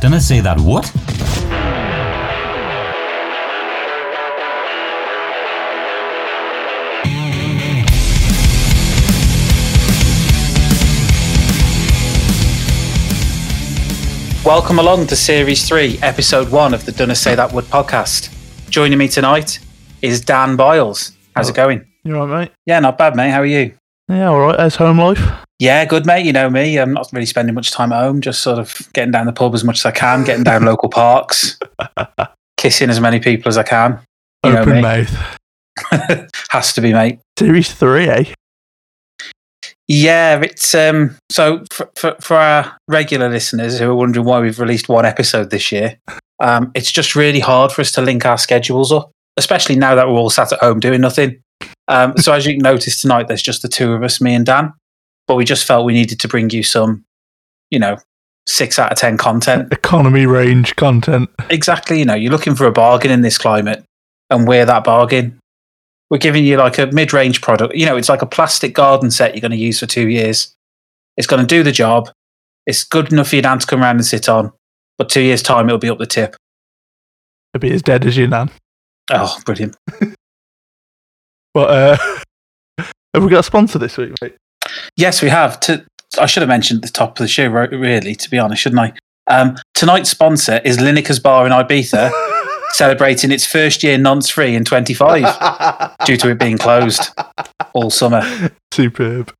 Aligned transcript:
Didn't 0.00 0.14
I 0.14 0.18
say 0.20 0.40
that 0.40 0.58
what? 0.58 0.90
Welcome 14.42 14.78
along 14.78 15.08
to 15.08 15.16
Series 15.16 15.68
3, 15.68 15.98
Episode 16.00 16.50
1 16.50 16.72
of 16.72 16.86
the 16.86 16.92
Dunna 16.92 17.14
Say 17.14 17.34
That 17.34 17.52
Wood 17.52 17.66
podcast. 17.66 18.34
Joining 18.70 18.96
me 18.96 19.06
tonight 19.06 19.58
is 20.00 20.22
Dan 20.22 20.56
Biles. 20.56 21.12
How's 21.36 21.50
it 21.50 21.52
oh, 21.52 21.56
going? 21.56 21.86
You 22.04 22.16
all 22.16 22.26
right, 22.26 22.44
mate? 22.44 22.52
Yeah, 22.64 22.80
not 22.80 22.96
bad, 22.96 23.16
mate. 23.16 23.32
How 23.32 23.40
are 23.40 23.44
you? 23.44 23.74
Yeah, 24.08 24.28
all 24.28 24.40
right. 24.40 24.58
How's 24.58 24.76
home 24.76 24.98
life? 24.98 25.20
Yeah, 25.60 25.84
good, 25.84 26.06
mate. 26.06 26.24
You 26.24 26.32
know 26.32 26.48
me. 26.48 26.78
I'm 26.78 26.94
not 26.94 27.10
really 27.12 27.26
spending 27.26 27.54
much 27.54 27.70
time 27.70 27.92
at 27.92 28.02
home, 28.02 28.22
just 28.22 28.42
sort 28.42 28.58
of 28.58 28.90
getting 28.94 29.12
down 29.12 29.26
the 29.26 29.32
pub 29.32 29.54
as 29.54 29.62
much 29.62 29.80
as 29.80 29.84
I 29.84 29.90
can, 29.90 30.24
getting 30.24 30.42
down 30.42 30.64
local 30.64 30.88
parks, 30.88 31.58
kissing 32.56 32.88
as 32.88 32.98
many 32.98 33.20
people 33.20 33.50
as 33.50 33.58
I 33.58 33.62
can. 33.62 34.00
You 34.42 34.56
Open 34.56 34.80
mouth. 34.80 35.38
Has 36.48 36.72
to 36.72 36.80
be, 36.80 36.94
mate. 36.94 37.18
Series 37.38 37.74
3, 37.74 38.08
eh? 38.08 38.24
Yeah, 39.86 40.40
it's 40.40 40.74
um. 40.74 41.16
So 41.30 41.64
for, 41.70 41.90
for 41.96 42.16
for 42.20 42.36
our 42.36 42.78
regular 42.88 43.28
listeners 43.28 43.78
who 43.78 43.90
are 43.90 43.94
wondering 43.94 44.24
why 44.24 44.40
we've 44.40 44.60
released 44.60 44.88
one 44.88 45.04
episode 45.04 45.50
this 45.50 45.70
year, 45.72 45.98
um, 46.42 46.70
it's 46.74 46.92
just 46.92 47.14
really 47.14 47.40
hard 47.40 47.70
for 47.70 47.82
us 47.82 47.92
to 47.92 48.00
link 48.00 48.24
our 48.24 48.38
schedules 48.38 48.92
up, 48.92 49.10
especially 49.36 49.76
now 49.76 49.94
that 49.96 50.06
we're 50.06 50.14
all 50.14 50.30
sat 50.30 50.52
at 50.52 50.60
home 50.60 50.80
doing 50.80 51.02
nothing. 51.02 51.42
Um, 51.88 52.16
so 52.16 52.32
as 52.32 52.46
you 52.46 52.54
can 52.54 52.62
notice 52.62 53.00
tonight, 53.00 53.26
there's 53.28 53.42
just 53.42 53.62
the 53.62 53.68
two 53.68 53.92
of 53.92 54.02
us, 54.04 54.20
me 54.20 54.32
and 54.32 54.46
Dan. 54.46 54.72
But 55.30 55.36
we 55.36 55.44
just 55.44 55.64
felt 55.64 55.84
we 55.86 55.92
needed 55.92 56.18
to 56.18 56.26
bring 56.26 56.50
you 56.50 56.64
some, 56.64 57.04
you 57.70 57.78
know, 57.78 57.98
six 58.48 58.80
out 58.80 58.90
of 58.90 58.98
ten 58.98 59.16
content. 59.16 59.72
Economy 59.72 60.26
range 60.26 60.74
content. 60.74 61.30
Exactly. 61.50 62.00
You 62.00 62.04
know, 62.04 62.16
you're 62.16 62.32
looking 62.32 62.56
for 62.56 62.66
a 62.66 62.72
bargain 62.72 63.12
in 63.12 63.20
this 63.20 63.38
climate, 63.38 63.84
and 64.28 64.48
we're 64.48 64.66
that 64.66 64.82
bargain. 64.82 65.38
We're 66.10 66.18
giving 66.18 66.44
you 66.44 66.56
like 66.56 66.78
a 66.78 66.86
mid 66.86 67.12
range 67.12 67.42
product. 67.42 67.76
You 67.76 67.86
know, 67.86 67.96
it's 67.96 68.08
like 68.08 68.22
a 68.22 68.26
plastic 68.26 68.74
garden 68.74 69.12
set 69.12 69.36
you're 69.36 69.40
going 69.40 69.52
to 69.52 69.56
use 69.56 69.78
for 69.78 69.86
two 69.86 70.08
years. 70.08 70.52
It's 71.16 71.28
going 71.28 71.42
to 71.42 71.46
do 71.46 71.62
the 71.62 71.70
job. 71.70 72.10
It's 72.66 72.82
good 72.82 73.12
enough 73.12 73.28
for 73.28 73.36
your 73.36 73.44
nan 73.44 73.60
to 73.60 73.66
come 73.68 73.84
around 73.84 73.98
and 73.98 74.04
sit 74.04 74.28
on. 74.28 74.50
But 74.98 75.10
two 75.10 75.22
years' 75.22 75.44
time, 75.44 75.68
it'll 75.68 75.78
be 75.78 75.90
up 75.90 75.98
the 75.98 76.06
tip. 76.06 76.34
It'll 77.54 77.62
be 77.62 77.72
as 77.72 77.82
dead 77.82 78.04
as 78.04 78.16
you, 78.16 78.26
Nan. 78.26 78.50
Oh, 79.12 79.38
brilliant. 79.46 79.76
But 81.52 81.70
uh, 81.70 81.96
have 83.14 83.24
we 83.24 83.28
got 83.28 83.40
a 83.40 83.42
sponsor 83.42 83.78
this 83.78 83.96
week, 83.96 84.12
mate? 84.22 84.36
Yes, 84.96 85.22
we 85.22 85.28
have. 85.28 85.60
To, 85.60 85.84
I 86.18 86.26
should 86.26 86.42
have 86.42 86.48
mentioned 86.48 86.78
at 86.78 86.92
the 86.92 86.92
top 86.92 87.18
of 87.18 87.24
the 87.24 87.28
show, 87.28 87.48
really, 87.48 88.14
to 88.14 88.30
be 88.30 88.38
honest, 88.38 88.62
shouldn't 88.62 88.80
I? 88.80 88.92
Um, 89.26 89.56
tonight's 89.74 90.10
sponsor 90.10 90.60
is 90.64 90.78
Lineker's 90.78 91.20
Bar 91.20 91.46
in 91.46 91.52
Ibiza, 91.52 92.10
celebrating 92.72 93.30
its 93.30 93.46
first 93.46 93.82
year 93.82 93.96
nonce 93.96 94.28
free 94.28 94.54
in 94.54 94.64
25 94.64 95.96
due 96.04 96.16
to 96.16 96.30
it 96.30 96.38
being 96.38 96.58
closed 96.58 97.10
all 97.72 97.90
summer. 97.90 98.22
Superb. 98.72 99.32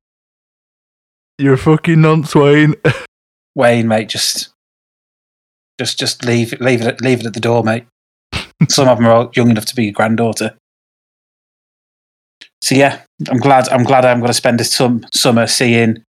You're 1.37 1.55
a 1.55 1.57
fucking 1.57 2.01
nonce, 2.01 2.35
Wayne. 2.35 2.75
Wayne, 3.55 3.87
mate, 3.87 4.07
just, 4.07 4.49
just, 5.79 5.99
just 5.99 6.23
leave, 6.23 6.53
leave 6.61 6.81
it, 6.81 7.01
leave 7.01 7.19
it 7.19 7.25
at 7.25 7.33
the 7.33 7.39
door, 7.39 7.63
mate. 7.63 7.85
Some 8.69 8.87
of 8.87 8.97
them 8.97 9.07
are 9.07 9.29
young 9.35 9.49
enough 9.49 9.65
to 9.65 9.75
be 9.75 9.85
your 9.85 9.93
granddaughter. 9.93 10.55
So 12.61 12.75
yeah, 12.75 13.01
I'm 13.29 13.37
glad. 13.37 13.69
I'm 13.69 13.83
glad 13.83 14.05
I'm 14.05 14.19
going 14.19 14.27
to 14.29 14.33
spend 14.33 14.59
this 14.59 14.73
sum, 14.73 15.05
summer 15.11 15.47
seeing 15.47 16.03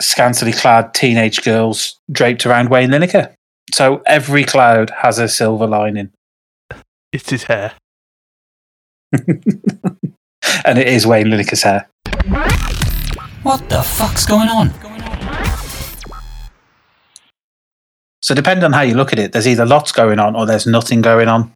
scantily 0.00 0.52
clad 0.52 0.94
teenage 0.94 1.42
girls 1.42 1.98
draped 2.10 2.46
around 2.46 2.70
Wayne 2.70 2.90
Lineker. 2.90 3.32
So 3.72 4.02
every 4.06 4.44
cloud 4.44 4.90
has 4.90 5.18
a 5.18 5.28
silver 5.28 5.66
lining, 5.66 6.10
It's 7.12 7.30
his 7.30 7.44
hair. 7.44 7.72
and 9.12 10.78
it 10.78 10.88
is 10.88 11.06
Wayne 11.06 11.26
Lineker's 11.26 11.62
hair. 11.62 11.88
What 13.42 13.68
the 13.68 13.82
fuck's 13.82 14.26
going 14.26 14.48
on? 14.48 14.70
So 18.22 18.34
depending 18.34 18.64
on 18.64 18.72
how 18.72 18.82
you 18.82 18.94
look 18.94 19.12
at 19.12 19.18
it, 19.18 19.32
there's 19.32 19.48
either 19.48 19.66
lots 19.66 19.92
going 19.92 20.18
on 20.18 20.36
or 20.36 20.46
there's 20.46 20.66
nothing 20.66 21.00
going 21.00 21.28
on. 21.28 21.52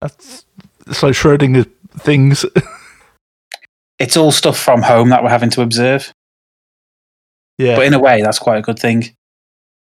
That's 0.00 0.46
it's 0.86 1.02
like 1.02 1.14
Schrodinger's 1.14 1.66
things. 1.98 2.44
It's 3.98 4.16
all 4.16 4.32
stuff 4.32 4.58
from 4.58 4.82
home 4.82 5.08
that 5.10 5.22
we're 5.22 5.30
having 5.30 5.50
to 5.50 5.62
observe. 5.62 6.12
yeah. 7.58 7.76
but 7.76 7.86
in 7.86 7.94
a 7.94 7.98
way, 7.98 8.22
that's 8.22 8.38
quite 8.38 8.58
a 8.58 8.62
good 8.62 8.78
thing. 8.78 9.14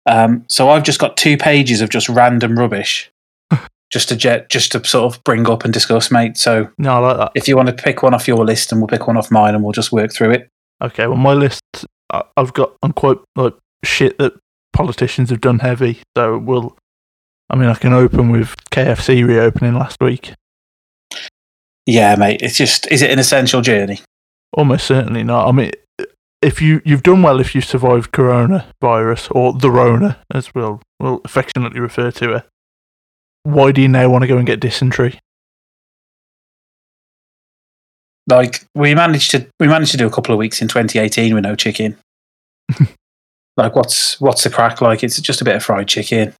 Um, 0.05 0.43
so 0.47 0.69
I've 0.69 0.83
just 0.83 0.99
got 0.99 1.15
two 1.15 1.37
pages 1.37 1.81
of 1.81 1.89
just 1.89 2.09
random 2.09 2.57
rubbish, 2.57 3.11
just 3.91 4.09
to 4.09 4.15
jet, 4.15 4.49
just 4.49 4.71
to 4.73 4.83
sort 4.83 5.13
of 5.13 5.23
bring 5.23 5.47
up 5.49 5.63
and 5.63 5.73
discuss, 5.73 6.11
mate. 6.11 6.37
So 6.37 6.69
no, 6.77 6.95
I 6.95 6.97
like 6.97 7.17
that. 7.17 7.31
if 7.35 7.47
you 7.47 7.55
want 7.55 7.67
to 7.69 7.83
pick 7.83 8.03
one 8.03 8.13
off 8.13 8.27
your 8.27 8.43
list, 8.43 8.71
and 8.71 8.81
we'll 8.81 8.87
pick 8.87 9.07
one 9.07 9.17
off 9.17 9.31
mine, 9.31 9.53
and 9.55 9.63
we'll 9.63 9.73
just 9.73 9.91
work 9.91 10.11
through 10.11 10.31
it. 10.31 10.49
Okay, 10.81 11.05
well, 11.07 11.17
my 11.17 11.33
list, 11.33 11.61
I've 12.35 12.53
got 12.53 12.75
unquote 12.81 13.23
like 13.35 13.53
shit 13.85 14.17
that 14.17 14.33
politicians 14.73 15.29
have 15.29 15.41
done 15.41 15.59
heavy. 15.59 15.99
So 16.17 16.37
we'll, 16.37 16.75
I 17.49 17.55
mean, 17.55 17.69
I 17.69 17.75
can 17.75 17.93
open 17.93 18.31
with 18.31 18.55
KFC 18.71 19.25
reopening 19.25 19.75
last 19.75 19.97
week. 20.01 20.33
Yeah, 21.85 22.15
mate. 22.15 22.41
It's 22.41 22.57
just 22.57 22.91
is 22.91 23.01
it 23.01 23.11
an 23.11 23.19
essential 23.19 23.61
journey? 23.61 24.01
Almost 24.53 24.85
certainly 24.85 25.23
not. 25.23 25.47
I 25.47 25.51
mean, 25.51 25.71
if 26.41 26.61
you 26.61 26.81
you've 26.85 27.03
done 27.03 27.21
well 27.21 27.39
if 27.39 27.55
you 27.55 27.61
survived 27.61 28.11
coronavirus 28.11 29.33
or 29.35 29.53
the 29.53 29.71
Rona, 29.71 30.19
as 30.33 30.53
we'll 30.53 30.81
we'll 30.99 31.21
affectionately 31.23 31.79
refer 31.79 32.11
to 32.11 32.33
it. 32.33 32.45
Why 33.43 33.71
do 33.71 33.81
you 33.81 33.87
now 33.87 34.09
want 34.09 34.23
to 34.23 34.27
go 34.27 34.37
and 34.37 34.45
get 34.45 34.59
dysentery? 34.59 35.19
Like 38.27 38.63
we 38.75 38.93
managed 38.93 39.31
to 39.31 39.47
we 39.59 39.67
managed 39.67 39.91
to 39.91 39.97
do 39.97 40.07
a 40.07 40.11
couple 40.11 40.33
of 40.33 40.39
weeks 40.39 40.61
in 40.61 40.67
2018 40.67 41.33
with 41.33 41.43
no 41.43 41.55
chicken. 41.55 41.97
like 43.57 43.75
what's 43.75 44.19
what's 44.21 44.43
the 44.43 44.49
crack? 44.49 44.81
Like 44.81 45.03
it's 45.03 45.19
just 45.19 45.41
a 45.41 45.45
bit 45.45 45.55
of 45.55 45.63
fried 45.63 45.87
chicken. 45.87 46.33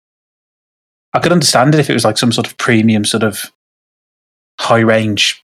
I 1.14 1.20
could 1.20 1.32
understand 1.32 1.74
it 1.74 1.80
if 1.80 1.90
it 1.90 1.94
was 1.94 2.06
like 2.06 2.18
some 2.18 2.32
sort 2.32 2.48
of 2.48 2.58
premium 2.58 3.04
sort 3.04 3.24
of 3.24 3.52
high 4.62 4.80
range 4.80 5.44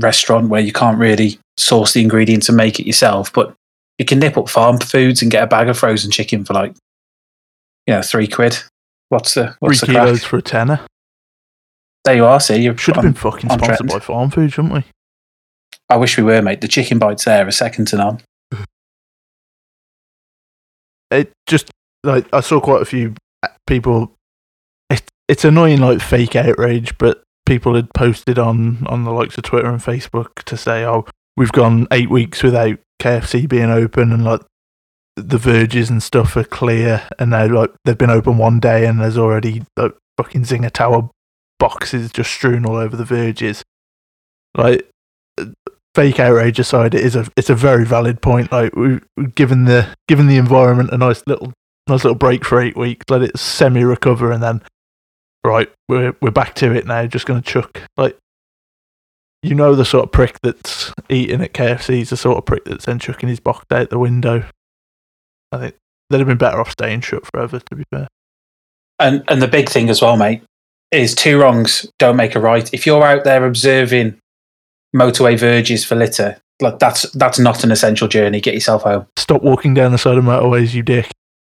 restaurant 0.00 0.48
where 0.48 0.60
you 0.60 0.72
can't 0.72 0.98
really 0.98 1.38
source 1.56 1.92
the 1.92 2.02
ingredients 2.02 2.48
and 2.48 2.56
make 2.56 2.78
it 2.78 2.86
yourself, 2.86 3.32
but 3.32 3.54
you 3.98 4.04
can 4.04 4.18
nip 4.18 4.36
up 4.36 4.48
farm 4.48 4.78
foods 4.78 5.22
and 5.22 5.30
get 5.30 5.42
a 5.42 5.46
bag 5.46 5.68
of 5.68 5.78
frozen 5.78 6.10
chicken 6.10 6.44
for 6.44 6.54
like 6.54 6.74
you 7.86 7.94
know, 7.94 8.02
three 8.02 8.28
quid. 8.28 8.58
What's 9.08 9.34
the 9.34 9.48
Three 9.48 9.56
what's 9.60 9.80
the 9.80 9.86
kilos 9.86 10.20
crack? 10.20 10.30
for 10.30 10.36
a 10.36 10.42
tenner. 10.42 10.80
There 12.04 12.14
you 12.14 12.24
are, 12.24 12.40
see 12.40 12.62
you 12.62 12.76
Should 12.76 12.96
have 12.96 13.04
been 13.04 13.14
fucking 13.14 13.50
on 13.50 13.58
sponsored 13.58 13.88
trend. 13.88 13.90
by 13.90 13.98
Farm 13.98 14.30
Food, 14.30 14.52
shouldn't 14.52 14.72
we? 14.72 14.84
I 15.88 15.96
wish 15.96 16.16
we 16.16 16.22
were, 16.22 16.40
mate. 16.40 16.60
The 16.60 16.68
chicken 16.68 16.98
bites 16.98 17.24
there 17.24 17.46
are 17.46 17.50
second 17.50 17.86
to 17.88 17.96
none. 17.96 18.20
It 21.10 21.32
just 21.48 21.70
like 22.04 22.26
I 22.32 22.40
saw 22.40 22.60
quite 22.60 22.82
a 22.82 22.84
few 22.84 23.14
uh, 23.42 23.48
people. 23.66 24.12
It, 24.88 25.02
it's 25.26 25.44
annoying, 25.44 25.80
like 25.80 26.00
fake 26.00 26.36
outrage, 26.36 26.96
but 26.98 27.24
people 27.50 27.74
had 27.74 27.92
posted 27.94 28.38
on 28.38 28.86
on 28.86 29.02
the 29.02 29.10
likes 29.10 29.36
of 29.36 29.42
Twitter 29.42 29.68
and 29.68 29.80
Facebook 29.80 30.44
to 30.44 30.56
say, 30.56 30.84
"Oh, 30.84 31.04
we've 31.36 31.50
gone 31.50 31.88
eight 31.90 32.08
weeks 32.08 32.44
without 32.44 32.78
KFC 33.02 33.48
being 33.48 33.70
open, 33.70 34.12
and 34.12 34.24
like 34.24 34.42
the 35.16 35.36
verges 35.36 35.90
and 35.90 36.00
stuff 36.00 36.36
are 36.36 36.44
clear, 36.44 37.08
and 37.18 37.30
now 37.30 37.48
like 37.48 37.72
they've 37.84 37.98
been 37.98 38.08
open 38.08 38.38
one 38.38 38.60
day, 38.60 38.86
and 38.86 39.00
there's 39.00 39.18
already 39.18 39.64
like 39.76 39.92
fucking 40.16 40.44
Zinger 40.44 40.70
Tower 40.70 41.10
boxes 41.58 42.12
just 42.12 42.30
strewn 42.30 42.64
all 42.64 42.76
over 42.76 42.96
the 42.96 43.04
verges." 43.04 43.64
Like 44.56 44.88
fake 45.96 46.20
outrage 46.20 46.60
aside, 46.60 46.94
it 46.94 47.04
is 47.04 47.16
a 47.16 47.26
it's 47.36 47.50
a 47.50 47.56
very 47.56 47.84
valid 47.84 48.22
point. 48.22 48.52
Like 48.52 48.76
we 48.76 49.00
we've 49.16 49.34
given 49.34 49.64
the 49.64 49.92
given 50.06 50.28
the 50.28 50.36
environment 50.36 50.90
a 50.92 50.98
nice 50.98 51.24
little 51.26 51.52
nice 51.88 52.04
little 52.04 52.14
break 52.14 52.44
for 52.44 52.60
eight 52.60 52.76
weeks, 52.76 53.06
let 53.08 53.22
it 53.22 53.36
semi 53.36 53.82
recover, 53.82 54.30
and 54.30 54.40
then 54.40 54.62
right 55.44 55.70
we're 55.88 56.14
we're 56.20 56.30
back 56.30 56.54
to 56.56 56.72
it 56.74 56.86
now. 56.86 57.06
Just 57.06 57.26
going 57.26 57.40
to 57.40 57.48
chuck 57.50 57.82
like 57.96 58.16
you 59.42 59.54
know 59.54 59.74
the 59.74 59.84
sort 59.84 60.04
of 60.04 60.12
prick 60.12 60.38
that's 60.42 60.92
eating 61.08 61.40
at 61.40 61.54
KFC 61.54 62.00
is 62.02 62.10
the 62.10 62.16
sort 62.16 62.38
of 62.38 62.44
prick 62.44 62.64
that's 62.64 62.84
then 62.84 62.98
chucking 62.98 63.28
his 63.28 63.40
box 63.40 63.64
out 63.70 63.90
the 63.90 63.98
window. 63.98 64.44
I 65.52 65.58
think 65.58 65.74
they'd 66.10 66.18
have 66.18 66.28
been 66.28 66.38
better 66.38 66.60
off 66.60 66.72
staying 66.72 67.00
shut 67.00 67.24
forever. 67.26 67.58
To 67.58 67.74
be 67.74 67.84
fair, 67.92 68.08
And 68.98 69.24
and 69.28 69.40
the 69.40 69.48
big 69.48 69.68
thing 69.68 69.88
as 69.88 70.02
well, 70.02 70.16
mate, 70.16 70.42
is 70.90 71.14
two 71.14 71.40
wrongs 71.40 71.90
don't 71.98 72.16
make 72.16 72.34
a 72.34 72.40
right. 72.40 72.72
If 72.74 72.86
you're 72.86 73.02
out 73.02 73.24
there 73.24 73.46
observing 73.46 74.18
motorway 74.94 75.38
verges 75.38 75.84
for 75.84 75.94
litter, 75.94 76.36
like 76.60 76.78
that's 76.78 77.10
that's 77.12 77.38
not 77.38 77.64
an 77.64 77.72
essential 77.72 78.08
journey. 78.08 78.40
Get 78.40 78.54
yourself 78.54 78.82
home. 78.82 79.06
stop 79.16 79.42
walking 79.42 79.72
down 79.72 79.92
the 79.92 79.98
side 79.98 80.18
of 80.18 80.24
motorways, 80.24 80.74
you 80.74 80.82
dick. 80.82 81.10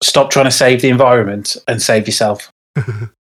Stop 0.03 0.29
trying 0.29 0.45
to 0.45 0.51
save 0.51 0.81
the 0.81 0.89
environment 0.89 1.57
and 1.67 1.81
save 1.81 2.07
yourself. 2.07 2.51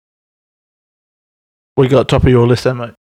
We 1.77 1.89
got 1.89 2.09
top 2.09 2.23
of 2.23 2.29
your 2.29 2.47
list, 2.47 2.65
then, 2.65 2.77
mate. 2.79 2.95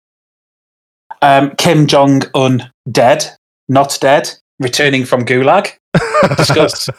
Um, 1.22 1.54
Kim 1.56 1.86
Jong 1.86 2.22
Un 2.34 2.70
dead, 2.90 3.26
not 3.68 3.98
dead, 4.00 4.30
returning 4.58 5.04
from 5.04 5.24
Gulag. 5.24 5.76
Discuss. 6.36 6.88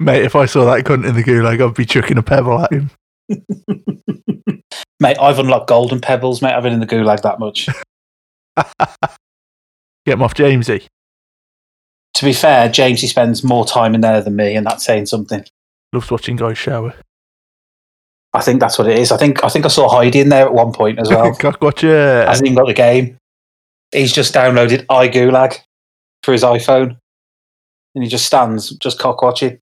Mate, 0.00 0.24
if 0.24 0.34
I 0.34 0.46
saw 0.46 0.64
that 0.64 0.84
cunt 0.84 1.06
in 1.06 1.14
the 1.14 1.22
gulag, 1.22 1.62
I'd 1.62 1.74
be 1.74 1.84
chucking 1.84 2.16
a 2.16 2.22
pebble 2.22 2.58
at 2.58 2.72
him. 2.72 2.90
mate, 4.98 5.18
I've 5.20 5.38
unlocked 5.38 5.68
golden 5.68 6.00
pebbles, 6.00 6.40
mate. 6.40 6.54
I've 6.54 6.62
been 6.62 6.72
in 6.72 6.80
the 6.80 6.86
gulag 6.86 7.20
that 7.20 7.38
much. 7.38 7.68
Get 10.06 10.14
him 10.14 10.22
off 10.22 10.32
Jamesy. 10.32 10.86
to 12.14 12.24
be 12.24 12.32
fair, 12.32 12.70
Jamesy 12.70 13.08
spends 13.08 13.44
more 13.44 13.66
time 13.66 13.94
in 13.94 14.00
there 14.00 14.22
than 14.22 14.36
me, 14.36 14.56
and 14.56 14.66
that's 14.66 14.86
saying 14.86 15.04
something. 15.04 15.44
Loves 15.92 16.10
watching 16.10 16.36
guys 16.36 16.56
shower. 16.56 16.94
I 18.32 18.40
think 18.42 18.60
that's 18.60 18.78
what 18.78 18.88
it 18.88 18.98
is. 18.98 19.10
I 19.10 19.16
think 19.16 19.42
I 19.42 19.48
think 19.48 19.64
I 19.64 19.68
saw 19.68 19.88
Heidi 19.88 20.20
in 20.20 20.28
there 20.28 20.46
at 20.46 20.54
one 20.54 20.72
point 20.72 20.98
as 20.98 21.08
well. 21.08 21.36
Watcher. 21.60 22.24
Hasn't 22.26 22.46
even 22.46 22.56
got 22.56 22.66
the 22.66 22.74
game. 22.74 23.16
He's 23.92 24.12
just 24.12 24.32
downloaded 24.32 24.86
iGulag 24.86 25.58
for 26.22 26.32
his 26.32 26.44
iPhone, 26.44 26.96
and 27.94 28.04
he 28.04 28.08
just 28.08 28.26
stands 28.26 28.70
just 28.70 28.98
cock 28.98 29.22
watching. 29.22 29.58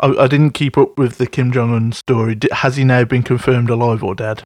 I, 0.00 0.08
I 0.08 0.26
didn't 0.26 0.52
keep 0.52 0.78
up 0.78 0.98
with 0.98 1.18
the 1.18 1.26
Kim 1.26 1.52
Jong 1.52 1.74
Un 1.74 1.92
story. 1.92 2.38
Has 2.52 2.76
he 2.76 2.84
now 2.84 3.04
been 3.04 3.22
confirmed 3.22 3.70
alive 3.70 4.02
or 4.02 4.14
dead? 4.14 4.42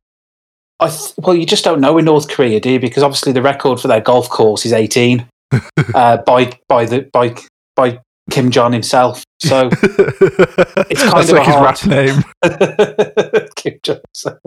I 0.81 0.89
th- 0.89 1.15
well, 1.19 1.35
you 1.35 1.47
just 1.47 1.65
don't 1.65 1.81
know 1.81 1.99
in 1.99 2.05
North 2.05 2.29
Korea, 2.29 2.61
do 2.61 2.71
you? 2.71 2.81
Because 2.81 3.03
obviously 3.03 3.33
the 3.33 3.43
record 3.43 3.81
for 3.81 3.89
their 3.89 4.01
golf 4.01 4.29
course 4.29 4.67
is 4.67 4.73
18 4.73 5.27
uh, 5.95 6.19
by 6.19 6.53
by 6.69 6.85
the 6.85 7.03
by 7.13 7.35
by 7.77 8.01
Kim 8.31 8.51
Jong 8.51 8.73
himself. 8.73 9.25
So 9.41 9.69
it's 9.73 11.03
kind 11.03 11.13
That's 11.15 11.31
of 11.31 11.37
like 11.37 11.43
a 11.43 11.45
his 11.45 11.55
hard- 11.55 11.65
rap 11.65 11.87
name. 11.87 13.49
Kim 13.57 13.79
Jong 13.83 14.01
himself. 14.07 14.39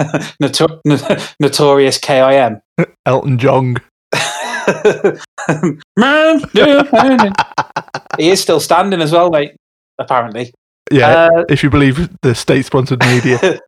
Notor- 0.40 1.34
notorious 1.40 1.98
KIM. 1.98 2.60
Elton 3.06 3.38
Jong. 3.38 3.76
Man, 5.96 6.40
he 8.18 8.30
is 8.30 8.40
still 8.40 8.60
standing 8.60 9.00
as 9.00 9.12
well, 9.12 9.30
mate. 9.30 9.56
Apparently. 9.98 10.52
Yeah, 10.92 11.28
Uh, 11.34 11.44
if 11.48 11.62
you 11.62 11.70
believe 11.70 12.08
the 12.22 12.34
state-sponsored 12.34 13.00
media. 13.00 13.60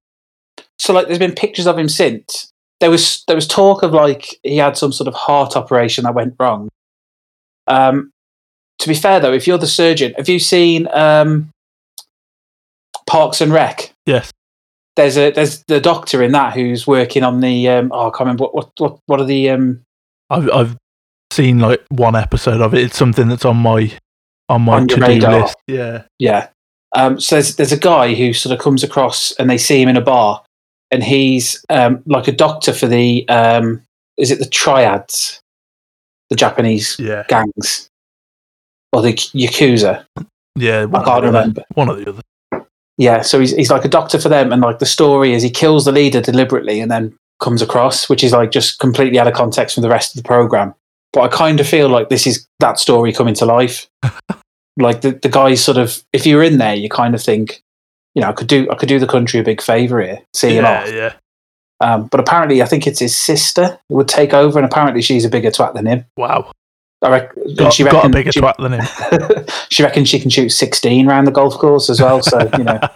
so 0.79 0.93
like 0.93 1.06
there's 1.06 1.19
been 1.19 1.35
pictures 1.35 1.67
of 1.67 1.79
him 1.79 1.88
since 1.88 2.50
there 2.81 2.88
was 2.91 3.25
there 3.26 3.37
was 3.37 3.46
talk 3.46 3.82
of 3.82 3.93
like 3.93 4.38
he 4.43 4.56
had 4.56 4.76
some 4.76 4.93
sort 4.93 5.06
of 5.08 5.14
heart 5.14 5.55
operation 5.56 6.05
that 6.05 6.14
went 6.14 6.35
wrong 6.41 6.69
um 7.67 8.11
to 8.81 8.88
be 8.88 8.94
fair 8.94 9.21
though 9.21 9.32
if 9.32 9.47
you're 9.47 9.59
the 9.59 9.67
surgeon 9.67 10.12
have 10.17 10.29
you 10.29 10.38
seen 10.38 10.88
um 10.93 11.49
parks 13.06 13.41
and 13.41 13.53
rec 13.53 13.93
yes. 14.06 14.31
there's 14.97 15.17
a 15.17 15.31
there's 15.31 15.62
the 15.65 15.81
doctor 15.81 16.23
in 16.23 16.32
that 16.32 16.55
who's 16.55 16.87
working 16.87 17.23
on 17.23 17.41
the 17.41 17.69
um 17.69 17.91
oh 17.94 18.09
i 18.09 18.11
can't 18.11 18.21
remember 18.21 18.44
what 18.44 18.55
what 18.55 18.71
what, 18.79 18.99
what 19.06 19.21
are 19.21 19.27
the 19.27 19.50
um 19.50 19.82
I've 20.31 20.50
I've 20.53 20.77
seen 21.32 21.59
like 21.59 21.85
one 21.91 22.17
episode 22.17 22.61
of 22.61 22.75
it. 22.75 22.85
It's 22.85 22.97
something 22.97 23.29
that's 23.29 23.44
on 23.44 23.56
my 23.56 23.93
on 24.49 24.62
my 24.62 24.87
to 24.87 24.97
do 24.97 25.29
list. 25.29 25.56
Yeah. 25.67 26.05
Yeah. 26.19 26.49
Um, 26.97 27.21
so 27.21 27.37
there's, 27.37 27.56
there's 27.56 27.73
a 27.73 27.79
guy 27.79 28.15
who 28.15 28.32
sort 28.32 28.53
of 28.53 28.61
comes 28.61 28.82
across 28.82 29.32
and 29.32 29.49
they 29.49 29.59
see 29.59 29.81
him 29.81 29.88
in 29.88 29.97
a 29.97 30.00
bar 30.00 30.43
and 30.91 31.05
he's 31.05 31.65
um, 31.69 32.03
like 32.06 32.27
a 32.27 32.32
doctor 32.32 32.73
for 32.73 32.88
the, 32.88 33.29
um, 33.29 33.82
is 34.17 34.32
it 34.32 34.41
the 34.41 34.47
triads? 34.47 35.41
The 36.31 36.37
Japanese 36.37 36.97
Yeah. 36.99 37.25
gangs? 37.29 37.90
Or 38.93 39.03
the 39.03 39.13
Yakuza? 39.13 40.05
Yeah. 40.57 40.87
I 40.93 41.05
can't 41.05 41.25
remember. 41.25 41.65
One 41.75 41.91
or 41.91 41.95
the 41.95 42.09
other. 42.09 42.23
Yeah, 42.99 43.23
so 43.23 43.41
he's, 43.41 43.53
he's 43.53 43.71
like 43.71 43.85
a 43.85 43.89
doctor 43.89 44.21
for 44.21 44.29
them. 44.29 44.53
And 44.53 44.61
like 44.61 44.79
the 44.79 44.87
story 44.87 45.33
is 45.33 45.43
he 45.43 45.51
kills 45.51 45.87
the 45.87 45.93
leader 45.93 46.21
deliberately 46.21 46.81
and 46.81 46.91
then 46.91 47.17
comes 47.41 47.63
across, 47.63 48.09
which 48.11 48.23
is 48.23 48.33
like 48.33 48.51
just 48.51 48.79
completely 48.79 49.19
out 49.19 49.27
of 49.27 49.33
context 49.33 49.75
from 49.75 49.83
the 49.83 49.89
rest 49.89 50.15
of 50.15 50.23
the 50.23 50.27
program. 50.27 50.75
But 51.13 51.23
I 51.23 51.29
kind 51.29 51.61
of 51.61 51.67
feel 51.67 51.89
like 51.89 52.09
this 52.09 52.27
is 52.27 52.47
that 52.61 52.79
story 52.79 53.13
coming 53.13 53.35
to 53.35 53.47
life. 53.47 53.89
like 54.77 55.01
the, 55.01 55.13
the 55.13 55.29
guys 55.29 55.65
sort 55.65 55.79
of, 55.79 56.03
if 56.13 56.27
you're 56.27 56.43
in 56.43 56.59
there, 56.59 56.75
you 56.75 56.89
kind 56.89 57.15
of 57.15 57.23
think, 57.23 57.63
you 58.15 58.23
know, 58.23 58.29
I 58.29 58.33
could 58.33 58.49
do 58.49 58.69
I 58.71 58.75
could 58.75 58.89
do 58.89 58.99
the 58.99 59.07
country 59.07 59.41
a 59.41 59.45
big 59.45 59.63
favour 59.63 60.03
here, 60.03 60.21
see 60.35 60.57
yeah, 60.57 60.83
off. 60.83 60.93
yeah. 60.93 61.13
Um, 61.81 62.07
but 62.09 62.21
apparently, 62.21 62.61
I 62.63 62.67
think 62.67 62.87
it's 62.87 63.01
his 63.01 63.17
sister 63.17 63.79
who 63.89 63.97
would 63.97 64.09
take 64.09 64.35
over, 64.35 64.59
and 64.59 64.67
apparently 64.67 65.01
she's 65.01 65.25
a 65.25 65.31
bigger 65.31 65.51
twat 65.51 65.75
than 65.75 65.87
him. 65.87 66.05
Wow. 66.17 66.53
I 67.02 67.11
rec- 67.11 67.37
and 67.37 67.56
Got, 67.56 67.73
she 67.73 67.85
got 67.85 67.93
a 67.93 67.97
reckons 67.97 68.14
bigger 68.14 68.32
she, 68.32 68.41
twat 68.41 68.56
than 68.58 68.73
him. 68.75 69.44
she 69.70 69.82
reckons 69.82 70.08
she 70.08 70.20
can 70.20 70.31
shoot 70.31 70.50
16 70.50 71.08
around 71.08 71.25
the 71.25 71.31
golf 71.31 71.55
course 71.55 71.88
as 71.88 72.00
well. 72.00 72.23
So 72.23 72.49
you 72.58 72.64
know, 72.64 72.81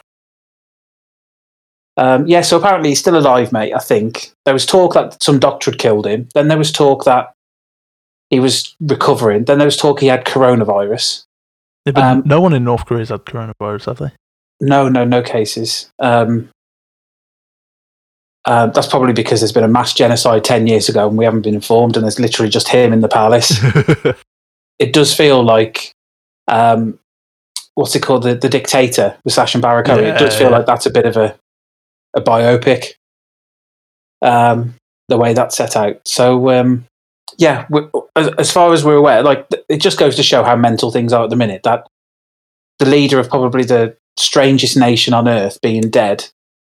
um, 1.96 2.26
yeah. 2.26 2.42
So 2.42 2.58
apparently 2.58 2.90
he's 2.90 3.00
still 3.00 3.16
alive, 3.16 3.52
mate. 3.52 3.72
I 3.72 3.78
think 3.78 4.32
there 4.44 4.54
was 4.54 4.66
talk 4.66 4.94
that 4.94 5.22
some 5.22 5.38
doctor 5.38 5.70
had 5.70 5.80
killed 5.80 6.06
him. 6.06 6.28
Then 6.34 6.48
there 6.48 6.58
was 6.58 6.70
talk 6.70 7.04
that 7.04 7.32
he 8.30 8.40
was 8.40 8.74
recovering. 8.80 9.44
Then 9.44 9.58
there 9.58 9.66
was 9.66 9.76
talk 9.76 10.00
he 10.00 10.08
had 10.08 10.24
coronavirus. 10.24 11.24
Yeah, 11.86 12.12
Um, 12.12 12.22
no 12.24 12.40
one 12.40 12.52
in 12.52 12.64
North 12.64 12.86
Korea's 12.86 13.10
had 13.10 13.24
coronavirus, 13.24 13.86
have 13.86 13.98
they? 13.98 14.10
No, 14.60 14.88
no, 14.88 15.04
no 15.04 15.22
cases. 15.22 15.90
Um, 15.98 16.48
uh, 18.46 18.66
that's 18.66 18.86
probably 18.86 19.12
because 19.12 19.40
there's 19.40 19.52
been 19.52 19.64
a 19.64 19.68
mass 19.68 19.94
genocide 19.94 20.44
10 20.44 20.66
years 20.66 20.88
ago 20.88 21.08
and 21.08 21.16
we 21.16 21.24
haven't 21.24 21.42
been 21.42 21.54
informed, 21.54 21.96
and 21.96 22.04
there's 22.04 22.20
literally 22.20 22.50
just 22.50 22.68
him 22.68 22.92
in 22.92 23.00
the 23.00 23.08
palace. 23.08 23.58
it 24.78 24.92
does 24.92 25.14
feel 25.14 25.42
like, 25.42 25.92
um, 26.48 26.98
what's 27.74 27.96
it 27.96 28.02
called? 28.02 28.22
The, 28.22 28.34
the 28.34 28.48
Dictator 28.48 29.16
with 29.24 29.34
Sacha 29.34 29.58
Baron 29.58 29.84
It 30.04 30.18
does 30.18 30.36
feel 30.36 30.50
yeah. 30.50 30.58
like 30.58 30.66
that's 30.66 30.86
a 30.86 30.90
bit 30.90 31.06
of 31.06 31.16
a, 31.16 31.38
a 32.14 32.20
biopic, 32.20 32.92
um, 34.20 34.74
the 35.08 35.16
way 35.16 35.32
that's 35.32 35.56
set 35.56 35.74
out. 35.74 36.00
So, 36.06 36.50
um, 36.50 36.84
yeah, 37.38 37.66
we, 37.70 37.80
as, 38.14 38.28
as 38.38 38.52
far 38.52 38.72
as 38.72 38.84
we're 38.84 38.96
aware, 38.96 39.22
like 39.22 39.46
it 39.68 39.78
just 39.78 39.98
goes 39.98 40.16
to 40.16 40.22
show 40.22 40.44
how 40.44 40.54
mental 40.54 40.90
things 40.90 41.12
are 41.12 41.24
at 41.24 41.30
the 41.30 41.36
minute. 41.36 41.62
That 41.64 41.86
the 42.78 42.86
leader 42.86 43.18
of 43.18 43.30
probably 43.30 43.64
the 43.64 43.96
strangest 44.18 44.76
nation 44.76 45.14
on 45.14 45.28
earth 45.28 45.60
being 45.60 45.88
dead 45.90 46.28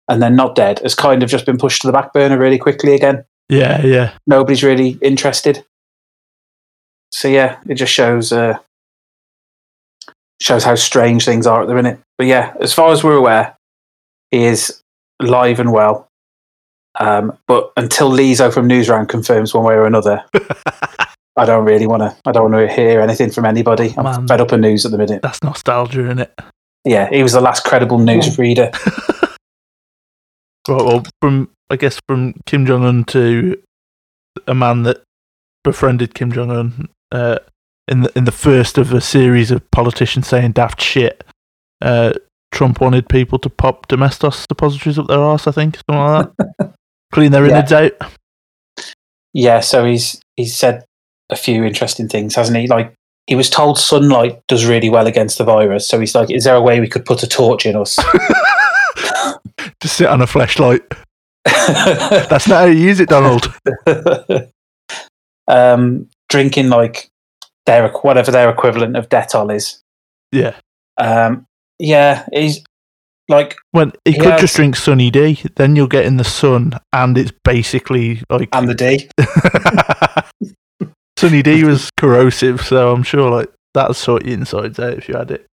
and 0.09 0.23
then 0.23 0.37
not 0.37 0.55
dead 0.55 0.81
has 0.81 0.95
kind 0.95 1.23
of 1.23 1.31
just 1.31 1.47
been 1.47 1.59
pushed 1.59 1.83
to 1.83 1.87
the 1.87 1.93
back 1.93 2.13
burner 2.13 2.39
really 2.39 2.59
quickly 2.59 2.95
again. 2.95 3.25
yeah, 3.49 3.85
yeah. 3.85 4.13
Nobody's 4.27 4.63
really 4.63 4.99
interested. 5.03 5.65
So 7.13 7.29
yeah, 7.29 7.59
it 7.69 7.75
just 7.75 7.93
shows 7.93 8.33
uh, 8.33 8.59
shows 10.41 10.65
how 10.65 10.75
strange 10.75 11.25
things 11.25 11.47
are 11.47 11.63
at 11.63 11.69
the 11.69 11.75
minute. 11.75 12.01
But 12.19 12.27
yeah, 12.27 12.55
as 12.61 12.73
far 12.73 12.93
as 12.93 13.05
we're 13.05 13.17
aware, 13.17 13.57
he 14.31 14.45
is 14.45 14.81
alive 15.21 15.61
and 15.61 15.73
well. 15.73 16.09
Um, 16.99 17.39
but 17.47 17.73
until 17.77 18.11
Lizo 18.11 18.53
from 18.53 18.69
Newsround 18.69 19.09
confirms 19.09 19.55
one 19.55 19.65
way 19.65 19.75
or 19.75 19.87
another, 19.87 20.25
I 21.37 21.45
don't 21.47 21.65
really 21.65 21.87
want 21.87 22.03
to. 22.03 22.17
I 22.27 22.33
don't 22.33 22.51
want 22.51 22.69
to 22.69 22.75
hear 22.75 23.01
anything 23.01 23.31
from 23.31 23.45
anybody. 23.47 23.95
I'm 23.97 24.05
Man. 24.05 24.29
fed 24.29 24.41
up 24.41 24.53
of 24.53 24.61
news 24.61 24.85
at 24.85 24.91
the 24.91 24.99
minute. 24.99 25.23
That's 25.23 25.43
nostalgia, 25.43 26.11
in 26.11 26.19
it? 26.19 26.39
Yeah, 26.85 27.09
he 27.09 27.23
was 27.23 27.33
the 27.33 27.41
last 27.41 27.65
credible 27.65 27.99
news 27.99 28.39
reader. 28.39 28.71
Right, 30.69 30.83
well, 30.85 31.03
from 31.21 31.51
I 31.71 31.77
guess 31.77 31.99
from 32.09 32.35
Kim 32.47 32.67
Jong 32.67 32.85
Un 32.85 33.05
to 33.07 33.61
a 34.47 34.55
man 34.55 34.83
that 34.85 35.03
befriended 35.65 36.15
Kim 36.15 36.31
Jong 36.33 36.51
Un 36.51 36.89
uh, 37.11 37.39
in 37.89 38.03
the 38.03 38.13
in 38.17 38.25
the 38.25 38.33
first 38.33 38.79
of 38.79 38.93
a 38.93 39.01
series 39.01 39.51
of 39.51 39.69
politicians 39.71 40.29
saying 40.29 40.53
daft 40.53 40.81
shit. 40.81 41.25
Uh, 41.81 42.13
Trump 42.53 42.81
wanted 42.81 43.09
people 43.09 43.39
to 43.41 43.49
pop 43.49 43.89
domestos 43.89 44.45
suppositories 44.49 44.99
up 44.99 45.07
their 45.09 45.19
arse, 45.19 45.47
I 45.47 45.53
think, 45.53 45.77
something 45.77 45.97
like 45.97 46.29
that. 46.59 46.75
Clean 47.13 47.33
their 47.33 47.45
Yeah. 47.47 47.53
innards 47.53 47.73
out. 47.73 47.93
Yeah, 49.33 49.61
so 49.61 49.85
he's 49.85 50.21
he's 50.37 50.55
said 50.57 50.85
a 51.31 51.37
few 51.37 51.65
interesting 51.65 52.09
things, 52.09 52.35
hasn't 52.35 52.59
he? 52.59 52.67
Like 52.69 52.93
he 53.27 53.35
was 53.35 53.49
told 53.51 53.79
sunlight 53.79 54.41
does 54.49 54.67
really 54.67 54.91
well 54.91 55.07
against 55.07 55.39
the 55.39 55.45
virus, 55.45 55.89
so 55.89 55.99
he's 55.99 56.15
like, 56.15 56.31
"Is 56.31 56.45
there 56.45 56.55
a 56.55 56.61
way 56.61 56.79
we 56.81 56.89
could 56.89 57.05
put 57.07 57.23
a 57.23 57.27
torch 57.27 57.65
in 57.67 57.75
us?" 57.75 57.99
Just 59.81 59.97
sit 59.97 60.09
on 60.09 60.21
a 60.23 60.27
flashlight. 60.27 60.83
That's 61.45 62.49
not 62.49 62.61
how 62.63 62.65
you 62.67 62.79
use 62.79 63.01
it, 63.01 63.09
Donald. 63.09 63.53
um, 65.49 66.09
drinking 66.29 66.69
like 66.69 67.09
their 67.67 67.89
whatever 67.89 68.31
their 68.31 68.49
equivalent 68.51 68.97
of 68.97 69.09
Dettol 69.09 69.55
is. 69.55 69.81
Yeah. 70.31 70.55
Um, 70.99 71.47
yeah, 71.79 72.27
he's 72.33 72.63
like, 73.29 73.57
When 73.73 73.93
he 74.05 74.13
He 74.13 74.19
could 74.19 74.33
has- 74.33 74.41
just 74.41 74.57
drink 74.57 74.77
Sunny 74.77 75.11
D, 75.11 75.41
then 75.57 75.75
you'll 75.77 75.87
get 75.89 76.05
in 76.05 76.17
the 76.17 76.25
sun, 76.25 76.79
and 76.93 77.17
it's 77.19 77.33
basically 77.45 78.23
like 78.31 78.49
and 78.53 78.69
the 78.69 78.75
D. 78.75 79.09
Sunny 81.19 81.43
D 81.43 81.65
was 81.65 81.91
corrosive, 81.99 82.61
so 82.63 82.93
I'm 82.93 83.03
sure 83.03 83.31
like 83.31 83.51
that'll 83.75 83.95
sort 83.95 84.25
your 84.25 84.35
insides 84.35 84.79
out 84.79 84.95
if 84.99 85.09
you 85.09 85.17
had 85.17 85.31
it. 85.31 85.47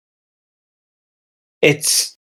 It's 1.61 2.16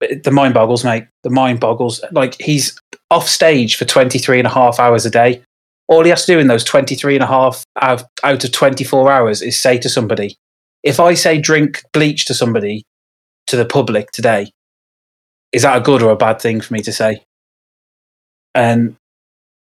the 0.00 0.30
mind 0.30 0.54
boggles, 0.54 0.84
mate. 0.84 1.06
The 1.22 1.30
mind 1.30 1.60
boggles. 1.60 2.02
Like 2.12 2.40
he's 2.40 2.78
off 3.10 3.28
stage 3.28 3.76
for 3.76 3.84
23 3.84 4.38
and 4.38 4.46
a 4.46 4.50
half 4.50 4.78
hours 4.78 5.04
a 5.06 5.10
day. 5.10 5.42
All 5.88 6.04
he 6.04 6.10
has 6.10 6.26
to 6.26 6.32
do 6.34 6.38
in 6.38 6.48
those 6.48 6.64
23 6.64 7.14
and 7.14 7.24
a 7.24 7.26
half 7.26 7.64
out, 7.80 8.04
out 8.22 8.44
of 8.44 8.52
24 8.52 9.10
hours 9.10 9.40
is 9.40 9.58
say 9.58 9.78
to 9.78 9.88
somebody, 9.88 10.36
if 10.82 11.00
I 11.00 11.14
say 11.14 11.40
drink 11.40 11.82
bleach 11.92 12.26
to 12.26 12.34
somebody, 12.34 12.84
to 13.46 13.56
the 13.56 13.64
public 13.64 14.10
today, 14.10 14.50
is 15.52 15.62
that 15.62 15.78
a 15.78 15.80
good 15.80 16.02
or 16.02 16.10
a 16.10 16.16
bad 16.16 16.40
thing 16.40 16.60
for 16.60 16.74
me 16.74 16.82
to 16.82 16.92
say? 16.92 17.22
And, 18.54 18.96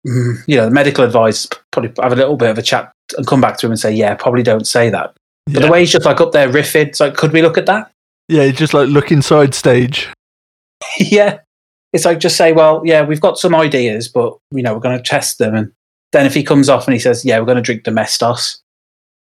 mm, 0.07 0.37
you 0.47 0.57
know, 0.57 0.65
the 0.65 0.71
medical 0.71 1.05
advice 1.05 1.47
probably 1.71 1.93
have 2.03 2.13
a 2.13 2.17
little 2.17 2.37
bit 2.37 2.51
of 2.51 2.59
a 2.59 2.63
chat 2.63 2.91
and 3.17 3.27
come 3.27 3.41
back 3.43 3.59
to 3.59 3.67
him 3.67 3.73
and 3.73 3.81
say, 3.81 3.93
yeah, 3.93 4.15
probably 4.15 4.43
don't 4.43 4.67
say 4.67 4.89
that. 4.91 5.15
But 5.47 5.55
Yeah. 5.61 5.67
the 5.67 5.73
way 5.73 5.81
he's 5.81 5.93
just 5.93 6.07
like 6.07 6.21
up 6.21 6.33
there 6.33 6.49
riffing, 6.49 6.87
it's 6.87 7.01
like, 7.01 7.17
could 7.17 7.33
we 7.33 7.43
look 7.43 7.59
at 7.59 7.67
that? 7.67 7.91
Yeah, 8.29 8.51
just 8.51 8.75
like 8.75 8.89
look 8.89 9.11
inside 9.11 9.55
stage. 9.55 10.09
yeah. 10.99 11.39
It's 11.93 12.05
like 12.05 12.19
just 12.19 12.37
say, 12.37 12.53
well, 12.53 12.83
yeah, 12.85 13.03
we've 13.03 13.21
got 13.21 13.39
some 13.39 13.55
ideas, 13.55 14.09
but 14.09 14.37
you 14.51 14.63
know, 14.63 14.75
we're 14.75 14.81
going 14.81 14.97
to 14.97 15.03
test 15.03 15.39
them. 15.39 15.55
And 15.55 15.73
then 16.13 16.27
if 16.27 16.35
he 16.35 16.43
comes 16.43 16.69
off 16.69 16.87
and 16.87 16.93
he 16.93 17.01
says, 17.01 17.25
yeah, 17.25 17.39
we're 17.39 17.47
going 17.47 17.57
to 17.57 17.63
drink 17.63 17.85
domestos, 17.85 18.61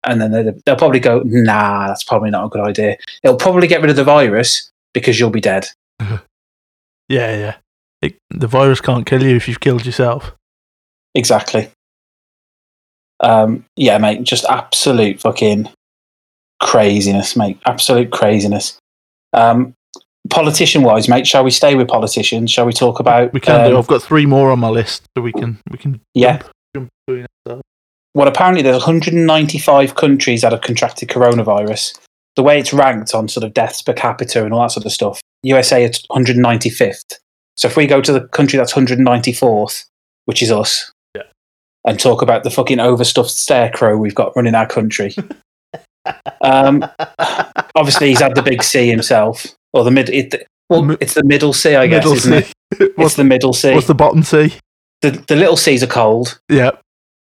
and 0.04 0.20
then 0.20 0.30
they'll, 0.32 0.52
they'll 0.64 0.76
probably 0.76 1.00
go, 1.00 1.22
nah, 1.24 1.88
that's 1.88 2.04
probably 2.04 2.30
not 2.30 2.44
a 2.44 2.48
good 2.48 2.60
idea. 2.60 2.96
It'll 3.22 3.36
probably 3.36 3.66
get 3.66 3.80
rid 3.80 3.90
of 3.90 3.96
the 3.96 4.04
virus 4.04 4.70
because 4.92 5.18
you'll 5.18 5.30
be 5.30 5.40
dead. 5.40 5.66
Yeah, 7.10 7.34
yeah. 7.36 7.56
It, 8.02 8.18
the 8.28 8.46
virus 8.46 8.82
can't 8.82 9.06
kill 9.06 9.22
you 9.22 9.34
if 9.34 9.48
you've 9.48 9.60
killed 9.60 9.86
yourself. 9.86 10.34
Exactly. 11.14 11.70
Um, 13.20 13.64
yeah, 13.76 13.96
mate, 13.96 14.22
just 14.24 14.44
absolute 14.44 15.18
fucking 15.18 15.70
craziness, 16.60 17.34
mate. 17.34 17.58
Absolute 17.64 18.10
craziness. 18.10 18.78
Um, 19.32 19.74
politician 20.30 20.82
wise, 20.82 21.08
mate, 21.08 21.26
shall 21.26 21.44
we 21.44 21.50
stay 21.50 21.74
with 21.74 21.88
politicians? 21.88 22.50
Shall 22.50 22.66
we 22.66 22.72
talk 22.72 23.00
about? 23.00 23.32
We 23.32 23.40
can 23.40 23.64
do. 23.64 23.72
um, 23.74 23.78
I've 23.78 23.86
got 23.86 24.02
three 24.02 24.26
more 24.26 24.50
on 24.50 24.58
my 24.58 24.68
list, 24.68 25.04
so 25.16 25.22
we 25.22 25.32
can 25.32 25.58
we 25.70 25.78
can 25.78 26.00
Yeah. 26.14 26.42
jump, 26.74 26.88
jump 27.08 27.62
well, 28.14 28.26
apparently 28.28 28.62
there's 28.62 28.76
195 28.76 29.94
countries 29.94 30.40
that 30.42 30.52
have 30.52 30.62
contracted 30.62 31.08
coronavirus. 31.08 31.96
The 32.36 32.42
way 32.42 32.58
it's 32.58 32.72
ranked 32.72 33.14
on 33.14 33.28
sort 33.28 33.44
of 33.44 33.54
deaths 33.54 33.80
per 33.82 33.92
capita 33.92 34.44
and 34.44 34.52
all 34.52 34.60
that 34.62 34.72
sort 34.72 34.86
of 34.86 34.92
stuff, 34.92 35.20
USA 35.42 35.84
is 35.84 36.02
195th. 36.10 37.18
So 37.56 37.68
if 37.68 37.76
we 37.76 37.86
go 37.86 38.00
to 38.00 38.12
the 38.12 38.22
country 38.28 38.56
that's 38.56 38.72
194th, 38.72 39.84
which 40.24 40.42
is 40.42 40.50
us, 40.50 40.90
Yeah. 41.14 41.22
and 41.86 41.98
talk 42.00 42.22
about 42.22 42.44
the 42.44 42.50
fucking 42.50 42.80
overstuffed 42.80 43.30
scarecrow 43.30 43.96
we've 43.96 44.14
got 44.14 44.34
running 44.36 44.54
our 44.54 44.66
country. 44.66 45.14
um, 46.42 46.84
obviously, 47.74 48.08
he's 48.08 48.20
had 48.20 48.34
the 48.34 48.42
big 48.42 48.62
C 48.62 48.88
himself, 48.88 49.46
or 49.72 49.84
the 49.84 49.90
mid. 49.90 50.08
It, 50.10 50.46
well, 50.68 50.96
it's 51.00 51.14
the 51.14 51.24
middle 51.24 51.52
C, 51.52 51.74
I 51.76 51.86
guess, 51.86 52.04
Middle 52.04 52.12
isn't 52.14 52.32
it? 52.32 52.46
C. 52.46 52.52
It's 52.72 52.96
what's, 52.98 53.14
the 53.16 53.24
middle 53.24 53.52
C. 53.54 53.72
what's 53.74 53.86
the 53.86 53.94
bottom 53.94 54.22
C? 54.22 54.54
the, 55.00 55.10
the 55.12 55.36
little 55.36 55.56
C's 55.56 55.82
are 55.82 55.86
cold. 55.86 56.38
Yeah, 56.48 56.72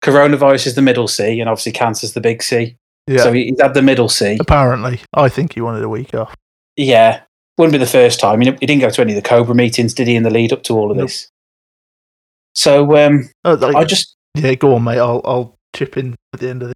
Coronavirus 0.04 0.68
is 0.68 0.76
the 0.76 0.82
middle 0.82 1.08
C, 1.08 1.40
and 1.40 1.50
obviously 1.50 1.72
cancer's 1.72 2.14
the 2.14 2.22
big 2.22 2.44
C. 2.44 2.76
yeah. 3.08 3.24
So 3.24 3.32
he's 3.34 3.60
had 3.60 3.74
the 3.74 3.82
middle 3.82 4.10
C. 4.10 4.38
Apparently, 4.40 5.00
I 5.14 5.30
think 5.30 5.54
he 5.54 5.62
wanted 5.62 5.84
a 5.84 5.90
week 5.90 6.14
off. 6.14 6.36
Yeah, 6.78 7.22
wouldn't 7.58 7.72
be 7.74 7.78
the 7.80 7.86
first 7.88 8.20
time. 8.20 8.42
He 8.42 8.52
didn't 8.52 8.80
go 8.80 8.90
to 8.90 9.02
any 9.02 9.14
of 9.16 9.24
the 9.24 9.28
Cobra 9.28 9.56
meetings, 9.56 9.94
did 9.94 10.08
he? 10.08 10.16
In 10.16 10.24
the 10.24 10.30
lead 10.30 10.54
up 10.54 10.64
to 10.64 10.74
all 10.74 10.92
of 10.92 10.98
Nope. 10.98 11.08
this. 11.08 11.28
So 12.54 12.96
um, 12.98 13.30
Oh, 13.44 13.54
like- 13.54 13.76
I 13.76 13.84
just 13.86 14.16
yeah, 14.36 14.54
go 14.56 14.76
on, 14.76 14.84
mate. 14.84 15.00
I'll 15.00 15.22
I'll 15.26 15.56
chip 15.76 15.98
in 15.98 16.16
at 16.34 16.40
the 16.40 16.50
end 16.50 16.62
of 16.64 16.70
the. 16.70 16.76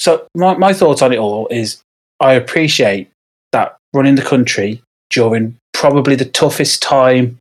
So 0.00 0.26
my 0.34 0.56
my 0.56 0.72
thoughts 0.72 1.02
on 1.02 1.12
it 1.12 1.18
all 1.18 1.46
is 1.48 1.82
I 2.20 2.32
appreciate 2.32 3.10
that 3.52 3.76
running 3.94 4.14
the 4.16 4.22
country 4.22 4.82
during 5.10 5.56
probably 5.74 6.14
the 6.14 6.24
toughest 6.24 6.82
time 6.82 7.38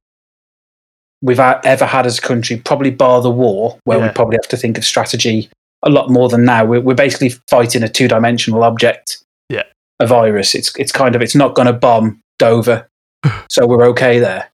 we've 1.21 1.39
ever 1.39 1.85
had 1.85 2.05
as 2.05 2.17
a 2.17 2.21
country, 2.21 2.57
probably 2.57 2.91
bar 2.91 3.21
the 3.21 3.29
war, 3.29 3.77
where 3.83 3.99
we 3.99 4.09
probably 4.09 4.37
have 4.37 4.47
to 4.49 4.57
think 4.57 4.77
of 4.77 4.85
strategy 4.85 5.49
a 5.83 5.89
lot 5.89 6.09
more 6.09 6.29
than 6.29 6.45
now. 6.45 6.65
We're, 6.65 6.81
we're 6.81 6.93
basically 6.95 7.29
fighting 7.49 7.83
a 7.83 7.89
two 7.89 8.07
dimensional 8.07 8.63
object, 8.63 9.17
Yeah. 9.49 9.63
a 9.99 10.07
virus. 10.07 10.55
It's 10.55 10.75
it's 10.77 10.91
kind 10.91 11.15
of 11.15 11.21
it's 11.21 11.35
not 11.35 11.55
going 11.55 11.67
to 11.67 11.73
bomb 11.73 12.19
Dover, 12.39 12.87
so 13.49 13.67
we're 13.67 13.85
okay 13.89 14.19
there. 14.19 14.49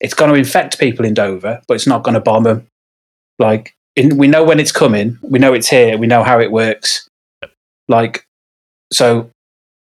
It's 0.00 0.14
going 0.14 0.30
to 0.32 0.38
infect 0.38 0.78
people 0.78 1.04
in 1.06 1.14
Dover, 1.14 1.62
but 1.66 1.74
it's 1.74 1.86
not 1.86 2.02
going 2.02 2.14
to 2.14 2.20
bomb 2.20 2.42
them. 2.44 2.66
Like 3.38 3.72
in, 3.96 4.16
we 4.18 4.28
know 4.28 4.44
when 4.44 4.60
it's 4.60 4.72
coming, 4.72 5.18
we 5.22 5.38
know 5.38 5.54
it's 5.54 5.68
here, 5.68 5.96
we 5.96 6.06
know 6.06 6.22
how 6.22 6.38
it 6.40 6.52
works. 6.52 7.08
Like 7.92 8.24
so, 8.92 9.30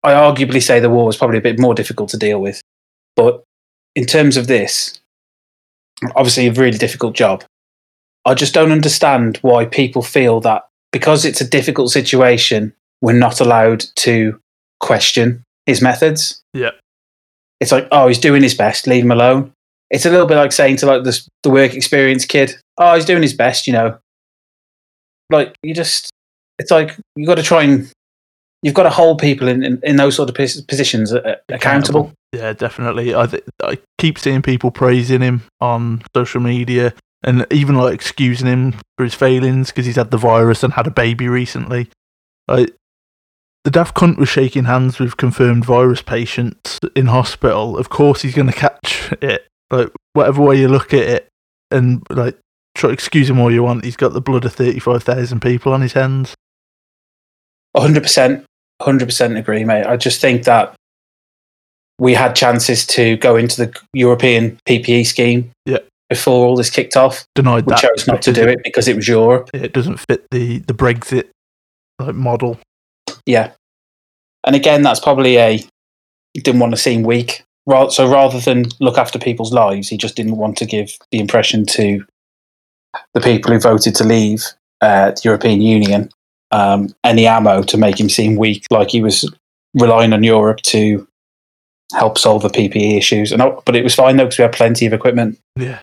I 0.02 0.12
arguably 0.12 0.62
say 0.62 0.80
the 0.80 0.90
war 0.90 1.06
was 1.06 1.16
probably 1.16 1.38
a 1.38 1.42
bit 1.42 1.60
more 1.60 1.74
difficult 1.74 2.08
to 2.10 2.16
deal 2.16 2.40
with, 2.40 2.60
but 3.14 3.44
in 3.94 4.06
terms 4.06 4.36
of 4.36 4.46
this, 4.46 4.98
obviously 6.16 6.46
a 6.46 6.52
really 6.52 6.78
difficult 6.78 7.14
job. 7.14 7.44
I 8.24 8.34
just 8.34 8.54
don't 8.54 8.72
understand 8.72 9.38
why 9.42 9.66
people 9.66 10.02
feel 10.02 10.40
that 10.40 10.62
because 10.90 11.24
it's 11.24 11.40
a 11.40 11.48
difficult 11.48 11.90
situation, 11.90 12.72
we're 13.02 13.12
not 13.12 13.40
allowed 13.40 13.84
to 13.96 14.40
question 14.80 15.42
his 15.66 15.82
methods. 15.82 16.40
Yeah. 16.54 16.70
It's 17.60 17.72
like, 17.72 17.88
oh, 17.92 18.08
he's 18.08 18.18
doing 18.18 18.42
his 18.42 18.54
best, 18.54 18.86
leave 18.86 19.04
him 19.04 19.10
alone. 19.10 19.52
It's 19.90 20.06
a 20.06 20.10
little 20.10 20.26
bit 20.26 20.36
like 20.36 20.52
saying 20.52 20.76
to 20.76 20.86
like 20.86 21.04
this, 21.04 21.28
the 21.42 21.50
work 21.50 21.74
experience 21.74 22.24
kid, 22.24 22.54
oh, 22.78 22.94
he's 22.94 23.04
doing 23.04 23.22
his 23.22 23.34
best, 23.34 23.66
you 23.66 23.72
know. 23.72 23.98
Like 25.30 25.54
you 25.62 25.74
just, 25.74 26.10
it's 26.58 26.70
like 26.70 26.96
you 27.16 27.26
got 27.26 27.36
to 27.36 27.42
try 27.42 27.64
and 27.64 27.90
you've 28.62 28.74
got 28.74 28.84
to 28.84 28.90
hold 28.90 29.18
people 29.18 29.48
in, 29.48 29.62
in, 29.64 29.80
in 29.82 29.96
those 29.96 30.16
sort 30.16 30.28
of 30.28 30.34
positions 30.34 31.12
uh, 31.12 31.36
accountable. 31.48 32.12
Yeah, 32.32 32.52
definitely. 32.52 33.14
I 33.14 33.26
th- 33.26 33.44
I 33.62 33.78
keep 33.98 34.18
seeing 34.18 34.42
people 34.42 34.70
praising 34.70 35.20
him 35.20 35.42
on 35.60 36.02
social 36.14 36.40
media 36.40 36.92
and 37.22 37.46
even 37.50 37.74
like 37.74 37.94
excusing 37.94 38.46
him 38.46 38.74
for 38.96 39.04
his 39.04 39.14
failings 39.14 39.68
because 39.68 39.86
he's 39.86 39.96
had 39.96 40.10
the 40.10 40.18
virus 40.18 40.62
and 40.62 40.74
had 40.74 40.86
a 40.86 40.90
baby 40.90 41.28
recently. 41.28 41.88
The 42.48 43.70
daft 43.70 43.96
cunt 43.96 44.18
was 44.18 44.28
shaking 44.28 44.64
hands 44.64 44.98
with 44.98 45.16
confirmed 45.16 45.64
virus 45.64 46.00
patients 46.00 46.78
in 46.94 47.06
hospital. 47.06 47.76
Of 47.76 47.88
course, 47.90 48.22
he's 48.22 48.34
going 48.34 48.46
to 48.46 48.52
catch 48.52 49.12
it. 49.20 49.46
Like 49.70 49.90
whatever 50.14 50.42
way 50.42 50.58
you 50.58 50.68
look 50.68 50.94
at 50.94 51.02
it, 51.02 51.28
and 51.70 52.02
like 52.08 52.38
try 52.74 52.90
excuse 52.90 53.28
him 53.28 53.38
all 53.38 53.52
you 53.52 53.62
want. 53.62 53.84
He's 53.84 53.96
got 53.96 54.14
the 54.14 54.20
blood 54.22 54.46
of 54.46 54.54
thirty-five 54.54 55.02
thousand 55.02 55.42
people 55.42 55.74
on 55.74 55.82
his 55.82 55.92
hands. 55.92 56.34
Hundred 57.76 58.02
percent, 58.02 58.44
hundred 58.82 59.06
percent 59.06 59.36
agree, 59.36 59.64
mate. 59.64 59.84
I 59.86 59.96
just 59.96 60.20
think 60.20 60.44
that 60.44 60.74
we 61.98 62.14
had 62.14 62.36
chances 62.36 62.86
to 62.86 63.16
go 63.16 63.36
into 63.36 63.64
the 63.66 63.76
European 63.92 64.58
PPE 64.68 65.04
scheme 65.06 65.50
Yeah. 65.66 65.78
before 66.08 66.46
all 66.46 66.56
this 66.56 66.70
kicked 66.70 66.96
off. 66.96 67.24
Denied 67.34 67.66
We 67.66 67.70
that. 67.72 67.80
chose 67.80 68.06
not 68.06 68.22
to 68.22 68.32
do 68.32 68.46
it 68.46 68.60
because 68.64 68.86
it 68.88 68.96
was 68.96 69.08
Europe. 69.08 69.50
It 69.52 69.72
doesn't 69.72 69.98
fit 70.08 70.24
the 70.30 70.58
the 70.60 70.74
Brexit 70.74 71.28
like 71.98 72.14
model. 72.14 72.58
Yeah, 73.26 73.52
and 74.46 74.54
again, 74.56 74.82
that's 74.82 75.00
probably 75.00 75.38
a 75.38 75.60
didn't 76.34 76.60
want 76.60 76.72
to 76.72 76.76
seem 76.80 77.02
weak. 77.02 77.42
So 77.90 78.08
rather 78.10 78.40
than 78.40 78.64
look 78.80 78.96
after 78.96 79.18
people's 79.18 79.52
lives, 79.52 79.88
he 79.88 79.96
just 79.98 80.16
didn't 80.16 80.36
want 80.36 80.56
to 80.58 80.64
give 80.64 80.96
the 81.10 81.18
impression 81.18 81.66
to 81.66 82.02
the 83.12 83.20
people 83.20 83.52
who 83.52 83.58
voted 83.58 83.94
to 83.96 84.04
leave 84.04 84.44
uh, 84.80 85.10
the 85.10 85.20
European 85.24 85.60
Union 85.60 86.08
um, 86.50 86.94
any 87.04 87.26
ammo 87.26 87.62
to 87.62 87.76
make 87.76 87.98
him 88.00 88.08
seem 88.08 88.36
weak, 88.36 88.64
like 88.70 88.90
he 88.90 89.02
was 89.02 89.30
relying 89.74 90.12
on 90.12 90.24
Europe 90.24 90.58
to 90.62 91.06
help 91.94 92.18
solve 92.18 92.42
the 92.42 92.48
PPE 92.48 92.96
issues. 92.98 93.32
And 93.32 93.40
oh, 93.42 93.62
but 93.64 93.76
it 93.76 93.84
was 93.84 93.94
fine 93.94 94.16
though 94.16 94.24
because 94.24 94.38
we 94.38 94.42
had 94.42 94.52
plenty 94.52 94.86
of 94.86 94.92
equipment. 94.92 95.38
Yeah. 95.56 95.80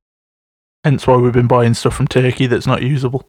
Hence 0.83 1.07
why 1.07 1.15
we've 1.17 1.33
been 1.33 1.47
buying 1.47 1.73
stuff 1.73 1.95
from 1.95 2.07
Turkey 2.07 2.45
that's 2.47 2.67
not 2.67 2.83
usable. 2.83 3.27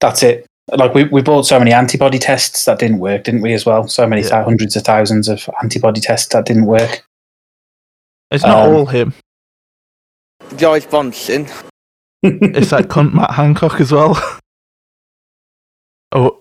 That's 0.00 0.22
it. 0.22 0.46
Like 0.74 0.94
we, 0.94 1.04
we 1.04 1.22
bought 1.22 1.46
so 1.46 1.58
many 1.58 1.72
antibody 1.72 2.18
tests 2.18 2.64
that 2.64 2.78
didn't 2.78 2.98
work, 2.98 3.24
didn't 3.24 3.42
we? 3.42 3.52
As 3.52 3.64
well, 3.66 3.86
so 3.88 4.06
many 4.06 4.22
Yeah. 4.22 4.42
hundreds 4.42 4.74
of 4.74 4.82
thousands 4.82 5.28
of 5.28 5.48
antibody 5.62 6.00
tests 6.00 6.32
that 6.32 6.46
didn't 6.46 6.66
work. 6.66 7.06
It's 8.30 8.42
not 8.44 8.66
Um, 8.66 8.74
all 8.74 8.86
him. 8.86 9.14
George 10.56 10.84
Bonson. 10.86 11.48
It's 12.22 12.70
that 12.70 12.88
cunt 12.88 13.12
Matt 13.14 13.32
Hancock 13.32 13.80
as 13.80 13.92
well. 13.92 14.16
oh, 16.16 16.40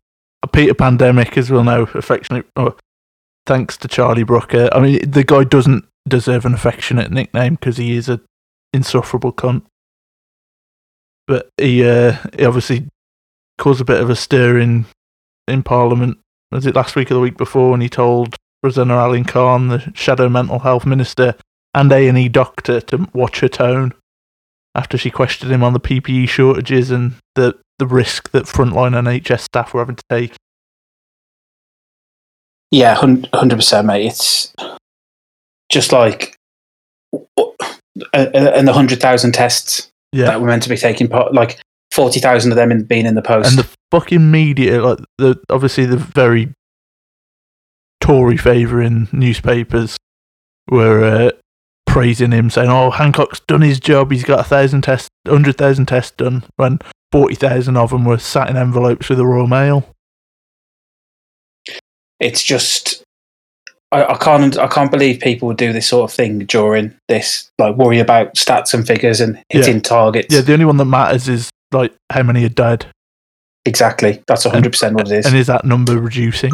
Peter 0.52 0.74
Pandemic, 0.74 1.38
as 1.38 1.52
we'll 1.52 1.64
know, 1.64 1.84
affectionate. 1.94 2.46
Oh, 2.56 2.76
thanks 3.46 3.78
to 3.78 3.88
Charlie 3.88 4.24
Brooker. 4.24 4.70
I 4.72 4.80
mean, 4.80 5.10
the 5.10 5.24
guy 5.24 5.44
doesn't 5.44 5.86
deserve 6.08 6.46
an 6.46 6.54
affectionate 6.54 7.12
nickname 7.12 7.56
because 7.56 7.78
he 7.78 7.96
is 7.96 8.10
a 8.10 8.22
insufferable 8.74 9.34
cunt. 9.34 9.64
But 11.28 11.50
he, 11.58 11.84
uh, 11.84 12.18
he 12.38 12.46
obviously 12.46 12.88
caused 13.58 13.82
a 13.82 13.86
bit 13.86 14.02
of 14.02 14.10
a 14.10 14.16
stir 14.16 14.60
in 14.60 14.86
in 15.48 15.64
Parliament. 15.64 16.20
Was 16.52 16.66
it 16.66 16.76
last 16.76 16.96
week 16.96 17.12
or 17.12 17.16
the 17.16 17.20
week 17.20 17.38
before? 17.38 17.72
when 17.72 17.82
he 17.82 17.90
told 17.90 18.36
Rosena 18.64 18.98
Allin-Khan, 18.98 19.68
the 19.68 19.92
shadow 19.94 20.30
mental 20.30 20.60
health 20.60 20.86
minister, 20.86 21.36
and 21.74 21.92
A 21.92 22.08
and 22.08 22.18
E 22.18 22.30
doctor 22.30 22.82
to 22.82 23.10
watch 23.14 23.42
her 23.42 23.48
tone 23.48 23.94
after 24.76 24.98
she 24.98 25.10
questioned 25.10 25.52
him 25.52 25.64
on 25.64 25.74
the 25.74 25.80
PPE 25.80 26.28
shortages 26.30 26.92
and 26.92 27.16
the, 27.36 27.58
the 27.80 27.88
risk 27.88 28.32
that 28.32 28.46
frontline 28.46 28.92
NHS 28.94 29.42
staff 29.42 29.74
were 29.74 29.82
having 29.82 29.96
to 29.98 30.04
take. 30.10 30.36
Yeah, 32.72 32.96
hundred 32.96 33.56
percent, 33.56 33.88
mate. 33.88 34.08
It's 34.08 34.54
just 35.72 35.92
like 35.92 36.36
and 38.14 38.68
the 38.68 38.74
hundred 38.74 39.00
thousand 39.00 39.34
tests 39.34 39.90
Yeah. 40.12 40.26
that 40.26 40.42
were 40.42 40.48
meant 40.48 40.64
to 40.64 40.70
be 40.70 40.78
taking 40.78 41.08
part, 41.08 41.34
like 41.34 41.60
forty 41.92 42.20
thousand 42.20 42.52
of 42.52 42.56
them 42.58 42.72
in, 42.72 42.84
being 42.84 43.06
in 43.06 43.16
the 43.16 43.22
post. 43.22 43.50
and 43.50 43.60
the 43.60 43.70
fucking 43.92 44.30
media, 44.32 44.82
like 44.84 45.00
the 45.18 45.40
obviously 45.50 45.86
the 45.86 45.98
very 45.98 46.54
Tory 48.02 48.38
favouring 48.38 49.08
newspapers 49.12 49.98
were 50.70 51.04
uh, 51.04 51.32
praising 51.88 52.32
him, 52.32 52.50
saying, 52.50 52.70
"Oh, 52.70 52.92
Hancock's 52.92 53.40
done 53.40 53.62
his 53.62 53.80
job. 53.80 54.12
He's 54.12 54.24
got 54.26 54.40
a 54.42 54.44
thousand 54.44 54.82
tests, 54.82 55.10
hundred 55.28 55.58
thousand 55.58 55.86
tests 55.88 56.12
done." 56.18 56.44
When 56.58 56.80
forty 57.16 57.36
thousand 57.36 57.78
of 57.78 57.92
them 57.92 58.04
were 58.04 58.18
sat 58.18 58.50
in 58.50 58.58
envelopes 58.58 59.08
with 59.08 59.18
the 59.18 59.26
Royal 59.26 59.48
Mail. 59.48 59.88
it's 62.20 62.44
just 62.44 63.04
I, 63.92 64.04
I 64.04 64.18
can't 64.18 64.58
I 64.58 64.68
can't 64.68 64.92
believe 64.92 65.22
people 65.22 65.48
would 65.48 65.58
do 65.58 65.72
this 65.72 65.88
sort 65.88 66.10
of 66.10 66.16
thing 66.16 66.40
during 66.40 66.94
this, 67.08 67.50
like 67.58 67.78
worry 67.78 68.00
about 68.00 68.36
stats 68.36 68.74
and 68.74 68.86
figures 68.86 69.22
and 69.22 69.42
hitting 69.50 69.80
targets. 69.82 70.34
Yeah, 70.34 70.42
the 70.42 70.52
only 70.54 70.66
one 70.66 70.76
that 70.76 70.86
matters 70.86 71.30
is 71.30 71.50
like 71.72 71.94
how 72.12 72.24
many 72.24 72.44
are 72.44 72.50
dead, 72.50 72.86
exactly. 73.66 74.22
That's 74.28 74.44
hundred 74.44 74.74
percent 74.74 74.96
what 74.96 75.10
it 75.10 75.20
is. 75.20 75.26
and 75.26 75.38
is 75.38 75.48
that 75.48 75.64
number 75.64 75.98
reducing? 75.98 76.52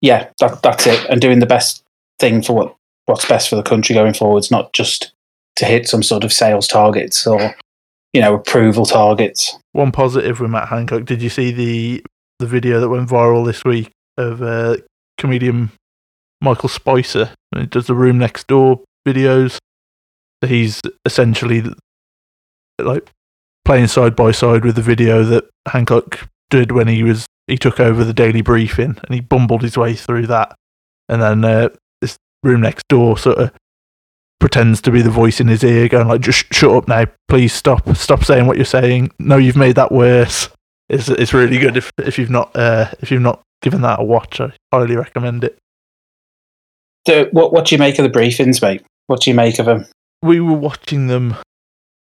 yeah, 0.00 0.30
that, 0.40 0.62
that's 0.62 0.86
it. 0.86 1.04
And 1.10 1.20
doing 1.20 1.40
the 1.40 1.46
best 1.46 1.82
thing 2.18 2.40
for 2.40 2.54
what 2.54 2.76
what's 3.04 3.26
best 3.26 3.50
for 3.50 3.56
the 3.56 3.62
country 3.62 3.92
going 3.94 4.14
forwards, 4.14 4.50
not 4.50 4.72
just 4.72 5.12
to 5.56 5.66
hit 5.66 5.86
some 5.86 6.02
sort 6.02 6.24
of 6.24 6.32
sales 6.32 6.66
targets 6.66 7.26
or 7.26 7.54
you 8.12 8.20
know 8.20 8.34
approval 8.34 8.84
targets. 8.84 9.56
One 9.72 9.92
positive 9.92 10.40
with 10.40 10.50
Matt 10.50 10.68
Hancock. 10.68 11.04
Did 11.04 11.22
you 11.22 11.30
see 11.30 11.50
the 11.50 12.04
the 12.38 12.46
video 12.46 12.80
that 12.80 12.88
went 12.88 13.08
viral 13.08 13.44
this 13.46 13.64
week 13.64 13.90
of 14.16 14.42
uh, 14.42 14.76
comedian 15.18 15.72
Michael 16.40 16.68
Spicer? 16.68 17.30
He 17.56 17.66
does 17.66 17.86
the 17.86 17.94
room 17.94 18.18
next 18.18 18.46
door 18.46 18.80
videos. 19.06 19.58
He's 20.44 20.80
essentially 21.04 21.62
like 22.80 23.10
playing 23.64 23.86
side 23.86 24.16
by 24.16 24.32
side 24.32 24.64
with 24.64 24.76
the 24.76 24.82
video 24.82 25.22
that 25.24 25.48
Hancock 25.68 26.28
did 26.50 26.72
when 26.72 26.88
he 26.88 27.02
was 27.02 27.26
he 27.46 27.56
took 27.56 27.80
over 27.80 28.04
the 28.04 28.14
daily 28.14 28.42
briefing, 28.42 28.98
and 29.02 29.14
he 29.14 29.20
bumbled 29.20 29.62
his 29.62 29.76
way 29.76 29.94
through 29.94 30.26
that. 30.28 30.54
And 31.08 31.22
then 31.22 31.44
uh, 31.44 31.68
this 32.00 32.16
room 32.42 32.60
next 32.60 32.86
door 32.88 33.18
sort 33.18 33.38
of 33.38 33.52
pretends 34.42 34.82
to 34.82 34.90
be 34.90 35.02
the 35.02 35.08
voice 35.08 35.40
in 35.40 35.46
his 35.46 35.62
ear, 35.62 35.88
going 35.88 36.08
like, 36.08 36.20
"Just 36.20 36.52
shut 36.52 36.74
up 36.74 36.88
now, 36.88 37.04
please 37.28 37.54
stop, 37.54 37.96
stop 37.96 38.24
saying 38.24 38.46
what 38.46 38.56
you're 38.56 38.66
saying. 38.66 39.12
No, 39.20 39.36
you've 39.36 39.56
made 39.56 39.76
that 39.76 39.92
worse." 39.92 40.48
It's 40.88 41.08
it's 41.08 41.32
really 41.32 41.58
good 41.58 41.76
if 41.76 41.92
if 41.96 42.18
you've 42.18 42.28
not 42.28 42.54
uh, 42.56 42.90
if 43.00 43.12
you've 43.12 43.22
not 43.22 43.40
given 43.62 43.82
that 43.82 44.00
a 44.00 44.04
watch, 44.04 44.40
I 44.40 44.52
highly 44.72 44.96
recommend 44.96 45.44
it. 45.44 45.56
So 47.06 47.26
what 47.26 47.52
what 47.52 47.66
do 47.66 47.74
you 47.76 47.78
make 47.78 47.98
of 48.00 48.02
the 48.02 48.18
briefings, 48.18 48.60
mate? 48.60 48.82
What 49.06 49.20
do 49.20 49.30
you 49.30 49.36
make 49.36 49.60
of 49.60 49.66
them? 49.66 49.86
We 50.22 50.40
were 50.40 50.52
watching 50.52 51.06
them 51.06 51.36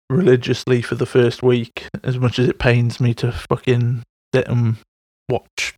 religiously 0.08 0.80
for 0.80 0.94
the 0.94 1.06
first 1.06 1.42
week, 1.42 1.88
as 2.02 2.18
much 2.18 2.38
as 2.38 2.48
it 2.48 2.58
pains 2.58 3.00
me 3.00 3.12
to 3.14 3.32
fucking 3.32 4.02
sit 4.34 4.48
and 4.48 4.76
watch 5.28 5.74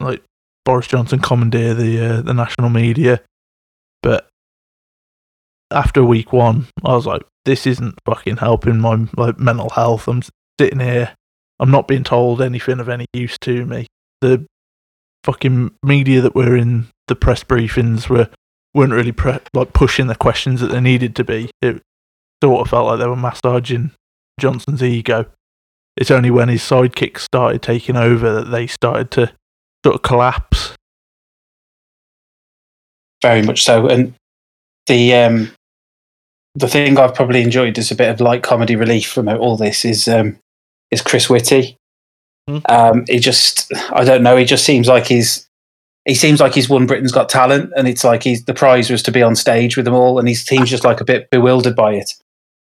like 0.00 0.22
Boris 0.64 0.88
Johnson 0.88 1.20
commandeer 1.20 1.74
the 1.74 2.04
uh, 2.04 2.20
the 2.22 2.34
national 2.34 2.70
media. 2.70 3.20
But 4.02 4.28
after 5.70 6.04
week 6.04 6.32
one, 6.32 6.66
I 6.84 6.94
was 6.94 7.06
like, 7.06 7.22
this 7.44 7.66
isn't 7.66 7.98
fucking 8.04 8.38
helping 8.38 8.78
my 8.78 9.06
like 9.16 9.38
mental 9.38 9.70
health. 9.70 10.08
I'm 10.08 10.22
sitting 10.60 10.80
here, 10.80 11.14
I'm 11.58 11.70
not 11.70 11.88
being 11.88 12.04
told 12.04 12.42
anything 12.42 12.80
of 12.80 12.88
any 12.88 13.06
use 13.12 13.38
to 13.42 13.64
me. 13.64 13.86
The 14.20 14.46
fucking 15.24 15.72
media 15.82 16.20
that 16.20 16.34
were 16.34 16.56
in 16.56 16.86
the 17.08 17.16
press 17.16 17.44
briefings 17.44 18.08
were 18.08 18.28
weren't 18.74 18.92
really 18.92 19.12
pre- 19.12 19.38
like 19.54 19.72
pushing 19.72 20.06
the 20.06 20.14
questions 20.14 20.60
that 20.60 20.68
they 20.68 20.80
needed 20.80 21.16
to 21.16 21.24
be. 21.24 21.50
It 21.62 21.80
sort 22.42 22.60
of 22.60 22.70
felt 22.70 22.86
like 22.86 22.98
they 22.98 23.06
were 23.06 23.16
massaging 23.16 23.92
Johnson's 24.38 24.82
ego. 24.82 25.26
It's 25.96 26.10
only 26.10 26.30
when 26.30 26.48
his 26.48 26.62
sidekicks 26.62 27.20
started 27.20 27.62
taking 27.62 27.96
over 27.96 28.32
that 28.34 28.50
they 28.50 28.66
started 28.66 29.10
to 29.12 29.32
sort 29.84 29.96
of 29.96 30.02
collapse. 30.02 30.74
Very 33.22 33.42
much 33.42 33.62
so. 33.62 33.88
And 33.88 34.14
the 34.86 35.14
um, 35.14 35.52
the 36.56 36.68
thing 36.68 36.98
I've 36.98 37.14
probably 37.14 37.42
enjoyed 37.42 37.78
as 37.78 37.90
a 37.90 37.94
bit 37.94 38.08
of 38.08 38.20
light 38.20 38.42
comedy 38.42 38.76
relief 38.76 39.10
from 39.10 39.28
all 39.28 39.56
this 39.56 39.84
is 39.84 40.08
um, 40.08 40.38
is 40.90 41.02
Chris 41.02 41.28
Whitty. 41.28 41.76
Hmm. 42.48 42.58
Um, 42.68 43.04
he 43.06 43.18
just 43.18 43.72
I 43.90 44.04
don't 44.04 44.22
know. 44.22 44.36
He 44.36 44.44
just 44.44 44.64
seems 44.64 44.88
like 44.88 45.06
he's 45.06 45.46
he 46.06 46.14
seems 46.14 46.40
like 46.40 46.54
he's 46.54 46.68
won 46.68 46.86
Britain's 46.86 47.12
Got 47.12 47.28
Talent, 47.28 47.72
and 47.76 47.86
it's 47.86 48.04
like 48.04 48.22
he's 48.22 48.44
the 48.44 48.54
prize 48.54 48.90
was 48.90 49.02
to 49.04 49.12
be 49.12 49.22
on 49.22 49.36
stage 49.36 49.76
with 49.76 49.84
them 49.84 49.94
all, 49.94 50.18
and 50.18 50.26
he 50.26 50.34
seems 50.34 50.70
just 50.70 50.84
like 50.84 51.00
a 51.00 51.04
bit 51.04 51.30
bewildered 51.30 51.76
by 51.76 51.92
it. 51.92 52.14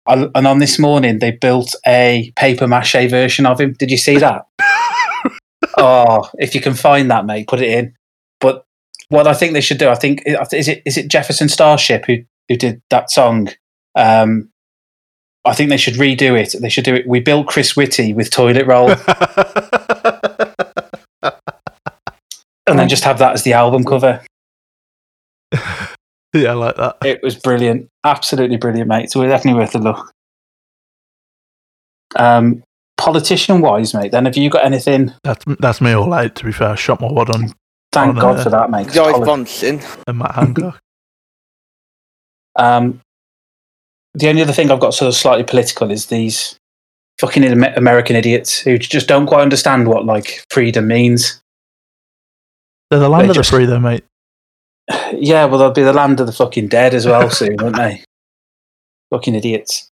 And 0.09 0.31
and 0.35 0.47
on 0.47 0.59
this 0.59 0.79
morning, 0.79 1.21
they 1.21 1.31
built 1.31 1.75
a 1.87 2.33
paper 2.35 2.67
mache 2.67 3.09
version 3.09 3.47
of 3.47 3.61
him. 3.61 3.75
Did 3.75 3.91
you 3.91 3.99
see 3.99 4.19
that? 4.19 4.47
oh, 5.79 6.29
if 6.39 6.55
you 6.55 6.61
can 6.61 6.75
find 6.75 7.11
that, 7.11 7.27
mate, 7.27 7.47
put 7.47 7.61
it 7.61 7.71
in. 7.71 7.95
But 8.41 8.65
what 9.11 9.29
I 9.29 9.35
think 9.35 9.53
they 9.53 9.61
should 9.61 9.79
do, 9.79 9.91
I 9.91 9.95
think, 9.95 10.23
is 10.27 10.67
it 10.67 10.83
is 10.85 10.97
it 10.97 11.09
Jefferson 11.09 11.49
Starship 11.49 12.07
who 12.07 12.19
who 12.49 12.57
did 12.57 12.83
that 12.91 13.11
song? 13.11 13.51
Um, 13.97 14.51
I 15.45 15.55
think 15.55 15.71
they 15.71 15.77
should 15.77 15.95
redo 15.95 16.39
it. 16.41 16.55
They 16.61 16.69
should 16.69 16.85
do 16.85 16.95
it. 16.95 17.07
We 17.07 17.21
built 17.21 17.47
Chris 17.47 17.77
Whitty 17.77 18.13
with 18.13 18.31
toilet 18.31 18.67
roll, 18.67 18.91
and 22.67 22.79
then 22.79 22.89
just 22.89 23.05
have 23.05 23.19
that 23.19 23.33
as 23.33 23.43
the 23.43 23.53
album 23.55 23.85
cover. 23.85 24.25
yeah, 25.53 26.51
I 26.51 26.53
like 26.53 26.77
that. 26.77 26.97
It 27.05 27.23
was 27.23 27.37
brilliant, 27.37 27.89
absolutely 28.05 28.57
brilliant, 28.57 28.89
mate. 28.89 29.11
So 29.11 29.21
we're 29.21 29.29
definitely 29.29 29.61
worth 29.61 29.75
a 29.75 29.79
look. 29.79 30.13
Um, 32.17 32.63
politician 32.97 33.61
wise, 33.61 33.95
mate. 33.95 34.13
Then 34.13 34.25
have 34.27 34.37
you 34.37 34.51
got 34.51 34.65
anything? 34.65 35.13
That's 35.23 35.45
that's 35.61 35.81
me 35.81 35.93
all 35.93 36.13
out. 36.13 36.35
To 36.37 36.45
be 36.45 36.53
fair, 36.53 36.71
I 36.71 36.75
shot 36.75 37.01
my 37.01 37.11
wad 37.11 37.31
on 37.31 37.53
Thank 37.93 38.17
no, 38.17 38.21
God 38.21 38.37
yeah. 38.37 38.43
for 38.43 38.51
that, 38.51 38.71
mate. 38.71 38.89
Guys 38.89 39.15
poli- 39.15 39.27
Bonson. 39.27 40.03
and 40.07 40.19
Matt 40.19 40.35
Hancock. 40.35 40.79
Um, 42.57 43.01
the 44.17 44.29
only 44.29 44.41
other 44.41 44.53
thing 44.53 44.71
I've 44.71 44.81
got 44.81 44.95
sort 44.95 45.09
of 45.09 45.15
slightly 45.15 45.45
political 45.45 45.91
is 45.91 46.07
these 46.07 46.57
fucking 47.21 47.45
American 47.77 48.17
idiots 48.17 48.59
who 48.59 48.79
just 48.79 49.09
don't 49.09 49.27
quite 49.27 49.43
understand 49.43 49.89
what 49.89 50.07
like 50.07 50.43
freedom 50.51 50.89
means. 50.89 51.41
They're 52.91 52.99
the 53.01 53.11
land 53.11 53.27
They 53.27 53.31
of 53.31 53.37
the 53.37 53.45
free, 53.45 53.67
though, 53.67 53.81
mate. 53.81 54.05
Yeah, 55.13 55.45
well, 55.47 55.59
they'll 55.59 55.71
be 55.73 55.83
the 55.83 55.93
land 55.93 56.21
of 56.21 56.27
the 56.27 56.33
fucking 56.33 56.69
dead 56.69 56.95
as 56.95 57.07
well 57.07 57.29
soon, 57.31 57.57
won't 57.61 57.77
they? 57.77 58.03
Fucking 59.11 59.35
idiots. 59.35 59.89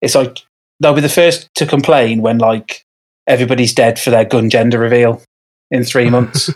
It's 0.00 0.14
like 0.14 0.38
they'll 0.80 0.94
be 0.94 1.00
the 1.00 1.08
first 1.08 1.48
to 1.56 1.66
complain 1.66 2.22
when 2.22 2.38
like 2.38 2.82
everybody's 3.26 3.74
dead 3.74 3.98
for 3.98 4.10
their 4.10 4.24
gun 4.24 4.48
gender 4.50 4.78
reveal 4.78 5.22
in 5.70 5.84
three 5.84 6.08
months. 6.16 6.50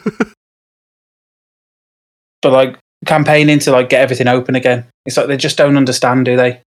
but 2.43 2.53
like 2.53 2.79
campaigning 3.07 3.59
to 3.61 3.71
like 3.73 3.89
get 3.91 4.01
everything 4.01 4.29
open 4.29 4.55
again. 4.55 4.87
It's 5.07 5.17
like 5.17 5.27
they 5.27 5.37
just 5.37 5.59
don't 5.59 5.77
understand, 5.77 6.25
do 6.25 6.37
they? 6.37 6.63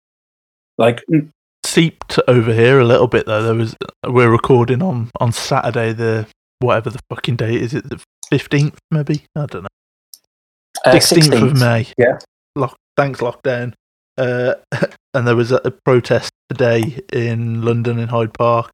Like 0.78 1.04
Seeped 1.66 2.20
over 2.28 2.54
here 2.54 2.80
a 2.80 2.86
little 2.86 3.08
bit 3.08 3.26
though. 3.26 3.44
There 3.44 3.56
was 3.56 3.76
we're 4.06 4.30
recording 4.30 4.82
on 4.82 5.10
on 5.20 5.32
Saturday 5.32 5.94
the 5.94 6.28
whatever 6.60 6.90
the 6.90 7.00
fucking 7.10 7.36
date 7.36 7.62
is 7.62 7.74
it 7.74 7.90
the 7.90 8.02
fifteenth 8.30 8.78
maybe 8.92 9.26
I 9.36 9.46
don't 9.46 9.64
know 9.64 9.68
uh, 10.86 11.00
sixteenth 11.00 11.34
of 11.34 11.60
May. 11.60 11.88
Yeah. 11.98 12.20
Lock, 12.56 12.78
thanks 12.98 13.20
lockdown. 13.20 13.74
Uh, 14.18 14.56
and 15.14 15.28
there 15.28 15.36
was 15.36 15.52
a, 15.52 15.62
a 15.66 15.72
protest 15.72 16.32
today 16.50 17.00
in 17.12 17.62
London 17.62 18.00
in 18.00 18.10
Hyde 18.10 18.34
Park, 18.34 18.72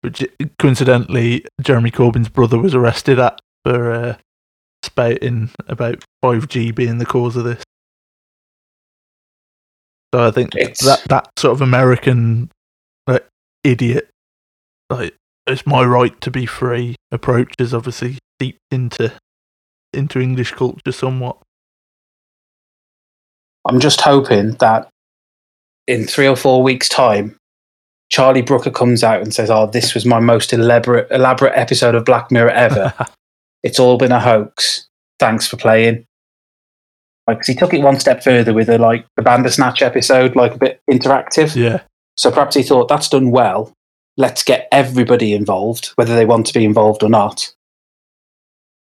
which 0.00 0.24
coincidentally 0.58 1.44
Jeremy 1.60 1.90
Corbyn's 1.90 2.28
brother 2.28 2.58
was 2.58 2.74
arrested 2.74 3.18
at 3.18 3.38
for 3.64 3.92
uh, 3.92 4.16
spouting 4.82 5.50
about 5.68 6.04
five 6.20 6.48
G 6.48 6.70
being 6.70 6.98
the 6.98 7.06
cause 7.06 7.36
of 7.36 7.44
this. 7.44 7.62
So 10.14 10.26
I 10.26 10.30
think 10.30 10.54
It's- 10.56 10.80
that 10.84 11.02
that 11.08 11.28
sort 11.38 11.52
of 11.52 11.62
American 11.62 12.50
like, 13.06 13.26
idiot, 13.64 14.10
like 14.90 15.14
it's 15.46 15.66
my 15.66 15.84
right 15.84 16.18
to 16.20 16.30
be 16.30 16.46
free 16.46 16.96
approach 17.10 17.54
is 17.58 17.72
obviously 17.74 18.18
deep 18.38 18.58
into 18.70 19.12
into 19.92 20.20
English 20.20 20.52
culture 20.52 20.92
somewhat. 20.92 21.38
I'm 23.68 23.80
just 23.80 24.00
hoping 24.00 24.52
that 24.56 24.88
in 25.86 26.06
three 26.06 26.26
or 26.26 26.36
four 26.36 26.62
weeks' 26.62 26.88
time, 26.88 27.36
Charlie 28.10 28.42
Brooker 28.42 28.70
comes 28.70 29.02
out 29.04 29.22
and 29.22 29.32
says, 29.34 29.50
"Oh, 29.50 29.66
this 29.66 29.94
was 29.94 30.04
my 30.04 30.20
most 30.20 30.52
elaborate 30.52 31.10
elaborate 31.10 31.56
episode 31.56 31.94
of 31.94 32.04
Black 32.04 32.30
Mirror 32.30 32.50
ever. 32.50 32.94
it's 33.62 33.78
all 33.80 33.96
been 33.96 34.12
a 34.12 34.20
hoax. 34.20 34.88
Thanks 35.18 35.46
for 35.46 35.56
playing." 35.56 36.04
Like, 37.26 37.38
'cause 37.38 37.46
he 37.46 37.54
took 37.54 37.72
it 37.72 37.82
one 37.82 37.98
step 38.00 38.22
further 38.22 38.52
with 38.52 38.68
a 38.68 38.78
like 38.78 39.06
the 39.16 39.22
Bandersnatch 39.22 39.80
episode, 39.82 40.34
like 40.36 40.54
a 40.54 40.58
bit 40.58 40.80
interactive. 40.90 41.54
yeah, 41.56 41.80
So 42.16 42.30
perhaps 42.30 42.56
he 42.56 42.62
thought 42.62 42.88
that's 42.88 43.08
done 43.08 43.30
well. 43.30 43.72
Let's 44.16 44.42
get 44.42 44.68
everybody 44.72 45.32
involved, 45.32 45.92
whether 45.96 46.14
they 46.16 46.26
want 46.26 46.46
to 46.46 46.52
be 46.54 46.64
involved 46.64 47.02
or 47.02 47.08
not. 47.08 47.52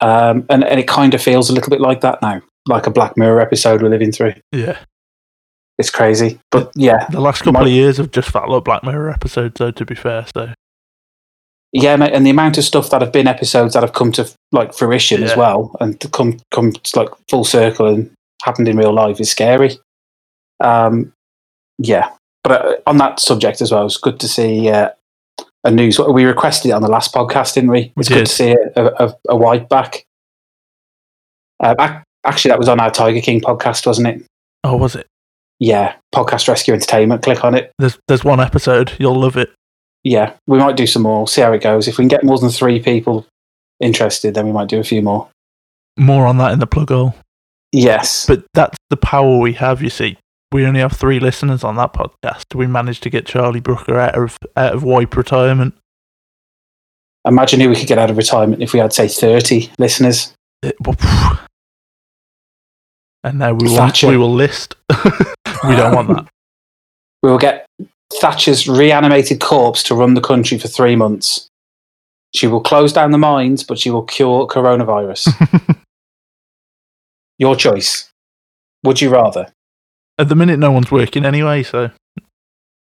Um, 0.00 0.44
and, 0.50 0.62
and 0.64 0.78
it 0.78 0.86
kind 0.86 1.14
of 1.14 1.22
feels 1.22 1.48
a 1.48 1.54
little 1.54 1.70
bit 1.70 1.80
like 1.80 2.02
that 2.02 2.20
now, 2.20 2.42
like 2.66 2.86
a 2.86 2.90
Black 2.90 3.16
Mirror 3.16 3.40
episode 3.40 3.82
we're 3.82 3.88
living 3.88 4.12
through. 4.12 4.34
yeah. 4.52 4.78
It's 5.78 5.90
crazy, 5.90 6.40
but 6.50 6.70
yeah, 6.74 7.06
The 7.10 7.20
last 7.20 7.40
couple 7.42 7.60
My- 7.60 7.66
of 7.66 7.68
years 7.68 7.98
have 7.98 8.10
just 8.10 8.30
felt 8.30 8.48
like 8.48 8.64
Black 8.64 8.82
Mirror 8.82 9.10
episodes, 9.10 9.56
though. 9.58 9.70
To 9.72 9.84
be 9.84 9.94
fair, 9.94 10.24
so 10.34 10.54
yeah, 11.72 11.96
mate. 11.96 12.14
And 12.14 12.24
the 12.24 12.30
amount 12.30 12.56
of 12.56 12.64
stuff 12.64 12.88
that 12.88 13.02
have 13.02 13.12
been 13.12 13.26
episodes 13.26 13.74
that 13.74 13.82
have 13.82 13.92
come 13.92 14.10
to 14.12 14.26
like 14.52 14.72
fruition 14.72 15.22
as 15.22 15.36
well, 15.36 15.76
and 15.80 16.00
to 16.00 16.08
come 16.08 16.38
come 16.50 16.72
to, 16.72 16.98
like 16.98 17.10
full 17.28 17.44
circle 17.44 17.88
and 17.88 18.10
happened 18.42 18.68
in 18.68 18.76
real 18.76 18.92
life 18.92 19.20
is 19.20 19.30
scary. 19.30 19.78
Um, 20.60 21.12
yeah, 21.78 22.10
but 22.44 22.64
uh, 22.64 22.76
on 22.86 22.98
that 22.98 23.20
subject 23.20 23.60
as 23.60 23.70
well, 23.72 23.86
it's 23.86 23.96
good 23.98 24.18
to 24.20 24.28
see 24.28 24.70
uh, 24.70 24.90
a 25.64 25.70
news. 25.70 25.98
We 25.98 26.24
requested 26.24 26.70
it 26.70 26.74
on 26.74 26.82
the 26.82 26.88
last 26.88 27.12
podcast, 27.14 27.54
didn't 27.54 27.70
we? 27.70 27.92
We 27.96 28.00
It's 28.00 28.08
did. 28.08 28.14
good 28.14 28.26
to 28.26 28.32
see 28.32 28.50
a, 28.76 28.84
a, 28.86 29.14
a 29.30 29.36
wipe 29.36 29.68
back. 29.68 30.04
Uh, 31.62 31.74
ac- 31.78 32.02
Actually, 32.24 32.48
that 32.50 32.58
was 32.58 32.68
on 32.68 32.80
our 32.80 32.90
Tiger 32.90 33.20
King 33.20 33.40
podcast, 33.40 33.86
wasn't 33.86 34.08
it? 34.08 34.26
Oh, 34.64 34.76
was 34.76 34.96
it? 34.96 35.06
Yeah, 35.60 35.94
Podcast 36.12 36.48
Rescue 36.48 36.74
Entertainment. 36.74 37.22
Click 37.22 37.44
on 37.44 37.54
it. 37.54 37.70
There's 37.78 37.98
there's 38.08 38.24
one 38.24 38.40
episode. 38.40 38.92
You'll 38.98 39.20
love 39.20 39.36
it. 39.36 39.50
Yeah, 40.02 40.32
we 40.48 40.58
might 40.58 40.76
do 40.76 40.88
some 40.88 41.02
more. 41.02 41.28
See 41.28 41.40
how 41.40 41.52
it 41.52 41.62
goes. 41.62 41.86
If 41.86 41.98
we 41.98 42.02
can 42.02 42.08
get 42.08 42.24
more 42.24 42.36
than 42.38 42.50
three 42.50 42.80
people 42.82 43.26
interested, 43.80 44.34
then 44.34 44.44
we 44.46 44.52
might 44.52 44.68
do 44.68 44.80
a 44.80 44.84
few 44.84 45.02
more. 45.02 45.28
More 45.96 46.26
on 46.26 46.38
that 46.38 46.52
in 46.52 46.58
the 46.58 46.66
plug 46.66 46.90
hole. 46.90 47.14
Yes. 47.76 48.24
But 48.26 48.44
that's 48.54 48.78
the 48.88 48.96
power 48.96 49.36
we 49.38 49.52
have. 49.54 49.82
You 49.82 49.90
see, 49.90 50.16
we 50.50 50.64
only 50.64 50.80
have 50.80 50.92
three 50.92 51.20
listeners 51.20 51.62
on 51.62 51.76
that 51.76 51.92
podcast. 51.92 52.44
Do 52.48 52.56
we 52.58 52.66
managed 52.66 53.02
to 53.02 53.10
get 53.10 53.26
Charlie 53.26 53.60
Brooker 53.60 53.98
out 53.98 54.14
of 54.16 54.38
out 54.56 54.74
of 54.74 54.82
wipe 54.82 55.14
retirement. 55.14 55.74
Imagine 57.26 57.60
who 57.60 57.68
we 57.68 57.76
could 57.76 57.88
get 57.88 57.98
out 57.98 58.08
of 58.08 58.16
retirement 58.16 58.62
if 58.62 58.72
we 58.72 58.78
had, 58.78 58.92
say, 58.92 59.08
30 59.08 59.70
listeners. 59.78 60.32
Eh, 60.64 60.68
it- 60.68 60.76
well, 60.80 60.96
and 63.24 63.38
now 63.40 63.52
we 63.52 63.68
will 63.68 63.90
we 64.08 64.16
will 64.16 64.32
list. 64.32 64.76
we 65.64 65.76
don't 65.76 65.94
want 65.94 66.08
that. 66.08 66.26
We 67.22 67.30
will 67.30 67.38
get 67.38 67.66
Thatcher's 68.20 68.68
reanimated 68.68 69.40
corpse 69.40 69.82
to 69.84 69.96
run 69.96 70.14
the 70.14 70.20
country 70.20 70.58
for 70.58 70.68
three 70.68 70.94
months. 70.94 71.48
She 72.34 72.46
will 72.46 72.60
close 72.60 72.92
down 72.92 73.10
the 73.10 73.18
mines, 73.18 73.64
but 73.64 73.78
she 73.80 73.90
will 73.90 74.04
cure 74.04 74.46
coronavirus. 74.46 75.26
Your 77.38 77.56
choice. 77.56 78.10
Would 78.84 79.00
you 79.00 79.10
rather? 79.10 79.52
At 80.18 80.28
the 80.28 80.34
minute, 80.34 80.58
no 80.58 80.70
one's 80.70 80.90
working 80.90 81.24
anyway, 81.24 81.62
so 81.62 81.90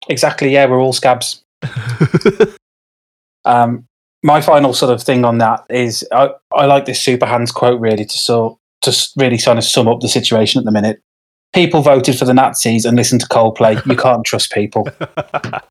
Exactly, 0.09 0.51
yeah, 0.51 0.65
we're 0.65 0.81
all 0.81 0.93
scabs. 0.93 1.43
Um, 3.45 3.85
my 4.23 4.41
final 4.41 4.73
sort 4.73 4.93
of 4.93 5.01
thing 5.01 5.25
on 5.25 5.39
that 5.39 5.65
is 5.69 6.07
I, 6.11 6.29
I 6.53 6.65
like 6.65 6.85
this 6.85 7.01
Super 7.01 7.25
Hans 7.25 7.51
quote 7.51 7.81
really 7.81 8.05
to 8.05 8.17
so 8.17 8.59
to 8.81 8.95
really 9.17 9.37
kind 9.37 9.57
of 9.57 9.65
sum 9.65 9.87
up 9.87 9.99
the 9.99 10.07
situation 10.07 10.59
at 10.59 10.65
the 10.65 10.71
minute. 10.71 11.01
People 11.53 11.81
voted 11.81 12.17
for 12.17 12.25
the 12.25 12.33
Nazis 12.33 12.85
and 12.85 12.95
listened 12.95 13.21
to 13.21 13.27
Coldplay. 13.27 13.85
You 13.85 13.95
can't 13.95 14.25
trust 14.25 14.51
people. 14.51 14.87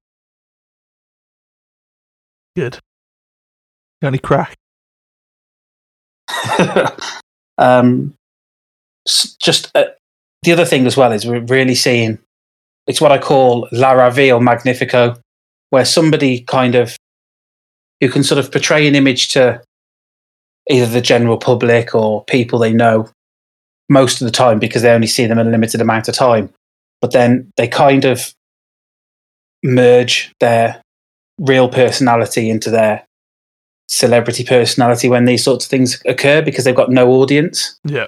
good. 2.56 2.78
Any 4.02 4.18
crack? 4.18 4.56
um, 7.58 8.14
just 9.40 9.70
uh, 9.74 9.86
the 10.42 10.52
other 10.52 10.64
thing 10.64 10.86
as 10.86 10.96
well 10.96 11.12
is 11.12 11.26
we're 11.26 11.40
really 11.40 11.74
seeing 11.74 12.18
it's 12.86 13.00
what 13.00 13.12
I 13.12 13.18
call 13.18 13.68
La 13.72 13.92
Raville 13.92 14.40
Magnifico, 14.40 15.16
where 15.70 15.84
somebody 15.84 16.40
kind 16.40 16.74
of 16.74 16.96
who 18.00 18.08
can 18.08 18.22
sort 18.22 18.38
of 18.38 18.50
portray 18.50 18.86
an 18.88 18.94
image 18.94 19.28
to 19.28 19.62
either 20.70 20.86
the 20.86 21.00
general 21.00 21.36
public 21.36 21.94
or 21.94 22.24
people 22.24 22.58
they 22.58 22.72
know 22.72 23.08
most 23.88 24.20
of 24.20 24.24
the 24.24 24.32
time 24.32 24.58
because 24.58 24.82
they 24.82 24.92
only 24.92 25.06
see 25.06 25.26
them 25.26 25.38
in 25.38 25.46
a 25.46 25.50
limited 25.50 25.80
amount 25.80 26.08
of 26.08 26.14
time. 26.14 26.50
But 27.00 27.12
then 27.12 27.50
they 27.56 27.68
kind 27.68 28.04
of 28.04 28.32
merge 29.62 30.32
their 30.40 30.80
real 31.38 31.68
personality 31.68 32.48
into 32.50 32.70
their 32.70 33.04
celebrity 33.88 34.44
personality 34.44 35.08
when 35.08 35.24
these 35.24 35.42
sorts 35.42 35.64
of 35.64 35.70
things 35.70 36.00
occur 36.06 36.40
because 36.40 36.64
they've 36.64 36.74
got 36.74 36.90
no 36.90 37.10
audience. 37.10 37.78
Yeah. 37.84 38.06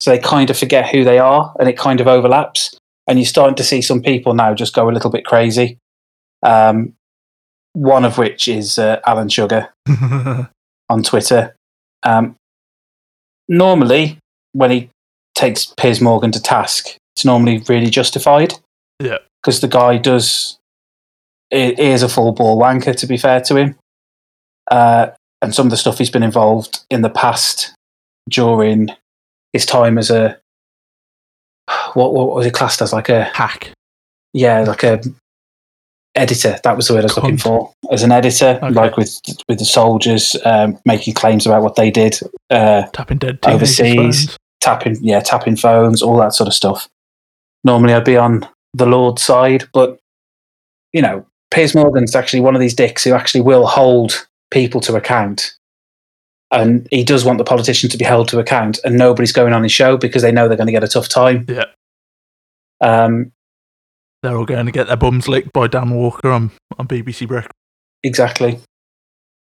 So 0.00 0.10
they 0.10 0.18
kind 0.18 0.50
of 0.50 0.58
forget 0.58 0.88
who 0.88 1.04
they 1.04 1.18
are 1.18 1.54
and 1.58 1.68
it 1.68 1.76
kind 1.76 2.00
of 2.00 2.06
overlaps. 2.06 2.76
And 3.06 3.18
you're 3.18 3.26
starting 3.26 3.56
to 3.56 3.64
see 3.64 3.82
some 3.82 4.02
people 4.02 4.34
now 4.34 4.54
just 4.54 4.74
go 4.74 4.88
a 4.88 4.92
little 4.92 5.10
bit 5.10 5.24
crazy. 5.24 5.78
Um, 6.42 6.94
one 7.72 8.04
of 8.04 8.18
which 8.18 8.48
is 8.48 8.78
uh, 8.78 9.00
Alan 9.06 9.28
Sugar 9.28 9.72
on 10.88 11.02
Twitter. 11.02 11.54
Um, 12.02 12.36
normally, 13.48 14.18
when 14.52 14.70
he 14.70 14.90
takes 15.34 15.72
Piers 15.76 16.00
Morgan 16.00 16.32
to 16.32 16.42
task, 16.42 16.96
it's 17.16 17.24
normally 17.24 17.62
really 17.68 17.90
justified. 17.90 18.54
Yeah. 19.00 19.18
Because 19.42 19.60
the 19.60 19.68
guy 19.68 19.98
does, 19.98 20.58
he 21.50 21.80
is 21.80 22.02
a 22.02 22.08
full 22.08 22.32
ball 22.32 22.60
wanker, 22.60 22.94
to 22.96 23.06
be 23.06 23.16
fair 23.16 23.40
to 23.42 23.56
him. 23.56 23.76
Uh, 24.70 25.08
and 25.40 25.54
some 25.54 25.66
of 25.66 25.70
the 25.70 25.76
stuff 25.76 25.98
he's 25.98 26.10
been 26.10 26.22
involved 26.22 26.80
in 26.90 27.02
the 27.02 27.10
past 27.10 27.74
during 28.28 28.90
his 29.52 29.66
time 29.66 29.98
as 29.98 30.10
a, 30.10 30.38
what, 31.94 32.12
what 32.14 32.34
was 32.34 32.44
he 32.44 32.50
classed 32.50 32.80
as? 32.82 32.92
Like 32.92 33.08
a, 33.08 33.24
Hack. 33.24 33.70
yeah, 34.32 34.60
like 34.60 34.82
a 34.82 35.00
editor. 36.14 36.58
That 36.64 36.76
was 36.76 36.88
the 36.88 36.94
word 36.94 37.00
I 37.00 37.04
was 37.04 37.16
looking 37.16 37.36
for. 37.38 37.72
As 37.90 38.02
an 38.02 38.12
editor, 38.12 38.58
Okay. 38.62 38.70
like 38.74 38.96
with 38.96 39.20
with 39.48 39.58
the 39.58 39.64
soldiers, 39.64 40.36
um, 40.44 40.78
making 40.84 41.14
claims 41.14 41.46
about 41.46 41.62
what 41.62 41.76
they 41.76 41.90
did, 41.90 42.18
uh, 42.50 42.82
Tapping 42.92 43.18
dead 43.18 43.38
Overseas. 43.46 43.94
phones. 43.96 44.36
tapping, 44.60 44.96
yeah, 45.00 45.20
tapping 45.20 45.56
phones, 45.56 46.02
all 46.02 46.16
that 46.18 46.34
sort 46.34 46.48
of 46.48 46.54
stuff. 46.54 46.88
Normally, 47.64 47.94
I'd 47.94 48.04
be 48.04 48.16
on 48.16 48.46
the 48.74 48.86
Lord's 48.86 49.22
side, 49.22 49.64
but 49.72 49.98
you 50.92 51.02
know, 51.02 51.24
Piers 51.50 51.74
Morgan's 51.74 52.16
actually 52.16 52.40
one 52.40 52.54
of 52.54 52.60
these 52.60 52.74
dicks 52.74 53.04
who 53.04 53.12
actually 53.12 53.42
will 53.42 53.66
hold 53.66 54.26
people 54.50 54.80
to 54.82 54.96
account. 54.96 55.54
And 56.50 56.88
he 56.90 57.04
does 57.04 57.24
want 57.24 57.36
the 57.38 57.44
politicians 57.44 57.92
to 57.92 57.98
be 57.98 58.04
held 58.06 58.28
to 58.28 58.38
account, 58.38 58.78
and 58.84 58.96
nobody's 58.96 59.32
going 59.32 59.52
on 59.52 59.62
his 59.62 59.72
show 59.72 59.96
because 59.98 60.22
they 60.22 60.32
know 60.32 60.48
they're 60.48 60.56
going 60.56 60.66
to 60.66 60.72
get 60.72 60.84
a 60.84 60.88
tough 60.88 61.08
time. 61.08 61.44
Yeah. 61.48 61.64
Um, 62.80 63.32
They're 64.22 64.36
all 64.36 64.46
going 64.46 64.66
to 64.66 64.72
get 64.72 64.86
their 64.86 64.96
bums 64.96 65.28
licked 65.28 65.52
by 65.52 65.66
Dan 65.66 65.90
Walker 65.90 66.30
on, 66.30 66.50
on 66.78 66.88
BBC 66.88 67.28
Breakfast. 67.28 67.52
exactly. 68.02 68.60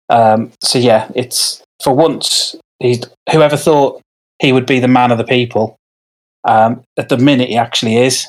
Um, 0.09 0.50
so 0.61 0.79
yeah, 0.79 1.11
it's 1.14 1.62
for 1.83 1.94
once. 1.94 2.57
He's 2.81 3.05
whoever 3.31 3.57
thought 3.57 4.00
he 4.40 4.53
would 4.53 4.66
be 4.66 4.81
the 4.81 4.88
man 4.88 5.12
of 5.12 5.18
the 5.18 5.24
people. 5.24 5.76
Um, 6.48 6.83
at 6.96 7.09
the 7.09 7.18
minute, 7.18 7.50
he 7.50 7.57
actually 7.57 7.98
is, 7.98 8.26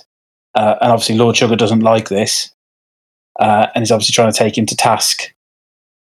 uh, 0.54 0.76
and 0.82 0.92
obviously 0.92 1.16
Lord 1.18 1.36
Sugar 1.38 1.56
doesn't 1.56 1.80
like 1.80 2.10
this, 2.10 2.52
uh, 3.40 3.68
and 3.74 3.82
he's 3.82 3.92
obviously 3.92 4.14
trying 4.14 4.32
to 4.32 4.38
take 4.38 4.58
him 4.58 4.66
to 4.68 4.76
task. 4.76 5.32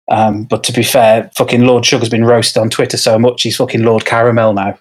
Um, 0.10 0.44
but 0.44 0.64
to 0.64 0.74
be 0.74 0.84
fair, 0.84 1.30
fucking 1.36 1.66
Lord 1.66 1.86
Sugar's 1.86 2.10
been 2.10 2.26
roasted 2.26 2.62
on 2.62 2.70
Twitter 2.70 2.98
so 2.98 3.20
much 3.20 3.44
he's 3.44 3.58
fucking 3.58 3.84
Lord 3.84 4.06
Caramel 4.06 4.54
now. 4.54 4.78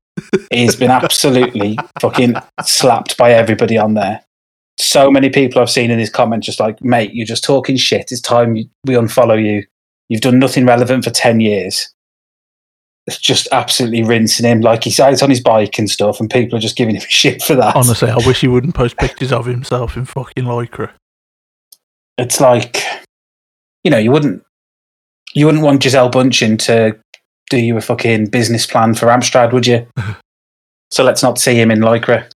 he's 0.50 0.76
been 0.76 0.90
absolutely 0.90 1.78
fucking 2.00 2.34
slapped 2.64 3.16
by 3.16 3.32
everybody 3.32 3.76
on 3.76 3.94
there. 3.94 4.24
So 4.78 5.10
many 5.10 5.28
people 5.28 5.60
I've 5.60 5.70
seen 5.70 5.90
in 5.90 5.98
his 5.98 6.08
comments 6.08 6.46
just 6.46 6.60
like, 6.60 6.82
mate, 6.82 7.12
you're 7.12 7.26
just 7.26 7.44
talking 7.44 7.76
shit. 7.76 8.10
It's 8.10 8.20
time 8.20 8.54
we 8.54 8.94
unfollow 8.94 9.42
you. 9.42 9.64
You've 10.08 10.22
done 10.22 10.38
nothing 10.38 10.64
relevant 10.64 11.04
for 11.04 11.10
10 11.10 11.40
years. 11.40 11.92
It's 13.06 13.18
just 13.18 13.48
absolutely 13.52 14.02
rinsing 14.02 14.46
him. 14.46 14.60
Like 14.60 14.84
he's 14.84 15.00
out 15.00 15.22
on 15.22 15.30
his 15.30 15.40
bike 15.40 15.78
and 15.78 15.90
stuff, 15.90 16.20
and 16.20 16.30
people 16.30 16.56
are 16.56 16.60
just 16.60 16.76
giving 16.76 16.94
him 16.94 17.02
shit 17.08 17.42
for 17.42 17.54
that. 17.56 17.76
Honestly, 17.76 18.10
I 18.10 18.16
wish 18.26 18.40
he 18.40 18.48
wouldn't 18.48 18.74
post 18.74 18.96
pictures 18.96 19.32
of 19.32 19.46
himself 19.46 19.96
in 19.96 20.04
fucking 20.04 20.44
lycra. 20.44 20.90
It's 22.16 22.40
like, 22.40 22.84
you 23.84 23.90
know, 23.90 23.98
you 23.98 24.10
wouldn't, 24.12 24.42
you 25.34 25.46
wouldn't 25.46 25.64
want 25.64 25.82
Gisele 25.82 26.10
Bündchen 26.10 26.58
to 26.66 26.98
do 27.50 27.58
you 27.58 27.76
a 27.76 27.80
fucking 27.80 28.26
business 28.26 28.66
plan 28.66 28.94
for 28.94 29.06
Amstrad, 29.06 29.52
would 29.52 29.66
you? 29.66 29.86
so 30.90 31.02
let's 31.04 31.22
not 31.22 31.38
see 31.38 31.54
him 31.54 31.70
in 31.70 31.80
Lycra. 31.80 32.30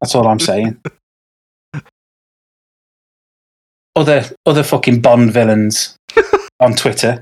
That's 0.00 0.14
all 0.14 0.26
I'm 0.26 0.40
saying. 0.40 0.80
Other 3.96 4.24
other 4.46 4.62
fucking 4.62 5.00
Bond 5.00 5.32
villains 5.32 5.96
on 6.60 6.74
Twitter. 6.74 7.18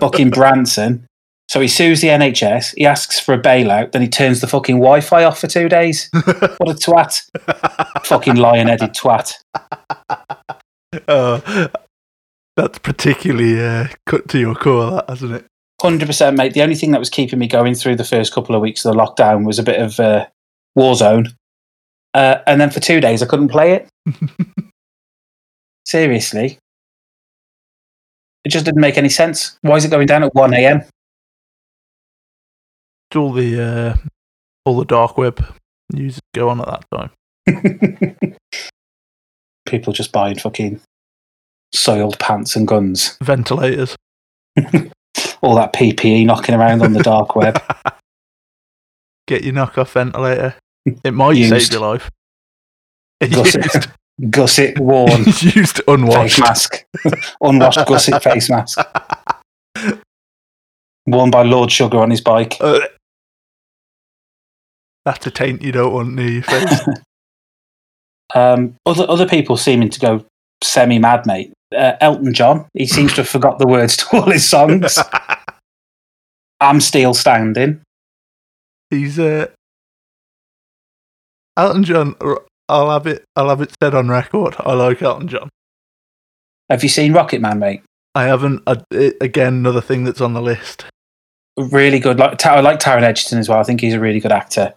fucking 0.00 0.30
Branson. 0.30 1.06
So 1.48 1.60
he 1.60 1.66
sues 1.66 2.00
the 2.00 2.08
NHS, 2.08 2.76
he 2.76 2.86
asks 2.86 3.18
for 3.18 3.34
a 3.34 3.42
bailout, 3.42 3.90
then 3.90 4.02
he 4.02 4.08
turns 4.08 4.40
the 4.40 4.46
fucking 4.46 4.76
Wi 4.76 5.00
Fi 5.00 5.24
off 5.24 5.40
for 5.40 5.48
two 5.48 5.68
days. 5.68 6.08
What 6.12 6.68
a 6.70 6.74
twat. 6.74 7.22
fucking 8.04 8.36
lion 8.36 8.68
headed 8.68 8.94
twat. 8.94 9.32
Uh, 11.08 11.68
that's 12.60 12.78
particularly 12.78 13.60
uh, 13.60 13.88
cut 14.06 14.28
to 14.28 14.38
your 14.38 14.54
core, 14.54 14.90
that 14.90 15.08
hasn't 15.08 15.32
it? 15.32 15.46
Hundred 15.80 16.06
percent, 16.06 16.36
mate. 16.36 16.52
The 16.52 16.62
only 16.62 16.74
thing 16.74 16.90
that 16.90 16.98
was 16.98 17.08
keeping 17.08 17.38
me 17.38 17.46
going 17.46 17.74
through 17.74 17.96
the 17.96 18.04
first 18.04 18.34
couple 18.34 18.54
of 18.54 18.60
weeks 18.60 18.84
of 18.84 18.92
the 18.92 18.98
lockdown 18.98 19.46
was 19.46 19.58
a 19.58 19.62
bit 19.62 19.80
of 19.80 19.98
uh, 19.98 20.26
Warzone, 20.76 21.28
uh, 22.12 22.36
and 22.46 22.60
then 22.60 22.70
for 22.70 22.80
two 22.80 23.00
days 23.00 23.22
I 23.22 23.26
couldn't 23.26 23.48
play 23.48 23.72
it. 23.72 23.88
Seriously, 25.86 26.58
it 28.44 28.50
just 28.50 28.66
didn't 28.66 28.80
make 28.80 28.98
any 28.98 29.08
sense. 29.08 29.58
Why 29.62 29.76
is 29.76 29.84
it 29.84 29.90
going 29.90 30.06
down 30.06 30.22
at 30.22 30.34
one 30.34 30.52
a.m.? 30.52 30.82
It's 33.10 33.16
all 33.16 33.32
the 33.32 33.62
uh, 33.62 33.96
all 34.66 34.76
the 34.76 34.84
dark 34.84 35.16
web 35.16 35.42
users 35.94 36.20
go 36.34 36.50
on 36.50 36.60
at 36.60 36.66
that 36.66 36.84
time. 36.92 38.36
People 39.66 39.92
just 39.94 40.12
buying 40.12 40.38
fucking 40.38 40.80
soiled 41.72 42.18
pants 42.18 42.56
and 42.56 42.66
guns, 42.68 43.16
Ventilators. 43.22 43.96
all 45.42 45.54
that 45.56 45.72
PPE 45.72 46.26
knocking 46.26 46.54
around 46.54 46.82
on 46.82 46.92
the 46.92 47.02
dark 47.02 47.34
web. 47.36 47.62
Get 49.26 49.44
your 49.44 49.54
knockoff 49.54 49.92
ventilator. 49.92 50.54
It 51.04 51.12
might 51.14 51.36
Used. 51.36 51.50
save 51.50 51.72
your 51.72 51.88
life. 51.88 52.10
Gusset, 53.30 53.86
gusset 54.30 54.78
worn 54.78 55.24
Used, 55.24 55.42
used 55.56 55.76
face 55.76 55.84
unwashed. 55.88 56.40
mask, 56.40 56.84
unwashed 57.42 57.86
gusset 57.86 58.22
face 58.22 58.48
mask, 58.50 58.78
worn 61.06 61.30
by 61.30 61.42
Lord 61.42 61.70
Sugar 61.70 61.98
on 61.98 62.10
his 62.10 62.20
bike. 62.22 62.56
Uh, 62.60 62.80
That's 65.04 65.26
a 65.26 65.30
taint 65.30 65.60
you 65.62 65.70
don't 65.72 65.92
want 65.92 66.14
near 66.14 66.28
your 66.28 66.42
face. 66.42 66.80
Um, 68.34 68.74
other 68.86 69.04
other 69.08 69.28
people 69.28 69.56
seeming 69.58 69.90
to 69.90 70.00
go 70.00 70.24
semi 70.64 70.98
mad, 70.98 71.26
mate. 71.26 71.52
Uh, 71.76 71.96
Elton 72.00 72.34
John, 72.34 72.66
he 72.74 72.86
seems 72.86 73.12
to 73.12 73.22
have 73.22 73.28
forgot 73.28 73.58
the 73.58 73.66
words 73.66 73.96
to 73.98 74.16
all 74.16 74.30
his 74.30 74.46
songs. 74.46 74.98
I'm 76.60 76.80
still 76.80 77.14
standing. 77.14 77.80
He's 78.90 79.18
uh, 79.18 79.46
Elton 81.56 81.84
John. 81.84 82.16
I'll 82.68 82.90
have 82.90 83.06
it. 83.06 83.24
I'll 83.36 83.48
have 83.48 83.60
it 83.60 83.72
said 83.82 83.94
on 83.94 84.08
record. 84.08 84.56
I 84.58 84.72
like 84.74 85.00
Elton 85.00 85.28
John. 85.28 85.48
Have 86.68 86.82
you 86.82 86.88
seen 86.88 87.12
Rocketman, 87.12 87.58
mate? 87.58 87.82
I 88.14 88.24
haven't. 88.24 88.62
It, 88.90 89.16
again, 89.20 89.54
another 89.54 89.80
thing 89.80 90.04
that's 90.04 90.20
on 90.20 90.34
the 90.34 90.42
list. 90.42 90.84
Really 91.56 91.98
good. 91.98 92.18
Like 92.18 92.44
I 92.44 92.60
like 92.60 92.80
Taron 92.80 93.02
Egerton 93.02 93.38
as 93.38 93.48
well. 93.48 93.58
I 93.58 93.64
think 93.64 93.80
he's 93.80 93.94
a 93.94 94.00
really 94.00 94.20
good 94.20 94.32
actor, 94.32 94.74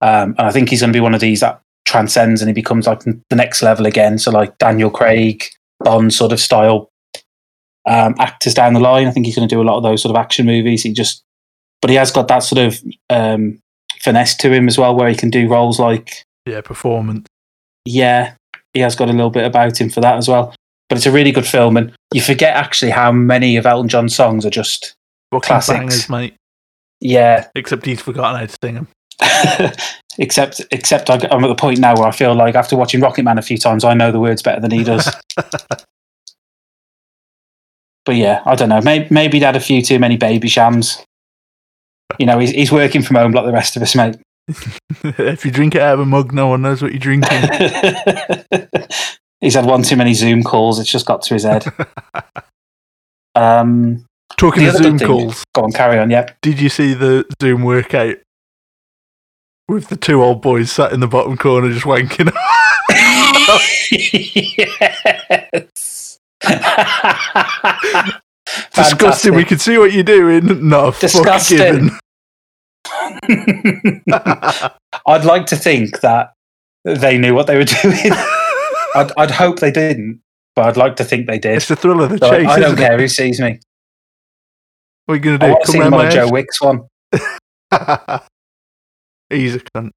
um, 0.00 0.34
and 0.38 0.46
I 0.46 0.50
think 0.50 0.68
he's 0.68 0.80
going 0.80 0.92
to 0.92 0.96
be 0.96 1.00
one 1.00 1.14
of 1.14 1.20
these 1.20 1.40
that 1.40 1.60
transcends 1.86 2.40
and 2.40 2.48
he 2.48 2.52
becomes 2.52 2.86
like 2.86 3.00
the 3.00 3.36
next 3.36 3.62
level 3.62 3.86
again. 3.86 4.18
So 4.18 4.30
like 4.30 4.56
Daniel 4.58 4.90
Craig, 4.90 5.44
Bond 5.80 6.12
sort 6.12 6.32
of 6.32 6.40
style 6.40 6.88
um, 7.86 8.14
actors 8.18 8.54
down 8.54 8.74
the 8.74 8.80
line. 8.80 9.06
I 9.06 9.10
think 9.10 9.26
he's 9.26 9.36
going 9.36 9.48
to 9.48 9.54
do 9.54 9.60
a 9.60 9.64
lot 9.64 9.76
of 9.76 9.82
those 9.82 10.02
sort 10.02 10.14
of 10.14 10.20
action 10.20 10.46
movies. 10.46 10.82
He 10.82 10.92
just, 10.92 11.22
but 11.80 11.90
he 11.90 11.96
has 11.96 12.10
got 12.10 12.28
that 12.28 12.40
sort 12.40 12.58
of 12.66 12.80
um, 13.08 13.58
finesse 14.00 14.36
to 14.38 14.52
him 14.52 14.68
as 14.68 14.78
well, 14.78 14.94
where 14.94 15.08
he 15.08 15.14
can 15.16 15.30
do 15.30 15.48
roles 15.48 15.78
like 15.80 16.22
Yeah, 16.46 16.60
performance. 16.60 17.26
yeah, 17.84 18.34
he 18.74 18.80
has 18.80 18.94
got 18.94 19.08
a 19.08 19.12
little 19.12 19.30
bit 19.30 19.44
about 19.46 19.80
him 19.80 19.90
for 19.90 20.00
that 20.00 20.16
as 20.16 20.28
well. 20.28 20.54
But 20.88 20.98
it's 20.98 21.06
a 21.06 21.12
really 21.12 21.32
good 21.32 21.46
film, 21.46 21.76
and 21.76 21.92
you 22.12 22.20
forget 22.20 22.54
actually 22.56 22.90
how 22.90 23.12
many 23.12 23.56
of 23.56 23.64
Elton 23.66 23.88
John's 23.88 24.14
songs 24.14 24.44
are 24.44 24.50
just 24.50 24.94
Fucking 25.32 25.46
Classics. 25.46 25.78
bangers, 25.78 26.08
mate. 26.08 26.34
yeah. 27.00 27.48
Except 27.54 27.86
he's 27.86 28.00
forgotten 28.02 28.40
how 28.40 28.46
to 28.46 28.56
sing 28.62 28.74
them. 28.74 28.88
except, 30.20 30.60
except 30.70 31.10
I- 31.10 31.26
I'm 31.32 31.42
at 31.44 31.48
the 31.48 31.56
point 31.56 31.80
now 31.80 31.96
where 31.96 32.06
I 32.06 32.12
feel 32.12 32.34
like 32.36 32.54
after 32.54 32.76
watching 32.76 33.00
Rocketman 33.00 33.38
a 33.38 33.42
few 33.42 33.58
times, 33.58 33.82
I 33.82 33.94
know 33.94 34.12
the 34.12 34.20
words 34.20 34.42
better 34.42 34.60
than 34.60 34.70
he 34.70 34.84
does. 34.84 35.12
but 38.04 38.16
yeah, 38.16 38.42
I 38.46 38.54
don't 38.54 38.68
know. 38.68 38.80
Maybe, 38.80 39.06
maybe 39.10 39.38
he'd 39.38 39.44
had 39.44 39.56
a 39.56 39.60
few 39.60 39.82
too 39.82 39.98
many 39.98 40.16
Babychams. 40.16 41.02
You 42.18 42.26
know, 42.26 42.38
he's, 42.38 42.50
he's 42.50 42.72
working 42.72 43.02
from 43.02 43.16
home 43.16 43.32
like 43.32 43.44
the 43.44 43.52
rest 43.52 43.76
of 43.76 43.82
us, 43.82 43.94
mate. 43.94 44.16
if 45.04 45.44
you 45.44 45.50
drink 45.50 45.74
it 45.74 45.82
out 45.82 45.94
of 45.94 46.00
a 46.00 46.06
mug, 46.06 46.32
no 46.32 46.48
one 46.48 46.62
knows 46.62 46.82
what 46.82 46.92
you're 46.92 46.98
drinking. 46.98 47.30
he's 49.40 49.54
had 49.54 49.66
one 49.66 49.82
too 49.82 49.96
many 49.96 50.14
Zoom 50.14 50.42
calls. 50.42 50.78
It's 50.80 50.90
just 50.90 51.06
got 51.06 51.22
to 51.22 51.34
his 51.34 51.44
head. 51.44 51.64
Um, 53.36 54.04
Talking 54.38 54.66
of 54.66 54.74
Zoom 54.76 54.98
thing- 54.98 55.06
calls, 55.06 55.44
go 55.54 55.62
on, 55.62 55.72
carry 55.72 55.98
on. 55.98 56.10
Yeah. 56.10 56.30
did 56.42 56.60
you 56.60 56.68
see 56.68 56.94
the 56.94 57.24
Zoom 57.40 57.62
workout 57.62 58.16
with 59.70 59.88
the 59.88 59.96
two 59.96 60.22
old 60.22 60.42
boys 60.42 60.70
sat 60.72 60.92
in 60.92 61.00
the 61.00 61.06
bottom 61.06 61.36
corner 61.36 61.70
just 61.70 61.86
wanking? 61.86 62.30
yes. 65.50 66.18
Disgusting. 68.74 69.34
We 69.34 69.44
can 69.44 69.58
see 69.58 69.78
what 69.78 69.92
you're 69.92 70.02
doing. 70.02 70.70
Fuck 70.70 70.98
Disgusting. 71.00 71.90
I'd 75.06 75.24
like 75.24 75.46
to 75.46 75.56
think 75.56 76.00
that 76.00 76.32
they 76.84 77.16
knew 77.18 77.34
what 77.34 77.46
they 77.46 77.56
were 77.56 77.64
doing. 77.64 78.12
I'd, 78.94 79.12
I'd 79.16 79.30
hope 79.30 79.60
they 79.60 79.70
didn't, 79.70 80.20
but 80.56 80.66
I'd 80.66 80.76
like 80.76 80.96
to 80.96 81.04
think 81.04 81.28
they 81.28 81.38
did. 81.38 81.56
it's 81.56 81.68
the 81.68 81.76
thrill 81.76 82.02
of 82.02 82.10
the 82.10 82.18
So 82.18 82.30
chase. 82.30 82.48
I 82.48 82.58
don't 82.58 82.76
care 82.76 82.94
It? 82.94 83.00
who 83.00 83.08
sees 83.08 83.40
me. 83.40 83.60
What 85.06 85.12
are 85.14 85.16
you 85.16 85.22
going 85.22 85.38
to 85.38 85.46
do? 85.46 85.52
want 85.52 85.64
to 85.64 85.72
see 85.72 85.78
Come 85.78 85.94
on 85.94 86.04
my 86.04 86.10
Joe 86.10 86.28
Wicks 86.30 86.60
one. 86.60 86.82
He's 89.30 89.54
a 89.54 89.60
cunt. 89.60 89.90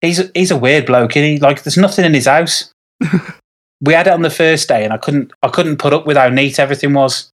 He's 0.00 0.20
a, 0.20 0.30
he's 0.34 0.50
a 0.50 0.56
weird 0.58 0.86
bloke, 0.86 1.16
isn't 1.16 1.28
he? 1.28 1.38
Like 1.38 1.62
there's 1.62 1.78
nothing 1.78 2.04
in 2.04 2.12
his 2.14 2.26
house. 2.26 2.70
we 3.80 3.94
had 3.94 4.06
it 4.06 4.12
on 4.12 4.22
the 4.22 4.30
first 4.30 4.68
day, 4.68 4.84
and 4.84 4.92
I 4.92 4.98
couldn't 4.98 5.32
I 5.42 5.48
couldn't 5.48 5.78
put 5.78 5.94
up 5.94 6.06
with 6.06 6.16
how 6.16 6.28
neat 6.28 6.58
everything 6.58 6.92
was. 6.92 7.30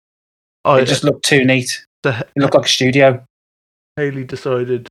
Oh, 0.63 0.75
It 0.75 0.85
just 0.85 1.03
looked 1.03 1.25
too 1.25 1.45
neat. 1.45 1.85
the, 2.01 2.19
It 2.35 2.39
looked 2.41 2.55
like 2.55 2.65
a 2.65 2.69
studio. 2.69 3.23
Haley 3.97 4.23
decided, 4.23 4.87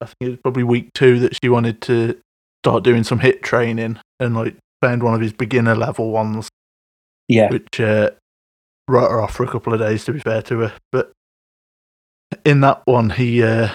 I 0.00 0.06
think 0.06 0.16
it 0.20 0.28
was 0.30 0.38
probably 0.42 0.62
week 0.62 0.88
two, 0.94 1.18
that 1.20 1.36
she 1.42 1.50
wanted 1.50 1.82
to 1.82 2.18
start 2.64 2.84
doing 2.84 3.04
some 3.04 3.20
HIIT 3.20 3.42
training 3.42 3.98
and 4.18 4.34
like 4.34 4.56
found 4.80 5.02
one 5.02 5.14
of 5.14 5.20
his 5.20 5.34
beginner 5.34 5.76
level 5.76 6.10
ones, 6.10 6.48
Yeah, 7.28 7.50
which 7.50 7.78
uh, 7.80 8.10
wrote 8.88 9.10
her 9.10 9.20
off 9.20 9.34
for 9.34 9.44
a 9.44 9.48
couple 9.50 9.74
of 9.74 9.78
days, 9.80 10.06
to 10.06 10.12
be 10.12 10.20
fair 10.20 10.40
to 10.42 10.58
her. 10.60 10.72
But 10.90 11.12
in 12.44 12.60
that 12.60 12.82
one, 12.84 13.10
he, 13.10 13.42
uh, 13.42 13.68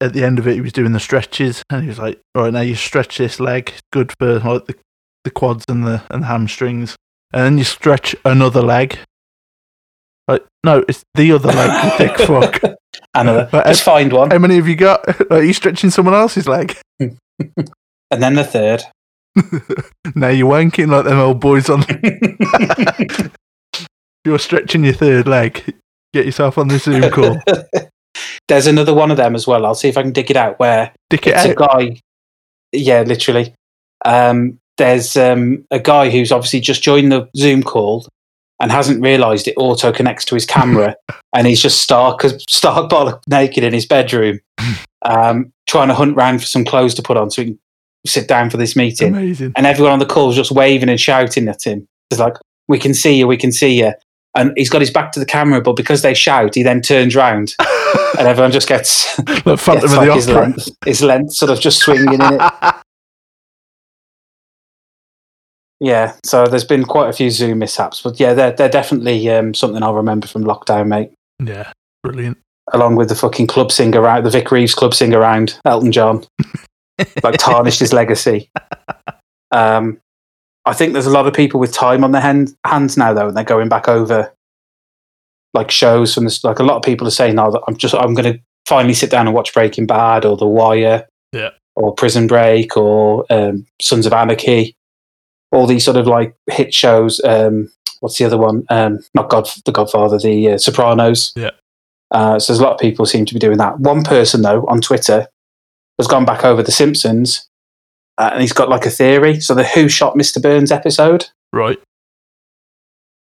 at 0.00 0.12
the 0.12 0.24
end 0.24 0.38
of 0.38 0.46
it, 0.46 0.54
he 0.54 0.60
was 0.60 0.72
doing 0.72 0.92
the 0.92 1.00
stretches 1.00 1.62
and 1.70 1.82
he 1.82 1.88
was 1.88 1.98
like, 1.98 2.20
all 2.34 2.42
right, 2.44 2.52
now 2.52 2.60
you 2.60 2.74
stretch 2.74 3.18
this 3.18 3.40
leg, 3.40 3.72
good 3.92 4.12
for 4.18 4.38
like 4.40 4.66
the, 4.66 4.74
the 5.24 5.30
quads 5.30 5.64
and 5.68 5.86
the, 5.86 6.02
and 6.10 6.22
the 6.22 6.26
hamstrings. 6.26 6.96
And 7.32 7.42
then 7.44 7.58
you 7.58 7.64
stretch 7.64 8.14
another 8.24 8.62
leg. 8.62 8.98
Like, 10.28 10.44
no, 10.64 10.84
it's 10.88 11.02
the 11.14 11.32
other 11.32 11.52
leg, 11.52 11.84
you 11.84 11.90
thick 11.98 12.18
fuck. 12.26 12.60
another. 13.14 13.48
But 13.50 13.66
Just 13.66 13.82
find 13.84 14.12
one, 14.12 14.30
How 14.30 14.38
many 14.38 14.56
have 14.56 14.68
you 14.68 14.76
got? 14.76 15.04
Are 15.30 15.42
you 15.42 15.52
stretching 15.52 15.90
someone 15.90 16.14
else's 16.14 16.46
leg? 16.48 16.76
and 17.00 17.18
then 18.10 18.34
the 18.34 18.44
third. 18.44 18.82
now 20.14 20.28
you're 20.28 20.50
wanking 20.50 20.88
like 20.88 21.04
them 21.04 21.18
old 21.18 21.40
boys 21.40 21.68
on. 21.68 21.84
You're 24.24 24.38
stretching 24.38 24.82
your 24.84 24.94
third 24.94 25.28
leg. 25.28 25.74
Get 26.12 26.26
yourself 26.26 26.58
on 26.58 26.68
the 26.68 26.78
Zoom 26.78 27.10
call. 27.10 27.40
There's 28.48 28.66
another 28.66 28.94
one 28.94 29.10
of 29.10 29.16
them 29.16 29.34
as 29.34 29.46
well. 29.46 29.66
I'll 29.66 29.74
see 29.74 29.88
if 29.88 29.98
I 29.98 30.02
can 30.02 30.12
dig 30.12 30.30
it 30.30 30.36
out. 30.36 30.58
Where 30.58 30.92
Dick 31.10 31.26
it 31.26 31.34
it's 31.36 31.44
a 31.44 31.54
guy. 31.54 32.00
Yeah, 32.72 33.02
literally. 33.02 33.54
Um, 34.04 34.58
there's 34.78 35.16
um, 35.16 35.64
a 35.70 35.78
guy 35.78 36.10
who's 36.10 36.32
obviously 36.32 36.60
just 36.60 36.82
joined 36.82 37.10
the 37.10 37.28
Zoom 37.36 37.62
call 37.62 38.06
and 38.60 38.70
hasn't 38.70 39.02
realised 39.02 39.48
it 39.48 39.54
auto 39.56 39.92
connects 39.92 40.24
to 40.26 40.34
his 40.34 40.46
camera, 40.46 40.96
and 41.34 41.46
he's 41.46 41.60
just 41.60 41.82
stark 41.82 42.22
stark 42.48 42.90
bollock 42.90 43.20
naked 43.26 43.64
in 43.64 43.72
his 43.72 43.86
bedroom, 43.86 44.40
um, 45.02 45.52
trying 45.66 45.88
to 45.88 45.94
hunt 45.94 46.16
round 46.16 46.40
for 46.40 46.46
some 46.46 46.64
clothes 46.64 46.94
to 46.94 47.02
put 47.02 47.16
on 47.16 47.30
so 47.30 47.42
he 47.42 47.48
can 47.48 47.58
sit 48.06 48.28
down 48.28 48.50
for 48.50 48.56
this 48.56 48.76
meeting. 48.76 49.08
Amazing. 49.08 49.52
And 49.56 49.66
everyone 49.66 49.92
on 49.92 49.98
the 49.98 50.06
call 50.06 50.30
is 50.30 50.36
just 50.36 50.52
waving 50.52 50.88
and 50.88 51.00
shouting 51.00 51.48
at 51.48 51.66
him. 51.66 51.86
It's 52.10 52.20
like, 52.20 52.34
"We 52.68 52.78
can 52.78 52.94
see 52.94 53.18
you, 53.18 53.26
we 53.26 53.36
can 53.36 53.52
see 53.52 53.78
you." 53.78 53.92
And 54.36 54.52
he's 54.56 54.70
got 54.70 54.82
his 54.82 54.90
back 54.90 55.12
to 55.12 55.20
the 55.20 55.26
camera, 55.26 55.60
but 55.60 55.76
because 55.76 56.02
they 56.02 56.14
shout, 56.14 56.54
he 56.54 56.62
then 56.62 56.82
turns 56.82 57.16
round, 57.16 57.54
and 58.18 58.28
everyone 58.28 58.52
just 58.52 58.68
gets 58.68 59.16
the 59.16 59.56
Phantom 59.56 59.80
gets 59.80 59.84
of 59.84 59.92
like 59.98 60.08
the 60.08 60.14
his 60.14 60.28
length, 60.28 60.68
his 60.84 61.02
length 61.02 61.32
sort 61.32 61.50
of 61.50 61.58
just 61.58 61.78
swinging 61.78 62.12
in 62.12 62.20
it. 62.20 62.40
Yeah, 65.80 66.14
so 66.24 66.46
there's 66.46 66.64
been 66.64 66.84
quite 66.84 67.10
a 67.10 67.12
few 67.12 67.30
Zoom 67.30 67.58
mishaps, 67.58 68.00
but 68.00 68.18
yeah, 68.18 68.32
they're 68.32 68.52
they're 68.52 68.68
definitely 68.68 69.28
um, 69.28 69.52
something 69.52 69.82
I'll 69.82 69.94
remember 69.94 70.26
from 70.26 70.44
lockdown, 70.44 70.88
mate. 70.88 71.12
yeah, 71.42 71.70
brilliant. 72.02 72.38
Along 72.72 72.96
with 72.96 73.10
the 73.10 73.14
fucking 73.14 73.46
club 73.46 73.70
singer 73.70 74.00
round, 74.00 74.24
the 74.24 74.30
Vic 74.30 74.50
Reeves 74.50 74.74
club 74.74 74.94
singer 74.94 75.20
round, 75.20 75.60
Elton 75.66 75.92
John, 75.92 76.24
like 77.22 77.36
tarnished 77.38 77.80
his 77.80 77.92
legacy. 77.92 78.50
Um, 79.52 80.00
I 80.66 80.74
think 80.74 80.92
there's 80.92 81.06
a 81.06 81.10
lot 81.10 81.26
of 81.26 81.32
people 81.34 81.60
with 81.60 81.72
time 81.72 82.02
on 82.04 82.12
their 82.12 82.20
hand, 82.20 82.54
hands 82.64 82.96
now, 82.96 83.12
though, 83.14 83.28
and 83.28 83.36
they're 83.36 83.44
going 83.44 83.68
back 83.68 83.88
over 83.88 84.32
like 85.54 85.70
shows 85.70 86.14
from 86.14 86.24
this. 86.24 86.42
Like 86.44 86.58
a 86.58 86.62
lot 86.64 86.76
of 86.76 86.82
people 86.82 87.06
are 87.06 87.10
saying, 87.12 87.36
"No, 87.36 87.62
I'm 87.66 87.76
just 87.76 87.94
I'm 87.94 88.14
going 88.14 88.34
to 88.34 88.40
finally 88.66 88.94
sit 88.94 89.10
down 89.10 89.26
and 89.26 89.34
watch 89.34 89.54
Breaking 89.54 89.86
Bad 89.86 90.24
or 90.24 90.36
The 90.36 90.46
Wire, 90.46 91.06
Yeah. 91.32 91.50
or 91.76 91.94
Prison 91.94 92.26
Break 92.26 92.76
or 92.76 93.24
um, 93.30 93.66
Sons 93.80 94.06
of 94.06 94.12
Anarchy." 94.12 94.74
All 95.52 95.66
these 95.66 95.84
sort 95.84 95.96
of 95.96 96.06
like 96.06 96.34
hit 96.50 96.74
shows. 96.74 97.20
Um, 97.24 97.70
what's 98.00 98.18
the 98.18 98.24
other 98.24 98.36
one? 98.36 98.64
Um, 98.68 98.98
not 99.14 99.30
God, 99.30 99.48
The 99.64 99.72
Godfather, 99.72 100.18
The 100.18 100.52
uh, 100.52 100.58
Sopranos. 100.58 101.32
Yeah. 101.36 101.50
Uh, 102.10 102.38
so 102.38 102.52
there's 102.52 102.60
a 102.60 102.64
lot 102.64 102.74
of 102.74 102.80
people 102.80 103.06
seem 103.06 103.24
to 103.24 103.34
be 103.34 103.40
doing 103.40 103.58
that. 103.58 103.78
One 103.80 104.02
person 104.02 104.42
though 104.42 104.64
on 104.66 104.80
Twitter 104.80 105.28
has 105.98 106.06
gone 106.08 106.24
back 106.24 106.44
over 106.44 106.62
The 106.62 106.72
Simpsons, 106.72 107.48
uh, 108.18 108.30
and 108.32 108.40
he's 108.40 108.52
got 108.52 108.68
like 108.68 108.86
a 108.86 108.90
theory. 108.90 109.40
So 109.40 109.54
the 109.54 109.64
Who 109.64 109.88
Shot 109.88 110.14
Mr. 110.14 110.40
Burns 110.40 110.72
episode. 110.72 111.26
Right. 111.52 111.78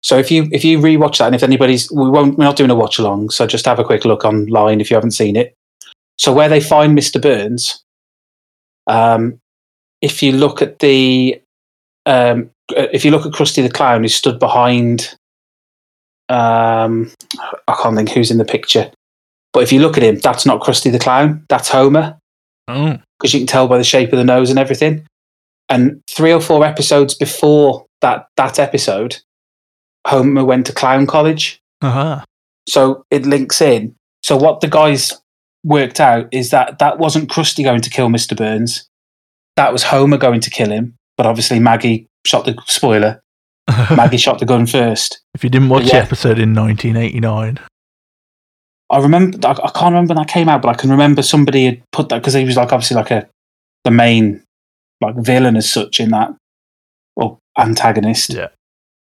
So 0.02 0.18
if 0.18 0.30
you 0.30 0.48
if 0.52 0.64
you 0.64 0.78
rewatch 0.78 1.18
that, 1.18 1.26
and 1.26 1.34
if 1.34 1.42
anybody's 1.42 1.90
we 1.90 2.08
won't 2.08 2.38
we're 2.38 2.44
not 2.44 2.56
doing 2.56 2.70
a 2.70 2.74
watch 2.74 2.98
along, 2.98 3.30
so 3.30 3.46
just 3.46 3.64
have 3.64 3.78
a 3.78 3.84
quick 3.84 4.04
look 4.04 4.24
online 4.24 4.80
if 4.80 4.90
you 4.90 4.94
haven't 4.94 5.12
seen 5.12 5.36
it. 5.36 5.54
So 6.18 6.32
where 6.32 6.48
they 6.48 6.60
find 6.60 6.96
Mr. 6.96 7.20
Burns, 7.20 7.82
um, 8.86 9.38
if 10.00 10.22
you 10.22 10.32
look 10.32 10.62
at 10.62 10.78
the 10.78 11.40
um, 12.04 12.50
if 12.68 13.04
you 13.04 13.10
look 13.10 13.26
at 13.26 13.32
Krusty 13.32 13.62
the 13.62 13.72
Clown, 13.72 14.02
who 14.02 14.08
stood 14.08 14.38
behind, 14.38 15.16
um, 16.28 17.10
I 17.66 17.76
can't 17.82 17.96
think 17.96 18.10
who's 18.10 18.30
in 18.30 18.38
the 18.38 18.44
picture, 18.44 18.90
but 19.52 19.64
if 19.64 19.72
you 19.72 19.80
look 19.80 19.96
at 19.96 20.04
him, 20.04 20.18
that's 20.18 20.46
not 20.46 20.60
Krusty 20.60 20.92
the 20.92 20.98
Clown, 20.98 21.44
that's 21.48 21.68
Homer 21.68 22.16
Oh, 22.68 22.98
because 23.18 23.35
you 23.35 23.40
can 23.40 23.46
tell 23.46 23.68
by 23.68 23.79
the 23.79 23.85
shape 23.85 24.12
of 24.12 24.18
the 24.18 24.24
nose 24.24 24.50
and 24.50 24.59
everything. 24.59 25.07
And 25.68 26.02
three 26.09 26.33
or 26.33 26.40
four 26.40 26.64
episodes 26.64 27.14
before 27.14 27.87
that 28.00 28.29
that 28.37 28.59
episode, 28.59 29.18
Homer 30.07 30.44
went 30.44 30.66
to 30.66 30.72
clown 30.72 31.07
college, 31.07 31.61
uh-huh. 31.81 32.24
so 32.68 33.05
it 33.11 33.26
links 33.26 33.61
in. 33.61 33.94
So 34.22 34.37
what 34.37 34.61
the 34.61 34.68
guys 34.68 35.12
worked 35.64 36.00
out 36.00 36.29
is 36.33 36.50
that 36.50 36.79
that 36.79 36.98
wasn't 36.98 37.29
Krusty 37.29 37.64
going 37.64 37.81
to 37.81 37.90
kill 37.90 38.09
Mr. 38.09 38.37
Burns. 38.37 38.88
That 39.57 39.72
was 39.72 39.85
Homer 39.85 40.18
going 40.18 40.40
to 40.40 40.50
kill 40.50 40.70
him. 40.70 40.94
But 41.16 41.26
obviously, 41.26 41.59
Maggie 41.59 42.07
shot 42.26 42.44
the 42.44 42.57
spoiler. 42.66 43.20
Maggie 43.68 44.16
shot 44.16 44.38
the 44.38 44.46
gun 44.46 44.66
first. 44.66 45.20
if 45.35 45.42
you 45.42 45.50
didn't 45.50 45.68
watch 45.68 45.87
the 45.87 45.96
episode 45.96 46.38
in 46.38 46.55
1989, 46.55 47.59
I 48.90 48.99
remember. 48.99 49.38
I, 49.46 49.51
I 49.53 49.70
can't 49.70 49.92
remember 49.92 50.14
when 50.14 50.22
that 50.25 50.29
came 50.33 50.49
out, 50.49 50.62
but 50.62 50.68
I 50.68 50.75
can 50.75 50.90
remember 50.90 51.22
somebody 51.22 51.64
had 51.66 51.83
put 51.92 52.09
that 52.11 52.18
because 52.20 52.35
he 52.35 52.44
was 52.44 52.57
like 52.57 52.72
obviously 52.72 52.96
like 52.96 53.11
a 53.11 53.29
the 53.85 53.90
main 53.90 54.42
like 55.01 55.16
villain 55.16 55.57
as 55.57 55.70
such 55.70 56.01
in 56.01 56.11
that 56.11 56.35
or 57.16 57.38
antagonist. 57.59 58.31
Yeah. 58.35 58.49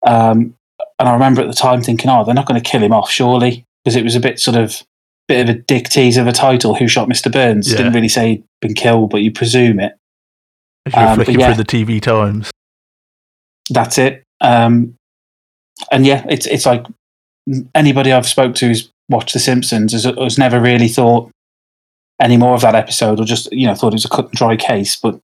Um, 0.06 0.56
and 1.00 1.10
I 1.10 1.14
remember 1.14 1.42
at 1.42 1.48
the 1.48 1.54
time 1.54 1.82
thinking, 1.82 2.10
oh, 2.10 2.24
they're 2.24 2.34
not 2.36 2.46
going 2.48 2.62
to 2.62 2.70
kill 2.70 2.82
him 2.82 2.94
off, 2.94 3.10
surely, 3.10 3.64
because 3.84 3.96
it 3.96 4.04
was 4.04 4.16
a 4.16 4.20
bit 4.20 4.40
sort 4.40 4.58
of 4.58 4.82
bit 5.28 5.48
of 5.50 5.56
a 5.56 5.60
dick 5.60 5.90
tease 5.90 6.18
of 6.18 6.28
a 6.28 6.32
title. 6.32 6.76
Who 6.76 6.88
shot 6.88 7.08
Mr. 7.10 7.32
Burns? 7.32 7.70
Yeah. 7.72 7.78
Didn't 7.78 7.94
really 7.94 8.10
say 8.10 8.30
he'd 8.30 8.44
been 8.62 8.74
killed, 8.74 9.10
but 9.12 9.22
you 9.22 9.32
presume 9.32 9.80
it. 9.80 9.96
if 10.86 10.94
you're 10.94 11.08
Um, 11.08 11.16
flicking 11.16 11.40
yeah. 11.40 11.54
through 11.54 11.64
the 11.64 11.70
TV 11.86 12.02
times, 12.02 12.52
That's 13.70 13.98
it. 13.98 14.24
Um, 14.42 14.96
and 15.92 16.06
yeah, 16.06 16.26
it's 16.30 16.46
it's 16.48 16.66
like 16.66 16.86
anybody 17.74 18.12
I've 18.12 18.28
spoke 18.28 18.56
to 18.56 18.68
who's 18.68 18.90
watched 19.10 19.34
The 19.34 19.40
Simpsons 19.40 19.94
has, 19.94 20.04
has 20.06 20.38
never 20.38 20.60
really 20.60 20.88
thought 20.88 21.30
any 22.22 22.38
more 22.38 22.56
of 22.56 22.62
that 22.62 22.76
episode, 22.76 23.20
or 23.20 23.26
just 23.26 23.52
you 23.52 23.68
know 23.68 23.76
thought 23.76 23.94
it 23.94 23.96
was 23.96 24.06
a 24.06 24.10
cut 24.10 24.26
and 24.26 24.34
dry 24.34 24.56
case. 24.56 24.96
But 24.96 25.20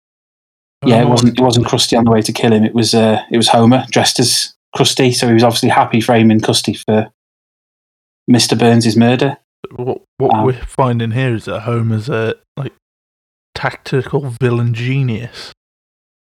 yeah, 0.84 1.00
it 1.00 1.04
Oh, 1.04 1.08
wasn't 1.08 1.38
it 1.38 1.42
wasn't 1.42 1.66
Krusty 1.66 1.96
on 1.98 2.04
the 2.04 2.10
way 2.10 2.22
to 2.22 2.32
kill 2.32 2.52
him. 2.52 2.64
It 2.64 2.74
was 2.74 2.94
uh, 2.94 3.22
it 3.30 3.36
was 3.36 3.48
Homer 3.48 3.84
dressed 3.90 4.18
as 4.20 4.54
Krusty, 4.76 5.14
so 5.14 5.26
he 5.26 5.34
was 5.34 5.42
obviously 5.42 5.68
happy 5.70 6.00
framing 6.00 6.40
Krusty 6.40 6.78
for 6.78 7.10
Mr. 8.30 8.58
Burns' 8.58 8.96
murder. 8.96 9.38
What, 9.74 10.02
what 10.18 10.34
Um, 10.34 10.44
we're 10.44 10.64
finding 10.66 11.10
here 11.12 11.34
is 11.34 11.46
that 11.46 11.60
Homer's 11.60 12.08
a 12.08 12.34
like 12.56 12.72
tactical 13.54 14.34
villain 14.40 14.74
genius, 14.74 15.52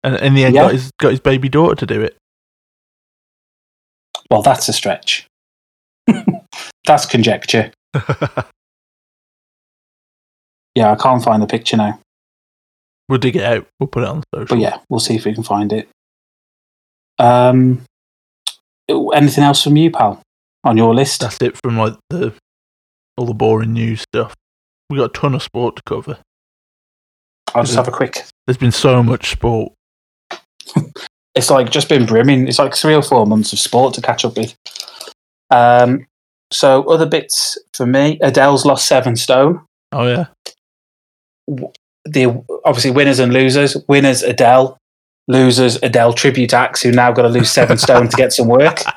and 0.03 0.15
in 0.17 0.33
the 0.33 0.45
end, 0.45 0.55
Yeah. 0.55 0.63
got 0.63 0.71
his 0.73 0.91
got 0.99 1.09
his 1.11 1.19
baby 1.19 1.49
daughter 1.49 1.75
to 1.75 1.85
do 1.85 2.01
it. 2.01 2.15
Well, 4.29 4.41
that's 4.41 4.67
a 4.69 4.73
stretch. 4.73 5.25
That's 6.85 7.05
conjecture. 7.05 7.71
Yeah, 10.75 10.91
I 10.91 10.95
can't 10.95 11.23
find 11.23 11.41
the 11.41 11.47
picture 11.47 11.75
now. 11.75 11.99
we'll 13.09 13.17
dig 13.17 13.35
it 13.35 13.43
out. 13.43 13.65
We'll 13.79 13.87
put 13.87 14.03
it 14.03 14.09
on 14.09 14.21
social. 14.31 14.45
But 14.45 14.59
yeah, 14.59 14.77
we'll 14.89 14.99
see 14.99 15.15
if 15.15 15.25
we 15.25 15.33
can 15.33 15.41
find 15.41 15.73
it. 15.73 15.89
Um, 17.17 17.81
anything 18.87 19.43
else 19.43 19.63
from 19.63 19.75
you, 19.75 19.89
pal, 19.89 20.21
on 20.63 20.77
your 20.77 20.93
list? 20.93 21.21
that's 21.21 21.41
it 21.41 21.57
from 21.63 21.79
like 21.79 21.95
the 22.11 22.31
all 23.17 23.25
the 23.25 23.33
boring 23.33 23.73
news 23.73 24.01
stuff. 24.01 24.35
We 24.91 24.97
got 24.97 25.05
a 25.05 25.19
ton 25.19 25.33
of 25.33 25.41
sport 25.41 25.77
to 25.77 25.81
cover. 25.87 26.19
I'll 27.55 27.63
just 27.63 27.75
have 27.75 27.87
a 27.87 27.91
quick. 27.91 28.23
There's 28.45 28.57
been 28.57 28.71
so 28.71 29.01
much 29.01 29.31
sport. 29.31 29.73
It's 31.35 31.49
like 31.49 31.71
just 31.71 31.89
been 31.89 32.05
brimming. 32.05 32.47
It's 32.47 32.59
like 32.59 32.75
three 32.75 32.93
or 32.95 33.01
four 33.03 33.25
months 33.25 33.51
of 33.53 33.57
sport 33.59 33.93
to 33.95 34.01
catch 34.01 34.25
up 34.25 34.37
with. 34.37 34.55
Um, 35.49 36.05
so 36.51 36.83
other 36.89 37.05
bits 37.05 37.57
for 37.73 37.85
me. 37.85 38.19
Adele's 38.21 38.65
lost 38.65 38.87
seven 38.87 39.15
stone. 39.15 39.61
Oh 39.91 40.07
yeah, 40.07 40.25
The 42.05 42.43
obviously 42.65 42.91
winners 42.91 43.19
and 43.19 43.33
losers. 43.33 43.77
Winners 43.87 44.23
Adele, 44.23 44.77
losers 45.27 45.77
Adele 45.83 46.13
tribute 46.13 46.53
acts 46.53 46.81
who 46.81 46.91
now 46.91 47.11
got 47.11 47.23
to 47.23 47.29
lose 47.29 47.49
seven 47.51 47.77
stone 47.77 48.07
to 48.07 48.17
get 48.17 48.33
some 48.33 48.47
work. 48.47 48.79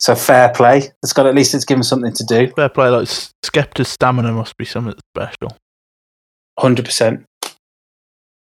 So 0.00 0.14
fair 0.14 0.50
play. 0.50 0.92
It's 1.02 1.12
got 1.12 1.26
at 1.26 1.34
least 1.34 1.54
it's 1.54 1.64
given 1.64 1.82
something 1.82 2.12
to 2.12 2.24
do. 2.24 2.52
fair 2.54 2.68
play. 2.68 2.88
Like 2.88 3.08
Skepta's 3.44 3.88
stamina 3.88 4.30
must 4.30 4.56
be 4.56 4.64
something 4.64 4.94
special. 5.12 5.56
Hundred 6.56 6.84
percent. 6.84 7.24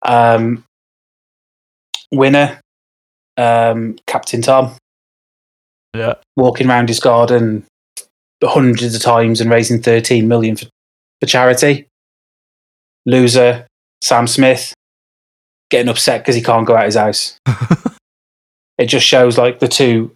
Um, 0.03 0.63
winner, 2.11 2.59
um, 3.37 3.97
Captain 4.07 4.41
Tom, 4.41 4.75
Yeah, 5.93 6.15
walking 6.35 6.69
around 6.69 6.89
his 6.89 6.99
garden 6.99 7.65
hundreds 8.43 8.93
of 8.93 9.01
times 9.01 9.39
and 9.39 9.49
raising 9.49 9.81
thirteen 9.81 10.27
million 10.27 10.55
for, 10.55 10.65
for 11.21 11.27
charity. 11.27 11.87
Loser, 13.05 13.67
Sam 14.01 14.27
Smith, 14.27 14.73
getting 15.69 15.89
upset 15.89 16.21
because 16.21 16.35
he 16.35 16.41
can't 16.41 16.67
go 16.67 16.75
out 16.75 16.81
of 16.81 16.85
his 16.85 16.95
house. 16.95 17.37
it 18.77 18.85
just 18.85 19.05
shows 19.05 19.37
like 19.37 19.59
the 19.59 19.67
two, 19.67 20.15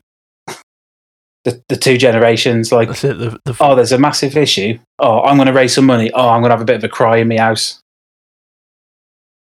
the, 1.44 1.62
the 1.68 1.76
two 1.76 1.98
generations. 1.98 2.72
Like, 2.72 2.90
it. 2.90 3.18
The, 3.18 3.40
the 3.44 3.58
oh, 3.60 3.76
there's 3.76 3.92
a 3.92 3.98
massive 3.98 4.38
issue. 4.38 4.80
Oh, 5.00 5.22
I'm 5.22 5.36
going 5.36 5.48
to 5.48 5.54
raise 5.54 5.74
some 5.74 5.86
money. 5.86 6.12
Oh, 6.14 6.30
I'm 6.30 6.42
going 6.42 6.50
to 6.50 6.56
have 6.56 6.62
a 6.62 6.66
bit 6.66 6.78
of 6.78 6.84
a 6.84 6.90
cry 6.90 7.18
in 7.18 7.28
my 7.28 7.38
house. 7.38 7.82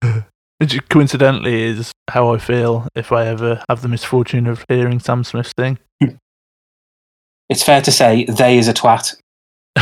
Which 0.60 0.80
coincidentally 0.89 1.63
is 1.63 1.91
how 2.10 2.34
I 2.34 2.38
feel 2.38 2.88
if 2.95 3.12
I 3.12 3.26
ever 3.28 3.62
have 3.69 3.82
the 3.82 3.89
misfortune 3.89 4.48
of 4.48 4.63
hearing 4.69 5.00
Sam 5.00 5.24
Smith 5.24 5.52
sing. 5.60 5.80
It's 7.49 7.63
fair 7.63 7.81
to 7.81 7.91
say 7.91 8.25
they 8.25 8.58
is 8.58 8.67
a 8.67 8.73
twat. 8.73 9.15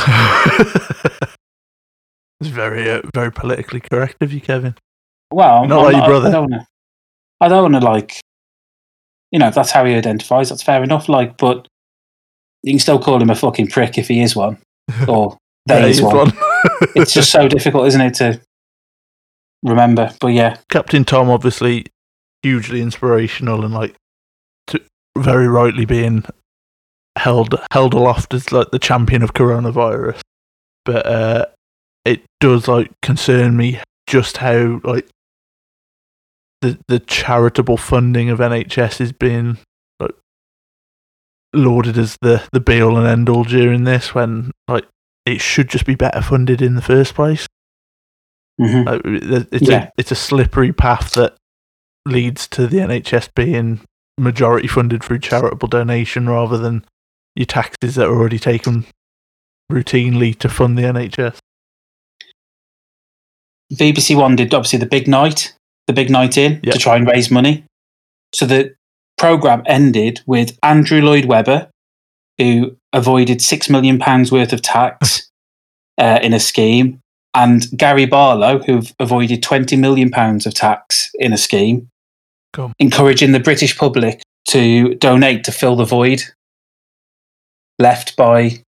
it's 2.39 2.49
very, 2.49 2.89
uh, 2.89 3.01
very 3.13 3.31
politically 3.31 3.79
correct 3.79 4.21
of 4.21 4.33
you, 4.33 4.41
Kevin. 4.41 4.75
Well, 5.31 5.65
Not 5.65 5.79
I'm 5.79 5.85
like 5.85 5.95
your 5.95 6.05
brother. 6.05 6.27
I 6.27 6.31
don't 6.31 6.51
wanna, 6.51 6.67
I 7.41 7.47
don't 7.47 7.71
want 7.71 7.83
to 7.83 7.89
like, 7.89 8.19
you 9.31 9.39
know, 9.39 9.47
if 9.47 9.55
that's 9.55 9.71
how 9.71 9.85
he 9.85 9.93
identifies. 9.93 10.49
That's 10.49 10.63
fair 10.63 10.83
enough. 10.83 11.07
Like, 11.09 11.37
but 11.37 11.67
you 12.63 12.73
can 12.73 12.79
still 12.79 12.99
call 12.99 13.21
him 13.21 13.29
a 13.29 13.35
fucking 13.35 13.67
prick 13.67 13.97
if 13.97 14.07
he 14.07 14.21
is 14.21 14.35
one, 14.35 14.57
or 15.07 15.37
they 15.65 15.89
is 15.89 15.99
is 15.99 16.03
one. 16.03 16.33
it's 16.95 17.13
just 17.13 17.31
so 17.31 17.47
difficult, 17.49 17.87
isn't 17.87 18.01
it, 18.01 18.13
to 18.15 18.41
remember? 19.63 20.11
But 20.19 20.27
yeah, 20.27 20.57
Captain 20.69 21.05
Tom, 21.05 21.29
obviously 21.29 21.85
hugely 22.41 22.81
inspirational 22.81 23.63
and 23.63 23.73
like 23.73 23.95
to, 24.67 24.81
very 25.17 25.47
rightly 25.47 25.85
being 25.85 26.25
held 27.17 27.55
held 27.71 27.93
aloft 27.93 28.33
as 28.33 28.51
like 28.51 28.71
the 28.71 28.79
champion 28.79 29.21
of 29.23 29.33
coronavirus. 29.33 30.19
But 30.85 31.05
uh, 31.05 31.45
it 32.05 32.23
does 32.39 32.67
like 32.67 32.91
concern 33.01 33.55
me 33.55 33.79
just 34.07 34.37
how 34.37 34.81
like 34.83 35.07
the 36.61 36.77
the 36.87 36.99
charitable 36.99 37.77
funding 37.77 38.29
of 38.29 38.39
NHS 38.39 38.99
is 39.01 39.11
being 39.11 39.57
like 39.99 40.11
lauded 41.53 41.97
as 41.97 42.17
the 42.21 42.43
the 42.51 42.59
be 42.59 42.81
all 42.81 42.97
and 42.97 43.07
end 43.07 43.29
all 43.29 43.43
during 43.43 43.83
this 43.83 44.13
when 44.15 44.51
like 44.67 44.85
it 45.25 45.39
should 45.39 45.69
just 45.69 45.85
be 45.85 45.95
better 45.95 46.21
funded 46.21 46.61
in 46.61 46.75
the 46.75 46.81
first 46.81 47.15
place. 47.15 47.47
Mhm. 48.59 48.85
Like, 48.85 49.45
it's 49.51 49.69
Yeah. 49.69 49.85
a 49.85 49.91
it's 49.97 50.11
a 50.11 50.15
slippery 50.15 50.73
path 50.73 51.11
that 51.13 51.35
leads 52.05 52.47
to 52.49 52.67
the 52.67 52.77
NHS 52.79 53.29
being 53.33 53.79
majority 54.17 54.67
funded 54.67 55.03
through 55.03 55.19
charitable 55.19 55.67
donation 55.69 56.27
rather 56.29 56.57
than 56.57 56.85
your 57.35 57.45
taxes 57.45 57.95
that 57.95 58.07
are 58.07 58.15
already 58.15 58.39
taken 58.39 58.85
routinely 59.71 60.37
to 60.39 60.49
fund 60.49 60.77
the 60.77 60.83
NHS. 60.83 61.37
BBC 63.73 64.15
One 64.15 64.35
did 64.35 64.53
obviously 64.53 64.79
the 64.79 64.85
big 64.85 65.07
night, 65.07 65.53
the 65.87 65.93
big 65.93 66.09
night 66.09 66.37
in 66.37 66.59
Yeah. 66.63 66.73
to 66.73 66.79
try 66.79 66.95
and 66.95 67.07
raise 67.07 67.31
money. 67.31 67.63
So 68.33 68.45
the 68.45 68.75
program 69.17 69.63
ended 69.65 70.21
with 70.25 70.57
Andrew 70.63 71.01
Lloyd 71.01 71.25
Webber, 71.25 71.69
who 72.37 72.77
avoided 72.91 73.41
six 73.41 73.69
million 73.69 73.99
pounds 73.99 74.31
worth 74.31 74.53
of 74.53 74.61
tax 74.61 75.29
uh, 75.97 76.19
in 76.21 76.33
a 76.33 76.39
scheme, 76.39 76.99
and 77.33 77.65
Gary 77.75 78.05
Barlow, 78.05 78.59
who 78.59 78.83
avoided 78.99 79.41
twenty 79.41 79.75
million 79.75 80.11
pounds 80.11 80.45
of 80.45 80.53
tax 80.53 81.09
in 81.15 81.33
a 81.33 81.37
scheme, 81.37 81.87
Cool. 82.53 82.73
encouraging 82.79 83.31
the 83.31 83.39
British 83.39 83.75
public 83.77 84.21
to 84.49 84.93
donate 84.95 85.43
to 85.45 85.51
fill 85.51 85.75
the 85.75 85.85
void 85.85 86.21
left 87.79 88.15
by 88.15 88.63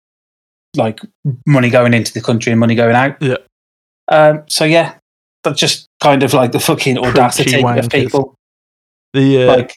like 0.75 0.99
money 1.45 1.69
going 1.69 1.93
into 1.93 2.13
the 2.13 2.21
country 2.21 2.51
and 2.51 2.59
money 2.59 2.75
going 2.75 2.95
out. 2.95 3.21
Yeah. 3.21 3.37
Um, 4.09 4.43
so 4.47 4.65
yeah, 4.65 4.95
that's 5.43 5.59
just 5.59 5.87
kind 6.01 6.23
of 6.23 6.33
like 6.33 6.51
the 6.51 6.59
fucking 6.59 6.97
audacity 6.97 7.63
of 7.63 7.89
people. 7.89 8.35
The 9.13 9.43
uh, 9.43 9.55
Like, 9.57 9.75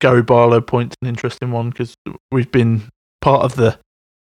Gary 0.00 0.22
Barlow 0.22 0.60
point's 0.60 0.96
an 1.02 1.08
interesting 1.08 1.50
one 1.50 1.70
because 1.70 1.94
we've 2.30 2.50
been 2.50 2.88
part 3.20 3.44
of 3.44 3.56
the 3.56 3.78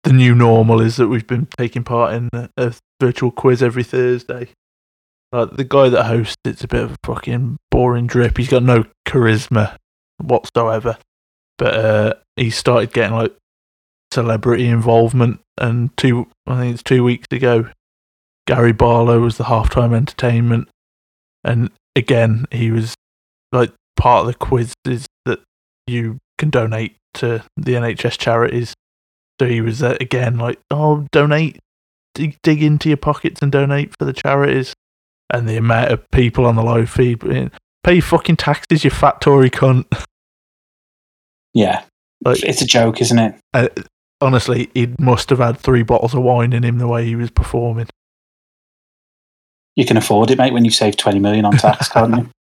the 0.03 0.13
new 0.13 0.36
normal 0.36 0.82
is 0.82 0.97
that 0.97 1.07
we've 1.07 1.26
been 1.26 1.47
taking 1.57 1.84
part 1.84 2.13
in 2.13 2.30
a, 2.32 2.49
a 2.57 2.73
virtual 3.01 3.32
quiz 3.32 3.63
every 3.63 3.84
Thursday. 3.84 4.49
Like 5.32 5.55
the 5.57 5.63
guy 5.63 5.89
that 5.89 6.05
hosts 6.05 6.38
it's 6.45 6.63
a 6.63 6.67
bit 6.67 6.84
of 6.84 6.91
a 6.91 6.97
fucking 7.03 7.57
boring 7.71 8.07
drip. 8.07 8.38
He's 8.38 8.49
got 8.49 8.63
no 8.63 8.86
charisma 9.07 9.76
whatsoever. 10.21 10.97
But 11.57 11.73
uh, 11.73 12.13
he 12.36 12.49
started 12.49 12.93
getting 12.93 13.15
like 13.15 13.36
celebrity 14.16 14.68
involvement, 14.68 15.39
and 15.57 15.95
two 15.97 16.28
I 16.47 16.59
think 16.59 16.74
it's 16.74 16.84
two 16.84 17.03
weeks 17.03 17.28
ago, 17.32 17.70
Gary 18.47 18.74
Barlow 18.74 19.20
was 19.20 19.38
the 19.38 19.45
halftime 19.45 19.93
entertainment, 19.93 20.70
and 21.43 21.70
again 21.95 22.45
he 22.51 22.72
was 22.72 22.95
like 23.51 23.72
part 23.95 24.22
of 24.22 24.28
the 24.28 24.34
quiz 24.34 24.74
is 24.86 25.05
that 25.26 25.39
you 25.88 26.18
can 26.38 26.49
donate 26.49 26.95
to 27.16 27.43
the 27.55 27.74
NHS 27.74 28.18
charities. 28.18 28.74
So 29.39 29.47
he 29.47 29.61
was 29.61 29.84
uh, 29.84 29.97
again 29.99 30.38
like, 30.38 30.59
oh, 30.72 31.05
donate 31.11 31.59
dig, 32.16 32.38
dig 32.41 32.63
into 32.63 32.89
your 32.89 32.97
pockets 32.97 33.41
and 33.41 33.51
donate 33.51 33.93
for 33.99 34.05
the 34.05 34.13
charities. 34.13 34.74
And 35.32 35.47
the 35.47 35.57
amount 35.57 35.91
of 35.91 36.09
people 36.11 36.45
on 36.45 36.55
the 36.55 36.63
live 36.63 36.89
feed, 36.89 37.20
pay 37.20 37.93
your 37.93 38.01
fucking 38.01 38.38
taxes, 38.38 38.84
you 38.84 38.89
fat 38.89 39.22
Tory 39.22 39.49
cunt. 39.49 39.86
Yeah, 41.53 41.84
Like, 42.24 42.43
it's 42.43 42.61
a 42.61 42.66
joke, 42.66 43.01
isn't 43.01 43.18
it? 43.18 43.36
uh, 43.53 43.70
honestly, 44.22 44.70
he 44.74 44.93
must 44.99 45.30
have 45.30 45.39
had 45.39 45.57
three 45.57 45.84
bottles 45.84 46.13
of 46.13 46.24
wine 46.24 46.53
in 46.53 46.63
him 46.63 46.78
the 46.78 46.88
way 46.88 47.05
he 47.05 47.16
was 47.16 47.32
performing. 47.32 47.88
You 49.76 49.86
can 49.86 49.97
afford 49.97 50.32
it, 50.32 50.38
mate, 50.38 50.53
when 50.53 50.66
you 50.66 50.72
save 50.72 50.97
twenty 50.97 51.20
million 51.20 51.45
on 51.45 51.57
tax, 51.57 51.89
can't 51.89 52.16
you? 52.16 52.30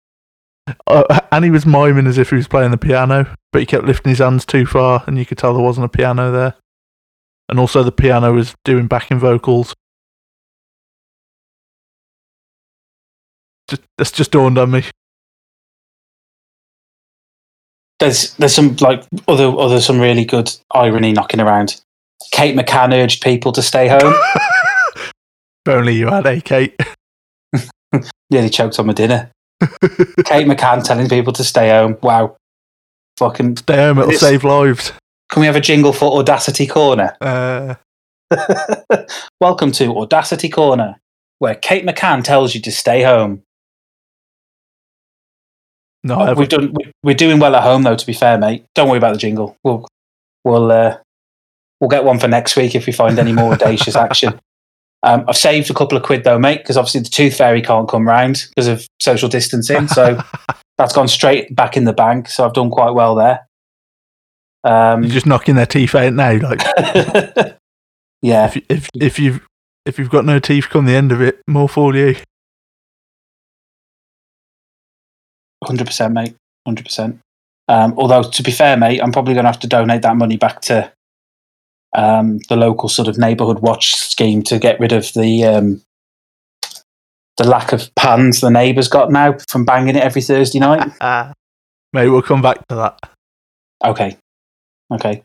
Uh, 0.85 1.19
and 1.31 1.43
he 1.43 1.49
was 1.49 1.65
miming 1.65 2.05
as 2.05 2.19
if 2.19 2.29
he 2.29 2.35
was 2.35 2.47
playing 2.47 2.69
the 2.69 2.77
piano, 2.77 3.35
but 3.51 3.59
he 3.59 3.65
kept 3.65 3.83
lifting 3.83 4.11
his 4.11 4.19
hands 4.19 4.45
too 4.45 4.65
far, 4.65 5.03
and 5.07 5.17
you 5.17 5.25
could 5.25 5.37
tell 5.37 5.53
there 5.53 5.63
wasn't 5.63 5.83
a 5.83 5.89
piano 5.89 6.31
there. 6.31 6.53
And 7.49 7.59
also, 7.59 7.81
the 7.81 7.91
piano 7.91 8.31
was 8.31 8.53
doing 8.63 8.87
backing 8.87 9.17
vocals. 9.17 9.73
Just, 13.67 13.81
that's 13.97 14.11
just 14.11 14.31
dawned 14.31 14.59
on 14.59 14.69
me. 14.69 14.83
There's 18.01 18.33
there's 18.33 18.55
some 18.55 18.75
like 18.77 19.03
other 19.27 19.55
other 19.59 19.79
some 19.79 19.99
really 19.99 20.25
good 20.25 20.51
irony 20.71 21.13
knocking 21.13 21.39
around. 21.39 21.79
Kate 22.31 22.55
McCann 22.55 22.93
urged 22.93 23.21
people 23.21 23.51
to 23.51 23.61
stay 23.61 23.87
home. 23.87 24.15
if 24.95 25.67
only 25.67 25.93
you 25.93 26.07
had 26.07 26.25
a 26.25 26.41
Kate. 26.41 26.75
Nearly 28.31 28.49
choked 28.49 28.79
on 28.79 28.87
my 28.87 28.93
dinner. 28.93 29.29
Kate 30.25 30.47
McCann 30.47 30.83
telling 30.83 31.09
people 31.09 31.31
to 31.33 31.43
stay 31.43 31.69
home. 31.69 31.95
Wow. 32.01 32.37
Fucking 33.17 33.57
Stay 33.57 33.75
home, 33.75 33.99
it'll 33.99 34.13
save 34.13 34.43
lives. 34.43 34.93
can 35.29 35.41
we 35.41 35.45
have 35.45 35.55
a 35.55 35.61
jingle 35.61 35.93
for 35.93 36.17
Audacity 36.17 36.65
Corner? 36.65 37.15
Uh, 37.21 37.75
Welcome 39.39 39.71
to 39.73 39.95
Audacity 39.99 40.49
Corner, 40.49 40.99
where 41.37 41.53
Kate 41.53 41.85
McCann 41.85 42.23
tells 42.23 42.55
you 42.55 42.61
to 42.61 42.71
stay 42.71 43.03
home. 43.03 43.43
No, 46.03 46.33
We've 46.33 46.49
done. 46.49 46.73
we- 46.73 46.91
We're 47.03 47.15
doing 47.15 47.39
well 47.39 47.55
at 47.55 47.63
home, 47.63 47.83
though. 47.83 47.95
To 47.95 48.05
be 48.05 48.13
fair, 48.13 48.37
mate, 48.37 48.65
don't 48.75 48.87
worry 48.89 48.97
about 48.97 49.13
the 49.13 49.19
jingle. 49.19 49.55
We'll 49.63 49.87
we'll 50.43 50.71
uh, 50.71 50.97
we'll 51.79 51.89
get 51.89 52.03
one 52.03 52.19
for 52.19 52.27
next 52.27 52.55
week 52.55 52.75
if 52.75 52.85
we 52.87 52.93
find 52.93 53.17
any 53.19 53.33
more 53.33 53.53
audacious 53.53 53.95
action. 54.07 54.39
Um, 55.03 55.25
I've 55.27 55.37
saved 55.37 55.69
a 55.71 55.73
couple 55.73 55.97
of 55.97 56.03
quid 56.03 56.23
though, 56.23 56.37
mate, 56.37 56.59
because 56.59 56.77
obviously 56.77 57.01
the 57.01 57.09
tooth 57.09 57.35
fairy 57.35 57.61
can't 57.61 57.89
come 57.89 58.07
round 58.07 58.45
because 58.49 58.67
of 58.67 58.85
social 59.01 59.29
distancing. 59.29 59.87
So 59.87 60.21
that's 60.77 60.93
gone 60.93 61.07
straight 61.07 61.55
back 61.55 61.75
in 61.75 61.85
the 61.85 61.93
bank. 61.93 62.27
So 62.29 62.45
I've 62.45 62.53
done 62.53 62.69
quite 62.69 62.91
well 62.91 63.15
there. 63.15 63.47
Um, 64.63 65.01
You're 65.03 65.11
just 65.13 65.25
knocking 65.25 65.55
their 65.55 65.65
teeth 65.65 65.95
out 65.95 66.13
now. 66.13 66.37
Like 66.37 66.61
yeah, 68.21 68.45
if 68.45 68.57
if 68.69 68.89
if 68.95 69.19
you've 69.19 69.41
if 69.87 69.97
you've 69.97 70.11
got 70.11 70.23
no 70.25 70.37
teeth 70.37 70.67
come 70.69 70.85
the 70.85 70.93
end 70.95 71.11
of 71.11 71.19
it, 71.21 71.41
more 71.47 71.67
for 71.67 71.95
you. 71.95 72.15
Hundred 75.63 75.87
percent, 75.87 76.13
mate, 76.13 76.35
hundred 76.65 76.85
percent. 76.85 77.19
Um, 77.67 77.93
although 77.97 78.23
to 78.23 78.43
be 78.43 78.51
fair, 78.51 78.75
mate, 78.77 79.01
I'm 79.01 79.11
probably 79.11 79.33
going 79.33 79.45
to 79.45 79.51
have 79.51 79.59
to 79.61 79.67
donate 79.67 80.01
that 80.01 80.17
money 80.17 80.37
back 80.37 80.61
to 80.61 80.91
um, 81.95 82.39
the 82.49 82.55
local 82.55 82.89
sort 82.89 83.07
of 83.07 83.17
neighbourhood 83.17 83.59
watch 83.59 83.95
scheme 83.95 84.43
to 84.43 84.59
get 84.59 84.79
rid 84.79 84.91
of 84.91 85.11
the 85.13 85.45
um, 85.45 85.81
the 87.37 87.47
lack 87.47 87.71
of 87.73 87.93
pans 87.95 88.41
the 88.41 88.49
neighbours 88.49 88.87
got 88.87 89.11
now 89.11 89.35
from 89.49 89.65
banging 89.65 89.95
it 89.95 90.03
every 90.03 90.21
Thursday 90.21 90.59
night. 90.59 90.91
Ah, 91.01 91.33
Mate, 91.93 92.09
we'll 92.09 92.21
come 92.21 92.41
back 92.41 92.65
to 92.67 92.75
that. 92.75 92.99
Okay, 93.83 94.15
okay. 94.93 95.23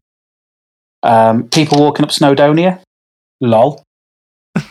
Um, 1.03 1.49
people 1.49 1.79
walking 1.79 2.05
up 2.05 2.11
Snowdonia, 2.11 2.81
lol. 3.41 3.83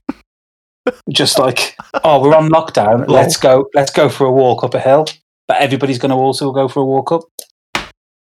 Just 1.09 1.39
like, 1.39 1.75
oh, 2.03 2.21
we're 2.21 2.35
on 2.35 2.49
lockdown. 2.49 3.07
Lol. 3.07 3.15
Let's 3.15 3.37
go. 3.37 3.69
Let's 3.73 3.91
go 3.91 4.09
for 4.09 4.25
a 4.25 4.31
walk 4.31 4.63
up 4.63 4.73
a 4.73 4.79
hill. 4.79 5.07
But 5.47 5.57
everybody's 5.57 5.99
going 5.99 6.09
to 6.09 6.15
also 6.15 6.51
go 6.51 6.67
for 6.67 6.81
a 6.81 6.85
walk 6.85 7.11
up. 7.11 7.21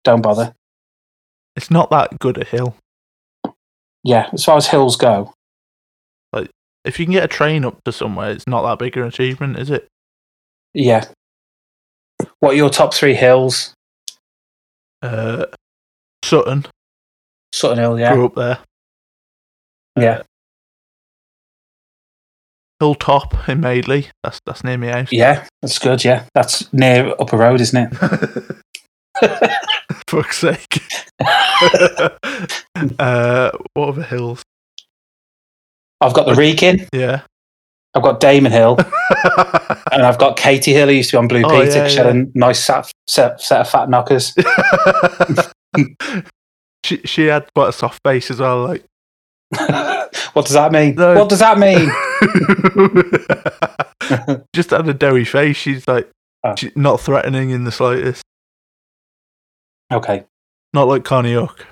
Don't 0.05 0.21
bother. 0.23 0.55
It's 1.57 1.71
not 1.71 1.91
that 1.91 2.19
good 2.19 2.39
a 2.41 2.45
hill. 2.45 2.77
Yeah, 4.05 4.29
as 4.33 4.45
far 4.45 4.57
as 4.57 4.67
hills 4.69 4.97
go, 4.97 5.33
Like, 6.33 6.51
If 6.85 6.99
you 7.01 7.07
can 7.07 7.13
get 7.13 7.25
a 7.25 7.29
train 7.29 7.65
up 7.65 7.83
to 7.85 7.93
somewhere, 7.93 8.31
it's 8.31 8.47
not 8.47 8.63
that 8.63 8.79
big 8.79 8.97
an 8.97 9.05
achievement, 9.05 9.59
is 9.59 9.71
it? 9.71 9.89
yeah. 10.75 11.05
What 12.41 12.53
are 12.53 12.57
your 12.57 12.71
top 12.71 12.93
three 12.95 13.15
hills? 13.15 13.75
Uh, 15.03 15.47
Sutton, 16.25 16.67
Sutton 17.53 17.79
Hill, 17.79 17.99
yeah, 17.99 18.15
grew 18.15 18.27
up 18.27 18.35
there. 18.35 18.59
yeah, 19.97 20.23
Hilltop 22.81 23.49
in 23.49 23.61
Madeley. 23.61 24.09
That's 24.23 24.41
that's 24.47 24.63
near 24.65 24.79
me 24.79 24.89
house. 24.89 25.09
yeah. 25.13 25.47
That's 25.63 25.79
good. 25.79 26.05
Yeah, 26.05 26.25
that's 26.35 26.73
near 26.73 27.15
Upper 27.19 27.37
Road, 27.37 27.61
isn't 27.61 27.93
it? 27.93 28.57
Fuck's 30.09 30.39
sake. 30.39 30.81
uh, 32.99 33.51
what 33.75 33.89
other 33.89 34.03
hills? 34.05 34.43
I've 36.01 36.15
got 36.15 36.27
the 36.27 36.35
Wrekin, 36.35 36.87
Yeah. 36.93 37.23
I've 37.95 38.03
got 38.05 38.21
Damon 38.21 38.53
Hill, 38.53 38.77
and 39.93 40.03
I've 40.05 40.19
got 40.19 40.37
Katy 40.37 40.73
Hill, 40.73 40.87
who 40.89 40.93
used 40.95 41.11
to 41.11 41.15
be 41.15 41.19
on 41.19 41.27
Blue 41.27 41.43
Oh, 41.45 41.49
Peter. 41.49 41.79
yeah, 41.79 41.89
she 41.89 41.97
had 41.97 42.07
a 42.15 42.27
nice 42.35 42.63
set, 42.65 42.93
set, 43.09 43.41
set 43.41 43.61
of 43.63 43.69
fat 43.69 43.89
knockers. 43.91 44.33
she 46.85 46.99
she 47.05 47.27
had 47.27 47.49
quite 47.55 47.71
a 47.71 47.73
soft 47.73 48.03
base 48.05 48.31
as 48.31 48.39
well. 48.41 48.65
Like 48.65 48.85
what 50.33 50.45
does 50.47 50.53
that 50.55 50.73
mean? 50.73 50.95
No. 50.95 51.15
What 51.15 51.29
does 51.29 51.39
that 51.41 51.59
mean? 51.59 51.89
just 54.55 54.71
had 54.71 54.89
a 54.89 54.95
doughy 54.95 55.25
face. 55.25 55.57
She's 55.57 55.87
like 55.89 56.11
Oh. 56.45 56.55
she's 56.55 56.77
not 56.77 57.01
threatening 57.01 57.51
in 57.51 57.65
the 57.65 57.73
slightest. 57.73 58.23
okay. 59.93 60.25
Not 60.73 60.87
like 60.87 61.03
Konnie 61.03 61.35
Huq. 61.35 61.65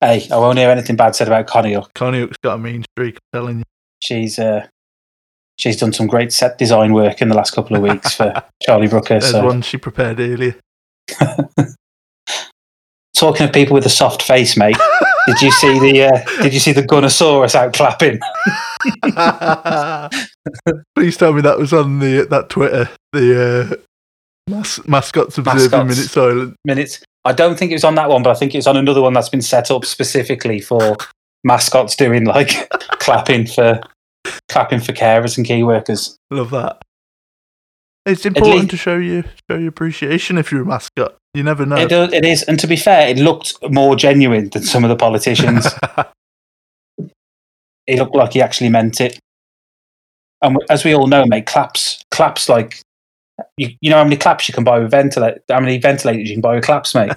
Hey, 0.00 0.28
I 0.30 0.36
won't 0.36 0.58
hear 0.58 0.70
anything 0.70 0.94
bad 0.94 1.16
said 1.16 1.26
about 1.26 1.46
Konnie 1.48 1.72
Huq. 1.74 1.90
Konnie 1.94 2.20
Huq's 2.24 2.36
got 2.44 2.54
a 2.54 2.58
mean 2.58 2.84
streak. 2.92 3.16
I'm 3.16 3.40
telling 3.40 3.58
you. 3.58 3.64
She's 4.00 4.38
uh, 4.38 4.68
she's 5.58 5.76
done 5.76 5.92
some 5.92 6.06
great 6.06 6.32
set 6.32 6.56
design 6.58 6.92
work 6.92 7.20
in 7.20 7.28
the 7.28 7.34
last 7.34 7.50
couple 7.52 7.74
of 7.76 7.82
weeks 7.82 8.14
for 8.14 8.32
Charlie 8.62 8.86
Brooker. 8.88 9.18
There's 9.18 9.30
So. 9.32 9.44
one 9.44 9.62
she 9.62 9.76
prepared 9.78 10.20
earlier. 10.20 10.54
Talking 13.16 13.46
of 13.46 13.52
people 13.52 13.74
with 13.74 13.86
a 13.86 13.90
soft 13.90 14.22
face, 14.22 14.56
mate. 14.56 14.76
did 15.26 15.40
you 15.40 15.50
see 15.50 15.78
the 15.78 16.04
uh, 16.04 16.42
Did 16.42 16.52
you 16.52 16.60
see 16.60 16.72
the 16.72 16.82
Gunnersaurus 16.82 17.54
out 17.54 17.72
clapping? 17.72 18.20
Please 20.94 21.16
tell 21.16 21.32
me 21.32 21.40
that 21.42 21.58
was 21.58 21.72
on 21.72 21.98
the 21.98 22.26
that 22.30 22.48
Twitter. 22.48 22.88
The 23.12 23.70
uh, 23.72 23.76
mas- 24.50 24.86
mascots 24.86 25.38
observing 25.38 25.62
Mascots. 25.70 25.88
minute 25.88 26.10
silent. 26.10 26.56
Minutes. 26.64 27.02
I 27.24 27.32
don't 27.32 27.58
think 27.58 27.70
it 27.72 27.74
was 27.74 27.84
on 27.84 27.94
that 27.96 28.08
one, 28.08 28.22
but 28.22 28.30
I 28.30 28.34
think 28.38 28.54
it's 28.54 28.66
on 28.66 28.76
another 28.76 29.02
one 29.02 29.12
that's 29.12 29.28
been 29.28 29.42
set 29.42 29.70
up 29.70 29.84
specifically 29.84 30.60
for 30.60 30.96
mascots 31.44 31.96
doing 31.96 32.24
like 32.24 32.68
clapping 32.98 33.46
for 33.46 33.80
clapping 34.48 34.80
for 34.80 34.92
carers 34.92 35.36
and 35.36 35.46
key 35.46 35.62
workers. 35.62 36.16
Love 36.30 36.50
that. 36.50 36.82
It's 38.04 38.26
important 38.26 38.56
least- 38.56 38.70
to 38.70 38.76
show 38.76 38.96
you 38.96 39.24
show 39.50 39.56
your 39.56 39.68
appreciation 39.68 40.38
if 40.38 40.52
you're 40.52 40.62
a 40.62 40.66
mascot. 40.66 41.16
You 41.36 41.42
never 41.42 41.66
know. 41.66 41.76
It, 41.76 41.90
does, 41.90 42.14
it 42.14 42.24
is, 42.24 42.44
and 42.44 42.58
to 42.60 42.66
be 42.66 42.76
fair, 42.76 43.08
it 43.08 43.18
looked 43.18 43.58
more 43.70 43.94
genuine 43.94 44.48
than 44.48 44.62
some 44.62 44.84
of 44.84 44.88
the 44.88 44.96
politicians. 44.96 45.66
it 47.86 47.98
looked 47.98 48.14
like 48.14 48.32
he 48.32 48.40
actually 48.40 48.70
meant 48.70 49.02
it. 49.02 49.18
And 50.40 50.56
as 50.70 50.82
we 50.82 50.94
all 50.94 51.08
know, 51.08 51.26
mate, 51.26 51.44
claps, 51.44 52.02
claps 52.10 52.48
like 52.48 52.80
you, 53.58 53.68
you 53.82 53.90
know 53.90 53.98
how 53.98 54.04
many 54.04 54.16
claps 54.16 54.48
you 54.48 54.54
can 54.54 54.64
buy 54.64 54.78
with 54.78 54.90
ventilator, 54.90 55.42
how 55.50 55.60
many 55.60 55.76
ventilators 55.76 56.26
you 56.26 56.36
can 56.36 56.40
buy 56.40 56.54
with 56.54 56.64
claps, 56.64 56.94
mate. 56.94 57.12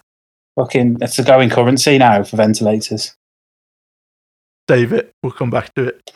Fucking, 0.58 0.94
that's 0.94 1.18
the 1.18 1.22
going 1.22 1.50
currency 1.50 1.98
now 1.98 2.22
for 2.22 2.38
ventilators. 2.38 3.14
David. 4.66 5.10
We'll 5.22 5.32
come 5.32 5.50
back 5.50 5.74
to 5.74 5.88
it. 5.88 6.10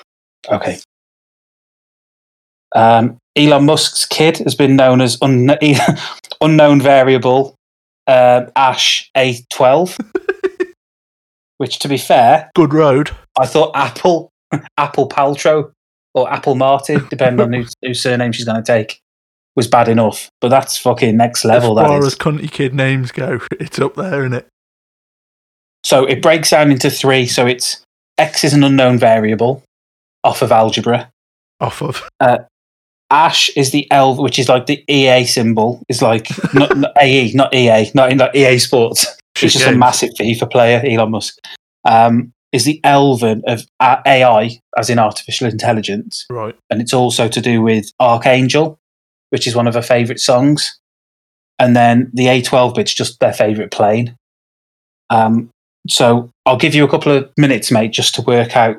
Okay. 0.48 0.78
Um, 2.74 3.18
Elon 3.36 3.64
Musk's 3.64 4.04
kid 4.06 4.38
has 4.38 4.54
been 4.54 4.76
known 4.76 5.00
as 5.00 5.16
un- 5.22 5.50
unknown 6.40 6.80
variable 6.80 7.54
uh, 8.06 8.46
Ash 8.56 9.10
A12, 9.16 9.98
which, 11.58 11.78
to 11.78 11.88
be 11.88 11.98
fair, 11.98 12.50
Good 12.54 12.74
road. 12.74 13.10
I 13.38 13.46
thought 13.46 13.72
Apple, 13.74 14.30
Apple 14.78 15.08
Paltrow, 15.08 15.70
or 16.14 16.30
Apple 16.30 16.54
Martin, 16.56 17.06
depending 17.08 17.40
on 17.46 17.52
whose, 17.52 17.72
whose 17.82 18.02
surname 18.02 18.32
she's 18.32 18.44
going 18.44 18.62
to 18.62 18.66
take, 18.66 19.00
was 19.56 19.66
bad 19.66 19.88
enough. 19.88 20.28
But 20.40 20.48
that's 20.48 20.76
fucking 20.76 21.16
next 21.16 21.44
level. 21.44 21.78
as 21.78 21.82
That 21.84 21.88
far 21.88 21.98
is. 22.00 22.06
as 22.06 22.14
cunty 22.16 22.50
kid 22.50 22.74
names 22.74 23.12
go, 23.12 23.40
it's 23.58 23.78
up 23.78 23.94
there, 23.94 24.20
isn't 24.20 24.34
it? 24.34 24.46
So 25.84 26.04
it 26.04 26.20
breaks 26.22 26.50
down 26.50 26.70
into 26.70 26.90
three. 26.90 27.26
So 27.26 27.46
it's 27.46 27.82
X 28.18 28.44
is 28.44 28.52
an 28.52 28.62
unknown 28.62 28.98
variable 28.98 29.62
off 30.22 30.42
of 30.42 30.52
algebra. 30.52 31.10
Off 31.60 31.82
of. 31.82 32.08
Ash 33.12 33.50
is 33.50 33.70
the 33.70 33.88
L, 33.92 34.20
which 34.20 34.38
is 34.38 34.48
like 34.48 34.66
the 34.66 34.82
EA 34.88 35.24
symbol, 35.26 35.82
is 35.88 36.00
like 36.02 36.28
not, 36.54 36.76
not 36.76 36.92
AE, 36.98 37.32
not 37.34 37.54
EA, 37.54 37.90
not 37.94 38.10
in 38.10 38.18
like 38.18 38.34
EA 38.34 38.58
Sports. 38.58 39.06
He's 39.38 39.52
just 39.52 39.66
a 39.66 39.72
massive 39.76 40.10
FIFA 40.18 40.50
player, 40.50 40.82
Elon 40.84 41.10
Musk. 41.10 41.38
Um, 41.84 42.32
is 42.52 42.64
the 42.64 42.80
Elven 42.84 43.42
of 43.46 43.62
AI, 43.80 44.60
as 44.76 44.90
in 44.90 44.98
artificial 44.98 45.48
intelligence, 45.48 46.26
Right. 46.28 46.54
and 46.70 46.82
it's 46.82 46.92
also 46.92 47.26
to 47.28 47.40
do 47.40 47.62
with 47.62 47.90
Archangel, 47.98 48.78
which 49.30 49.46
is 49.46 49.56
one 49.56 49.66
of 49.66 49.74
her 49.74 49.82
favourite 49.82 50.20
songs. 50.20 50.78
And 51.58 51.74
then 51.74 52.10
the 52.12 52.26
A12 52.26 52.74
bit's 52.74 52.92
just 52.94 53.20
their 53.20 53.32
favourite 53.32 53.70
plane. 53.70 54.16
Um, 55.10 55.48
so 55.88 56.30
I'll 56.44 56.56
give 56.58 56.74
you 56.74 56.84
a 56.84 56.88
couple 56.88 57.12
of 57.12 57.30
minutes, 57.38 57.70
mate, 57.70 57.92
just 57.92 58.14
to 58.16 58.22
work 58.22 58.56
out. 58.56 58.76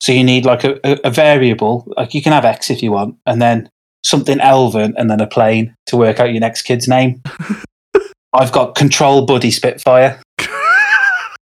So 0.00 0.12
you 0.12 0.24
need 0.24 0.44
like 0.44 0.64
a, 0.64 0.78
a, 0.84 1.00
a 1.04 1.10
variable, 1.10 1.90
like 1.96 2.14
you 2.14 2.22
can 2.22 2.32
have 2.32 2.44
X 2.44 2.70
if 2.70 2.82
you 2.82 2.92
want, 2.92 3.16
and 3.26 3.40
then 3.40 3.70
something 4.04 4.40
Elven, 4.40 4.94
and 4.96 5.10
then 5.10 5.20
a 5.20 5.26
plane 5.26 5.74
to 5.86 5.96
work 5.96 6.20
out 6.20 6.30
your 6.30 6.40
next 6.40 6.62
kid's 6.62 6.86
name. 6.86 7.22
I've 8.32 8.52
got 8.52 8.74
Control 8.74 9.24
Buddy 9.24 9.50
Spitfire. 9.50 10.20
I 10.38 11.36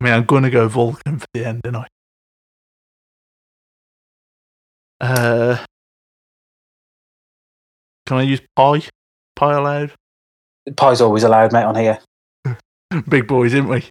mean, 0.00 0.12
I'm 0.12 0.24
going 0.24 0.44
to 0.44 0.50
go 0.50 0.68
Vulcan 0.68 1.18
for 1.18 1.26
the 1.34 1.44
end, 1.44 1.60
and 1.64 1.76
I. 1.76 1.86
Uh, 5.00 5.64
can 8.06 8.18
I 8.18 8.22
use 8.22 8.40
pie? 8.56 8.82
Pie 9.34 9.54
allowed? 9.54 9.92
Pie's 10.76 11.00
always 11.00 11.24
allowed, 11.24 11.52
mate, 11.52 11.64
on 11.64 11.74
here. 11.74 11.98
Big 13.08 13.26
boys, 13.26 13.52
didn't 13.52 13.68
we? 13.68 13.84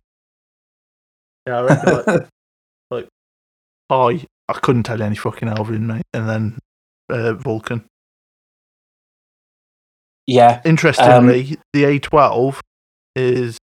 Yeah, 1.45 1.59
I 1.59 1.61
reckon 1.63 1.93
like, 1.93 2.07
like 2.07 2.27
pie. 3.89 4.25
I 4.49 4.53
couldn't 4.53 4.83
tell 4.83 4.99
you 4.99 5.05
any 5.05 5.15
fucking 5.15 5.49
Alvin, 5.49 5.87
mate. 5.87 6.03
And 6.13 6.29
then 6.29 6.59
uh, 7.09 7.33
Vulcan. 7.33 7.85
yeah, 10.27 10.61
Interestingly, 10.65 11.57
the 11.73 11.83
A12 11.83 12.59
is 13.15 13.57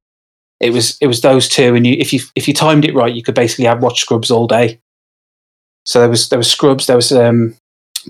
It 0.61 0.71
was 0.73 0.99
it 1.01 1.07
was 1.07 1.23
those 1.23 1.49
two, 1.49 1.75
and 1.75 1.87
you 1.87 1.97
if 1.99 2.13
you 2.13 2.21
if 2.37 2.47
you 2.47 2.55
timed 2.55 2.85
it 2.85 2.95
right, 2.95 3.15
you 3.15 3.23
could 3.23 3.35
basically 3.35 3.65
have 3.65 3.83
watch 3.83 4.01
Scrubs 4.01 4.31
all 4.31 4.47
day. 4.47 4.79
So 5.87 6.01
there 6.01 6.11
was 6.11 6.29
there 6.29 6.39
was 6.39 6.51
Scrubs. 6.51 6.87
There 6.87 6.97
was 6.97 7.11
um, 7.13 7.57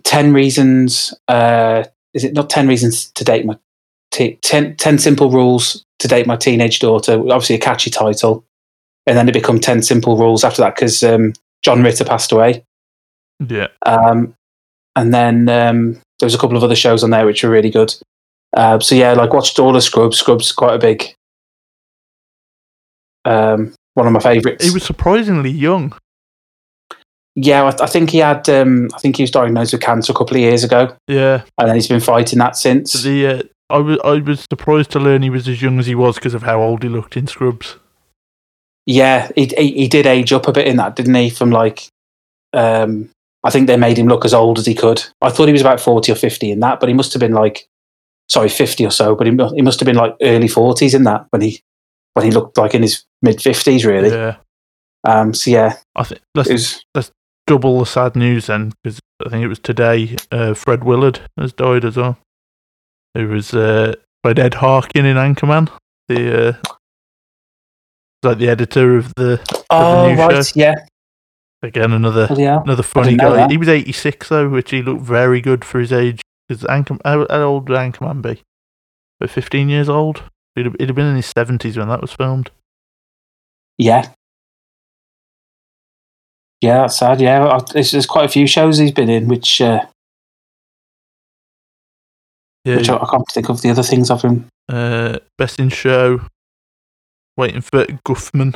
ten 0.03 0.33
reasons. 0.33 1.15
Uh, 1.29 1.85
is 2.13 2.25
it 2.25 2.33
not 2.35 2.51
ten 2.51 2.67
reasons 2.67 3.11
to 3.13 3.23
date 3.25 3.47
my 3.47 3.57
t- 4.11 4.37
10, 4.43 4.75
10 4.77 4.99
simple 4.99 5.31
rules 5.31 5.85
to 6.01 6.09
date 6.09 6.27
my 6.27 6.35
teenage 6.37 6.81
daughter? 6.81 7.13
Obviously 7.15 7.55
a 7.55 7.61
catchy 7.61 7.89
title, 7.91 8.45
and 9.11 9.19
then 9.19 9.29
it 9.29 9.33
become 9.33 9.59
ten 9.59 9.83
simple 9.83 10.17
rules 10.17 10.45
after 10.45 10.63
that 10.63 10.77
because 10.77 11.03
um, 11.03 11.33
John 11.63 11.83
Ritter 11.83 12.05
passed 12.05 12.31
away. 12.33 12.63
Yeah. 13.47 13.67
Um, 13.85 14.35
and 14.95 15.13
then 15.13 15.49
um, 15.49 15.93
there 16.21 16.27
was 16.27 16.35
a 16.35 16.39
couple 16.39 16.57
of 16.57 16.63
other 16.63 16.77
shows 16.77 17.03
on 17.03 17.11
there 17.11 17.27
which 17.27 17.43
were 17.43 17.51
really 17.51 17.71
good. 17.71 17.93
Uh, 18.57 18.79
so 18.79 18.95
yeah, 18.95 19.13
like 19.15 19.33
watched 19.33 19.59
all 19.59 19.73
the 19.73 19.81
Scrubs. 19.81 20.19
Scrubs 20.19 20.53
quite 20.53 20.75
a 20.75 20.79
big, 20.79 21.13
um, 23.25 23.75
one 23.95 24.07
of 24.07 24.13
my 24.13 24.21
favourites. 24.21 24.65
He 24.65 24.71
was 24.73 24.83
surprisingly 24.85 25.51
young. 25.51 25.93
yeah, 27.35 27.63
I, 27.65 27.85
I 27.85 27.87
think 27.87 28.11
he 28.11 28.19
had. 28.19 28.49
Um, 28.49 28.89
I 28.95 28.99
think 28.99 29.17
he 29.17 29.23
was 29.23 29.31
diagnosed 29.31 29.73
with 29.73 29.83
cancer 29.83 30.13
a 30.13 30.17
couple 30.17 30.37
of 30.37 30.41
years 30.41 30.65
ago, 30.65 30.97
Yeah. 31.09 31.43
and 31.59 31.69
then 31.69 31.75
he's 31.77 31.89
been 31.89 32.01
fighting 32.01 32.39
that 32.39 32.57
since. 32.57 32.93
The 33.03 33.27
uh, 33.27 33.43
I 33.71 33.79
was 33.79 33.99
I 34.05 34.19
was 34.19 34.41
surprised 34.51 34.91
to 34.93 34.99
learn 35.01 35.23
he 35.23 35.31
was 35.31 35.47
as 35.49 35.63
young 35.63 35.79
as 35.79 35.87
he 35.87 35.95
was 35.95 36.17
because 36.17 36.35
of 36.35 36.43
how 36.43 36.61
old 36.61 36.83
he 36.83 36.89
looked 36.89 37.17
in 37.17 37.27
Scrubs. 37.27 37.77
Yeah, 38.87 39.31
he, 39.35 39.47
he 39.57 39.73
he 39.73 39.89
did 39.89 40.07
age 40.07 40.33
up 40.33 40.49
a 40.49 40.53
bit 40.53 40.67
in 40.67 40.77
that, 40.77 40.97
didn't 40.97 41.15
he? 41.15 41.31
From 41.31 41.51
like, 41.51 41.89
um, 42.53 43.11
I 43.45 43.51
think 43.51 43.67
they 43.67 43.77
made 43.77 43.99
him 43.99 44.09
look 44.09 44.25
as 44.25 44.35
old 44.35 44.59
as 44.59 44.67
he 44.67 44.75
could. 44.75 45.05
I 45.21 45.31
thought 45.31 45.47
he 45.47 45.53
was 45.53 45.61
about 45.61 45.81
forty 45.81 46.11
or 46.11 46.17
fifty 46.17 46.51
in 46.51 46.61
that, 46.61 46.81
but 46.81 46.89
he 46.89 46.95
must 46.95 47.13
have 47.13 47.21
been 47.21 47.33
like, 47.33 47.69
sorry, 48.29 48.49
fifty 48.49 48.85
or 48.85 48.91
so. 48.91 49.15
But 49.15 49.27
he 49.27 49.37
he 49.55 49.63
must 49.63 49.81
have 49.81 49.87
been 49.87 49.97
like 49.97 50.17
early 50.23 50.49
forties 50.49 50.95
in 50.95 51.05
that 51.05 51.27
when 51.31 51.43
he 51.43 51.61
when 52.15 52.25
he 52.25 52.33
looked 52.33 52.59
like 52.59 52.75
in 52.75 52.83
his 52.83 53.05
mid 53.23 53.41
fifties, 53.41 53.85
really. 53.85 54.11
Yeah. 54.11 54.37
Um, 55.05 55.33
so 55.35 55.51
yeah, 55.51 55.77
I 55.97 56.05
think 56.05 56.21
let's 56.35 56.51
it 56.51 56.85
was 56.95 57.13
double 57.47 57.79
the 57.81 57.87
sad 57.87 58.17
news 58.17 58.47
then 58.47 58.73
because 58.83 59.01
I 59.25 59.29
think 59.29 59.45
it 59.45 59.49
was 59.49 59.59
today. 59.59 60.17
Uh, 60.31 60.55
Fred 60.55 60.85
Willard 60.85 61.21
has 61.39 61.53
died 61.53 61.85
as 61.85 61.97
well. 61.97 62.19
Who 63.15 63.29
was 63.29 63.53
uh, 63.55 63.95
played 64.23 64.39
Ed 64.39 64.55
Harken 64.55 65.05
in 65.05 65.17
Anchorman. 65.17 65.71
The 66.09 66.49
uh, 66.49 66.77
like 68.23 68.39
the 68.39 68.49
editor 68.49 68.97
of 68.97 69.15
the 69.17 69.41
oh 69.71 70.09
new 70.11 70.19
right, 70.19 70.45
show. 70.47 70.53
yeah, 70.55 70.75
again 71.63 71.93
another 71.93 72.27
Bloody 72.27 72.43
hell. 72.45 72.63
another 72.63 72.83
funny 72.83 73.17
guy. 73.17 73.37
that. 73.37 73.51
He 73.51 73.57
was 73.57 73.69
eighty 73.69 73.93
six 73.93 74.29
though, 74.29 74.49
which 74.49 74.71
he 74.71 74.83
looked 74.83 75.03
very 75.03 75.41
good 75.41 75.65
for 75.65 75.81
his 75.81 75.93
age. 75.93 76.21
Because 76.49 76.65
Anchor, 76.67 76.97
how, 77.05 77.27
how 77.31 77.43
old 77.43 77.69
would 77.69 77.79
Anchorman 77.79 78.23
be? 78.23 78.43
About 79.21 79.31
fifteen 79.31 79.69
years 79.69 79.89
old. 79.89 80.25
He'd 80.57 80.67
have, 80.67 80.75
he'd 80.81 80.89
have 80.89 80.97
been 80.97 81.07
in 81.07 81.17
his 81.17 81.27
seventies 81.27 81.77
when 81.79 81.89
that 81.89 82.01
was 82.01 82.13
filmed. 82.13 82.51
yeah. 83.79 84.09
Yeah, 86.63 86.81
that's 86.83 86.99
sad. 86.99 87.23
Yeah, 87.23 87.47
I- 87.47 87.61
there's, 87.73 87.93
there's 87.93 88.05
quite 88.05 88.27
a 88.27 88.29
few 88.29 88.47
shows 88.47 88.77
he's 88.77 88.93
been 88.93 89.09
in, 89.09 89.29
which 89.29 89.63
uh, 89.63 89.87
Yeah, 92.65 92.77
which 92.77 92.89
I, 92.91 92.97
I 92.97 93.07
can't 93.11 93.25
think 93.33 93.49
of 93.49 93.63
the 93.63 93.71
other 93.71 93.83
things 93.83 94.11
of 94.11 94.21
him. 94.23 94.47
uh, 94.69 95.19
best 95.39 95.59
in 95.59 95.71
show. 95.71 96.21
Waiting 97.37 97.61
for 97.61 97.85
Guffman. 98.07 98.55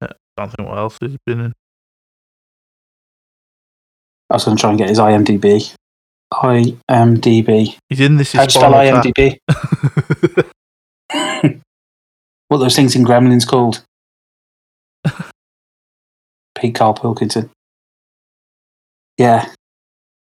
Uh, 0.00 0.08
I 0.08 0.12
don't 0.36 0.50
think 0.50 0.68
what 0.68 0.78
else 0.78 0.98
he's 1.00 1.16
been 1.26 1.40
in. 1.40 1.52
I 4.30 4.34
was 4.34 4.44
going 4.44 4.56
to 4.56 4.60
try 4.60 4.70
and 4.70 4.78
get 4.78 4.88
his 4.88 4.98
IMDb. 4.98 5.74
IMDb. 6.32 7.76
He's 7.88 8.00
in 8.00 8.16
this. 8.16 8.32
How 8.32 8.44
Is 8.44 8.54
spell 8.54 8.72
IMDb? 8.72 9.36
what 12.48 12.56
are 12.56 12.58
those 12.58 12.76
things 12.76 12.96
in 12.96 13.04
Gremlins 13.04 13.46
called? 13.46 13.84
Pete 16.58 16.74
Karl 16.74 16.94
Pilkington. 16.94 17.50
Yeah. 19.18 19.52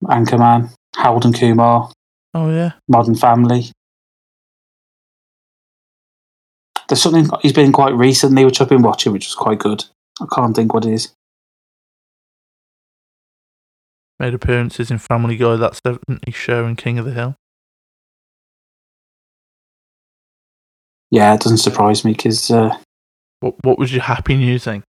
Anchorman. 0.04 0.72
Harold 0.96 1.24
and 1.24 1.34
Kumar. 1.34 1.90
oh 2.34 2.50
yeah, 2.50 2.72
Modern 2.88 3.14
Family. 3.14 3.70
There's 6.92 7.00
something 7.00 7.30
he's 7.40 7.54
been 7.54 7.72
quite 7.72 7.94
recently, 7.94 8.44
which 8.44 8.60
I've 8.60 8.68
been 8.68 8.82
watching, 8.82 9.14
which 9.14 9.24
was 9.26 9.34
quite 9.34 9.58
good. 9.58 9.82
I 10.20 10.26
can't 10.30 10.54
think 10.54 10.74
what 10.74 10.84
it 10.84 10.92
is. 10.92 11.14
made 14.20 14.34
appearances 14.34 14.90
in 14.90 14.98
Family 14.98 15.38
Guy, 15.38 15.56
That 15.56 15.80
Seventies 15.82 16.34
Show, 16.34 16.66
and 16.66 16.76
King 16.76 16.98
of 16.98 17.06
the 17.06 17.12
Hill. 17.12 17.34
Yeah, 21.10 21.32
it 21.32 21.40
doesn't 21.40 21.58
surprise 21.58 22.04
me 22.04 22.12
because 22.12 22.50
uh, 22.50 22.76
What 23.40 23.54
What 23.64 23.78
was 23.78 23.90
your 23.90 24.02
happy 24.02 24.36
news 24.36 24.64
thing? 24.64 24.82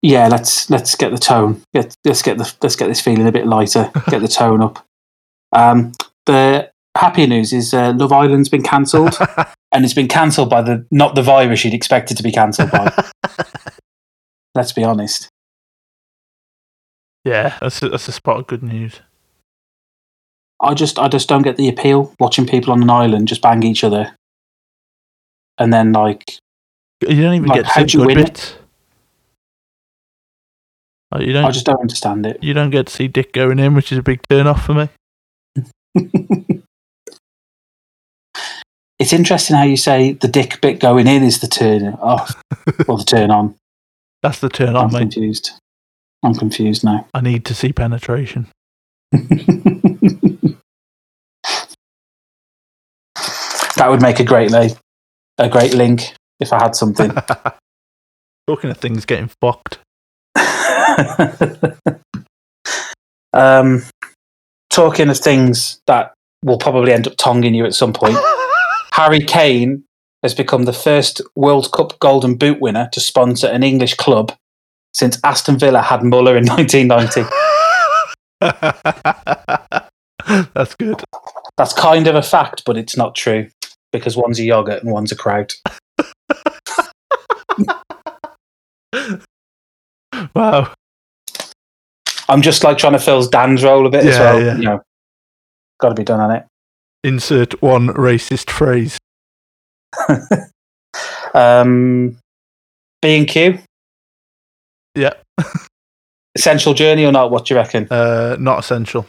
yeah, 0.00 0.26
let's 0.28 0.70
let's 0.70 0.94
get 0.94 1.10
the 1.12 1.18
tone. 1.18 1.62
Get, 1.74 1.94
let's 2.06 2.22
get 2.22 2.38
the 2.38 2.50
let's 2.62 2.76
get 2.76 2.88
this 2.88 3.02
feeling 3.02 3.26
a 3.26 3.32
bit 3.32 3.46
lighter. 3.46 3.90
Get 4.08 4.22
the 4.22 4.28
tone 4.28 4.62
up. 4.62 4.86
Um, 5.52 5.92
the 6.24 6.70
happy 6.96 7.26
news 7.26 7.52
is 7.52 7.74
uh, 7.74 7.92
Love 7.94 8.10
Island's 8.12 8.48
been 8.48 8.62
cancelled, 8.62 9.18
and 9.72 9.84
it's 9.84 9.94
been 9.94 10.08
cancelled 10.08 10.50
by 10.50 10.62
the 10.62 10.86
not 10.90 11.14
the 11.14 11.22
virus 11.22 11.64
you'd 11.64 11.74
expect 11.74 12.10
it 12.10 12.16
to 12.16 12.22
be 12.22 12.32
cancelled 12.32 12.70
by. 12.70 12.92
let's 14.54 14.72
be 14.72 14.84
honest. 14.84 15.28
yeah, 17.24 17.56
that's 17.60 17.82
a, 17.82 17.88
that's 17.88 18.08
a 18.08 18.12
spot 18.12 18.38
of 18.38 18.46
good 18.46 18.62
news. 18.62 19.00
I 20.60 20.74
just 20.74 20.98
I 20.98 21.08
just 21.08 21.28
don't 21.28 21.42
get 21.42 21.56
the 21.56 21.68
appeal 21.68 22.14
watching 22.20 22.46
people 22.46 22.72
on 22.72 22.82
an 22.82 22.90
island 22.90 23.28
just 23.28 23.42
bang 23.42 23.62
each 23.62 23.82
other, 23.84 24.14
and 25.58 25.72
then 25.72 25.92
like 25.92 26.38
You 27.06 27.22
don't 27.22 27.34
even 27.34 27.48
Like, 27.48 27.62
get 27.62 27.66
how 27.66 27.80
to 27.80 27.86
do 27.86 27.98
you 27.98 28.04
good 28.04 28.16
win 28.16 28.26
it? 28.26 28.56
Like, 31.12 31.26
you 31.26 31.32
don't. 31.32 31.44
I 31.44 31.50
just 31.50 31.66
don't 31.66 31.80
understand 31.80 32.26
it. 32.26 32.38
you 32.42 32.52
don't 32.54 32.70
get 32.70 32.86
to 32.86 32.92
see 32.92 33.08
Dick 33.08 33.32
going 33.32 33.58
in, 33.58 33.74
which 33.74 33.90
is 33.90 33.98
a 33.98 34.02
big 34.02 34.20
turn 34.28 34.46
off 34.46 34.64
for 34.66 34.74
me. 34.74 34.88
it's 39.10 39.18
interesting 39.18 39.56
how 39.56 39.64
you 39.64 39.76
say 39.76 40.12
the 40.12 40.28
dick 40.28 40.60
bit 40.60 40.78
going 40.78 41.08
in 41.08 41.24
is 41.24 41.40
the 41.40 41.48
turn 41.48 41.82
off 41.94 42.40
or 42.86 42.96
the 42.96 43.04
turn 43.04 43.32
on. 43.32 43.56
That's 44.22 44.38
the 44.38 44.48
turn 44.48 44.76
on. 44.76 44.84
I'm 44.84 44.92
mate. 44.92 45.00
confused. 45.00 45.50
I'm 46.22 46.32
confused 46.32 46.84
now. 46.84 47.08
I 47.12 47.20
need 47.20 47.44
to 47.46 47.54
see 47.54 47.72
penetration. 47.72 48.46
that 49.10 50.54
would 53.88 54.00
make 54.00 54.20
a 54.20 54.24
great 54.24 54.52
lay, 54.52 54.76
a 55.38 55.48
great 55.48 55.74
link 55.74 56.14
if 56.38 56.52
I 56.52 56.62
had 56.62 56.76
something. 56.76 57.10
Talking 58.46 58.70
of 58.70 58.76
things 58.76 59.04
getting 59.04 59.32
fucked. 59.40 59.80
um, 63.32 63.82
talking 64.70 65.08
of 65.08 65.18
things 65.18 65.80
that 65.88 66.14
will 66.44 66.58
probably 66.58 66.92
end 66.92 67.08
up 67.08 67.14
tonguing 67.16 67.54
you 67.54 67.66
at 67.66 67.74
some 67.74 67.92
point. 67.92 68.16
Harry 68.94 69.20
Kane 69.20 69.84
has 70.22 70.34
become 70.34 70.64
the 70.64 70.72
first 70.72 71.20
World 71.34 71.72
Cup 71.72 71.98
Golden 72.00 72.36
Boot 72.36 72.60
winner 72.60 72.88
to 72.92 73.00
sponsor 73.00 73.46
an 73.46 73.62
English 73.62 73.94
club 73.94 74.32
since 74.92 75.18
Aston 75.24 75.58
Villa 75.58 75.80
had 75.82 76.02
Muller 76.02 76.36
in 76.36 76.44
1990. 76.46 77.30
That's 80.54 80.74
good. 80.76 81.02
That's 81.56 81.72
kind 81.72 82.06
of 82.06 82.14
a 82.14 82.22
fact, 82.22 82.64
but 82.64 82.76
it's 82.76 82.96
not 82.96 83.14
true 83.14 83.48
because 83.92 84.16
one's 84.16 84.38
a 84.38 84.44
yogurt 84.44 84.82
and 84.82 84.92
one's 84.92 85.12
a 85.12 85.16
kraut. 85.16 85.54
Wow. 90.34 90.72
I'm 92.28 92.42
just 92.42 92.62
like 92.62 92.78
trying 92.78 92.92
to 92.92 92.98
fill 92.98 93.26
Dan's 93.28 93.64
role 93.64 93.86
a 93.86 93.90
bit 93.90 94.06
as 94.06 94.18
well. 94.18 94.40
yeah. 94.40 94.56
You 94.56 94.62
know, 94.62 94.82
got 95.80 95.88
to 95.90 95.94
be 95.94 96.04
done 96.04 96.20
on 96.20 96.30
it. 96.30 96.44
Insert 97.02 97.60
one 97.62 97.88
racist 97.88 98.50
phrase. 98.50 98.98
Um, 101.34 102.18
B 103.00 103.16
and 103.16 103.28
Q, 103.28 103.60
Yeah. 104.96 105.12
essential 106.36 106.74
journey 106.74 107.04
or 107.04 107.12
not? 107.12 107.30
What 107.30 107.46
do 107.46 107.54
you 107.54 107.60
reckon? 107.60 107.86
Uh, 107.90 108.36
not 108.40 108.58
essential. 108.58 109.06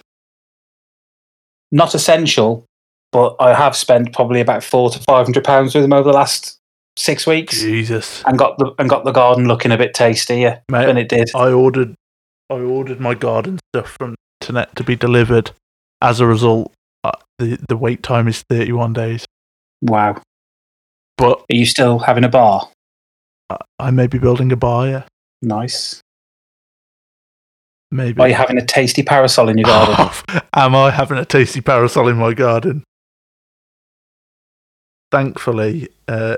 Not 1.71 1.95
essential, 1.95 2.65
but 3.11 3.35
I 3.39 3.55
have 3.55 3.75
spent 3.75 4.13
probably 4.13 4.39
about 4.41 4.63
four 4.63 4.91
to 4.91 4.99
five 4.99 5.25
hundred 5.25 5.43
pounds 5.43 5.73
with 5.73 5.83
them 5.83 5.93
over 5.93 6.11
the 6.11 6.15
last 6.15 6.57
six 6.95 7.25
weeks, 7.25 7.59
Jesus. 7.61 8.23
and 8.27 8.37
got 8.37 8.57
the 8.59 8.71
and 8.77 8.87
got 8.87 9.03
the 9.03 9.11
garden 9.11 9.47
looking 9.47 9.71
a 9.71 9.77
bit 9.77 9.95
tastier 9.95 10.61
Mate, 10.69 10.85
than 10.85 10.97
it 10.97 11.09
did. 11.09 11.31
I 11.35 11.51
ordered 11.51 11.95
I 12.51 12.55
ordered 12.59 12.99
my 12.99 13.15
garden 13.15 13.59
stuff 13.73 13.95
from 13.99 14.11
the 14.11 14.15
internet 14.41 14.75
to 14.75 14.83
be 14.83 14.95
delivered. 14.95 15.49
As 16.03 16.19
a 16.19 16.27
result, 16.27 16.71
the 17.41 17.57
the 17.67 17.75
wait 17.77 18.03
time 18.03 18.27
is 18.27 18.41
31 18.43 18.93
days. 18.93 19.25
Wow. 19.81 20.21
But 21.17 21.39
are 21.39 21.55
you 21.55 21.65
still 21.65 21.99
having 21.99 22.23
a 22.23 22.29
bar? 22.29 22.69
I- 23.49 23.57
I 23.79 23.91
may 23.91 24.07
be 24.07 24.17
building 24.19 24.51
a 24.51 24.55
bar, 24.55 24.87
yeah. 24.87 25.03
Nice. 25.41 26.01
Maybe. 27.91 28.21
Are 28.21 28.27
you 28.29 28.35
having 28.35 28.57
a 28.57 28.65
tasty 28.65 29.03
parasol 29.03 29.49
in 29.49 29.57
your 29.57 29.65
garden? 29.65 30.41
Am 30.53 30.75
I 30.75 30.91
having 30.91 31.17
a 31.17 31.25
tasty 31.25 31.59
parasol 31.61 32.07
in 32.07 32.17
my 32.17 32.33
garden? 32.33 32.83
Thankfully, 35.11 35.89
uh, 36.07 36.37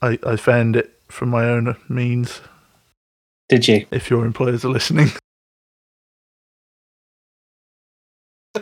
I, 0.00 0.18
I 0.26 0.36
found 0.36 0.74
it 0.76 0.98
from 1.08 1.28
my 1.28 1.44
own 1.44 1.76
means. 1.88 2.40
Did 3.50 3.68
you? 3.68 3.86
If 3.90 4.08
your 4.08 4.24
employers 4.24 4.64
are 4.64 4.70
listening, 4.70 5.08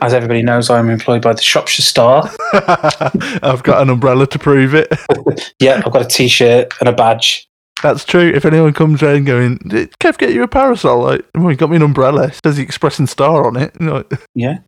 As 0.03 0.13
everybody 0.15 0.43
knows, 0.43 0.71
I'm 0.71 0.91
employed 0.91 1.23
by 1.23 1.33
the 1.35 1.43
Shropshire 1.43 1.83
Star. 1.83 2.31
I've 2.53 3.63
got 3.63 3.83
an 3.83 3.91
umbrella 3.91 4.27
to 4.29 4.39
prove 4.39 4.75
it. 4.75 4.93
yeah, 5.61 5.83
I've 5.85 5.93
got 5.93 6.03
a 6.03 6.09
T-shirt 6.09 6.73
and 6.81 6.89
a 6.89 6.93
badge. 6.93 7.49
That's 7.83 8.05
true. 8.05 8.33
If 8.35 8.45
anyone 8.45 8.73
comes 8.73 9.03
around 9.03 9.25
going, 9.27 9.59
"Did 9.69 9.93
Kev 10.01 10.17
get 10.19 10.33
you 10.33 10.43
a 10.43 10.49
parasol? 10.49 11.03
Like, 11.03 11.25
well, 11.35 11.49
he 11.49 11.57
got 11.57 11.71
me 11.71 11.77
an 11.77 11.83
umbrella. 11.83 12.29
It 12.29 12.41
says 12.45 12.57
the 12.57 12.63
Express 12.63 12.97
& 13.05 13.11
Star 13.11 13.47
on 13.47 13.57
it. 13.57 13.79
Know, 13.81 14.05
Yeah, 14.35 14.59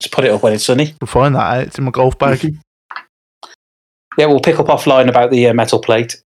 just 0.00 0.12
put 0.12 0.24
it 0.24 0.30
up 0.30 0.42
when 0.42 0.52
it's 0.52 0.64
sunny. 0.64 0.94
we'll 1.00 1.06
find 1.08 1.34
that 1.34 1.40
out. 1.56 1.66
It's 1.66 1.78
in 1.78 1.84
my 1.84 1.90
golf 1.90 2.16
bag. 2.18 2.54
Yeah, 4.16 4.26
we'll 4.26 4.40
pick 4.40 4.60
up 4.60 4.66
offline 4.66 5.08
about 5.08 5.30
the 5.32 5.48
uh, 5.48 5.54
metal 5.54 5.80
plate. 5.80 6.16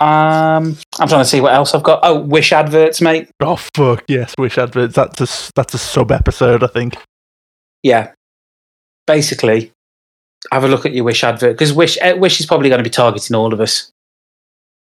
Um, 0.00 0.76
I'm 1.00 1.08
trying 1.08 1.22
to 1.22 1.24
see 1.24 1.40
what 1.40 1.52
else 1.52 1.74
I've 1.74 1.82
got. 1.82 2.00
Oh, 2.02 2.20
Wish 2.20 2.52
adverts, 2.52 3.00
mate. 3.00 3.30
oh 3.40 3.56
fuck 3.56 4.04
yes, 4.08 4.34
wish 4.38 4.56
adverts. 4.56 4.94
That's 4.94 5.20
a 5.48 5.52
that's 5.54 5.74
a 5.74 5.78
sub 5.78 6.12
episode, 6.12 6.62
I 6.62 6.68
think. 6.68 6.96
Yeah. 7.82 8.12
Basically, 9.06 9.72
have 10.52 10.64
a 10.64 10.68
look 10.68 10.86
at 10.86 10.92
your 10.92 11.04
Wish 11.04 11.24
advert 11.24 11.54
because 11.56 11.72
Wish 11.72 11.98
eh, 12.00 12.12
Wish 12.12 12.38
is 12.40 12.46
probably 12.46 12.68
going 12.68 12.78
to 12.78 12.84
be 12.84 12.90
targeting 12.90 13.34
all 13.34 13.52
of 13.52 13.60
us. 13.60 13.90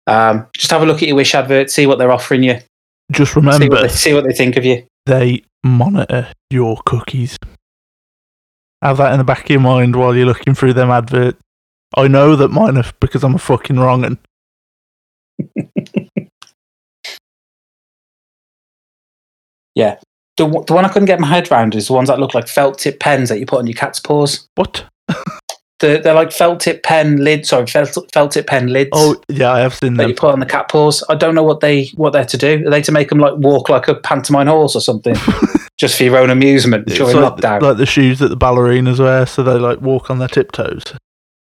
Um, 0.06 0.46
just 0.54 0.70
have 0.70 0.82
a 0.82 0.86
look 0.86 1.02
at 1.02 1.08
your 1.08 1.16
Wish 1.16 1.34
advert, 1.34 1.70
see 1.70 1.86
what 1.86 1.98
they're 1.98 2.12
offering 2.12 2.42
you, 2.42 2.58
Just 3.12 3.32
see 3.32 3.40
what, 3.40 3.54
remember, 3.54 3.82
they, 3.82 3.88
see 3.88 4.12
what 4.14 4.24
they 4.24 4.32
think 4.34 4.56
of 4.56 4.64
you. 4.64 4.86
they 5.06 5.42
monitor 5.64 6.28
your 6.50 6.76
cookies. 6.84 7.38
Have 8.82 8.98
that 8.98 9.12
in 9.12 9.18
the 9.18 9.24
back 9.24 9.44
of 9.44 9.50
your 9.50 9.60
mind 9.60 9.96
while 9.96 10.14
you're 10.14 10.26
looking 10.26 10.54
through 10.54 10.74
them 10.74 10.90
adverts. 10.90 11.38
I 11.96 12.08
know 12.08 12.36
that 12.36 12.48
mine 12.48 12.76
are 12.76 12.84
because 13.00 13.24
I'm 13.24 13.34
a 13.34 13.38
fucking 13.38 13.78
wrong 13.78 14.04
and 14.04 14.18
The, 20.36 20.46
the 20.66 20.74
one 20.74 20.84
I 20.84 20.88
couldn't 20.88 21.06
get 21.06 21.18
my 21.20 21.26
head 21.28 21.50
around 21.50 21.74
is 21.74 21.86
the 21.86 21.94
ones 21.94 22.08
that 22.08 22.18
look 22.18 22.34
like 22.34 22.46
felt 22.46 22.78
tip 22.78 23.00
pens 23.00 23.30
that 23.30 23.38
you 23.38 23.46
put 23.46 23.58
on 23.58 23.66
your 23.66 23.74
cat's 23.74 24.00
paws. 24.00 24.48
what? 24.54 24.84
They're, 25.78 25.98
they're 26.00 26.14
like 26.14 26.32
felt 26.32 26.60
tip 26.60 26.82
pen 26.82 27.18
lids. 27.18 27.50
Sorry, 27.50 27.66
felt, 27.66 27.94
felt 28.10 28.32
tip 28.32 28.46
pen 28.46 28.68
lids. 28.68 28.88
Oh 28.94 29.20
yeah, 29.28 29.52
I 29.52 29.60
have 29.60 29.74
seen 29.74 29.92
that 29.94 30.04
them. 30.04 30.08
you 30.08 30.16
put 30.16 30.32
on 30.32 30.40
the 30.40 30.46
cat 30.46 30.70
paws. 30.70 31.04
I 31.10 31.14
don't 31.16 31.34
know 31.34 31.42
what 31.42 31.60
they 31.60 31.88
what 31.96 32.14
they're 32.14 32.24
to 32.24 32.38
do. 32.38 32.66
Are 32.66 32.70
they 32.70 32.80
to 32.80 32.92
make 32.92 33.10
them 33.10 33.18
like 33.18 33.34
walk 33.36 33.68
like 33.68 33.86
a 33.86 33.94
pantomime 33.94 34.46
horse 34.46 34.74
or 34.74 34.80
something, 34.80 35.14
just 35.76 35.98
for 35.98 36.04
your 36.04 36.16
own 36.16 36.30
amusement 36.30 36.84
It's 36.86 36.96
during 36.96 37.16
like, 37.16 37.34
lockdown? 37.34 37.60
like 37.60 37.76
the 37.76 37.84
shoes 37.84 38.20
that 38.20 38.28
the 38.28 38.38
ballerinas 38.38 38.98
wear, 38.98 39.26
so 39.26 39.42
they 39.42 39.58
like 39.58 39.82
walk 39.82 40.10
on 40.10 40.18
their 40.18 40.28
tiptoes. 40.28 40.82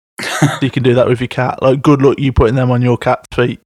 you 0.62 0.70
can 0.70 0.84
do 0.84 0.94
that 0.94 1.08
with 1.08 1.22
your 1.22 1.28
cat. 1.28 1.64
Like, 1.64 1.82
good 1.82 2.04
luck 2.04 2.20
you 2.20 2.32
putting 2.32 2.56
them 2.56 2.70
on 2.70 2.84
your 2.84 3.00
cat's 3.00 3.26
feet. 3.36 3.60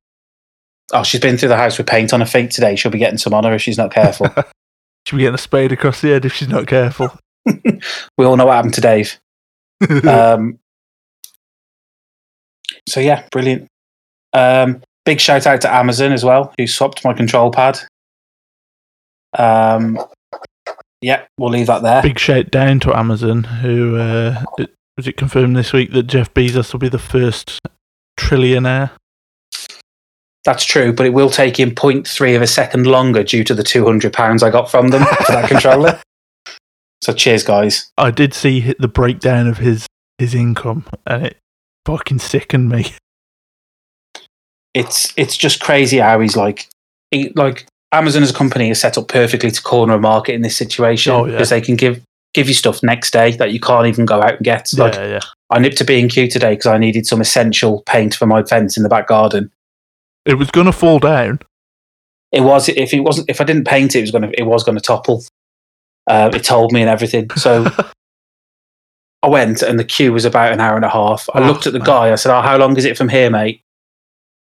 Oh, 0.92 1.04
she's 1.04 1.22
been 1.22 1.38
through 1.38 1.50
the 1.50 1.58
house 1.58 1.78
with 1.78 1.88
paint 1.88 2.14
on 2.14 2.20
her 2.20 2.26
feet 2.26 2.52
today. 2.52 2.76
She'll 2.76 2.92
be 2.92 2.98
getting 2.98 3.18
some 3.18 3.34
on 3.34 3.44
her 3.44 3.54
if 3.54 3.62
she's 3.62 3.78
not 3.78 3.94
careful. 3.94 4.28
She'll 5.06 5.18
be 5.18 5.24
getting 5.24 5.36
a 5.36 5.40
spade 5.40 5.74
across 5.74 6.00
the 6.00 6.10
head 6.10 6.24
if 6.24 6.34
she's 6.34 6.48
not 6.48 6.66
careful. 6.66 7.10
we 7.46 8.26
all 8.26 8.38
know 8.38 8.46
what 8.46 8.56
happened 8.56 8.74
to 8.76 8.82
Dave. 8.82 9.20
Um, 10.08 10.60
so 12.88 13.02
yeah, 13.02 13.28
brilliant. 13.32 13.68
Um, 14.32 14.82
big 15.06 15.20
shout 15.20 15.46
out 15.46 15.60
to 15.62 15.74
Amazon 15.74 16.14
as 16.14 16.24
well, 16.24 16.54
who 16.58 16.68
swapped 16.68 17.04
my 17.04 17.14
control 17.14 17.52
pad. 17.52 17.80
Um, 19.38 20.00
yeah, 21.02 21.26
we'll 21.38 21.50
leave 21.50 21.68
that 21.68 21.84
there. 21.84 22.02
Big 22.02 22.20
shout 22.20 22.50
down 22.50 22.80
to 22.82 22.98
Amazon, 22.98 23.44
who 23.44 23.98
uh, 23.98 24.44
was 24.98 25.08
it 25.08 25.18
confirmed 25.18 25.56
this 25.56 25.74
week 25.74 25.92
that 25.92 26.04
Jeff 26.04 26.34
Bezos 26.34 26.72
will 26.72 26.80
be 26.80 26.90
the 26.90 26.98
first 26.98 27.60
trillionaire? 28.18 28.92
That's 30.46 30.66
true, 30.66 30.92
but 30.92 31.06
it 31.06 31.14
will 31.14 31.30
take 31.30 31.58
him 31.58 31.72
0.3 31.72 32.36
of 32.36 32.42
a 32.42 32.48
second 32.48 32.86
longer 32.86 33.24
due 33.24 33.44
to 33.46 33.54
the 33.54 33.64
two 33.64 33.86
hundred 33.86 34.12
pounds 34.14 34.44
I 34.44 34.50
got 34.50 34.70
from 34.70 34.90
them 34.90 35.04
for 35.06 35.32
that 35.32 35.50
controller. 35.50 36.02
So 37.02 37.12
cheers, 37.12 37.44
guys. 37.44 37.92
I 37.98 38.12
did 38.12 38.34
see 38.34 38.74
the 38.80 38.88
breakdown 38.88 39.48
of 39.48 39.58
his 39.58 39.86
his 40.20 40.34
income, 40.34 40.86
and 41.06 41.26
it 41.26 41.38
fucking 41.86 42.20
sickened 42.20 42.70
me. 42.70 42.94
It's 44.74 45.14
it's 45.18 45.38
just 45.38 45.60
crazy 45.60 45.98
how 45.98 46.20
he's 46.20 46.36
like, 46.38 46.68
he, 47.12 47.30
like 47.36 47.68
Amazon 47.92 48.24
as 48.24 48.32
a 48.32 48.34
company 48.34 48.70
is 48.70 48.80
set 48.80 48.98
up 48.98 49.08
perfectly 49.08 49.52
to 49.52 49.62
corner 49.62 49.94
a 49.96 50.00
market 50.00 50.34
in 50.34 50.42
this 50.44 50.56
situation 50.58 51.12
Oh, 51.14 51.26
yeah. 51.26 51.32
because 51.34 51.50
they 51.50 51.62
can 51.62 51.76
give 51.76 52.02
give 52.34 52.48
you 52.48 52.54
stuff 52.54 52.82
next 52.82 53.12
day 53.12 53.32
that 53.36 53.52
you 53.52 53.60
can't 53.60 53.86
even 53.88 54.06
go 54.06 54.22
out 54.22 54.36
and 54.38 54.44
get. 54.46 54.70
Like 54.76 54.96
yeah, 54.96 55.08
yeah. 55.08 55.20
I 55.52 55.60
nipped 55.60 55.78
to 55.80 55.84
B 55.84 56.00
and 56.00 56.10
Q 56.10 56.28
today 56.30 56.54
because 56.54 56.68
I 56.68 56.78
needed 56.78 57.06
some 57.06 57.22
essential 57.22 57.84
paint 57.86 58.16
for 58.16 58.26
my 58.26 58.44
fence 58.44 58.78
in 58.78 58.84
the 58.84 58.90
back 58.90 59.08
garden. 59.08 59.52
It 60.26 60.36
was 60.36 60.50
gonna 60.52 60.72
fall 60.72 61.00
down. 61.00 61.40
It 62.32 62.42
was 62.42 62.70
if 62.70 62.94
it 62.94 63.02
wasn't 63.02 63.30
if 63.30 63.40
I 63.42 63.44
didn't 63.44 63.66
paint 63.68 63.96
it, 63.96 64.00
it 64.00 64.02
was 64.02 64.12
gonna 64.12 64.32
it 64.38 64.44
was 64.44 64.64
gonna 64.64 64.80
topple. 64.80 65.24
Uh, 66.08 66.30
it 66.34 66.44
told 66.44 66.72
me 66.72 66.82
and 66.82 66.90
everything. 66.90 67.30
So 67.32 67.66
I 69.24 69.28
went 69.28 69.62
and 69.62 69.80
the 69.80 69.84
queue 69.86 70.12
was 70.14 70.26
about 70.26 70.52
an 70.52 70.60
hour 70.60 70.76
and 70.76 70.84
a 70.86 70.90
half. 70.90 71.30
I 71.34 71.40
Oh, 71.42 71.48
looked 71.48 71.68
at 71.68 71.74
the 71.74 71.80
man. 71.80 71.86
guy. 71.86 72.12
I 72.12 72.16
said, 72.16 72.36
"Oh, 72.36 72.42
how 72.42 72.58
long 72.58 72.76
is 72.78 72.86
it 72.86 72.98
from 72.98 73.10
here, 73.10 73.30
mate?" 73.30 73.62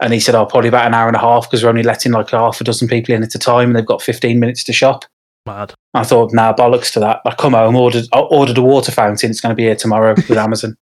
And 0.00 0.12
he 0.12 0.20
said, 0.20 0.34
"Oh, 0.34 0.46
probably 0.46 0.68
about 0.68 0.86
an 0.86 0.94
hour 0.94 1.06
and 1.08 1.16
a 1.16 1.20
half 1.20 1.44
because 1.48 1.62
we're 1.62 1.68
only 1.70 1.82
letting 1.82 2.12
like 2.12 2.30
half 2.30 2.60
a 2.60 2.64
dozen 2.64 2.88
people 2.88 3.14
in 3.14 3.22
at 3.22 3.34
a 3.34 3.38
time, 3.38 3.68
and 3.70 3.76
they've 3.76 3.84
got 3.86 4.02
fifteen 4.02 4.40
minutes 4.40 4.64
to 4.64 4.72
shop." 4.72 5.04
Mad. 5.46 5.74
I 5.92 6.04
thought, 6.04 6.32
nah, 6.32 6.54
bollocks 6.54 6.90
to 6.94 7.00
that. 7.00 7.20
I 7.26 7.34
come 7.34 7.52
home, 7.52 7.76
ordered, 7.76 8.06
I 8.14 8.20
ordered 8.20 8.56
a 8.56 8.62
water 8.62 8.90
fountain. 8.90 9.28
It's 9.30 9.42
going 9.42 9.50
to 9.50 9.54
be 9.56 9.64
here 9.64 9.76
tomorrow 9.76 10.14
with 10.16 10.30
Amazon. 10.38 10.74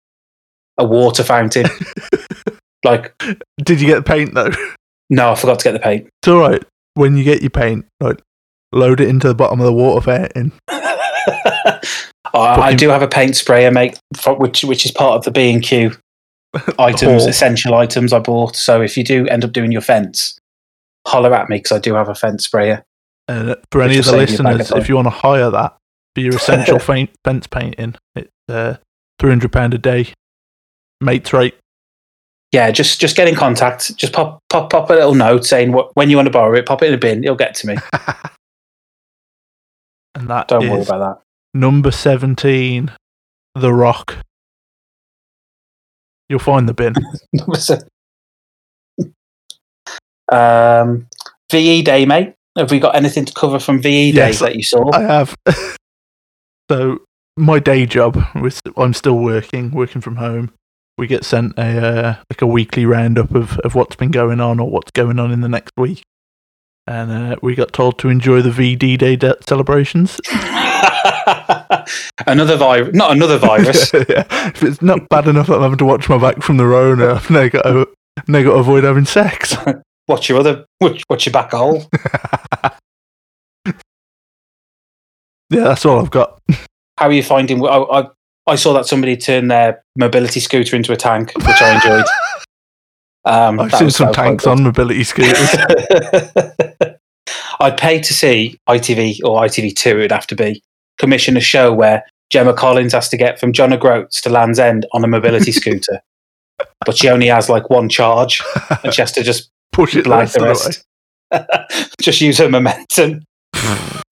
A 0.77 0.85
water 0.85 1.25
fountain. 1.25 1.65
like, 2.85 3.15
Did 3.63 3.81
you 3.81 3.87
get 3.87 3.97
the 3.97 4.03
paint 4.03 4.35
though? 4.35 4.51
no, 5.11 5.33
I 5.33 5.35
forgot 5.35 5.61
to 5.61 5.65
get 5.65 5.73
the 5.73 5.79
paint. 5.79 6.09
It's 6.23 6.29
all 6.29 6.39
right. 6.39 6.63
When 6.95 7.17
you 7.17 7.25
get 7.25 7.43
your 7.43 7.51
paint, 7.51 7.87
like 8.01 8.21
load 8.73 9.01
it 9.01 9.09
into 9.09 9.29
the 9.29 9.35
bottom 9.35 9.61
of 9.61 9.67
the 9.67 9.73
water 9.73 10.05
fountain. 10.05 10.53
I, 12.33 12.57
I 12.61 12.75
do 12.75 12.89
have 12.89 13.03
a 13.03 13.09
paint 13.09 13.37
sprayer, 13.37 13.71
mate, 13.71 13.99
which 14.27 14.65
which 14.65 14.85
is 14.85 14.93
part 14.93 15.17
of 15.17 15.25
the 15.25 15.31
B 15.31 15.53
and 15.53 15.63
Q 15.63 15.93
items, 16.79 17.27
essential 17.27 17.75
items 17.75 18.13
I 18.13 18.19
bought. 18.19 18.57
So 18.57 18.81
if 18.83 18.97
you 18.97 19.05
do 19.05 19.27
end 19.29 19.45
up 19.45 19.53
doing 19.53 19.73
your 19.73 19.81
fence, 19.81 20.39
holler 21.07 21.35
at 21.35 21.49
me 21.49 21.57
because 21.57 21.73
I 21.73 21.79
do 21.79 21.95
have 21.95 22.09
a 22.09 22.15
fence 22.15 22.45
sprayer. 22.45 22.85
And 23.29 23.57
for 23.71 23.83
any 23.83 23.99
of 23.99 24.05
the 24.05 24.13
will 24.13 24.27
save 24.27 24.31
you 24.31 24.39
a 24.41 24.43
bag 24.43 24.53
of 24.53 24.59
listeners, 24.59 24.83
if 24.83 24.89
you 24.89 24.97
want 24.97 25.07
to 25.07 25.11
hire 25.11 25.51
that 25.51 25.77
for 26.15 26.21
your 26.21 26.35
essential 26.37 26.79
fence 26.79 27.47
painting, 27.47 27.95
it's 28.15 28.31
uh, 28.49 28.77
three 29.19 29.31
hundred 29.31 29.53
pound 29.53 29.75
a 29.75 29.79
day. 29.79 30.13
Mates 31.01 31.33
rate. 31.33 31.55
Yeah, 32.53 32.71
just 32.73 33.01
just 33.01 33.17
get 33.17 33.29
in 33.29 33.37
contact. 33.37 33.97
Just 33.97 34.13
pop 34.13 34.43
pop 34.49 34.71
pop 34.71 34.91
a 34.91 34.95
little 34.95 35.15
note 35.15 35.45
saying 35.45 35.73
what 35.73 35.95
when 35.95 36.11
you 36.11 36.17
want 36.17 36.27
to 36.27 36.33
borrow 36.33 36.57
it. 36.57 36.67
Pop 36.67 36.83
it 36.83 36.89
in 36.89 36.95
a 36.95 36.99
bin. 36.99 37.23
It'll 37.23 37.37
get 37.37 37.55
to 37.57 37.67
me. 37.69 37.77
and 40.17 40.29
that 40.29 40.49
Don't 40.49 40.69
worry 40.69 40.83
about 40.83 40.99
that. 40.99 41.23
number 41.55 41.93
seventeen, 41.93 42.91
The 43.55 43.73
Rock. 43.73 44.17
You'll 46.29 46.41
find 46.41 46.69
the 46.69 46.75
bin. 46.75 46.95
that. 47.33 47.85
um, 50.33 51.07
VE 51.51 51.83
Day, 51.83 52.05
mate. 52.05 52.35
Have 52.57 52.71
we 52.73 52.81
got 52.81 52.97
anything 52.97 53.25
to 53.25 53.33
cover 53.33 53.61
from 53.61 53.81
VE 53.81 54.11
Yes, 54.11 54.15
Days 54.15 54.39
that 54.41 54.57
you 54.57 54.63
saw? 54.65 54.91
I 54.93 55.03
have. 55.03 55.37
so 56.71 56.99
my 57.37 57.61
day 57.61 57.87
job, 57.87 58.21
I'm 58.77 58.93
still 58.93 59.19
working, 59.19 59.71
working 59.71 60.01
from 60.01 60.17
home. 60.17 60.53
We 61.01 61.07
get 61.07 61.25
sent 61.25 61.59
a 61.59 61.63
uh, 61.63 62.15
like 62.29 62.43
a 62.43 62.47
weekly 62.47 62.85
roundup 62.85 63.35
of, 63.35 63.59
of 63.61 63.75
what's 63.75 63.97
been 63.97 64.11
going 64.11 64.39
on 64.39 64.61
or 64.61 64.69
what's 64.69 64.91
going 64.91 65.19
on 65.19 65.33
in 65.33 65.41
the 65.41 65.49
next 65.49 65.73
week, 65.79 66.03
and 66.87 67.11
uh, 67.11 67.37
we 67.41 67.55
got 67.55 67.73
told 67.73 67.99
to 68.01 68.11
enjoy 68.11 68.43
the 68.43 68.51
VD 68.51 68.99
Day 68.99 69.17
de- 69.17 69.35
celebrations. 69.41 70.21
another 72.27 72.59
virus, 72.59 72.95
not 72.95 73.13
another 73.13 73.39
virus. 73.39 73.91
Yeah. 74.11 74.27
If 74.49 74.63
it's 74.63 74.83
not 74.83 75.09
bad 75.09 75.27
enough 75.27 75.47
that 75.47 75.55
I'm 75.55 75.63
having 75.63 75.79
to 75.79 75.87
watch 75.87 76.07
my 76.11 76.19
back 76.19 76.43
from 76.43 76.59
the 76.59 76.67
Rona, 76.67 77.15
I've 77.15 77.31
now 77.31 77.49
got 77.49 77.63
to, 77.63 77.89
now 78.29 78.43
got 78.43 78.51
to 78.51 78.59
avoid 78.59 78.85
having 78.85 79.07
sex. 79.07 79.57
What's 80.05 80.29
your 80.29 80.41
other? 80.41 80.67
What's 80.81 81.03
what's 81.07 81.25
your 81.25 81.33
back 81.33 81.53
hole? 81.53 81.87
yeah, 83.65 83.73
that's 85.49 85.87
all 85.87 85.99
I've 85.99 86.11
got. 86.11 86.43
How 86.99 87.07
are 87.07 87.13
you 87.13 87.23
finding? 87.23 87.65
I, 87.65 87.79
I 87.79 88.09
I 88.51 88.57
saw 88.57 88.73
that 88.75 88.87
somebody 88.87 89.17
turned 89.17 89.51
their 89.51 89.83
mobility 89.97 90.41
scooter 90.41 90.77
into 90.77 90.93
a 90.93 90.97
tank, 90.97 91.33
which 91.37 91.63
I 91.63 91.75
enjoyed. 91.77 92.05
Um, 93.25 93.61
I've 93.61 93.73
seen 93.75 93.91
some 93.91 94.07
that 94.07 94.09
was 94.11 94.17
quite 94.17 94.25
tanks 94.27 94.47
on 94.47 94.63
mobility 94.63 95.05
scooters. 95.05 95.55
I'd 97.61 97.77
pay 97.77 98.01
to 98.01 98.15
see 98.15 98.59
ITV 98.69 99.21
or 99.25 99.41
ITV2, 99.43 99.87
it'd 99.87 100.13
have 100.13 100.27
to 100.29 100.35
be, 100.37 100.63
commission 100.99 101.37
a 101.37 101.41
show 101.41 101.73
where 101.73 102.03
Gemma 102.31 102.55
Collins 102.55 102.93
has 102.93 103.09
to 103.11 103.17
get 103.17 103.39
from 103.39 103.53
John 103.53 103.73
O'Groats 103.73 104.21
to 104.23 104.31
Land's 104.31 104.59
End 104.59 104.87
on 104.93 105.05
a 105.05 105.07
mobility 105.07 105.53
scooter. 105.61 106.01
but 106.87 106.97
she 106.97 107.09
only 107.09 107.27
has 107.29 107.49
like 107.49 107.71
one 107.71 107.89
charge 107.89 108.43
and 108.83 108.93
she 108.95 109.03
has 109.03 109.13
to 109.13 109.23
just 109.23 109.51
Push 109.73 109.95
it 109.95 110.05
like 110.07 110.33
the 110.33 110.41
rest. 110.41 110.85
just 112.01 112.21
use 112.21 112.39
her 112.39 112.49
momentum. 112.49 113.23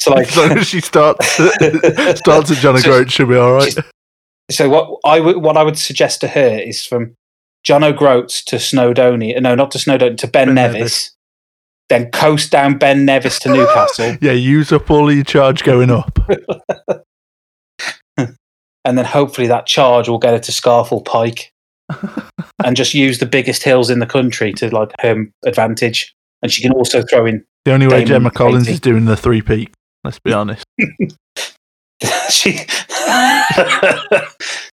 So 0.01 0.13
like 0.13 0.29
As 0.29 0.37
long 0.37 0.59
as 0.59 0.69
she 0.69 0.81
starts 0.81 1.27
starts 1.33 2.51
at 2.53 2.59
John 2.59 2.79
So- 2.79 2.91
O'Groat, 2.91 3.11
she'll 3.11 3.27
be 3.27 3.35
all 3.37 3.55
right. 3.55 3.75
So 4.51 4.69
what 4.69 4.99
I 5.05 5.21
would 5.21 5.39
what 5.39 5.57
I 5.57 5.63
would 5.63 5.79
suggest 5.79 6.21
to 6.23 6.29
her 6.29 6.59
is 6.59 6.85
from 6.85 7.15
John 7.65 7.85
O'Groats 7.85 8.43
to 8.45 8.57
Snowdonia, 8.57 9.37
uh, 9.37 9.41
no, 9.41 9.55
not 9.55 9.71
to 9.73 9.79
Snowdonia, 9.79 10.17
to 10.19 10.27
Ben, 10.27 10.47
Ben 10.49 10.55
Nevis, 10.55 10.75
Nevis. 10.75 11.11
then 11.91 12.11
coast 12.11 12.51
down 12.51 12.79
Ben 12.79 13.05
Nevis 13.05 13.39
to 13.41 13.53
Newcastle, 13.53 14.17
Yeah, 14.23 14.33
use 14.33 14.73
up 14.73 14.91
all 14.91 15.13
your 15.13 15.25
charge 15.25 15.65
going 15.65 15.91
up. 15.91 16.19
and 18.17 18.97
then 18.97 19.05
hopefully 19.05 19.49
that 19.49 19.67
charge 19.67 20.09
will 20.09 20.19
get 20.19 20.33
her 20.33 20.39
to 20.39 20.53
Scafell 20.53 21.05
Pike, 21.05 21.53
and 22.65 22.77
just 22.77 22.95
use 22.95 23.19
the 23.19 23.27
biggest 23.27 23.63
hills 23.63 23.91
in 23.91 23.99
the 23.99 24.07
country 24.07 24.53
to 24.55 24.75
like 24.75 24.93
her 25.01 25.27
advantage. 25.45 26.15
And 26.41 26.53
she 26.53 26.63
can 26.63 26.73
also 26.73 27.03
throw 27.03 27.27
in. 27.27 27.45
The 27.65 27.73
only 27.73 27.87
way 27.87 28.05
Damon 28.05 28.07
Gemma 28.07 28.31
Collins 28.31 28.65
Katy. 28.65 28.75
is 28.75 28.81
doing 28.81 29.05
the 29.05 29.17
three 29.17 29.43
peak. 29.43 29.73
Let's 30.05 30.21
be 30.21 30.33
honest. 30.33 30.65
she. 32.31 32.61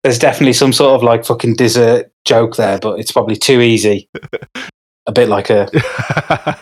There's 0.04 0.20
definitely 0.20 0.54
some 0.54 0.74
sort 0.74 0.96
of 0.96 1.04
like 1.04 1.24
fucking 1.26 1.56
dessert 1.56 2.12
joke 2.26 2.56
there, 2.58 2.80
but 2.80 3.00
it's 3.00 3.12
probably 3.12 3.36
too 3.36 3.62
easy. 3.62 4.10
A 5.06 5.12
bit 5.12 5.30
like 5.30 5.50
a 5.50 5.68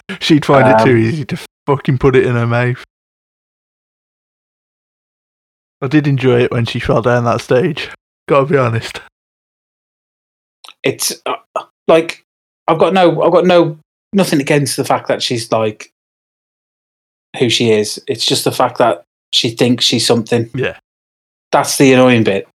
She'd 0.20 0.46
find 0.46 0.68
it 0.68 0.84
too 0.84 0.92
Um, 0.96 0.98
easy 0.98 1.26
to 1.26 1.40
fucking 1.68 1.98
put 1.98 2.16
it 2.16 2.26
in 2.26 2.36
her 2.36 2.48
mouth. 2.48 2.84
I 5.82 5.88
did 5.88 6.08
enjoy 6.08 6.42
it 6.42 6.52
when 6.52 6.66
she 6.66 6.80
fell 6.80 7.02
down 7.02 7.24
that 7.26 7.42
stage. 7.42 7.90
Gotta 8.28 8.46
be 8.46 8.58
honest. 8.58 9.02
it's 10.84 11.22
uh, 11.26 11.36
like 11.88 12.24
I've 12.68 12.80
got 12.80 12.94
no, 12.94 13.22
I've 13.24 13.32
got 13.32 13.46
no, 13.46 13.80
nothing 14.14 14.40
against 14.42 14.78
the 14.78 14.86
fact 14.86 15.08
that 15.08 15.24
she's 15.24 15.52
like 15.52 15.92
who 17.40 17.50
she 17.50 17.72
is. 17.72 18.02
It's 18.08 18.26
just 18.26 18.44
the 18.44 18.52
fact 18.52 18.78
that 18.78 19.04
she 19.34 19.52
thinks 19.52 19.86
she's 19.86 20.06
something. 20.06 20.50
Yeah. 20.54 20.78
That's 21.52 21.78
the 21.78 21.94
annoying 21.94 22.24
bit. 22.24 22.48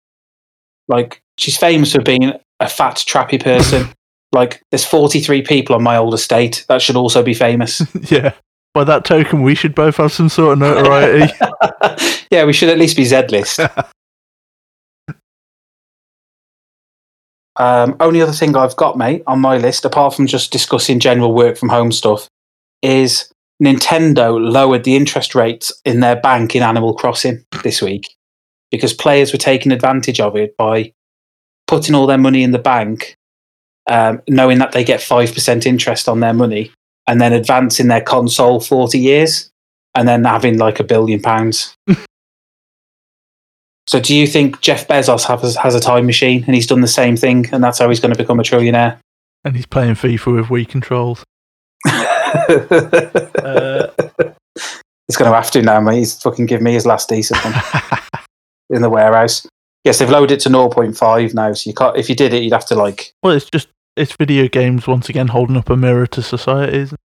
Like 0.87 1.21
she's 1.37 1.57
famous 1.57 1.93
for 1.93 2.01
being 2.01 2.33
a 2.59 2.69
fat, 2.69 2.95
trappy 3.07 3.41
person. 3.41 3.89
like 4.31 4.61
there's 4.71 4.85
43 4.85 5.41
people 5.43 5.75
on 5.75 5.83
my 5.83 5.97
old 5.97 6.13
estate 6.13 6.65
that 6.67 6.81
should 6.81 6.95
also 6.95 7.23
be 7.23 7.33
famous. 7.33 7.81
yeah. 8.11 8.33
By 8.73 8.83
that 8.83 9.05
token, 9.05 9.41
we 9.41 9.55
should 9.55 9.73
both 9.73 9.97
have 9.97 10.11
some 10.11 10.27
sort 10.27 10.53
of 10.53 10.59
notoriety. 10.59 11.33
yeah, 12.29 12.43
we 12.43 12.51
should 12.51 12.67
at 12.67 12.77
least 12.77 12.97
be 12.97 13.05
Z 13.05 13.27
list. 13.29 13.61
Um, 17.57 17.95
only 18.01 18.21
other 18.21 18.33
thing 18.33 18.55
I've 18.55 18.75
got, 18.75 18.97
mate, 18.97 19.23
on 19.27 19.39
my 19.39 19.57
list, 19.57 19.85
apart 19.85 20.13
from 20.13 20.27
just 20.27 20.51
discussing 20.51 20.99
general 20.99 21.33
work 21.33 21.57
from 21.57 21.69
home 21.69 21.93
stuff, 21.93 22.27
is 22.81 23.31
Nintendo 23.63 24.39
lowered 24.39 24.83
the 24.83 24.95
interest 24.95 25.35
rates 25.35 25.71
in 25.85 25.99
their 25.99 26.15
bank 26.15 26.55
in 26.55 26.63
Animal 26.63 26.93
Crossing 26.93 27.45
this 27.63 27.81
week 27.81 28.15
because 28.71 28.93
players 28.93 29.31
were 29.31 29.39
taking 29.39 29.71
advantage 29.71 30.19
of 30.19 30.35
it 30.35 30.55
by 30.57 30.91
putting 31.67 31.95
all 31.95 32.07
their 32.07 32.17
money 32.17 32.43
in 32.43 32.51
the 32.51 32.59
bank, 32.59 33.15
um, 33.89 34.21
knowing 34.27 34.57
that 34.59 34.71
they 34.71 34.83
get 34.83 34.99
5% 34.99 35.65
interest 35.65 36.09
on 36.09 36.19
their 36.19 36.33
money, 36.33 36.71
and 37.07 37.21
then 37.21 37.33
advancing 37.33 37.87
their 37.87 38.01
console 38.01 38.59
40 38.59 38.99
years 38.99 39.49
and 39.93 40.07
then 40.07 40.25
having 40.25 40.57
like 40.57 40.79
a 40.79 40.83
billion 40.83 41.21
pounds. 41.21 41.75
So, 43.87 43.99
do 43.99 44.15
you 44.15 44.25
think 44.25 44.61
Jeff 44.61 44.87
Bezos 44.87 45.25
has, 45.25 45.57
has 45.57 45.75
a 45.75 45.79
time 45.79 46.07
machine 46.07 46.43
and 46.47 46.55
he's 46.55 46.65
done 46.65 46.81
the 46.81 46.87
same 46.87 47.15
thing, 47.15 47.45
and 47.51 47.63
that's 47.63 47.77
how 47.77 47.87
he's 47.87 47.99
going 47.99 48.11
to 48.11 48.17
become 48.17 48.39
a 48.39 48.43
trillionaire? 48.43 48.97
and 49.45 49.55
he's 49.55 49.67
playing 49.67 49.93
FIFA 49.93 50.35
with 50.35 50.45
Wii 50.47 50.67
controls. 50.67 51.23
uh, 53.43 53.87
he's 55.07 55.17
going 55.17 55.29
to 55.29 55.35
have 55.35 55.51
to 55.51 55.61
now, 55.61 55.79
mate. 55.79 55.99
He's 55.99 56.21
fucking 56.21 56.45
give 56.45 56.61
me 56.61 56.73
his 56.73 56.85
last 56.85 57.09
decent 57.09 57.43
one 57.43 57.53
in 58.69 58.81
the 58.81 58.89
warehouse. 58.89 59.47
Yes, 59.83 59.99
they've 59.99 60.09
lowered 60.09 60.31
it 60.31 60.39
to 60.41 60.49
0.5 60.49 61.33
now, 61.33 61.53
so 61.53 61.69
you 61.69 61.73
can't. 61.73 61.95
If 61.97 62.09
you 62.09 62.15
did 62.15 62.33
it, 62.33 62.43
you'd 62.43 62.53
have 62.53 62.65
to 62.67 62.75
like. 62.75 63.13
well, 63.21 63.33
it's 63.33 63.49
just 63.49 63.67
it's 63.95 64.15
video 64.17 64.47
games 64.47 64.87
once 64.87 65.09
again 65.09 65.27
holding 65.27 65.57
up 65.57 65.69
a 65.69 65.77
mirror 65.77 66.07
to 66.07 66.21
society, 66.21 66.77
isn't 66.77 66.95
it? 66.95 66.99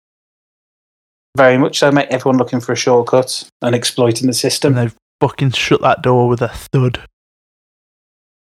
Very 1.38 1.58
much 1.58 1.80
so, 1.80 1.92
mate. 1.92 2.08
Everyone 2.10 2.38
looking 2.38 2.60
for 2.60 2.72
a 2.72 2.76
shortcut 2.76 3.48
and 3.62 3.76
exploiting 3.76 4.24
the 4.24 4.30
and 4.30 4.36
system. 4.36 4.74
they've 4.74 4.96
fucking 5.20 5.52
shut 5.52 5.82
that 5.82 6.02
door 6.02 6.28
with 6.28 6.42
a 6.42 6.48
thud. 6.48 7.04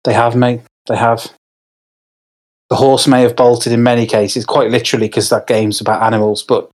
They 0.03 0.13
have, 0.13 0.36
mate. 0.36 0.61
They 0.88 0.95
have. 0.95 1.34
The 2.69 2.75
horse 2.75 3.07
may 3.07 3.21
have 3.21 3.36
bolted 3.36 3.71
in 3.71 3.84
many 3.84 4.05
cases, 4.05 4.45
quite 4.45 4.71
literally, 4.71 5.07
because 5.07 5.30
that 5.30 5.47
game's 5.47 5.82
about 5.82 6.03
animals, 6.03 6.43
but 6.43 6.69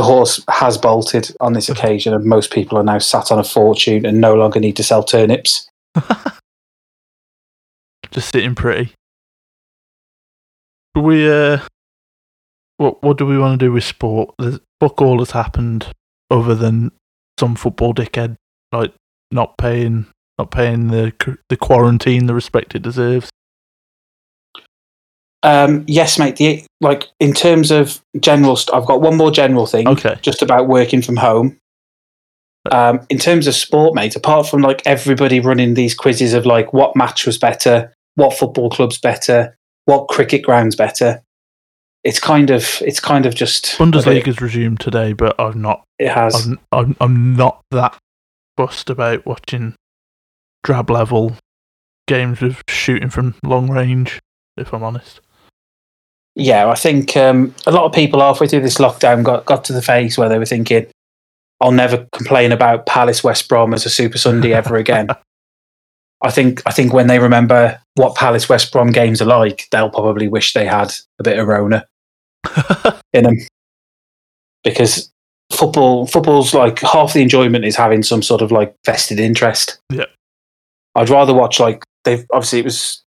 the 0.00 0.06
horse 0.06 0.42
has 0.48 0.78
bolted 0.78 1.30
on 1.40 1.52
this 1.52 1.68
occasion, 1.68 2.14
and 2.14 2.24
most 2.24 2.50
people 2.50 2.78
are 2.78 2.82
now 2.82 2.98
sat 2.98 3.30
on 3.30 3.38
a 3.38 3.44
fortune 3.44 4.06
and 4.06 4.18
no 4.18 4.34
longer 4.34 4.58
need 4.58 4.74
to 4.76 4.82
sell 4.82 5.04
turnips. 5.04 5.68
just 8.10 8.32
sitting 8.32 8.54
pretty. 8.54 8.94
We 10.94 11.30
uh 11.30 11.58
what 12.78 13.02
what 13.02 13.18
do 13.18 13.26
we 13.26 13.36
want 13.36 13.60
to 13.60 13.66
do 13.66 13.72
with 13.72 13.84
sport? 13.84 14.34
There's 14.38 14.58
fuck 14.80 15.02
all 15.02 15.18
has 15.18 15.32
happened 15.32 15.88
other 16.30 16.54
than 16.54 16.92
some 17.38 17.54
football 17.54 17.92
dickhead 17.92 18.36
like 18.72 18.94
not 19.30 19.58
paying 19.58 20.06
not 20.38 20.50
paying 20.50 20.88
the 20.88 21.12
the 21.50 21.58
quarantine 21.58 22.24
the 22.24 22.34
respect 22.34 22.74
it 22.74 22.80
deserves. 22.80 23.28
Um, 25.42 25.84
yes, 25.88 26.18
mate. 26.18 26.36
The, 26.36 26.64
like 26.80 27.08
in 27.18 27.32
terms 27.32 27.70
of 27.70 28.00
general, 28.20 28.56
st- 28.56 28.74
I've 28.74 28.86
got 28.86 29.00
one 29.00 29.16
more 29.16 29.30
general 29.30 29.66
thing, 29.66 29.88
Okay. 29.88 30.16
just 30.22 30.42
about 30.42 30.68
working 30.68 31.00
from 31.02 31.16
home. 31.16 31.56
Um, 32.70 33.00
in 33.08 33.18
terms 33.18 33.46
of 33.46 33.54
sport, 33.54 33.94
mate, 33.94 34.16
apart 34.16 34.46
from 34.46 34.60
like 34.60 34.82
everybody 34.86 35.40
running 35.40 35.72
these 35.74 35.94
quizzes 35.94 36.34
of 36.34 36.44
like 36.44 36.74
what 36.74 36.94
match 36.94 37.24
was 37.24 37.38
better, 37.38 37.92
what 38.16 38.34
football 38.36 38.68
club's 38.68 38.98
better, 38.98 39.56
what 39.86 40.08
cricket 40.08 40.42
ground's 40.42 40.76
better, 40.76 41.22
it's 42.04 42.20
kind 42.20 42.50
of 42.50 42.82
it's 42.82 43.00
kind 43.00 43.24
of 43.24 43.34
just 43.34 43.78
Bundesliga's 43.78 44.42
resumed 44.42 44.80
today, 44.80 45.14
but 45.14 45.38
I've 45.40 45.56
not. 45.56 45.84
It 45.98 46.10
has. 46.10 46.46
I'm, 46.46 46.58
I'm, 46.72 46.96
I'm 47.00 47.34
not 47.36 47.62
that 47.70 47.96
fussed 48.58 48.90
about 48.90 49.24
watching 49.24 49.74
drab 50.62 50.90
level 50.90 51.36
games 52.08 52.42
with 52.42 52.62
shooting 52.68 53.08
from 53.08 53.36
long 53.42 53.70
range. 53.70 54.20
If 54.58 54.74
I'm 54.74 54.82
honest. 54.82 55.22
Yeah, 56.36 56.68
I 56.68 56.74
think 56.74 57.16
um, 57.16 57.54
a 57.66 57.72
lot 57.72 57.84
of 57.84 57.92
people 57.92 58.20
halfway 58.20 58.46
through 58.46 58.60
this 58.60 58.78
lockdown 58.78 59.24
got, 59.24 59.44
got 59.46 59.64
to 59.64 59.72
the 59.72 59.82
phase 59.82 60.16
where 60.16 60.28
they 60.28 60.38
were 60.38 60.46
thinking, 60.46 60.86
I'll 61.60 61.72
never 61.72 62.06
complain 62.12 62.52
about 62.52 62.86
Palace 62.86 63.22
West 63.22 63.48
Brom 63.48 63.74
as 63.74 63.84
a 63.84 63.90
Super 63.90 64.18
Sunday 64.18 64.52
ever 64.52 64.76
again. 64.76 65.08
I 66.22 66.30
think 66.30 66.62
I 66.66 66.70
think 66.70 66.92
when 66.92 67.06
they 67.06 67.18
remember 67.18 67.80
what 67.94 68.14
Palace 68.14 68.48
West 68.48 68.72
Brom 68.72 68.92
games 68.92 69.22
are 69.22 69.26
like, 69.26 69.66
they'll 69.72 69.90
probably 69.90 70.28
wish 70.28 70.52
they 70.52 70.66
had 70.66 70.92
a 71.18 71.22
bit 71.22 71.38
of 71.38 71.46
Rona 71.46 71.86
in 73.12 73.24
them. 73.24 73.36
Because 74.62 75.10
football 75.50 76.06
football's 76.06 76.52
like 76.52 76.78
half 76.80 77.14
the 77.14 77.22
enjoyment 77.22 77.64
is 77.64 77.76
having 77.76 78.02
some 78.02 78.22
sort 78.22 78.42
of 78.42 78.52
like 78.52 78.74
vested 78.84 79.18
interest. 79.18 79.78
Yeah. 79.90 80.04
I'd 80.94 81.08
rather 81.08 81.32
watch 81.32 81.58
like 81.58 81.84
they've 82.04 82.26
obviously 82.32 82.58
it 82.60 82.64
was 82.64 83.02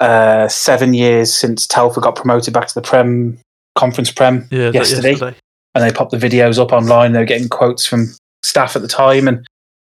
uh, 0.00 0.48
seven 0.48 0.94
years 0.94 1.32
since 1.32 1.66
Telford 1.66 2.02
got 2.04 2.16
promoted 2.16 2.52
back 2.54 2.66
to 2.68 2.74
the 2.74 2.82
Prem 2.82 3.38
Conference 3.76 4.10
Prem, 4.10 4.46
Yeah, 4.50 4.70
Yesterday? 4.72 5.10
yesterday. 5.10 5.36
and 5.74 5.84
they 5.84 5.92
popped 5.94 6.10
the 6.12 6.16
videos 6.18 6.58
up 6.58 6.72
online. 6.72 7.12
They 7.12 7.18
were 7.18 7.24
getting 7.24 7.48
quotes 7.48 7.84
from 7.86 8.06
staff 8.42 8.76
at 8.76 8.82
the 8.82 8.88
time, 8.88 9.28
and 9.28 9.46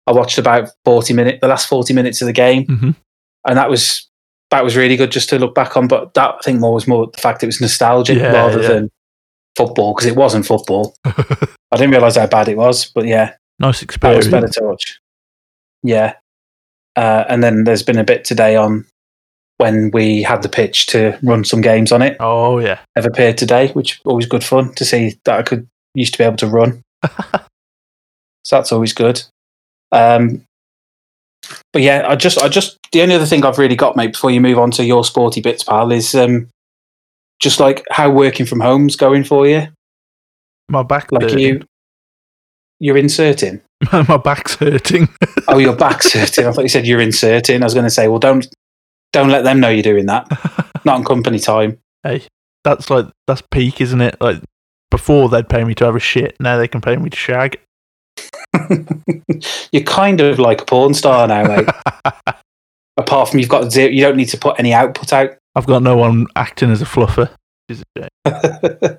I 0.07 0.13
watched 0.13 0.39
about 0.39 0.71
forty 0.85 1.13
minutes, 1.15 1.39
the 1.41 1.49
last 1.49 1.69
forty 1.69 1.93
minutes 1.95 2.21
of 2.23 2.27
the 2.27 2.33
game, 2.33 2.65
Mhm. 2.67 2.97
and 3.47 3.57
that 3.59 3.71
was 3.71 4.09
that 4.51 4.63
was 4.63 4.77
really 4.77 4.97
good 4.97 5.11
just 5.11 5.29
to 5.31 5.39
look 5.39 5.55
back 5.55 5.77
on. 5.77 5.89
But 5.89 6.15
that 6.15 6.35
I 6.39 6.43
think 6.45 6.61
more 6.61 6.75
was 6.75 6.87
more 6.87 7.09
the 7.13 7.19
fact 7.21 7.43
it 7.43 7.47
was 7.47 7.61
nostalgic 7.61 8.19
Yeah, 8.19 8.33
rather 8.33 8.63
yeah. 8.63 8.69
than 8.69 8.91
football 9.57 9.95
because 9.95 10.07
it 10.07 10.15
wasn't 10.17 10.47
football. 10.47 10.95
I 11.05 11.77
didn't 11.77 11.91
realize 11.91 12.17
how 12.17 12.27
bad 12.29 12.49
it 12.49 12.57
was, 12.57 12.87
but 12.95 13.07
yeah, 13.07 13.35
nice 13.59 13.81
that 13.81 13.85
experience. 13.85 14.27
was 14.27 14.31
better 14.33 14.49
to 14.49 14.63
watch. 14.65 15.01
Yeah. 15.83 16.15
Uh, 16.95 17.25
and 17.29 17.43
then 17.43 17.65
there's 17.65 17.83
been 17.83 17.99
a 17.99 18.05
bit 18.05 18.25
today 18.25 18.57
on 18.57 18.87
when 19.59 19.91
we 19.93 20.23
had 20.23 20.43
the 20.43 20.49
pitch 20.49 20.87
to 20.87 21.19
run 21.23 21.45
some 21.45 21.61
games 21.61 21.93
on 21.93 22.03
it. 22.03 22.17
Oh 22.21 22.59
yeah. 22.59 22.81
Have 22.95 23.07
appeared 23.07 23.39
today, 23.39 23.69
which 23.73 24.01
always 24.05 24.27
good 24.27 24.45
fun 24.45 24.75
to 24.75 24.85
see 24.85 25.19
that 25.25 25.39
I 25.39 25.43
could 25.43 25.67
used 25.95 26.13
to 26.15 26.19
be 26.19 26.25
able 26.25 26.37
to 26.37 26.47
run. 26.47 26.83
so 28.45 28.57
that's 28.57 28.73
always 28.73 28.93
good. 28.93 29.23
Um, 29.93 30.43
but 31.73 31.83
yeah, 31.83 32.05
I 32.09 32.17
just, 32.17 32.39
I 32.39 32.49
just, 32.49 32.79
the 32.93 33.03
only 33.03 33.15
other 33.15 33.27
thing 33.27 33.45
I've 33.45 33.59
really 33.59 33.77
got, 33.77 33.97
mate, 33.97 34.13
before 34.13 34.31
you 34.31 34.41
move 34.41 34.59
on 34.59 34.71
to 34.73 34.85
your 34.85 35.05
sporty 35.05 35.41
bits, 35.41 35.63
pal, 35.63 35.93
is 35.93 36.15
um, 36.15 36.49
just 37.41 37.61
like 37.61 37.85
how 37.91 38.11
working 38.11 38.47
from 38.47 38.61
home's 38.61 38.97
going 38.97 39.25
for 39.25 39.47
you. 39.47 39.69
My 40.69 40.83
back. 40.83 41.13
Like 41.13 41.23
hurting. 41.23 41.39
you, 41.39 41.63
you're 42.81 42.97
inserting. 42.97 43.63
my 43.93 44.17
back's 44.17 44.57
hurting. 44.57 45.09
Oh, 45.49 45.59
your 45.59 45.77
back's 45.77 46.13
hurting. 46.13 46.47
I 46.47 46.53
thought 46.53 46.63
you 46.63 46.69
said 46.69 46.87
you're 46.87 47.01
inserting. 47.01 47.63
I 47.63 47.67
was 47.67 47.75
going 47.75 47.85
to 47.85 47.91
say, 47.91 48.09
well, 48.09 48.19
don't 48.19 48.47
don't 49.17 49.31
let 49.31 49.45
them 49.45 49.61
know 49.61 49.71
you're 49.71 49.83
doing 49.83 50.05
that. 50.07 50.29
Not 50.85 50.97
on 50.97 51.05
company 51.05 51.39
time. 51.39 51.79
Hey, 52.03 52.27
that's 52.65 52.91
like 52.91 53.07
that's 53.27 53.43
peak, 53.51 53.81
isn't 53.81 54.03
it? 54.03 54.21
Like 54.21 54.43
before 54.91 55.31
they'd 55.31 55.49
pay 55.49 55.65
me 55.65 55.75
to 55.77 55.87
have 55.87 55.97
a 55.97 56.01
shit. 56.01 56.37
Now 56.39 56.59
they 56.59 56.69
can 56.69 56.83
pay 56.83 56.97
me 56.97 57.09
to 57.09 57.17
shag. 57.17 57.59
you're 59.73 59.83
kind 59.85 60.21
of 60.21 60.39
like 60.39 60.61
a 60.61 60.65
porn 60.67 60.93
star 60.93 61.27
now, 61.27 61.45
mate. 61.45 61.67
Apart 62.99 63.31
from 63.31 63.41
you've 63.41 63.49
got 63.49 63.73
zero, 63.73 63.91
you 63.91 64.03
don't 64.03 64.17
need 64.17 64.29
to 64.29 64.39
put 64.39 64.59
any 64.59 64.75
output 64.75 65.13
out. 65.15 65.31
I've 65.55 65.67
got 65.67 65.83
no 65.83 65.97
one 65.97 66.27
acting 66.37 66.71
as 66.71 66.83
a 66.83 66.87
fluffer. 66.87 67.31
A 68.27 68.99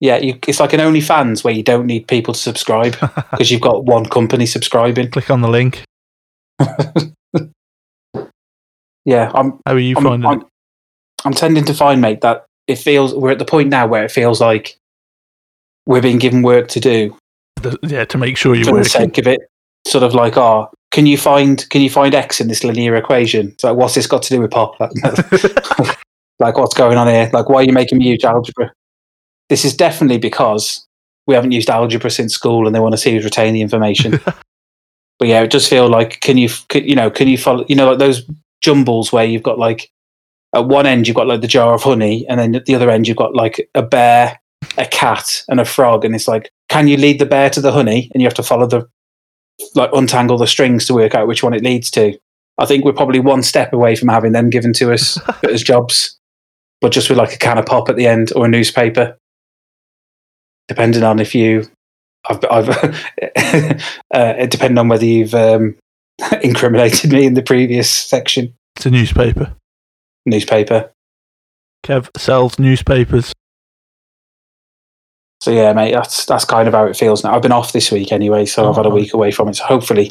yeah, 0.00 0.16
you, 0.18 0.38
it's 0.46 0.58
like 0.60 0.72
an 0.72 0.80
OnlyFans 0.80 1.44
where 1.44 1.54
you 1.54 1.62
don't 1.62 1.86
need 1.86 2.08
people 2.08 2.34
to 2.34 2.40
subscribe 2.40 2.96
because 3.30 3.50
you've 3.52 3.60
got 3.60 3.84
one 3.84 4.06
company 4.06 4.44
subscribing. 4.44 5.10
Click 5.10 5.30
on 5.30 5.40
the 5.40 5.48
link. 5.48 5.84
Yeah, 9.06 9.30
I'm 9.34 9.60
How 9.64 9.72
are 9.72 9.78
you 9.78 9.96
I'm, 9.96 10.02
finding 10.02 10.28
I'm, 10.28 10.46
I'm 11.24 11.32
tending 11.32 11.64
to 11.64 11.74
find, 11.74 12.00
mate, 12.00 12.20
that 12.20 12.44
it 12.66 12.76
feels 12.76 13.14
we're 13.14 13.30
at 13.30 13.38
the 13.38 13.44
point 13.44 13.70
now 13.70 13.86
where 13.86 14.04
it 14.04 14.10
feels 14.10 14.40
like 14.40 14.76
we're 15.86 16.02
being 16.02 16.18
given 16.18 16.42
work 16.42 16.68
to 16.68 16.80
do? 16.80 17.16
The- 17.62 17.78
yeah, 17.82 18.04
to 18.04 18.18
make 18.18 18.36
sure 18.36 18.54
you're 18.54 18.64
for 18.64 18.78
the 18.78 18.84
sake 18.84 19.16
of 19.16 19.26
it. 19.26 19.40
Sort 19.86 20.02
of 20.02 20.14
like, 20.14 20.36
oh, 20.36 20.68
can 20.90 21.06
you 21.06 21.16
find 21.16 21.68
can 21.70 21.80
you 21.80 21.88
find 21.88 22.14
X 22.14 22.40
in 22.40 22.48
this 22.48 22.64
linear 22.64 22.96
equation? 22.96 23.48
It's 23.48 23.62
like, 23.62 23.76
what's 23.76 23.94
this 23.94 24.08
got 24.08 24.24
to 24.24 24.30
do 24.34 24.40
with 24.40 24.50
pop? 24.50 24.78
Like, 24.80 24.90
like, 26.40 26.58
what's 26.58 26.74
going 26.74 26.98
on 26.98 27.06
here? 27.06 27.30
Like, 27.32 27.48
why 27.48 27.60
are 27.60 27.64
you 27.64 27.72
making 27.72 27.98
me 27.98 28.08
use 28.08 28.24
algebra? 28.24 28.72
This 29.48 29.64
is 29.64 29.76
definitely 29.76 30.18
because 30.18 30.84
we 31.28 31.34
haven't 31.34 31.52
used 31.52 31.70
algebra 31.70 32.10
since 32.10 32.34
school, 32.34 32.66
and 32.66 32.74
they 32.74 32.80
want 32.80 32.94
to 32.94 32.98
see 32.98 33.16
us 33.16 33.22
retain 33.22 33.54
the 33.54 33.60
information. 33.60 34.18
but 35.20 35.28
yeah, 35.28 35.42
it 35.42 35.50
does 35.50 35.68
feel 35.68 35.88
like 35.88 36.18
can 36.20 36.36
you 36.36 36.48
can, 36.68 36.84
you 36.84 36.96
know 36.96 37.08
can 37.08 37.28
you 37.28 37.38
follow 37.38 37.64
you 37.68 37.76
know 37.76 37.90
like 37.90 37.98
those 37.98 38.28
jumbles 38.60 39.12
where 39.12 39.24
you've 39.24 39.42
got 39.42 39.58
like 39.58 39.90
at 40.54 40.66
one 40.66 40.86
end 40.86 41.06
you've 41.06 41.16
got 41.16 41.26
like 41.26 41.40
the 41.40 41.46
jar 41.46 41.74
of 41.74 41.82
honey, 41.82 42.26
and 42.28 42.40
then 42.40 42.54
at 42.54 42.66
the 42.66 42.74
other 42.74 42.90
end 42.90 43.06
you've 43.08 43.16
got 43.16 43.34
like 43.34 43.68
a 43.74 43.82
bear, 43.82 44.40
a 44.78 44.86
cat, 44.86 45.42
and 45.48 45.60
a 45.60 45.64
frog, 45.64 46.04
and 46.04 46.14
it's 46.14 46.28
like 46.28 46.50
can 46.68 46.88
you 46.88 46.96
lead 46.96 47.18
the 47.18 47.26
bear 47.26 47.50
to 47.50 47.60
the 47.60 47.72
honey, 47.72 48.10
and 48.12 48.22
you 48.22 48.26
have 48.26 48.34
to 48.34 48.42
follow 48.42 48.66
the 48.66 48.88
like 49.74 49.90
untangle 49.92 50.38
the 50.38 50.46
strings 50.46 50.86
to 50.86 50.94
work 50.94 51.14
out 51.14 51.26
which 51.26 51.42
one 51.42 51.54
it 51.54 51.62
leads 51.62 51.90
to. 51.90 52.18
I 52.58 52.66
think 52.66 52.84
we're 52.84 52.92
probably 52.92 53.20
one 53.20 53.42
step 53.42 53.72
away 53.72 53.96
from 53.96 54.08
having 54.08 54.32
them 54.32 54.50
given 54.50 54.72
to 54.74 54.92
us 54.92 55.18
as 55.50 55.62
jobs, 55.62 56.18
but 56.80 56.92
just 56.92 57.08
with 57.08 57.18
like 57.18 57.34
a 57.34 57.38
can 57.38 57.58
of 57.58 57.66
pop 57.66 57.88
at 57.88 57.96
the 57.96 58.06
end 58.06 58.32
or 58.34 58.46
a 58.46 58.48
newspaper, 58.48 59.18
depending 60.68 61.02
on 61.02 61.18
if 61.18 61.34
you, 61.34 61.66
I've, 62.28 62.44
I've 62.50 62.68
uh, 64.14 64.46
depending 64.46 64.78
on 64.78 64.88
whether 64.88 65.04
you've 65.04 65.34
um, 65.34 65.76
incriminated 66.42 67.12
me 67.12 67.26
in 67.26 67.34
the 67.34 67.42
previous 67.42 67.90
section 67.90 68.54
It's 68.76 68.86
a 68.86 68.90
newspaper. 68.90 69.52
newspaper. 70.24 70.90
Kev 71.84 72.08
sells 72.16 72.58
newspapers. 72.58 73.32
So 75.42 75.50
yeah, 75.52 75.72
mate, 75.72 75.92
that's 75.92 76.24
that's 76.24 76.44
kind 76.44 76.66
of 76.66 76.74
how 76.74 76.86
it 76.86 76.96
feels 76.96 77.22
now. 77.22 77.34
I've 77.34 77.42
been 77.42 77.52
off 77.52 77.72
this 77.72 77.92
week 77.92 78.10
anyway, 78.10 78.46
so 78.46 78.68
I've 78.68 78.76
had 78.76 78.86
a 78.86 78.88
Oh. 78.88 78.94
week 78.94 79.12
away 79.14 79.30
from 79.30 79.48
it. 79.48 79.56
So 79.56 79.64
hopefully, 79.64 80.10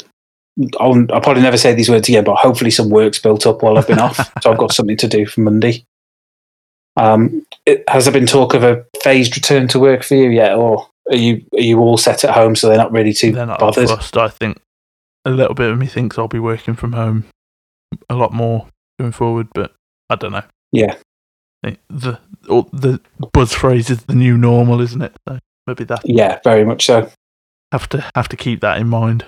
I'll, 0.80 0.94
I'll 1.12 1.20
probably 1.20 1.42
never 1.42 1.58
say 1.58 1.74
these 1.74 1.90
words 1.90 2.08
again, 2.08 2.24
but 2.24 2.36
hopefully 2.36 2.70
some 2.70 2.88
work's 2.88 3.18
built 3.18 3.44
up 3.46 3.62
while 3.62 3.76
I've 3.76 3.86
been 3.88 3.98
off, 3.98 4.16
so 4.42 4.52
I've 4.52 4.58
got 4.58 4.72
something 4.72 4.96
to 4.98 5.08
do 5.08 5.26
for 5.26 5.40
Monday. 5.42 5.84
Um, 6.96 7.44
it, 7.66 7.84
has 7.90 8.04
there 8.06 8.12
been 8.14 8.24
talk 8.26 8.54
of 8.54 8.62
a 8.62 8.86
phased 9.02 9.36
return 9.36 9.68
to 9.68 9.78
work 9.80 10.02
for 10.04 10.14
you 10.14 10.30
yet, 10.30 10.54
or 10.54 10.88
are 11.10 11.16
you 11.16 11.44
are 11.52 11.60
you 11.60 11.78
all 11.80 11.98
set 11.98 12.24
at 12.24 12.30
home 12.34 12.56
so 12.56 12.68
they're 12.68 12.78
not 12.78 12.92
really 12.92 13.12
too 13.12 13.32
They're 13.32 13.44
not 13.46 13.58
bothered? 13.60 13.88
fussed. 13.88 14.16
I 14.16 14.28
think 14.28 14.58
a 15.26 15.30
little 15.30 15.54
bit 15.54 15.70
of 15.70 15.78
me 15.78 15.86
thinks 15.86 16.16
I'll 16.18 16.28
be 16.28 16.38
working 16.38 16.74
from 16.74 16.92
home 16.94 17.24
a 18.08 18.14
lot 18.14 18.32
more 18.32 18.68
going 18.98 19.12
forward, 19.12 19.48
but 19.54 19.74
I 20.08 20.14
don't 20.16 20.32
know. 20.32 20.42
Yeah. 20.72 20.96
The 21.90 22.18
all 22.48 22.62
the 22.72 23.00
buzz 23.32 23.52
phrase 23.52 23.90
is 23.90 24.04
the 24.04 24.14
new 24.14 24.38
normal, 24.38 24.80
isn't 24.80 25.02
it? 25.02 25.12
So 25.28 25.38
maybe 25.66 25.82
that 25.84 26.02
Yeah, 26.04 26.38
very 26.44 26.64
much 26.64 26.86
so. 26.86 27.10
have 27.72 27.88
to 27.88 28.08
have 28.14 28.28
to 28.28 28.36
keep 28.36 28.60
that 28.60 28.78
in 28.78 28.88
mind. 28.88 29.24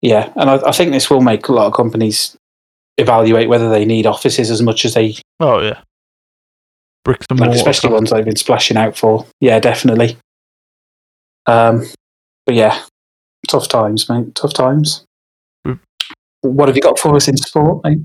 Yeah, 0.00 0.32
and 0.36 0.50
I, 0.50 0.54
I 0.68 0.72
think 0.72 0.90
this 0.92 1.10
will 1.10 1.20
make 1.20 1.48
a 1.48 1.52
lot 1.52 1.66
of 1.66 1.74
companies 1.74 2.34
evaluate 2.98 3.48
whether 3.48 3.70
they 3.70 3.84
need 3.84 4.06
offices 4.06 4.50
as 4.50 4.62
much 4.62 4.84
as 4.84 4.94
they 4.94 5.16
Oh 5.38 5.60
yeah, 5.60 5.82
bricks 7.04 7.26
and 7.30 7.38
like 7.38 7.48
mortar. 7.48 7.58
especially 7.58 7.92
ones 7.92 8.10
they've 8.10 8.24
been 8.24 8.36
splashing 8.36 8.76
out 8.76 8.96
for. 8.96 9.26
Yeah, 9.40 9.60
definitely. 9.60 10.16
Um, 11.46 11.84
but 12.46 12.54
yeah, 12.54 12.82
tough 13.52 13.68
times, 13.68 14.08
mate. 14.08 14.34
Tough 14.34 14.54
times. 14.54 15.04
Mm. 15.66 15.78
What 16.40 16.68
have 16.68 16.76
you 16.76 16.82
got 16.82 16.98
for 16.98 17.14
us 17.14 17.28
in 17.28 17.36
sport, 17.36 17.84
mate? 17.84 18.00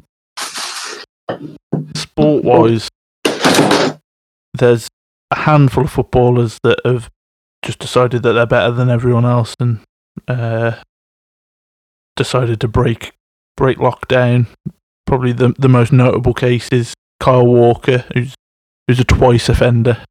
Sport 1.96 2.44
wise, 2.44 2.90
there's 4.54 4.88
a 5.32 5.36
handful 5.36 5.86
of 5.86 5.92
footballers 5.92 6.60
that 6.64 6.80
have 6.86 7.10
just 7.64 7.80
decided 7.80 8.24
that 8.24 8.34
they're 8.34 8.46
better 8.46 8.72
than 8.72 8.90
everyone 8.90 9.26
else 9.26 9.56
and 9.60 9.80
uh, 10.28 10.74
decided 12.16 12.60
to 12.62 12.68
break 12.68 13.14
break 13.56 13.78
lockdown. 13.78 14.48
Probably 15.06 15.32
the 15.32 15.54
the 15.58 15.70
most 15.70 15.94
notable 15.94 16.34
case 16.34 16.68
is 16.72 16.94
Kyle 17.20 17.48
Walker, 17.48 18.06
who's 18.14 18.36
who's 18.88 19.00
a 19.00 19.06
twice 19.06 19.48
offender. 19.50 20.04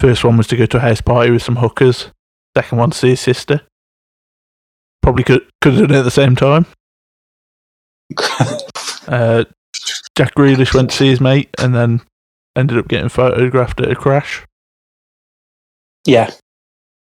First 0.00 0.24
one 0.24 0.36
was 0.36 0.46
to 0.48 0.56
go 0.56 0.66
to 0.66 0.78
a 0.78 0.80
house 0.80 1.00
party 1.00 1.30
with 1.30 1.42
some 1.42 1.56
hookers. 1.56 2.10
Second 2.56 2.78
one 2.78 2.90
to 2.90 2.98
see 2.98 3.08
his 3.10 3.20
sister. 3.20 3.62
Probably 5.04 5.22
could 5.22 5.46
could 5.60 5.74
have 5.74 5.88
done 5.88 5.96
it 5.96 5.98
at 6.00 6.04
the 6.04 6.10
same 6.10 6.34
time. 6.34 6.66
Uh, 9.06 9.44
Jack 10.16 10.34
Grealish 10.34 10.72
went 10.72 10.88
to 10.88 10.96
see 10.96 11.08
his 11.08 11.20
mate 11.20 11.50
and 11.58 11.74
then 11.74 12.00
ended 12.56 12.78
up 12.78 12.88
getting 12.88 13.10
photographed 13.10 13.78
at 13.82 13.90
a 13.90 13.94
crash. 13.94 14.42
yeah, 16.06 16.30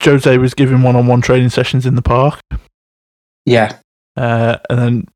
Jose 0.03 0.37
was 0.37 0.53
giving 0.53 0.81
one-on-one 0.81 1.21
training 1.21 1.47
sessions 1.49 1.85
in 1.85 1.95
the 1.95 2.01
park, 2.01 2.41
Yeah, 3.45 3.77
uh, 4.17 4.57
and 4.69 4.79
then 4.79 5.07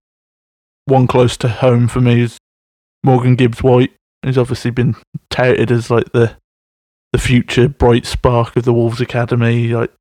one 0.85 1.07
close 1.07 1.35
to 1.37 1.49
home 1.49 1.89
for 1.89 1.99
me 1.99 2.21
is 2.21 2.37
Morgan 3.03 3.35
Gibbs 3.35 3.61
White. 3.61 3.91
Who's 4.23 4.37
obviously 4.37 4.71
been 4.71 4.95
touted 5.29 5.69
as 5.69 5.91
like 5.91 6.13
the 6.13 6.37
the 7.11 7.19
future 7.19 7.67
bright 7.67 8.05
spark 8.05 8.55
of 8.55 8.63
the 8.63 8.71
Wolves 8.71 9.01
academy. 9.01 9.67
Like 9.73 9.91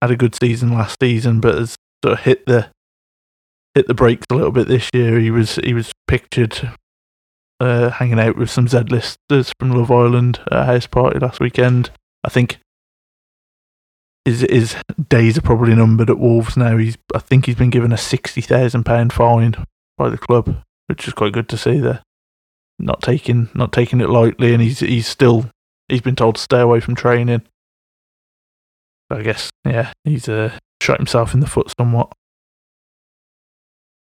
had 0.00 0.10
a 0.10 0.16
good 0.16 0.34
season 0.34 0.72
last 0.72 0.96
season, 0.98 1.40
but 1.40 1.56
has 1.56 1.76
sort 2.04 2.18
of 2.18 2.24
hit 2.24 2.46
the 2.46 2.70
hit 3.74 3.86
the 3.86 3.94
brakes 3.94 4.26
a 4.30 4.34
little 4.34 4.52
bit 4.52 4.68
this 4.68 4.88
year. 4.92 5.18
He 5.18 5.30
was 5.30 5.56
he 5.56 5.74
was 5.74 5.92
pictured 6.06 6.72
uh, 7.60 7.90
hanging 7.90 8.18
out 8.18 8.36
with 8.36 8.50
some 8.50 8.68
Z 8.68 8.78
listers 8.88 9.52
from 9.58 9.70
Love 9.70 9.90
Island 9.90 10.40
at 10.50 10.60
a 10.60 10.64
house 10.64 10.86
party 10.86 11.18
last 11.18 11.40
weekend. 11.40 11.90
I 12.24 12.28
think 12.30 12.58
his 14.24 14.40
his 14.40 14.76
days 15.08 15.38
are 15.38 15.42
probably 15.42 15.74
numbered 15.74 16.10
at 16.10 16.18
Wolves 16.18 16.56
now. 16.56 16.76
He's 16.76 16.98
I 17.14 17.18
think 17.18 17.46
he's 17.46 17.56
been 17.56 17.70
given 17.70 17.92
a 17.92 17.98
sixty 17.98 18.40
thousand 18.40 18.84
pound 18.84 19.12
fine 19.12 19.54
by 19.96 20.08
the 20.08 20.18
club, 20.18 20.62
which 20.86 21.06
is 21.06 21.14
quite 21.14 21.32
good 21.32 21.48
to 21.50 21.56
see. 21.58 21.78
There, 21.78 22.02
not 22.78 23.02
taking 23.02 23.48
not 23.54 23.72
taking 23.72 24.00
it 24.00 24.10
lightly, 24.10 24.52
and 24.52 24.62
he's 24.62 24.80
he's 24.80 25.06
still 25.06 25.46
he's 25.88 26.02
been 26.02 26.16
told 26.16 26.36
to 26.36 26.42
stay 26.42 26.60
away 26.60 26.80
from 26.80 26.94
training. 26.94 27.42
I 29.10 29.22
guess 29.22 29.50
yeah, 29.64 29.92
he's 30.04 30.28
uh, 30.28 30.56
shot 30.80 30.98
himself 30.98 31.34
in 31.34 31.40
the 31.40 31.46
foot 31.46 31.72
somewhat. 31.78 32.12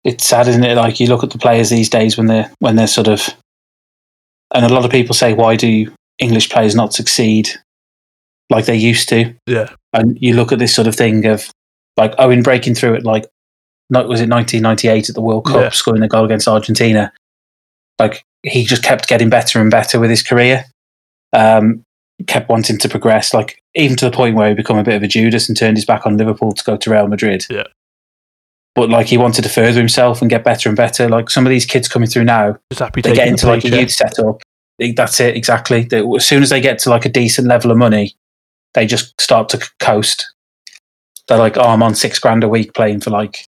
it's 0.05 0.27
sad, 0.27 0.49
isn't 0.49 0.65
it? 0.65 0.77
Like 0.77 1.01
you 1.01 1.09
look 1.09 1.25
at 1.25 1.31
the 1.31 1.39
players 1.39 1.71
these 1.71 1.89
days 1.91 2.17
when 2.17 2.27
they're 2.27 2.51
when 2.61 2.77
they're 2.77 2.87
sort 2.87 3.09
of, 3.09 3.29
and 4.55 4.65
a 4.65 4.69
lot 4.73 4.85
of 4.85 4.91
people 4.91 5.15
say, 5.15 5.35
why 5.35 5.57
do 5.57 5.93
English 6.19 6.49
players 6.51 6.75
not 6.75 6.93
succeed 6.95 7.51
like 8.51 8.65
they 8.67 8.77
used 8.77 9.09
to? 9.11 9.35
Yeah, 9.47 9.71
And 9.93 10.17
you 10.21 10.35
look 10.35 10.53
at 10.53 10.59
this 10.59 10.75
sort 10.75 10.87
of 10.87 10.95
thing 10.95 11.27
of 11.27 11.51
like 11.97 12.15
Owen 12.19 12.43
breaking 12.43 12.75
through 12.75 12.95
it, 12.95 13.05
like 13.05 13.25
was 13.91 14.21
it 14.21 14.29
1998 14.29 15.09
at 15.09 15.15
the 15.15 15.21
World 15.21 15.47
Cup, 15.47 15.57
Yeah. 15.61 15.69
scoring 15.71 16.01
the 16.01 16.09
goal 16.09 16.25
against 16.25 16.47
Argentina. 16.49 17.13
Like 17.99 18.23
he 18.45 18.65
just 18.65 18.83
kept 18.85 19.09
getting 19.09 19.29
better 19.31 19.61
and 19.61 19.71
better 19.71 19.99
with 19.99 20.11
his 20.11 20.23
career. 20.23 20.65
Um, 21.33 21.83
kept 22.27 22.49
wanting 22.49 22.79
to 22.79 22.89
progress, 22.89 23.33
like 23.33 23.63
even 23.75 23.97
to 23.97 24.05
the 24.05 24.11
point 24.11 24.37
where 24.37 24.49
he 24.49 24.55
become 24.55 24.79
a 24.79 24.83
bit 24.83 24.97
of 24.97 25.03
a 25.03 25.09
Judas 25.09 25.49
and 25.49 25.57
turned 25.57 25.77
his 25.77 25.85
back 25.85 26.07
on 26.07 26.17
Liverpool 26.17 26.53
to 26.53 26.65
go 26.65 26.77
to 26.77 26.91
Real 26.91 27.07
Madrid. 27.07 27.47
Yeah. 27.49 27.65
But 28.75 28.91
like 28.91 29.07
he 29.07 29.19
wanted 29.19 29.43
to 29.43 29.49
further 29.49 29.79
himself 29.79 30.21
and 30.21 30.31
get 30.31 30.45
better 30.45 30.69
and 30.69 30.77
better. 30.77 31.09
Like 31.09 31.31
some 31.31 31.47
of 31.47 31.51
these 31.51 31.67
kids 31.67 31.89
coming 31.89 32.09
through 32.09 32.25
now, 32.25 32.59
just 32.71 32.81
happy 32.81 33.01
they 33.01 33.15
get 33.15 33.25
the 33.25 33.31
into 33.31 33.47
like 33.47 33.65
a 33.65 33.69
youth 33.69 33.91
setup. 33.91 34.43
That's 34.79 35.19
it 35.21 35.37
exactly. 35.37 35.83
They, 35.83 36.01
as 36.01 36.27
soon 36.27 36.43
as 36.43 36.51
they 36.51 36.61
get 36.61 36.79
to 36.81 36.91
like 36.91 37.05
a 37.05 37.09
decent 37.09 37.49
level 37.49 37.71
of 37.71 37.77
money, 37.77 38.15
they 38.75 38.87
just 38.87 39.21
start 39.21 39.49
to 39.51 39.71
coast. 39.81 40.33
They're 41.27 41.39
like, 41.39 41.57
oh, 41.57 41.63
I'm 41.63 41.83
on 41.83 41.95
six 41.95 42.19
grand 42.19 42.45
a 42.45 42.49
week 42.49 42.75
playing 42.75 43.01
for 43.01 43.11
like 43.11 43.47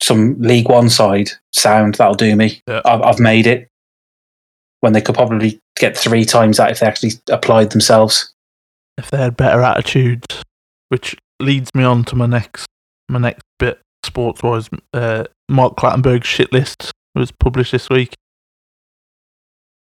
some 0.00 0.40
League 0.40 0.68
One 0.68 0.88
side. 0.88 1.30
Sound 1.52 1.94
that'll 1.96 2.14
do 2.14 2.36
me. 2.36 2.62
Yeah. 2.68 2.82
I've, 2.84 3.02
I've 3.02 3.20
made 3.20 3.46
it. 3.46 3.68
When 4.80 4.92
they 4.92 5.00
could 5.00 5.14
probably 5.14 5.58
get 5.78 5.96
three 5.96 6.24
times 6.24 6.56
that 6.56 6.70
if 6.70 6.80
they 6.80 6.86
actually 6.86 7.12
applied 7.30 7.70
themselves. 7.70 8.32
if 8.98 9.10
they 9.10 9.18
had 9.18 9.36
better 9.36 9.60
attitudes, 9.60 10.42
which 10.88 11.16
leads 11.40 11.74
me 11.74 11.84
on 11.84 12.04
to 12.04 12.16
my 12.16 12.26
next 12.26 12.66
my 13.08 13.18
next 13.18 13.42
bit 13.58 13.80
sports 14.04 14.42
wise. 14.42 14.68
Uh, 14.92 15.24
Mark 15.48 15.76
Clattenburg's 15.76 16.26
shit 16.26 16.52
list 16.52 16.92
was 17.14 17.30
published 17.30 17.72
this 17.72 17.88
week. 17.88 18.14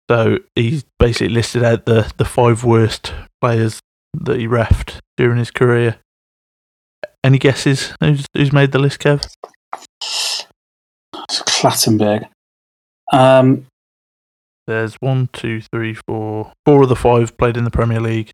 So 0.09 0.37
he's 0.55 0.83
basically 0.99 1.29
listed 1.29 1.63
out 1.63 1.85
the, 1.85 2.11
the 2.17 2.25
five 2.25 2.63
worst 2.63 3.13
players 3.41 3.79
that 4.13 4.39
he 4.39 4.47
refed 4.47 4.99
during 5.17 5.39
his 5.39 5.49
career. 5.49 5.97
Any 7.23 7.39
guesses 7.39 7.95
who's 7.99 8.25
who's 8.33 8.53
made 8.53 8.71
the 8.71 8.79
list, 8.79 8.99
Kev? 8.99 9.27
Clattenburg. 11.15 12.27
Um, 13.11 13.65
There's 14.67 14.95
one, 14.95 15.29
two, 15.33 15.61
three, 15.61 15.93
four. 16.07 16.51
Four 16.65 16.83
of 16.83 16.89
the 16.89 16.95
five 16.95 17.37
played 17.37 17.57
in 17.57 17.63
the 17.65 17.71
Premier 17.71 17.99
League. 17.99 18.31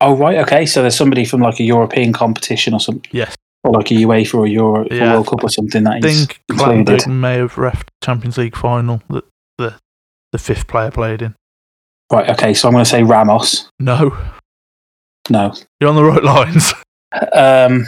oh 0.00 0.16
right, 0.16 0.38
okay. 0.38 0.64
So 0.66 0.80
there's 0.82 0.96
somebody 0.96 1.24
from 1.24 1.40
like 1.40 1.60
a 1.60 1.64
European 1.64 2.12
competition 2.12 2.72
or 2.74 2.80
something, 2.80 3.10
Yes, 3.12 3.36
or 3.64 3.72
like 3.72 3.90
a 3.90 3.94
UEFA 3.94 4.34
or 4.34 4.46
Euro 4.46 4.86
Yeah, 4.90 5.12
World 5.14 5.26
Cup 5.28 5.44
or 5.44 5.50
something 5.50 5.84
that 5.84 5.92
I 5.94 6.00
think 6.00 6.40
included. 6.48 7.06
May 7.06 7.34
have 7.34 7.54
refed 7.54 7.88
Champions 8.02 8.38
League 8.38 8.56
final 8.56 9.02
that 9.10 9.24
the 9.58 9.74
the 10.32 10.38
fifth 10.38 10.66
player 10.68 10.90
played 10.90 11.20
in. 11.22 11.34
Right, 12.10 12.28
okay. 12.30 12.54
So 12.54 12.66
I'm 12.68 12.72
going 12.72 12.84
to 12.84 12.90
say 12.90 13.02
Ramos. 13.02 13.68
No, 13.78 14.16
No. 15.28 15.52
you're 15.80 15.90
on 15.90 15.96
the 15.96 16.04
right 16.04 16.24
lines. 16.24 16.72
Um, 17.34 17.86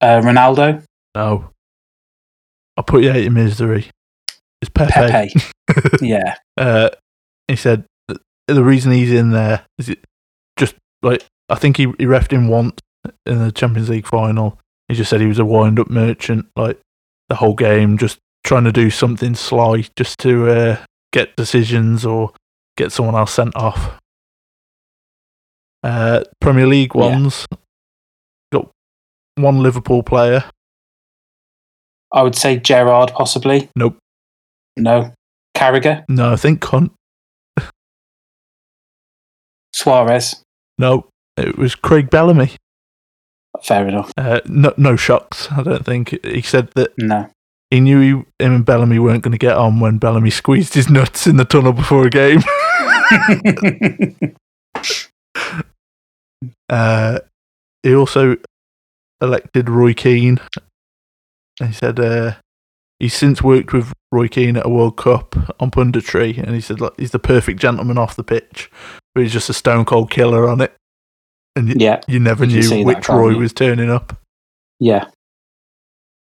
uh, 0.00 0.20
Ronaldo, 0.20 0.82
No, 1.14 1.50
I'll 2.76 2.84
put 2.84 3.02
you 3.02 3.10
out 3.10 3.16
of 3.16 3.22
your 3.22 3.30
misery. 3.32 3.90
It's 4.60 4.70
Pepe. 4.70 4.90
Pepe. 4.92 5.32
yeah, 6.06 6.36
Uh, 6.56 6.90
he 7.48 7.56
said 7.56 7.84
the 8.48 8.64
reason 8.64 8.92
he's 8.92 9.12
in 9.12 9.30
there 9.30 9.64
is 9.78 9.88
it 9.88 9.98
just 10.58 10.74
like 11.02 11.24
I 11.48 11.54
think 11.56 11.76
he 11.76 11.84
he 11.98 12.04
refed 12.06 12.30
him 12.32 12.48
once 12.48 12.78
in 13.26 13.38
the 13.38 13.52
Champions 13.52 13.88
League 13.88 14.06
final. 14.06 14.58
He 14.88 14.94
just 14.94 15.08
said 15.10 15.20
he 15.20 15.26
was 15.26 15.38
a 15.38 15.44
wind 15.44 15.78
up 15.78 15.88
merchant, 15.90 16.46
like 16.56 16.78
the 17.28 17.36
whole 17.36 17.54
game, 17.54 17.96
just 17.98 18.18
trying 18.44 18.64
to 18.64 18.72
do 18.72 18.90
something 18.90 19.34
sly 19.34 19.84
just 19.96 20.18
to 20.20 20.48
uh, 20.50 20.84
get 21.12 21.34
decisions 21.36 22.04
or 22.04 22.32
get 22.76 22.92
someone 22.92 23.14
else 23.14 23.32
sent 23.32 23.54
off. 23.56 23.98
Uh, 25.82 26.24
Premier 26.40 26.66
League 26.66 26.92
Yeah. 26.94 27.00
ones 27.12 27.46
got 28.52 28.70
one 29.36 29.62
Liverpool 29.62 30.02
player. 30.02 30.44
I 32.14 32.22
would 32.22 32.34
say 32.36 32.56
Gerrard 32.58 33.10
possibly. 33.12 33.68
Nope. 33.76 33.98
No. 34.78 35.12
Carragher, 35.54 36.04
No, 36.08 36.32
I 36.32 36.36
think 36.36 36.60
Cunt. 36.60 36.90
Suarez. 39.72 40.42
No, 40.78 41.06
it 41.36 41.58
was 41.58 41.74
Craig 41.74 42.08
Bellamy. 42.10 42.52
Fair 43.62 43.86
enough. 43.88 44.12
Uh, 44.16 44.40
no, 44.46 44.72
no 44.76 44.96
shocks. 44.96 45.48
I 45.52 45.62
don't 45.62 45.84
think 45.84 46.18
he 46.24 46.42
said 46.42 46.70
that 46.74 46.92
No. 46.98 47.28
he 47.70 47.80
knew 47.80 48.00
he, 48.00 48.08
him 48.44 48.54
and 48.54 48.64
Bellamy 48.64 48.98
weren't 48.98 49.22
going 49.22 49.32
to 49.32 49.38
get 49.38 49.56
on 49.56 49.78
when 49.80 49.98
Bellamy 49.98 50.30
squeezed 50.30 50.74
his 50.74 50.88
nuts 50.90 51.26
in 51.26 51.36
the 51.36 51.44
tunnel 51.44 51.72
before 51.72 52.06
a 52.06 52.10
game. 52.10 52.40
Uh, 56.70 57.18
he 57.82 57.94
also 57.94 58.36
elected 59.20 59.68
Roy 59.68 59.92
Keane. 59.92 60.40
He 61.58 61.72
said 61.72 62.00
uh, 62.00 62.34
he's 62.98 63.14
since 63.14 63.42
worked 63.42 63.72
with 63.72 63.92
Roy 64.10 64.28
Keane 64.28 64.56
at 64.56 64.66
a 64.66 64.68
World 64.68 64.96
Cup 64.96 65.36
on 65.60 65.70
punditry, 65.70 66.36
and 66.38 66.54
he 66.54 66.60
said 66.60 66.80
like, 66.80 66.92
he's 66.98 67.12
the 67.12 67.18
perfect 67.18 67.60
gentleman 67.60 67.98
off 67.98 68.16
the 68.16 68.24
pitch, 68.24 68.70
but 69.14 69.22
he's 69.22 69.32
just 69.32 69.48
a 69.50 69.54
stone 69.54 69.84
cold 69.84 70.10
killer 70.10 70.48
on 70.48 70.60
it. 70.60 70.74
And 71.56 71.68
y- 71.68 71.74
yeah, 71.78 72.00
you 72.08 72.18
never 72.18 72.44
you 72.44 72.68
knew 72.68 72.84
which 72.84 73.08
Roy 73.08 73.30
you? 73.30 73.38
was 73.38 73.52
turning 73.52 73.90
up. 73.90 74.18
yeah. 74.80 75.06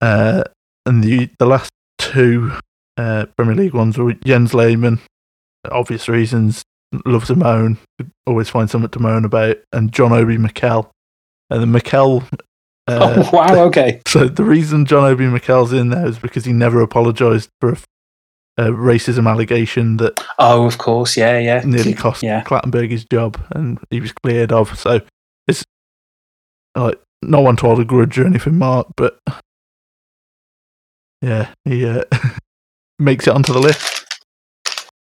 Uh, 0.00 0.42
and 0.86 1.04
the 1.04 1.28
the 1.38 1.44
last 1.46 1.70
two 1.98 2.52
uh, 2.96 3.26
Premier 3.36 3.54
League 3.54 3.74
ones 3.74 3.98
were 3.98 4.14
Jens 4.14 4.54
Lehmann, 4.54 4.98
obvious 5.70 6.08
reasons, 6.08 6.62
loves 7.04 7.26
to 7.26 7.34
moan, 7.36 7.76
always 8.26 8.48
find 8.48 8.70
something 8.70 8.90
to 8.90 8.98
moan 8.98 9.26
about, 9.26 9.58
and 9.72 9.92
John 9.92 10.12
Obi 10.12 10.38
Mikel. 10.38 10.90
And 11.50 11.60
then 11.60 11.72
Mikel. 11.72 12.22
Uh, 12.90 13.24
oh, 13.24 13.30
wow, 13.32 13.64
okay. 13.64 14.00
So 14.08 14.28
the 14.28 14.44
reason 14.44 14.86
John 14.86 15.04
Obi 15.04 15.26
Mikel's 15.26 15.72
in 15.72 15.90
there 15.90 16.06
is 16.06 16.18
because 16.18 16.44
he 16.44 16.52
never 16.52 16.80
apologised 16.80 17.50
for 17.60 17.72
a, 17.72 17.78
a 18.58 18.64
racism 18.70 19.28
allegation 19.28 19.96
that 19.98 20.22
Oh, 20.38 20.66
of 20.66 20.78
course. 20.78 21.16
Yeah, 21.16 21.38
yeah. 21.38 21.62
nearly 21.64 21.94
cost 21.94 22.22
Yeah. 22.22 22.42
Clattenburg 22.44 22.90
his 22.90 23.04
job, 23.04 23.40
and 23.50 23.78
he 23.90 24.00
was 24.00 24.12
cleared 24.12 24.52
of. 24.52 24.78
So 24.78 25.00
it's 25.46 25.64
like 26.76 27.00
no 27.22 27.40
one 27.40 27.56
told 27.56 27.80
a 27.80 27.84
grudge 27.84 28.18
or 28.18 28.26
anything, 28.26 28.58
Mark, 28.58 28.88
but 28.96 29.18
yeah, 31.22 31.52
he 31.64 31.86
uh, 31.86 32.04
makes 32.98 33.26
it 33.26 33.34
onto 33.34 33.52
the 33.52 33.58
list. 33.58 34.06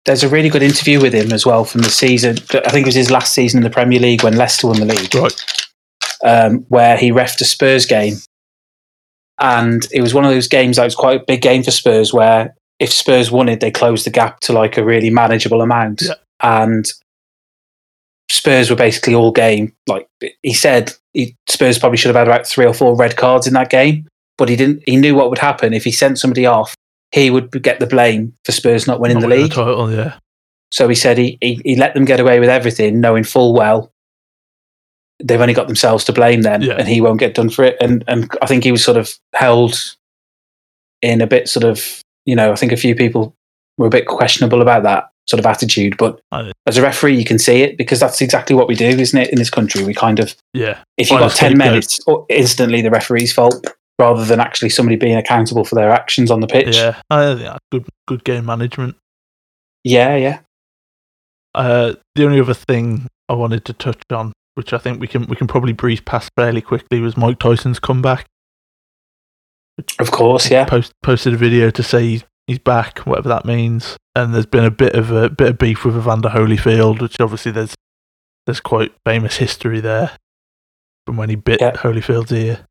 There's 0.04 0.24
a 0.24 0.28
really 0.28 0.48
good 0.48 0.62
interview 0.62 1.00
with 1.00 1.12
him 1.12 1.32
as 1.32 1.44
well 1.44 1.64
from 1.64 1.82
the 1.82 1.90
season. 1.90 2.38
I 2.52 2.70
think 2.70 2.84
it 2.84 2.86
was 2.86 2.94
his 2.94 3.10
last 3.10 3.34
season 3.34 3.58
in 3.58 3.64
the 3.64 3.70
Premier 3.70 4.00
League 4.00 4.24
when 4.24 4.36
Leicester 4.36 4.66
won 4.68 4.78
the 4.80 4.86
league. 4.86 5.14
Right. 5.14 5.67
Um, 6.24 6.64
where 6.68 6.96
he 6.96 7.10
refed 7.10 7.40
a 7.40 7.44
Spurs 7.44 7.86
game. 7.86 8.14
And 9.40 9.86
it 9.92 10.00
was 10.00 10.14
one 10.14 10.24
of 10.24 10.30
those 10.30 10.48
games 10.48 10.76
that 10.76 10.84
was 10.84 10.96
quite 10.96 11.20
a 11.20 11.24
big 11.26 11.42
game 11.42 11.62
for 11.62 11.70
Spurs 11.70 12.12
where 12.12 12.54
if 12.80 12.92
Spurs 12.92 13.30
won 13.30 13.48
it, 13.48 13.60
they 13.60 13.70
closed 13.70 14.04
the 14.06 14.10
gap 14.10 14.40
to 14.40 14.52
like 14.52 14.76
a 14.76 14.84
really 14.84 15.10
manageable 15.10 15.60
amount. 15.60 16.02
Yeah. 16.02 16.14
And 16.40 16.90
Spurs 18.30 18.70
were 18.70 18.76
basically 18.76 19.14
all 19.14 19.32
game. 19.32 19.72
Like 19.86 20.08
he 20.42 20.54
said, 20.54 20.92
he, 21.12 21.36
Spurs 21.48 21.78
probably 21.78 21.96
should 21.98 22.08
have 22.08 22.16
had 22.16 22.28
about 22.28 22.46
three 22.46 22.66
or 22.66 22.74
four 22.74 22.96
red 22.96 23.16
cards 23.16 23.46
in 23.46 23.54
that 23.54 23.70
game, 23.70 24.06
but 24.36 24.48
he 24.48 24.56
didn't. 24.56 24.82
He 24.86 24.96
knew 24.96 25.14
what 25.14 25.30
would 25.30 25.38
happen 25.38 25.72
if 25.72 25.84
he 25.84 25.92
sent 25.92 26.18
somebody 26.18 26.46
off. 26.46 26.74
He 27.12 27.30
would 27.30 27.50
get 27.62 27.80
the 27.80 27.86
blame 27.86 28.34
for 28.44 28.52
Spurs 28.52 28.86
not 28.86 29.00
winning 29.00 29.20
Not 29.20 29.28
the 29.28 29.34
league. 29.36 29.52
title, 29.52 29.90
yeah. 29.90 30.18
So 30.70 30.88
he 30.88 30.94
said 30.94 31.16
he, 31.16 31.38
he, 31.40 31.60
he 31.64 31.76
let 31.76 31.94
them 31.94 32.04
get 32.04 32.20
away 32.20 32.38
with 32.38 32.50
everything, 32.50 33.00
knowing 33.00 33.24
full 33.24 33.54
well 33.54 33.90
they've 35.22 35.40
only 35.40 35.54
got 35.54 35.66
themselves 35.66 36.04
to 36.04 36.12
blame 36.12 36.42
then, 36.42 36.62
Yeah. 36.62 36.74
and 36.78 36.86
he 36.88 37.00
won't 37.00 37.20
get 37.20 37.34
done 37.34 37.50
for 37.50 37.64
it. 37.64 37.76
And 37.80 38.04
and 38.06 38.28
I 38.42 38.46
think 38.46 38.64
he 38.64 38.72
was 38.72 38.84
sort 38.84 38.96
of 38.96 39.10
held 39.34 39.74
in 41.02 41.20
a 41.20 41.26
bit 41.26 41.48
sort 41.48 41.64
of 41.64 42.02
you 42.26 42.34
know 42.36 42.52
I 42.52 42.56
think 42.56 42.72
a 42.72 42.76
few 42.76 42.94
people 42.94 43.34
were 43.78 43.86
a 43.86 43.90
bit 43.90 44.06
questionable 44.06 44.60
about 44.62 44.82
that 44.82 45.08
sort 45.28 45.38
of 45.40 45.46
attitude, 45.46 45.96
but 45.98 46.20
as 46.66 46.76
a 46.78 46.82
referee 46.82 47.14
you 47.16 47.24
can 47.24 47.38
see 47.38 47.60
it 47.62 47.76
because 47.76 48.00
that's 48.00 48.20
exactly 48.20 48.56
what 48.56 48.66
we 48.68 48.74
do, 48.74 48.86
isn't 48.86 49.18
it? 49.20 49.30
In 49.30 49.38
this 49.38 49.50
country, 49.50 49.84
we 49.84 49.92
kind 49.94 50.18
of 50.18 50.34
Yeah. 50.54 50.78
if 50.96 51.10
you've 51.10 51.20
got 51.20 51.32
10 51.32 51.50
scapegoat. 51.52 51.58
minutes, 51.58 51.98
it's 52.06 52.24
instantly 52.30 52.80
the 52.80 52.90
referee's 52.90 53.32
fault 53.32 53.64
rather 53.98 54.24
than 54.24 54.40
actually 54.40 54.70
somebody 54.70 54.96
being 54.96 55.16
accountable 55.16 55.64
for 55.64 55.74
their 55.74 55.90
actions 55.90 56.30
on 56.30 56.40
the 56.40 56.46
pitch. 56.46 56.76
Yeah. 56.76 57.00
I 57.10 57.26
think 57.34 57.40
that's 57.40 57.58
good 57.70 57.86
good 58.06 58.24
game 58.24 58.46
management. 58.46 58.96
yeah. 59.84 60.16
yeah. 60.16 60.38
Uh, 61.54 61.94
the 62.14 62.24
only 62.24 62.40
other 62.40 62.54
thing 62.54 63.06
I 63.28 63.34
wanted 63.34 63.64
to 63.66 63.72
touch 63.72 64.00
on, 64.12 64.32
which 64.58 64.72
I 64.72 64.78
think 64.78 65.00
we 65.00 65.06
can 65.06 65.26
we 65.26 65.36
can 65.36 65.46
probably 65.46 65.72
breeze 65.72 66.00
past 66.00 66.32
fairly 66.36 66.60
quickly, 66.60 66.98
was 66.98 67.16
Mike 67.16 67.38
Tyson's 67.38 67.78
comeback. 67.78 68.26
Of 70.00 70.10
course, 70.10 70.50
yeah. 70.50 70.64
Post, 70.64 70.92
posted 71.04 71.34
a 71.34 71.36
video 71.36 71.70
to 71.70 71.82
say 71.84 72.02
he's, 72.02 72.24
he's 72.48 72.58
back, 72.58 72.98
whatever 73.06 73.28
that 73.28 73.44
means. 73.44 73.96
And 74.16 74.34
there's 74.34 74.46
been 74.46 74.64
a 74.64 74.70
bit 74.72 74.96
of 74.96 75.12
a 75.12 75.30
bit 75.30 75.50
of 75.50 75.58
beef 75.58 75.84
with 75.84 75.96
Evander 75.96 76.30
Holyfield, 76.30 77.00
which 77.00 77.20
obviously 77.20 77.52
there's 77.52 77.76
there's 78.46 78.58
quite 78.58 78.92
famous 79.06 79.36
history 79.36 79.78
there 79.78 80.10
from 81.06 81.16
when 81.16 81.28
he 81.28 81.36
bit 81.36 81.60
Yeah. 81.60 81.74
Holyfield's 81.74 82.32
ear. 82.32 82.66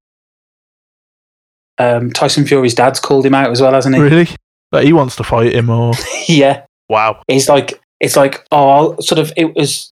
Um, 1.77 2.11
Tyson 2.11 2.45
Fury's 2.45 2.75
dad's 2.75 2.99
called 2.99 3.25
him 3.25 3.33
out 3.33 3.49
as 3.49 3.61
well, 3.61 3.71
hasn't 3.71 3.95
he? 3.95 4.01
Really? 4.01 4.27
Like 4.73 4.83
he 4.83 4.91
wants 4.91 5.15
to 5.15 5.23
fight 5.23 5.53
him, 5.53 5.69
or 5.69 5.93
yeah. 6.27 6.65
wow, 6.89 7.21
He's 7.29 7.47
like, 7.47 7.79
it's 8.01 8.17
like, 8.17 8.45
oh, 8.51 8.69
I'll, 8.69 9.01
sort 9.01 9.19
of, 9.19 9.31
it 9.37 9.55
was, 9.55 9.93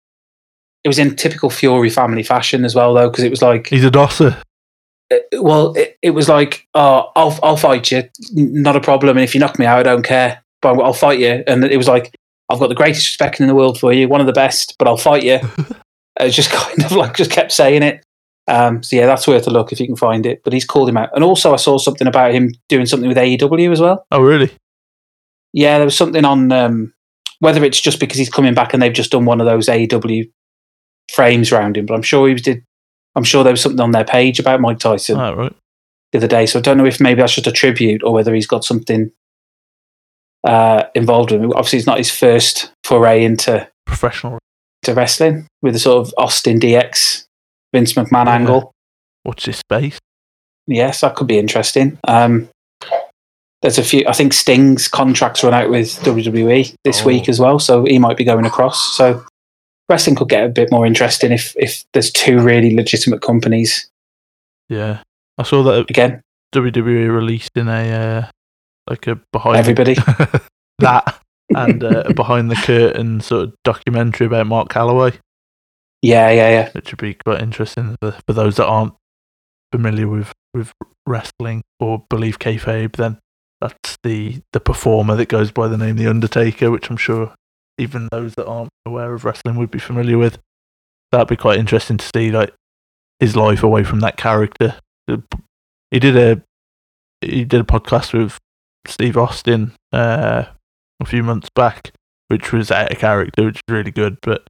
it 0.85 0.89
was 0.89 0.99
in 0.99 1.17
typical 1.17 1.51
Fury 1.51 1.91
family 1.91 2.23
fashion 2.23 2.65
as 2.65 2.75
well, 2.75 2.95
though, 2.95 3.11
because 3.11 3.25
it 3.25 3.31
was 3.31 3.43
like, 3.43 3.69
he's 3.69 3.85
a 3.85 3.91
dosser. 3.91 4.37
it- 5.11 5.27
well, 5.43 5.75
it, 5.75 5.99
it 6.03 6.11
was 6.11 6.29
like, 6.29 6.67
oh, 6.75 7.11
I'll, 7.17 7.39
I'll 7.43 7.57
fight 7.57 7.91
you, 7.91 8.05
not 8.33 8.77
a 8.77 8.81
problem. 8.81 9.17
And 9.17 9.25
if 9.25 9.35
you 9.35 9.41
knock 9.41 9.59
me 9.59 9.67
out, 9.67 9.81
I 9.81 9.83
don't 9.83 10.03
care, 10.03 10.43
but 10.63 10.81
I'll 10.81 10.93
fight 10.93 11.19
you. 11.19 11.43
And 11.47 11.65
it 11.65 11.77
was 11.77 11.89
like, 11.89 12.15
I've 12.49 12.59
got 12.59 12.69
the 12.69 12.75
greatest 12.75 13.07
respect 13.07 13.41
in 13.41 13.47
the 13.47 13.55
world 13.55 13.79
for 13.79 13.93
you, 13.93 14.09
one 14.09 14.21
of 14.21 14.27
the 14.27 14.33
best, 14.33 14.75
but 14.79 14.89
I'll 14.89 14.97
fight 14.97 15.23
you. 15.23 15.39
it 16.21 16.31
just 16.31 16.51
kind 16.53 16.83
of 16.85 16.93
like 16.93 17.17
just 17.17 17.31
kept 17.31 17.53
saying 17.53 17.83
it. 17.83 18.05
Um, 18.49 18.83
so 18.83 18.97
yeah, 18.97 19.07
that's 19.07 19.29
worth 19.29 19.47
a 19.47 19.51
look 19.51 19.71
if 19.73 19.79
you 19.79 19.87
can 19.87 19.95
find 19.97 20.27
it. 20.27 20.43
But 20.43 20.53
he's 20.53 20.65
called 20.65 20.89
him 20.89 20.97
out, 20.97 21.11
and 21.15 21.23
also 21.23 21.53
I 21.53 21.57
saw 21.57 21.79
something 21.79 22.09
about 22.09 22.33
him 22.35 22.51
doing 22.69 22.87
something 22.87 23.09
with 23.09 23.17
AEW 23.17 23.71
as 23.71 23.81
well. 23.81 24.05
Oh, 24.11 24.21
really? 24.21 24.51
Yeah, 25.53 25.79
there 25.79 25.85
was 25.85 25.97
something 25.97 26.25
on 26.25 26.51
um, 26.51 26.93
whether 27.39 27.63
it's 27.65 27.81
just 27.81 28.01
because 28.01 28.19
he's 28.19 28.31
coming 28.31 28.55
back 28.55 28.73
and 28.73 28.83
they've 28.83 28.93
just 28.93 29.13
done 29.13 29.25
one 29.25 29.41
of 29.41 29.47
those 29.47 29.67
AEW 29.69 30.29
frames 31.15 31.53
around 31.53 31.77
him, 31.77 31.87
but 31.87 31.95
I'm 31.95 32.03
sure 32.03 32.27
he 32.27 32.33
was 32.35 32.43
did. 32.43 32.63
I'm 33.17 33.25
sure 33.25 33.43
there 33.43 33.53
was 33.53 33.61
something 33.61 33.81
on 33.81 33.91
their 33.91 34.05
page 34.05 34.39
about 34.39 34.61
Mike 34.61 34.79
Tyson 34.79 35.19
Oh, 35.19 35.35
right. 35.35 35.53
the 36.13 36.19
other 36.19 36.29
day. 36.29 36.47
So 36.47 36.59
I 36.59 36.63
don't 36.63 36.79
know 36.79 36.87
if 36.87 37.01
maybe 37.01 37.21
that's 37.21 37.35
just 37.35 37.47
a 37.47 37.53
tribute 37.53 38.03
or 38.05 38.13
whether 38.13 38.33
he's 38.35 38.47
got 38.47 38.65
something 38.65 39.11
uh, 40.45 40.85
involved 40.95 41.31
with 41.33 41.43
him. 41.43 41.51
Obviously, 41.53 41.79
it's 41.79 41.87
not 41.87 41.99
his 41.99 42.11
first 42.11 42.73
foray 42.85 43.25
into 43.25 43.69
Professional. 43.87 44.39
to 44.85 44.95
wrestling 44.95 45.47
with 45.63 45.75
the 45.75 45.81
sort 45.81 46.07
of 46.07 46.15
Austin 46.19 46.59
DX 46.61 47.25
Vince 47.75 47.93
McMahon 47.95 48.27
Yeah. 48.27 48.35
angle. 48.35 48.73
What's 49.25 49.45
this 49.45 49.59
space. 49.59 49.99
Yes, 50.67 51.01
that 51.03 51.15
could 51.17 51.27
be 51.27 51.39
interesting. 51.39 51.99
Um, 52.07 52.49
there's 53.63 53.77
a 53.79 53.83
few. 53.83 54.05
I 54.09 54.13
think 54.13 54.33
Sting's 54.33 54.89
contracts 54.89 55.43
run 55.45 55.53
out 55.53 55.69
with 55.69 55.99
WWE 56.05 56.75
this 56.85 57.03
Oh. 57.03 57.07
week 57.07 57.29
as 57.29 57.39
well, 57.39 57.59
so 57.59 57.85
he 57.85 57.99
might 57.99 58.17
be 58.17 58.25
going 58.25 58.47
across. 58.47 58.97
So 58.97 59.25
wrestling 59.91 60.17
could 60.17 60.29
get 60.29 60.45
a 60.45 60.49
bit 60.49 60.71
more 60.71 60.87
interesting 60.87 61.33
if 61.33 61.55
if 61.57 61.85
there's 61.93 62.11
two 62.11 62.39
really 62.39 62.75
legitimate 62.75 63.21
companies 63.21 63.91
Yeah, 64.69 65.03
I 65.37 65.43
saw 65.43 65.63
that 65.65 65.91
again. 65.91 66.23
WWE 66.55 67.15
released 67.15 67.57
in 67.57 67.69
a 67.69 67.91
uh, 67.93 68.31
like 68.89 69.07
a 69.07 69.21
behind 69.33 69.57
Everybody, 69.57 69.95
that 70.79 71.21
and 71.55 71.85
uh, 71.85 72.05
a 72.07 72.15
behind 72.15 72.51
the 72.51 72.57
curtain 72.57 73.21
sort 73.21 73.49
of 73.49 73.55
documentary 73.65 74.27
about 74.27 74.47
Mark 74.47 74.69
Calaway, 74.69 75.19
yeah, 76.03 76.31
yeah, 76.31 76.49
yeah. 76.51 76.71
which 76.73 76.91
would 76.91 77.01
be 77.01 77.15
quite 77.15 77.43
interesting 77.43 77.97
for, 78.01 78.17
for 78.27 78.33
those 78.33 78.57
that 78.57 78.67
aren't 78.67 78.95
familiar 79.73 80.09
with 80.09 80.33
with 80.55 80.73
wrestling 81.07 81.63
or 81.79 82.05
believe 82.09 82.39
kayfabe. 82.39 82.97
Then 82.97 83.19
that's 83.61 83.99
the 84.03 84.41
the 84.53 84.61
performer 84.61 85.17
that 85.17 85.29
goes 85.29 85.51
by 85.51 85.69
the 85.69 85.79
name 85.79 85.97
The 85.97 86.07
Undertaker, 86.07 86.71
which 86.71 86.91
I'm 86.91 86.97
sure 86.97 87.35
even 87.81 88.09
those 88.11 88.35
that 88.35 88.47
aren't 88.47 88.71
aware 88.87 89.15
of 89.15 89.25
wrestling 89.25 89.57
would 89.57 89.71
be 89.71 89.79
familiar 89.79 90.19
with. 90.19 90.39
That'd 91.11 91.29
be 91.29 91.37
quite 91.37 91.59
interesting 91.59 91.97
to 91.97 92.11
see, 92.15 92.31
like 92.31 92.53
his 93.19 93.37
life 93.37 93.63
away 93.63 93.85
from 93.85 94.01
that 94.01 94.17
character. 94.17 94.77
He 95.91 95.99
did 95.99 96.17
a 96.17 96.43
he 97.21 97.45
did 97.45 97.61
a 97.61 97.65
podcast 97.65 98.13
with 98.13 98.39
Steve 98.87 99.17
Austin 99.17 99.73
uh, 99.93 100.45
a 101.01 101.05
few 101.05 101.23
months 101.23 101.49
back, 101.55 101.93
which 102.29 102.53
was 102.53 102.71
out 102.71 102.93
of 102.93 102.99
character, 102.99 103.45
which 103.45 103.57
is 103.57 103.63
really 103.69 103.91
good. 103.91 104.19
But 104.23 104.43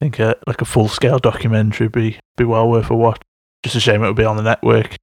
I 0.00 0.04
think 0.04 0.20
uh, 0.20 0.34
like 0.46 0.60
a 0.60 0.66
full 0.66 0.88
scale 0.88 1.18
documentary 1.18 1.86
would 1.86 1.92
be 1.92 2.18
be 2.36 2.44
well 2.44 2.68
worth 2.68 2.90
a 2.90 2.94
watch. 2.94 3.20
Just 3.64 3.76
a 3.76 3.80
shame 3.80 4.02
it 4.02 4.06
would 4.06 4.16
be 4.16 4.24
on 4.24 4.36
the 4.36 4.42
network. 4.42 4.96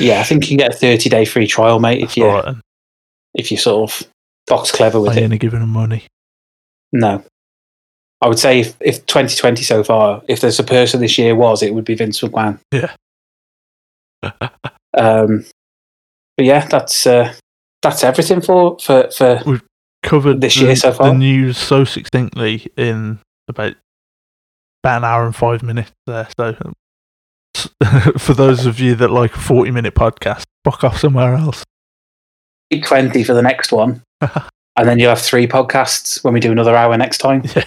Yeah, 0.00 0.20
I 0.20 0.24
think 0.24 0.44
you 0.44 0.48
can 0.48 0.56
get 0.56 0.74
a 0.74 0.76
30 0.76 1.08
day 1.08 1.24
free 1.24 1.46
trial, 1.46 1.78
mate, 1.78 2.02
if 2.02 2.16
you 2.16 2.26
right, 2.26 2.56
if 3.34 3.50
you 3.52 3.56
sort 3.56 3.90
of 3.90 4.08
box 4.46 4.70
clever 4.72 5.00
with 5.00 5.16
I 5.16 5.20
it. 5.20 5.32
ain't 5.32 5.40
giving 5.40 5.60
him 5.62 5.70
money. 5.70 6.04
No. 6.92 7.22
I 8.22 8.28
would 8.28 8.38
say 8.38 8.60
if, 8.60 8.76
if 8.80 9.04
2020 9.06 9.62
so 9.62 9.84
far, 9.84 10.22
if 10.28 10.40
there's 10.40 10.58
a 10.58 10.64
person 10.64 11.00
this 11.00 11.18
year 11.18 11.34
was, 11.34 11.62
it 11.62 11.74
would 11.74 11.84
be 11.84 11.94
Vince 11.94 12.20
McMahon. 12.20 12.58
Yeah. 12.72 12.92
Um, 14.98 15.44
but 16.38 16.46
yeah, 16.46 16.66
that's 16.68 17.06
uh, 17.06 17.34
that's 17.82 18.02
everything 18.02 18.40
for 18.40 18.78
for 18.78 19.10
for. 19.10 19.42
we've 19.44 19.62
Covered 20.02 20.40
This 20.40 20.54
the, 20.56 20.64
year 20.66 20.76
so 20.76 20.92
far? 20.92 21.08
the 21.08 21.14
news 21.14 21.58
so 21.58 21.84
succinctly 21.84 22.66
in 22.78 23.18
about 23.48 23.74
about 24.82 24.98
an 24.98 25.04
hour 25.04 25.26
and 25.26 25.36
five 25.36 25.62
minutes 25.62 25.90
there. 26.06 26.28
So 26.38 26.54
for 28.18 28.32
those 28.32 28.64
of 28.64 28.80
you 28.80 28.94
that 28.94 29.10
like 29.10 29.34
a 29.34 29.38
forty 29.38 29.70
minute 29.70 29.94
podcast, 29.94 30.44
fuck 30.64 30.82
off 30.84 30.98
somewhere 30.98 31.34
else. 31.34 31.62
20 32.72 33.22
for 33.22 33.34
the 33.34 33.42
next 33.42 33.70
one, 33.70 34.02
and 34.20 34.88
then 34.88 34.98
you'll 34.98 35.10
have 35.10 35.20
three 35.20 35.46
podcasts 35.46 36.22
when 36.24 36.34
we 36.34 36.40
do 36.40 36.52
another 36.52 36.74
hour 36.76 36.96
next 36.96 37.18
time. 37.18 37.42
Yeah. 37.54 37.64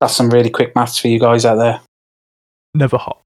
That's 0.00 0.16
some 0.16 0.30
really 0.30 0.50
quick 0.50 0.74
maths 0.74 0.96
for 0.98 1.08
you 1.08 1.20
guys 1.20 1.44
out 1.44 1.56
there. 1.56 1.80
Never 2.74 2.96
hot. 2.96 3.20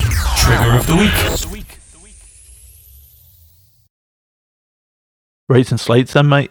Trigger 0.00 0.72
of 0.76 0.86
the 0.86 0.96
week. 0.96 1.66
Rates 5.48 5.70
and 5.70 5.78
slates 5.78 6.12
then, 6.12 6.28
mate. 6.28 6.50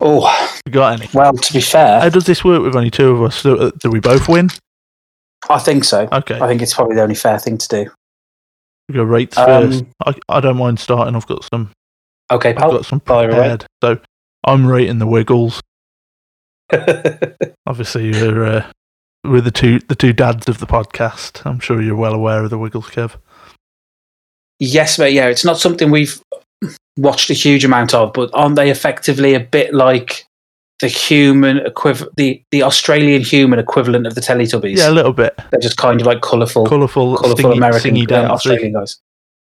Oh, 0.00 0.58
You 0.64 0.72
got 0.72 0.98
any? 0.98 1.10
well, 1.12 1.34
to 1.34 1.52
be 1.52 1.60
fair, 1.60 2.00
How 2.00 2.08
does 2.08 2.24
this 2.24 2.42
work 2.42 2.62
with 2.62 2.74
only 2.74 2.90
two 2.90 3.10
of 3.10 3.22
us? 3.22 3.42
Do, 3.42 3.58
uh, 3.58 3.70
do 3.78 3.90
we 3.90 4.00
both 4.00 4.26
win? 4.28 4.48
I 5.50 5.58
think 5.58 5.84
so. 5.84 6.08
Okay. 6.10 6.40
I 6.40 6.46
think 6.46 6.62
it's 6.62 6.72
probably 6.74 6.96
the 6.96 7.02
only 7.02 7.14
fair 7.14 7.38
thing 7.38 7.58
to 7.58 7.68
do. 7.68 7.90
We 8.90 8.96
go 8.96 9.04
rates 9.04 9.38
Um, 9.38 9.70
first. 9.70 9.84
I, 10.04 10.14
I 10.28 10.40
don't 10.40 10.56
mind 10.56 10.80
starting. 10.80 11.14
I've 11.14 11.26
got 11.26 11.44
some. 11.44 11.70
Okay, 12.30 12.50
I've 12.50 12.56
pal. 12.56 12.72
got 12.72 12.86
some 12.86 12.98
prepared. 12.98 13.64
So 13.84 14.00
I'm 14.44 14.66
rating 14.66 14.98
the 14.98 15.06
Wiggles. 15.06 15.60
Obviously, 17.66 18.16
you're 18.16 18.44
uh, 18.44 18.70
we're 19.24 19.40
the 19.40 19.50
two 19.52 19.78
the 19.80 19.94
two 19.94 20.12
dads 20.12 20.48
of 20.48 20.58
the 20.58 20.66
podcast. 20.66 21.44
I'm 21.46 21.60
sure 21.60 21.80
you're 21.80 21.96
well 21.96 22.14
aware 22.14 22.42
of 22.42 22.50
the 22.50 22.58
Wiggles, 22.58 22.88
Kev. 22.88 23.16
yes, 24.58 24.98
mate. 24.98 25.14
Yeah, 25.14 25.26
it's 25.28 25.44
not 25.44 25.58
something 25.58 25.90
we've 25.90 26.20
watched 26.96 27.30
a 27.30 27.34
huge 27.34 27.64
amount 27.64 27.94
of, 27.94 28.12
but 28.12 28.30
aren't 28.34 28.56
they 28.56 28.70
effectively 28.70 29.34
a 29.34 29.40
bit 29.40 29.72
like 29.74 30.24
the 30.80 30.88
human 30.88 31.58
equivalent, 31.58 32.16
the, 32.16 32.42
the 32.50 32.62
Australian 32.62 33.22
human 33.22 33.58
equivalent 33.58 34.06
of 34.06 34.14
the 34.14 34.20
Teletubbies? 34.20 34.78
Yeah, 34.78 34.90
a 34.90 34.92
little 34.92 35.12
bit 35.12 35.38
They're 35.50 35.60
just 35.60 35.76
kind 35.76 36.00
of 36.00 36.06
like 36.06 36.22
colourful, 36.22 36.66
colourful, 36.66 37.16
colourful 37.16 37.52
American, 37.52 37.94
singy 37.94 38.10
uh. 38.10 38.32
Australian 38.32 38.72
guys. 38.72 38.98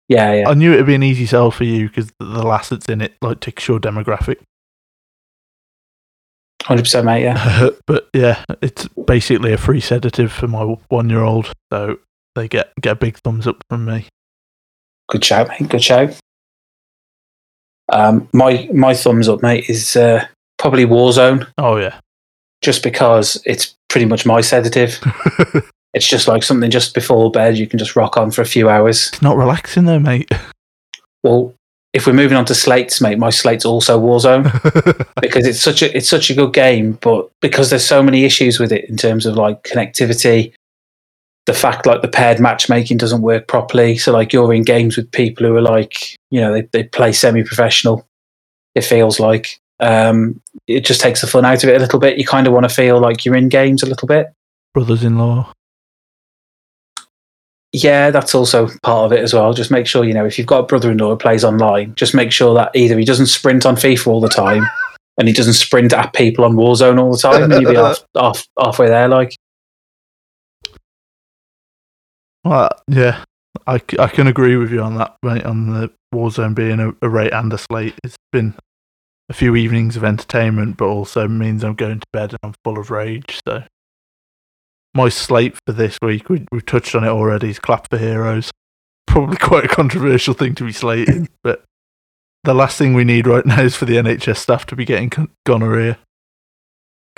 Yeah, 0.08 0.34
yeah. 0.34 0.50
I 0.50 0.54
knew 0.56 0.74
it'd 0.74 0.86
be 0.86 0.96
an 0.96 1.04
easy 1.04 1.26
sell 1.26 1.52
for 1.52 1.64
you 1.64 1.88
because 1.88 2.12
the 2.20 2.44
lass 2.44 2.70
that's 2.70 2.90
in 2.90 3.00
it 3.00 3.14
like 3.22 3.40
ticks 3.40 3.68
your 3.68 3.80
demographic. 3.80 4.38
Hundred 6.64 6.84
percent, 6.84 7.06
mate. 7.06 7.24
Yeah. 7.24 7.70
but 7.88 8.10
yeah, 8.14 8.44
it's 8.62 8.88
basically 9.08 9.54
a 9.54 9.58
free 9.58 9.80
sedative 9.80 10.32
for 10.32 10.48
my 10.48 10.64
one 10.90 11.10
year 11.10 11.22
old, 11.22 11.54
so 11.72 11.98
they 12.36 12.48
get 12.48 12.72
get 12.82 12.92
a 12.92 12.96
big 12.96 13.18
thumbs 13.20 13.48
up 13.48 13.64
from 13.70 13.86
me. 13.86 14.08
Good 15.10 15.24
shout, 15.24 15.48
mate. 15.48 15.70
Good 15.70 15.84
shout. 15.84 16.14
Um, 17.92 18.30
my 18.34 18.70
my 18.74 18.94
thumbs 18.94 19.28
up, 19.28 19.42
mate, 19.42 19.70
is 19.70 19.96
uh, 19.96 20.26
probably 20.62 20.86
Warzone, 20.86 21.48
Oh 21.58 21.78
yeah, 21.78 22.00
just 22.62 22.84
because 22.84 23.42
it's 23.46 23.76
pretty 23.90 24.06
much 24.06 24.26
my 24.26 24.42
sedative. 24.42 25.00
It's 25.94 26.08
just 26.08 26.28
like 26.28 26.42
something 26.42 26.72
just 26.72 26.94
before 26.94 27.30
bed 27.32 27.58
you 27.58 27.68
can 27.68 27.78
just 27.78 27.98
rock 27.98 28.16
on 28.16 28.32
for 28.32 28.42
a 28.42 28.46
few 28.46 28.70
hours. 28.70 29.10
it's 29.10 29.22
not 29.22 29.36
relaxing 29.36 29.86
though, 29.86 30.00
mate. 30.00 30.32
Well, 31.24 31.54
if 31.94 32.08
we're 32.08 32.14
moving 32.14 32.36
on 32.36 32.46
to 32.46 32.56
slates, 32.56 33.00
mate, 33.00 33.20
my 33.20 33.30
slate's 33.30 33.66
also 33.66 34.02
Warzone 34.02 34.46
because 35.22 35.46
it's 35.46 35.60
such 35.60 35.84
a 35.84 35.96
it's 35.96 36.10
such 36.10 36.32
a 36.32 36.34
good 36.34 36.52
game, 36.52 36.94
but 37.02 37.30
because 37.42 37.70
there's 37.70 37.86
so 37.86 38.02
many 38.02 38.24
issues 38.24 38.58
with 38.58 38.72
it 38.72 38.90
in 38.90 38.98
terms 38.98 39.28
of 39.28 39.36
like 39.36 39.64
connectivity, 39.64 40.54
the 41.46 41.54
fact 41.54 41.86
like 41.86 42.02
the 42.02 42.08
paired 42.08 42.40
matchmaking 42.40 42.98
doesn't 42.98 43.22
work 43.22 43.48
properly. 43.48 44.00
So 44.00 44.12
like 44.14 44.34
you're 44.34 44.52
in 44.52 44.64
games 44.64 44.98
with 44.98 45.12
people 45.12 45.46
who 45.46 45.56
are 45.56 45.62
like, 45.62 46.16
you 46.32 46.42
know, 46.42 46.54
they, 46.54 46.68
they 46.72 46.84
play 46.86 47.12
semi 47.12 47.44
professional. 47.44 48.08
It 48.74 48.84
feels 48.84 49.20
like 49.20 49.60
um, 49.82 50.40
it 50.68 50.86
just 50.86 51.02
takes 51.02 51.22
the 51.22 51.28
fun 51.28 51.46
out 51.46 51.64
of 51.64 51.70
it 51.70 51.76
a 51.76 51.80
little 51.80 52.00
bit. 52.00 52.18
You 52.18 52.26
kind 52.26 52.48
of 52.48 52.54
want 52.54 52.68
to 52.68 52.74
feel 52.74 53.00
like 53.00 53.26
you're 53.26 53.36
in 53.36 53.50
games 53.50 53.84
a 53.84 53.88
little 53.88 54.08
bit. 54.08 54.28
Brothers-in-law. 54.74 55.52
Yeah, 57.74 58.12
that's 58.12 58.36
also 58.36 58.70
part 58.84 59.06
of 59.06 59.14
it 59.14 59.22
as 59.22 59.34
well. 59.34 59.54
Just 59.54 59.72
make 59.72 59.88
sure, 59.88 60.04
you 60.04 60.14
know, 60.14 60.26
if 60.26 60.38
you've 60.38 60.48
got 60.48 60.60
a 60.60 60.64
brother 60.64 60.92
in 60.92 60.98
law 60.98 61.10
who 61.10 61.18
plays 61.18 61.44
online, 61.44 61.96
just 61.96 62.14
make 62.14 62.32
sure 62.32 62.54
that 62.54 62.76
either 62.76 62.98
he 62.98 63.06
doesn't 63.06 63.28
sprint 63.28 63.66
on 63.66 63.76
FIFA 63.76 64.08
all 64.08 64.22
the 64.22 64.30
time 64.30 64.66
and 65.18 65.28
he 65.28 65.34
doesn't 65.34 65.54
sprint 65.54 65.94
at 65.94 66.14
people 66.14 66.44
on 66.44 66.54
Warzone 66.54 67.00
all 67.00 67.12
the 67.12 67.18
time 67.18 67.44
and 67.44 67.62
you'll 67.62 67.72
be 67.72 67.78
off, 67.78 68.04
off, 68.16 68.46
halfway 68.60 68.88
there. 68.88 69.08
Like, 69.08 69.38
Well, 72.44 72.70
yeah, 72.88 73.24
I 73.68 73.78
can 73.80 74.28
agree 74.28 74.58
with 74.58 74.72
you 74.72 74.82
on 74.82 74.98
that, 74.98 75.16
mate, 75.24 75.46
on 75.46 75.70
the 75.70 75.92
Warzone 76.14 76.56
being 76.56 76.80
a, 76.80 76.92
a 77.02 77.10
rate 77.10 77.34
and 77.34 77.54
a 77.54 77.58
slate. 77.58 77.96
It's 78.04 78.18
been 78.34 78.54
a 79.32 79.34
few 79.34 79.56
evenings 79.56 79.96
of 79.96 80.04
entertainment, 80.04 80.76
but 80.76 80.88
also 80.88 81.26
means 81.26 81.64
I'm 81.64 81.74
going 81.74 82.02
to 82.02 82.08
bed 82.12 82.32
and 82.32 82.40
I'm 82.44 82.54
full 82.66 82.78
of 82.78 82.92
rage. 82.92 83.40
So, 83.48 83.64
my 84.94 85.08
slate 85.08 85.58
for 85.66 85.72
this 85.72 85.98
week, 86.02 86.30
we, 86.30 86.46
we've 86.52 86.66
touched 86.66 86.94
on 86.96 87.06
it 87.06 87.10
already, 87.10 87.50
is 87.50 87.58
Clap 87.58 87.88
for 87.90 87.98
Heroes. 87.98 88.52
Probably 89.08 89.38
quite 89.42 89.64
a 89.64 89.70
controversial 89.70 90.34
thing 90.34 90.54
to 90.56 90.66
be 90.66 90.74
slating, 90.74 91.30
but 91.46 91.64
the 92.44 92.54
last 92.54 92.78
thing 92.78 92.94
we 92.94 93.06
need 93.06 93.26
right 93.26 93.46
now 93.46 93.62
is 93.62 93.74
for 93.74 93.86
the 93.86 93.96
NHS 93.96 94.36
staff 94.36 94.66
to 94.66 94.76
be 94.76 94.84
getting 94.84 95.10
con- 95.10 95.32
gonorrhea. 95.46 95.98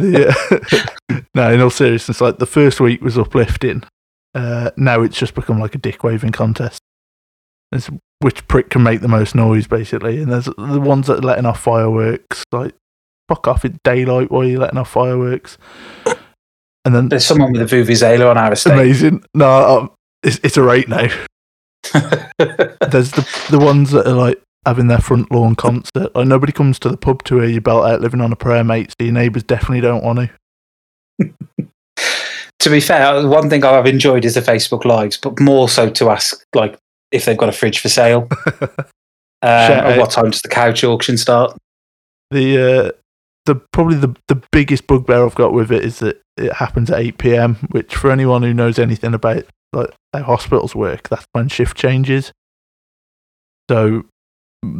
yeah. 0.00 0.34
no, 1.32 1.52
in 1.52 1.60
all 1.60 1.70
seriousness, 1.70 2.20
like 2.20 2.38
the 2.38 2.46
first 2.46 2.80
week 2.80 3.02
was 3.02 3.16
uplifting. 3.16 3.84
Uh, 4.34 4.72
now 4.76 5.00
it's 5.02 5.16
just 5.16 5.34
become 5.34 5.60
like 5.60 5.76
a 5.76 5.78
dick 5.78 6.02
waving 6.02 6.32
contest. 6.32 6.80
It's 7.72 7.90
which 8.20 8.46
prick 8.48 8.70
can 8.70 8.82
make 8.82 9.00
the 9.00 9.08
most 9.08 9.34
noise, 9.34 9.66
basically. 9.66 10.22
And 10.22 10.30
there's 10.30 10.44
the 10.44 10.80
ones 10.80 11.06
that 11.08 11.18
are 11.18 11.26
letting 11.26 11.46
off 11.46 11.60
fireworks. 11.60 12.44
Like, 12.52 12.74
fuck 13.28 13.48
off, 13.48 13.64
it's 13.64 13.78
daylight. 13.82 14.30
while 14.30 14.44
you're 14.44 14.60
letting 14.60 14.78
off 14.78 14.90
fireworks? 14.90 15.58
And 16.84 16.92
then 16.96 17.08
There's 17.10 17.24
someone 17.24 17.52
with 17.52 17.62
a 17.62 17.64
Vuvuzela 17.76 18.28
on 18.28 18.36
our 18.36 18.52
estate. 18.54 18.72
amazing. 18.72 19.22
No, 19.34 19.48
um, 19.48 19.90
it's 20.24 20.40
it's 20.42 20.56
a 20.56 20.62
rate 20.62 20.88
now. 20.88 21.06
There's 22.38 23.12
the 23.12 23.46
the 23.52 23.60
ones 23.60 23.92
that 23.92 24.04
are 24.08 24.14
like 24.14 24.42
having 24.66 24.88
their 24.88 24.98
front 24.98 25.30
lawn 25.30 25.54
concert. 25.54 26.12
Like 26.12 26.26
nobody 26.26 26.52
comes 26.52 26.80
to 26.80 26.88
the 26.88 26.96
pub 26.96 27.22
to 27.24 27.38
hear 27.38 27.48
you 27.48 27.60
belt 27.60 27.84
out 27.84 28.00
living 28.00 28.20
on 28.20 28.32
a 28.32 28.36
prayer, 28.36 28.64
mate. 28.64 28.90
So 28.90 29.04
your 29.04 29.14
neighbours 29.14 29.44
definitely 29.44 29.80
don't 29.80 30.02
want 30.02 30.30
to. 31.20 31.30
to 32.58 32.70
be 32.70 32.80
fair, 32.80 33.28
one 33.28 33.48
thing 33.48 33.64
I've 33.64 33.86
enjoyed 33.86 34.24
is 34.24 34.34
the 34.34 34.40
Facebook 34.40 34.84
Lives, 34.84 35.16
but 35.18 35.38
more 35.38 35.68
so 35.68 35.88
to 35.88 36.10
ask 36.10 36.44
like 36.52 36.76
if 37.12 37.24
they've 37.24 37.36
got 37.36 37.48
a 37.48 37.52
fridge 37.52 37.78
for 37.78 37.88
sale. 37.88 38.28
Um, 39.44 39.72
out. 39.72 39.98
what 39.98 40.12
time 40.12 40.30
does 40.30 40.40
the 40.40 40.48
couch 40.48 40.84
auction 40.84 41.18
start? 41.18 41.58
The 42.30 42.58
uh, 42.62 42.90
the 43.44 43.56
probably 43.72 43.96
the 43.96 44.14
the 44.28 44.40
biggest 44.52 44.86
bugbear 44.86 45.26
I've 45.26 45.34
got 45.34 45.52
with 45.52 45.72
it 45.72 45.84
is 45.84 45.98
that 45.98 46.22
it 46.36 46.52
happens 46.52 46.90
at 46.90 47.00
eight 47.00 47.18
pm, 47.18 47.56
which 47.72 47.96
for 47.96 48.12
anyone 48.12 48.42
who 48.42 48.54
knows 48.54 48.78
anything 48.78 49.14
about 49.14 49.44
like 49.72 49.90
how 50.12 50.22
hospitals 50.22 50.76
work, 50.76 51.08
that's 51.08 51.26
when 51.32 51.48
shift 51.48 51.76
changes. 51.76 52.32
So 53.68 54.04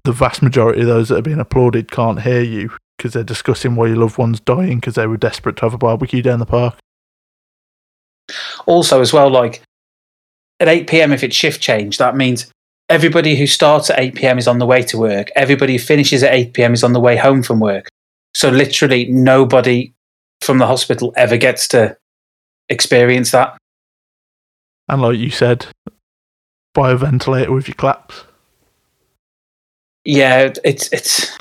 the 0.04 0.12
vast 0.12 0.42
majority 0.42 0.82
of 0.82 0.86
those 0.86 1.08
that 1.08 1.18
are 1.18 1.22
being 1.22 1.40
applauded 1.40 1.90
can't 1.90 2.22
hear 2.22 2.42
you 2.42 2.70
because 2.96 3.14
they're 3.14 3.24
discussing 3.24 3.74
why 3.74 3.88
your 3.88 3.96
loved 3.96 4.18
one's 4.18 4.38
dying 4.38 4.78
because 4.78 4.94
they 4.94 5.06
were 5.06 5.16
desperate 5.16 5.56
to 5.56 5.62
have 5.62 5.74
a 5.74 5.78
barbecue 5.78 6.22
down 6.22 6.38
the 6.38 6.46
park. 6.46 6.78
Also, 8.66 9.00
as 9.00 9.12
well, 9.12 9.28
like 9.28 9.62
at 10.62 10.68
8 10.68 10.86
p.m., 10.86 11.12
if 11.12 11.24
it's 11.24 11.36
shift 11.36 11.60
change, 11.60 11.98
that 11.98 12.16
means 12.16 12.50
everybody 12.88 13.34
who 13.36 13.46
starts 13.46 13.90
at 13.90 13.98
8 13.98 14.14
p.m. 14.14 14.38
is 14.38 14.46
on 14.46 14.58
the 14.58 14.66
way 14.66 14.82
to 14.84 14.96
work. 14.96 15.28
Everybody 15.34 15.74
who 15.74 15.78
finishes 15.80 16.22
at 16.22 16.32
8 16.32 16.54
p.m. 16.54 16.72
is 16.72 16.84
on 16.84 16.92
the 16.92 17.00
way 17.00 17.16
home 17.16 17.42
from 17.42 17.58
work. 17.58 17.88
So 18.34 18.48
literally 18.48 19.06
nobody 19.06 19.92
from 20.40 20.58
the 20.58 20.66
hospital 20.66 21.12
ever 21.16 21.36
gets 21.36 21.66
to 21.68 21.96
experience 22.68 23.32
that. 23.32 23.58
And 24.88 25.02
like 25.02 25.18
you 25.18 25.30
said, 25.30 25.66
buy 26.74 26.92
a 26.92 26.96
ventilator 26.96 27.52
with 27.52 27.66
your 27.66 27.74
claps. 27.74 28.24
Yeah, 30.04 30.52
it's 30.64 30.92
it's 30.92 31.38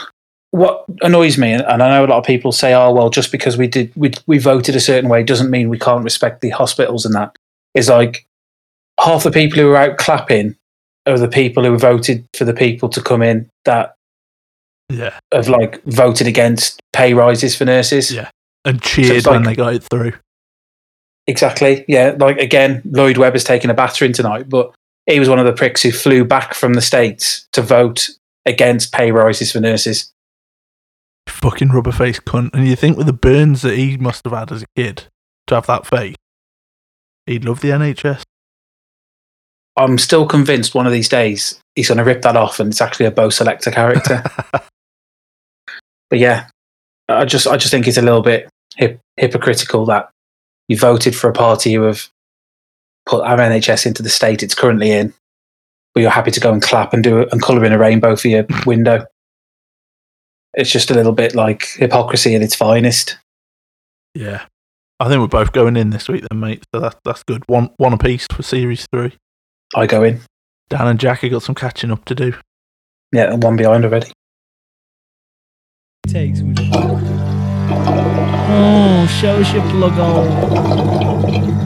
what 0.52 0.86
annoys 1.02 1.38
me, 1.38 1.54
and 1.54 1.64
I 1.64 1.90
know 1.90 2.06
a 2.06 2.08
lot 2.08 2.20
of 2.20 2.26
people 2.26 2.52
say, 2.52 2.74
"Oh, 2.74 2.92
well, 2.92 3.10
just 3.10 3.32
because 3.32 3.58
we 3.58 3.68
did 3.68 3.92
we 3.96 4.12
we 4.28 4.38
voted 4.38 4.76
a 4.76 4.80
certain 4.80 5.10
way 5.10 5.24
doesn't 5.24 5.50
mean 5.50 5.70
we 5.70 5.80
can't 5.80 6.04
respect 6.04 6.42
the 6.42 6.52
hospitals." 6.52 7.06
And 7.06 7.16
that 7.16 7.36
is 7.74 7.90
like 7.90 8.28
half 9.02 9.24
the 9.24 9.32
people 9.32 9.60
who 9.60 9.70
are 9.72 9.78
out 9.78 9.98
clapping 9.98 10.56
are 11.06 11.18
the 11.18 11.28
people 11.28 11.64
who 11.64 11.78
voted 11.78 12.26
for 12.36 12.46
the 12.46 12.54
people 12.54 12.90
to 12.90 13.02
come 13.02 13.22
in 13.22 13.50
that 13.66 13.96
Yeah. 14.90 15.18
have 15.34 15.48
like 15.50 15.84
voted 15.86 16.28
against 16.28 16.80
pay 16.94 17.14
rises 17.14 17.56
for 17.56 17.66
nurses. 17.66 18.12
Yeah. 18.14 18.30
And 18.66 18.82
cheered 18.82 19.18
it's 19.18 19.28
when 19.28 19.44
they 19.44 19.56
got 19.56 19.74
it 19.74 19.84
through. 19.84 20.14
Exactly. 21.28 21.86
Yeah. 21.88 22.16
Like 22.20 22.38
again, 22.38 22.82
Lloyd 22.86 23.18
Webber's 23.18 23.44
taken 23.44 23.70
a 23.70 23.74
battering 23.74 24.14
tonight, 24.14 24.50
but 24.50 24.74
he 25.08 25.20
was 25.20 25.30
one 25.30 25.40
of 25.40 25.46
the 25.46 25.54
pricks 25.54 25.82
who 25.82 25.92
flew 25.92 26.24
back 26.24 26.54
from 26.54 26.74
the 26.74 26.82
states 26.82 27.48
to 27.54 27.62
vote 27.62 28.08
against 28.46 28.92
pay 28.94 29.12
rises 29.12 29.52
for 29.52 29.60
nurses. 29.60 30.12
Fucking 31.28 31.70
rubber 31.70 31.92
faced 31.92 32.26
cunt. 32.26 32.52
And 32.54 32.68
you 32.68 32.76
think 32.76 32.98
with 32.98 33.08
the 33.08 33.14
burns 33.14 33.62
that 33.64 33.78
he 33.78 33.98
must 33.98 34.24
have 34.26 34.34
had 34.34 34.52
as 34.52 34.62
a 34.64 34.68
kid 34.76 35.04
to 35.48 35.56
have 35.56 35.66
that 35.68 35.86
face, 35.88 36.16
he'd 37.26 37.46
love 37.46 37.62
the 37.62 37.70
NHS. 37.70 38.24
I'm 39.78 39.98
still 39.98 40.26
convinced 40.26 40.76
one 40.76 40.86
of 40.86 40.94
these 40.94 41.10
days 41.10 41.60
he's 41.76 41.88
going 41.88 41.98
to 41.98 42.04
rip 42.04 42.22
that 42.24 42.36
off, 42.36 42.60
and 42.60 42.70
it's 42.70 42.82
actually 42.82 43.06
a 43.06 43.12
Bo' 43.12 43.30
Selecta 43.30 43.72
character. 43.72 44.24
but 46.10 46.20
yeah, 46.20 46.48
I 47.08 47.26
just 47.26 47.48
I 47.48 47.58
just 47.58 47.72
think 47.72 47.88
it's 47.88 47.98
a 47.98 48.02
little 48.02 48.22
bit 48.22 48.50
hip, 48.76 49.00
hypocritical 49.18 49.86
that 49.86 50.10
you 50.68 50.78
voted 50.78 51.16
for 51.16 51.30
a 51.30 51.34
party 51.34 51.74
who 51.74 51.84
have 51.84 52.10
put 53.06 53.24
our 53.24 53.38
NHS 53.38 53.86
into 53.86 54.04
the 54.04 54.10
state 54.10 54.44
it's 54.44 54.56
currently 54.56 54.92
in, 54.92 55.14
but 55.94 56.02
you're 56.02 56.12
happy 56.12 56.32
to 56.32 56.40
go 56.40 56.52
and 56.52 56.62
clap 56.62 56.94
and 56.94 57.04
do 57.04 57.20
it 57.20 57.30
and 57.32 57.42
colour 57.42 57.66
in 57.66 57.74
a 57.74 57.78
rainbow 57.78 58.16
for 58.16 58.28
your 58.28 58.46
window. 58.66 59.06
It's 60.54 60.72
just 60.72 60.92
a 60.92 60.94
little 60.94 61.14
bit 61.14 61.34
like 61.34 61.70
hypocrisy 61.76 62.36
at 62.36 62.42
its 62.42 62.56
finest. 62.56 63.18
yeah. 64.14 64.46
I 65.00 65.08
think 65.08 65.20
we're 65.20 65.28
both 65.28 65.52
going 65.52 65.78
in 65.78 65.90
this 65.90 66.08
week 66.08 66.24
then, 66.30 66.40
mate. 66.40 66.64
So 66.72 66.80
that, 66.80 67.00
that's 67.04 67.24
good. 67.24 67.44
One 67.48 67.72
one 67.78 67.92
apiece 67.92 68.28
for 68.32 68.44
series 68.44 68.86
three. 68.94 69.14
I 69.76 69.86
go 69.88 70.04
in, 70.04 70.20
Dan 70.70 70.88
and 70.88 71.00
Jack 71.00 71.20
have 71.22 71.32
got 71.32 71.44
some 71.44 71.56
catching 71.56 71.92
up 71.92 72.04
to 72.06 72.16
do. 72.16 72.34
yeah, 73.14 73.32
and 73.34 73.42
one 73.42 73.56
behind 73.56 73.86
already. 73.86 74.12
takes. 76.08 76.42
Oh, 78.54 79.08
show 79.22 79.38
us 79.38 79.54
your 79.54 79.64
plug 79.70 79.94
hole. 79.94 81.62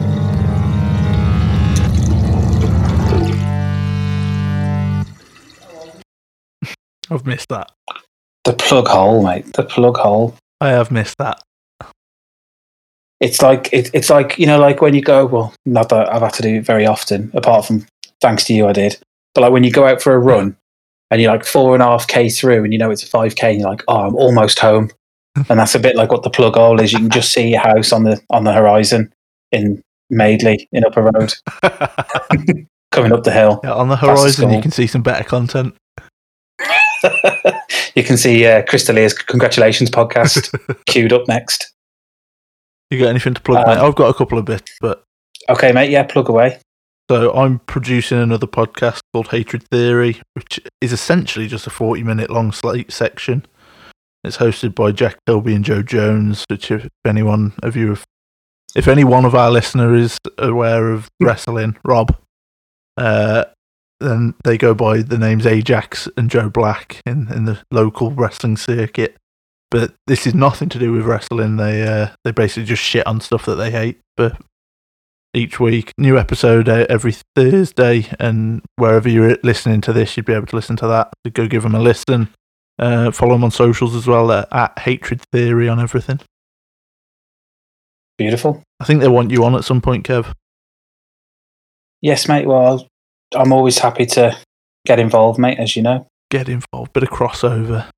I've 7.10 7.26
missed 7.26 7.48
that. 7.50 7.70
The 8.44 8.52
plug 8.52 8.88
hole, 8.88 9.22
mate. 9.22 9.52
The 9.54 9.64
plug 9.64 9.96
hole. 9.96 10.34
I 10.60 10.70
have 10.70 10.90
missed 10.90 11.18
that. 11.18 11.40
it's 13.20 13.42
like 13.42 13.72
it, 13.72 13.90
it's 13.94 14.10
like 14.10 14.38
you 14.38 14.46
know 14.46 14.58
like 14.58 14.80
when 14.82 14.92
you 14.94 15.00
go 15.00 15.24
well 15.24 15.54
not 15.64 15.88
that 15.88 16.06
i've 16.12 16.20
had 16.20 16.34
to 16.34 16.42
do 16.42 16.56
it 16.56 16.64
very 16.66 16.84
often 16.86 17.30
apart 17.32 17.64
from 17.64 17.86
thanks 18.20 18.44
to 18.44 18.54
you 18.54 18.66
i 18.66 18.72
did. 18.72 18.96
But 19.34 19.42
like 19.42 19.52
when 19.52 19.64
you 19.64 19.70
go 19.72 19.86
out 19.86 20.00
for 20.02 20.14
a 20.14 20.18
run 20.18 20.56
and 21.10 21.20
you're 21.20 21.30
like 21.32 21.44
four 21.44 21.74
and 21.74 21.82
a 21.82 21.86
half 21.86 22.06
k 22.08 22.28
through 22.28 22.64
and 22.64 22.72
you 22.72 22.78
know 22.78 22.90
it's 22.90 23.02
a 23.02 23.06
5k 23.06 23.42
and 23.50 23.60
you're 23.60 23.68
like 23.68 23.82
oh 23.88 24.06
i'm 24.08 24.16
almost 24.16 24.58
home. 24.58 24.90
And 25.50 25.60
that's 25.60 25.74
a 25.74 25.78
bit 25.78 25.96
like 25.96 26.10
what 26.10 26.22
the 26.22 26.30
plug 26.30 26.54
hole 26.54 26.80
is. 26.80 26.94
You 26.94 26.98
can 26.98 27.10
just 27.10 27.30
see 27.30 27.50
your 27.50 27.60
house 27.60 27.92
on 27.92 28.04
the 28.04 28.18
on 28.30 28.44
the 28.44 28.54
horizon 28.54 29.12
in 29.52 29.82
Madeley 30.08 30.66
in 30.72 30.82
upper 30.82 31.02
road. 31.02 31.34
Coming 32.90 33.12
up 33.12 33.24
the 33.24 33.32
hill. 33.32 33.60
Yeah, 33.62 33.74
on 33.74 33.90
the 33.90 33.96
horizon, 33.96 34.50
you 34.50 34.62
can 34.62 34.70
see 34.70 34.86
some 34.86 35.02
better 35.02 35.24
content. 35.24 35.74
you 37.94 38.02
can 38.02 38.16
see 38.16 38.46
uh, 38.46 38.62
Crystalia's 38.62 39.12
congratulations 39.12 39.90
podcast 39.90 40.48
queued 40.86 41.12
up 41.12 41.28
next. 41.28 41.70
You 42.90 43.00
got 43.00 43.08
anything 43.08 43.34
to 43.34 43.40
plug, 43.42 43.66
Um, 43.68 43.74
mate? 43.76 43.82
I've 43.86 43.94
got 43.94 44.08
a 44.08 44.14
couple 44.14 44.38
of 44.38 44.46
bits, 44.46 44.72
but 44.80 45.02
okay 45.50 45.70
mate 45.70 45.90
yeah 45.90 46.02
plug 46.02 46.28
away 46.30 46.58
So 47.10 47.32
I'm 47.34 47.60
producing 47.60 48.18
another 48.18 48.48
podcast 48.48 48.98
called 49.12 49.28
Hatred 49.28 49.62
Theory, 49.70 50.20
which 50.34 50.58
is 50.80 50.92
essentially 50.92 51.46
just 51.46 51.66
a 51.66 51.70
40 51.70 52.02
minute 52.02 52.30
long 52.30 52.50
slate 52.50 52.90
section. 52.90 53.46
It's 54.24 54.38
hosted 54.38 54.74
by 54.74 54.90
Jack 54.90 55.18
Kilby 55.26 55.54
and 55.54 55.64
Joe 55.64 55.82
Jones, 55.82 56.44
which 56.50 56.70
if 56.72 56.88
anyone 57.04 57.52
of 57.62 57.76
you, 57.76 57.90
have, 57.90 58.04
if 58.74 58.88
any 58.88 59.04
one 59.04 59.24
of 59.24 59.36
our 59.36 59.52
listener 59.52 59.94
is 59.94 60.18
aware 60.38 60.90
of 60.90 61.08
wrestling, 61.20 61.76
Rob, 61.84 62.16
Uh, 62.96 63.44
then 64.00 64.34
they 64.44 64.58
go 64.58 64.74
by 64.74 65.00
the 65.00 65.16
names 65.18 65.46
Ajax 65.46 66.08
and 66.16 66.28
Joe 66.30 66.50
Black 66.50 67.00
in, 67.06 67.32
in 67.32 67.44
the 67.44 67.62
local 67.70 68.10
wrestling 68.10 68.56
circuit. 68.56 69.16
But 69.70 69.94
this 70.06 70.26
is 70.26 70.34
nothing 70.34 70.68
to 70.70 70.78
do 70.78 70.92
with 70.92 71.04
wrestling. 71.06 71.56
They 71.56 71.82
uh, 71.82 72.08
they 72.24 72.32
basically 72.32 72.64
just 72.64 72.82
shit 72.82 73.06
on 73.06 73.20
stuff 73.20 73.46
that 73.46 73.56
they 73.56 73.70
hate. 73.70 74.00
But 74.16 74.40
each 75.36 75.60
week, 75.60 75.92
new 75.98 76.18
episode 76.18 76.68
uh, 76.68 76.86
every 76.88 77.14
Thursday, 77.34 78.06
and 78.18 78.62
wherever 78.76 79.08
you're 79.08 79.36
listening 79.42 79.80
to 79.82 79.92
this, 79.92 80.16
you'd 80.16 80.26
be 80.26 80.32
able 80.32 80.46
to 80.46 80.56
listen 80.56 80.76
to 80.76 80.88
that. 80.88 81.12
So 81.24 81.30
go 81.30 81.46
give 81.46 81.62
them 81.62 81.74
a 81.74 81.80
listen. 81.80 82.28
Uh, 82.78 83.10
follow 83.10 83.34
them 83.34 83.44
on 83.44 83.50
socials 83.50 83.94
as 83.94 84.06
well 84.06 84.30
uh, 84.30 84.46
at 84.50 84.78
Hatred 84.78 85.20
Theory 85.32 85.68
on 85.68 85.78
everything. 85.78 86.20
Beautiful. 88.18 88.62
I 88.80 88.84
think 88.84 89.00
they 89.00 89.08
want 89.08 89.30
you 89.30 89.44
on 89.44 89.54
at 89.54 89.64
some 89.64 89.80
point, 89.80 90.06
Kev. 90.06 90.32
Yes, 92.00 92.28
mate. 92.28 92.46
Well, 92.46 92.88
I'm 93.34 93.52
always 93.52 93.78
happy 93.78 94.06
to 94.06 94.36
get 94.86 94.98
involved, 94.98 95.38
mate. 95.38 95.58
As 95.58 95.76
you 95.76 95.82
know, 95.82 96.06
Get 96.30 96.48
involved, 96.48 96.92
bit 96.92 97.04
of 97.04 97.10
crossover. 97.10 97.88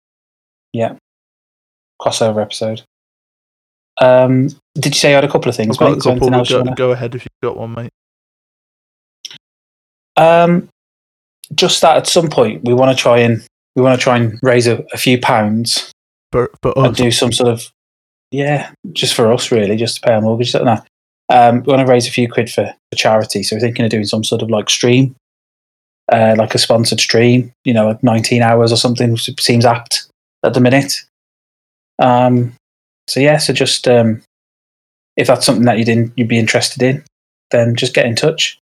Yeah. 0.73 0.97
Crossover 2.01 2.43
episode. 2.43 2.82
Um, 4.01 4.49
did 4.75 4.95
you 4.95 4.99
say 4.99 5.11
you 5.11 5.15
had 5.16 5.25
a 5.25 5.31
couple 5.31 5.49
of 5.49 5.57
things, 5.57 5.77
I've 5.77 5.81
got 5.81 5.91
mate? 5.91 5.99
a 5.99 6.15
couple. 6.15 6.35
else 6.35 6.49
Go, 6.51 6.65
go 6.75 6.91
ahead 6.93 7.15
if 7.15 7.25
you've 7.25 7.43
got 7.43 7.57
one, 7.57 7.75
mate. 7.75 7.91
Um, 10.16 10.69
just 11.55 11.81
that 11.81 11.97
at 11.97 12.07
some 12.07 12.29
point 12.29 12.62
we 12.65 12.75
want 12.75 12.97
to 12.97 13.01
try 13.01 13.19
and 13.19 13.45
we 13.77 13.83
want 13.83 13.99
to 13.99 14.03
try 14.03 14.16
and 14.16 14.39
raise 14.43 14.66
a, 14.66 14.85
a 14.93 14.99
few 14.99 15.19
pounds 15.19 15.93
For 16.33 16.51
for 16.61 16.75
and 16.77 16.95
do 16.95 17.11
some 17.11 17.33
sort 17.33 17.51
of 17.51 17.70
yeah, 18.31 18.70
just 18.93 19.15
for 19.15 19.33
us 19.33 19.51
really, 19.51 19.77
just 19.77 19.97
to 19.97 20.01
pay 20.03 20.12
our 20.12 20.20
mortgage. 20.20 20.55
No, 20.55 20.83
um, 21.31 21.62
we 21.62 21.73
want 21.73 21.87
to 21.87 21.91
raise 21.91 22.07
a 22.07 22.11
few 22.11 22.29
quid 22.29 22.51
for, 22.51 22.66
for 22.66 22.97
charity, 22.97 23.43
so 23.43 23.57
we're 23.57 23.61
thinking 23.61 23.85
of 23.85 23.91
doing 23.91 24.05
some 24.05 24.25
sort 24.25 24.43
of 24.43 24.51
like 24.51 24.69
stream, 24.69 25.16
uh, 26.12 26.35
like 26.37 26.55
a 26.55 26.59
sponsored 26.59 27.01
stream. 27.01 27.53
You 27.65 27.73
know, 27.73 27.89
like 27.89 28.03
19 28.03 28.43
hours 28.43 28.73
or 28.73 28.77
something 28.77 29.12
which 29.12 29.31
seems 29.41 29.65
apt 29.65 30.09
at 30.45 30.55
the 30.55 30.61
minute. 30.61 31.05
Um, 31.99 32.55
so 33.09 33.21
yeah, 33.21 33.39
so 33.39 33.53
just 33.53 33.89
um, 33.89 34.23
if 35.17 35.27
that's 35.27 35.45
something 35.47 35.65
that 35.65 35.79
you 35.79 35.85
didn't 35.85 36.13
you'd 36.17 36.29
be 36.29 36.39
interested 36.39 36.83
in, 36.83 37.05
then 37.51 37.75
just 37.77 37.95
get 37.95 38.07
in 38.07 38.15
touch. 38.17 38.59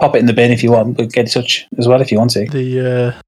Pop 0.00 0.16
it 0.16 0.18
in 0.18 0.26
the 0.26 0.32
bin 0.32 0.50
if 0.50 0.62
you 0.62 0.72
want, 0.72 0.96
but 0.96 1.12
get 1.12 1.26
in 1.26 1.30
touch 1.30 1.66
as 1.78 1.86
well 1.86 2.00
if 2.00 2.10
you 2.10 2.18
want 2.18 2.30
to. 2.32 2.46
the 2.46 2.80
uh, 3.14 3.20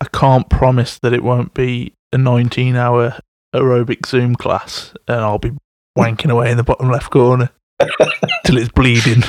I 0.00 0.06
can't 0.16 0.48
promise 0.48 0.98
that 1.02 1.12
it 1.12 1.22
won't 1.24 1.52
be 1.54 1.92
a 2.12 2.16
19-hour 2.16 3.18
aerobic 3.54 4.06
Zoom 4.06 4.34
class, 4.36 4.92
and 5.08 5.20
I'll 5.20 5.38
be 5.38 5.52
wanking 5.98 6.30
away 6.30 6.50
in 6.50 6.56
the 6.56 6.62
bottom 6.62 6.90
left 6.90 7.10
corner 7.10 7.50
till 8.44 8.56
it's 8.58 8.70
bleeding. 8.70 9.22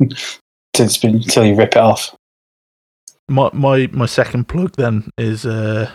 Till 0.00 0.86
it's 0.86 0.98
been- 0.98 1.16
Until 1.16 1.44
you 1.46 1.54
rip 1.54 1.70
it 1.70 1.76
off. 1.78 2.14
My 3.28 3.48
my 3.52 3.86
my 3.92 4.06
second 4.06 4.48
plug 4.48 4.72
then 4.76 5.10
is 5.16 5.46
uh 5.46 5.94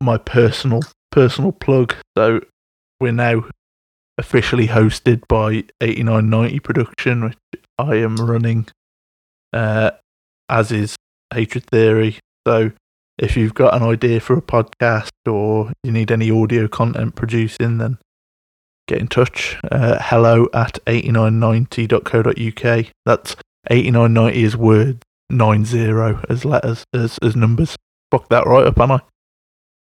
my 0.00 0.18
personal 0.18 0.80
personal 1.12 1.52
plug. 1.52 1.94
So 2.18 2.40
we're 3.00 3.12
now 3.12 3.44
officially 4.18 4.66
hosted 4.66 5.22
by 5.28 5.62
8990 5.80 6.58
Production, 6.60 7.24
which 7.24 7.36
I 7.78 7.96
am 7.96 8.16
running, 8.16 8.66
uh, 9.52 9.92
as 10.48 10.72
is 10.72 10.96
Hatred 11.32 11.66
Theory. 11.66 12.18
So 12.46 12.72
if 13.18 13.36
you've 13.36 13.54
got 13.54 13.74
an 13.74 13.84
idea 13.84 14.20
for 14.20 14.36
a 14.36 14.42
podcast 14.42 15.10
or 15.30 15.72
you 15.84 15.92
need 15.92 16.10
any 16.10 16.30
audio 16.30 16.66
content 16.66 17.14
producing, 17.14 17.78
then 17.78 17.98
get 18.88 18.98
in 18.98 19.08
touch. 19.08 19.58
Uh, 19.70 19.98
hello 20.00 20.48
at 20.52 20.80
8990.co.uk. 20.86 22.86
That's 23.06 23.36
8990 23.70 24.42
is 24.42 24.56
words, 24.56 24.98
90 25.30 25.78
as 26.28 26.44
letters, 26.44 26.84
as, 26.92 27.18
as 27.22 27.36
numbers. 27.36 27.76
Fuck 28.10 28.28
that 28.28 28.44
right 28.46 28.66
up, 28.66 28.80
am 28.80 28.90
I? 28.92 29.00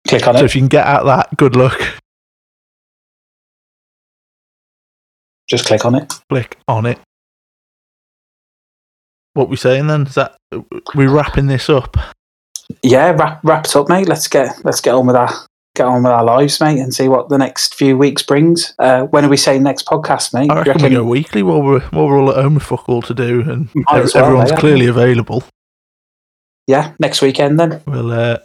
Click 0.08 0.28
on 0.28 0.36
So 0.36 0.42
it. 0.42 0.46
if 0.46 0.56
you 0.56 0.62
can 0.62 0.68
get 0.68 0.86
at 0.86 1.04
that, 1.04 1.36
good 1.38 1.56
luck. 1.56 1.80
Just 5.48 5.66
click 5.66 5.86
on 5.86 5.96
it. 5.96 6.14
Click 6.30 6.58
on 6.68 6.86
it. 6.86 7.00
What 9.34 9.50
we 9.50 9.56
saying 9.56 9.88
then? 9.88 10.08
Is 10.08 10.16
that 10.16 10.36
we 10.96 11.08
wrapping 11.08 11.48
this 11.48 11.70
up? 11.70 11.96
Yeah, 12.84 13.12
wrap, 13.12 13.40
wrapped 13.44 13.76
up, 13.76 13.88
mate. 13.88 14.08
Let's 14.08 14.28
get 14.28 14.54
let's 14.66 14.82
get 14.82 14.94
on 14.94 15.08
with 15.08 15.16
our 15.16 15.30
get 15.76 15.86
on 15.86 16.04
with 16.04 16.12
our 16.12 16.24
lives, 16.24 16.60
mate, 16.60 16.80
and 16.80 16.94
see 16.94 17.08
what 17.08 17.30
the 17.30 17.38
next 17.38 17.76
few 17.76 17.98
weeks 17.98 18.24
brings. 18.24 18.74
Uh, 18.80 19.04
when 19.04 19.24
are 19.24 19.30
we 19.30 19.38
saying 19.38 19.64
next 19.64 19.86
podcast, 19.86 20.34
mate? 20.34 20.50
I 20.52 20.64
you 20.64 20.64
reckon 20.64 20.84
we 20.84 20.90
go 20.90 21.04
weekly 21.04 21.44
while 21.44 21.62
we're 21.62 21.80
while 21.80 22.08
we're 22.08 22.20
all 22.20 22.32
at 22.32 22.44
home 22.44 22.56
with 22.56 22.64
fuck 22.64 22.90
all 22.90 23.02
to 23.04 23.14
do 23.14 23.42
and 23.42 23.70
as 23.90 24.14
well, 24.14 24.26
everyone's 24.26 24.52
yeah. 24.52 24.58
clearly 24.58 24.88
available. 24.88 25.44
Yeah, 26.66 26.94
next 27.00 27.22
weekend 27.22 27.60
then. 27.60 27.82
We'll 27.86 28.12
uh, 28.12 28.40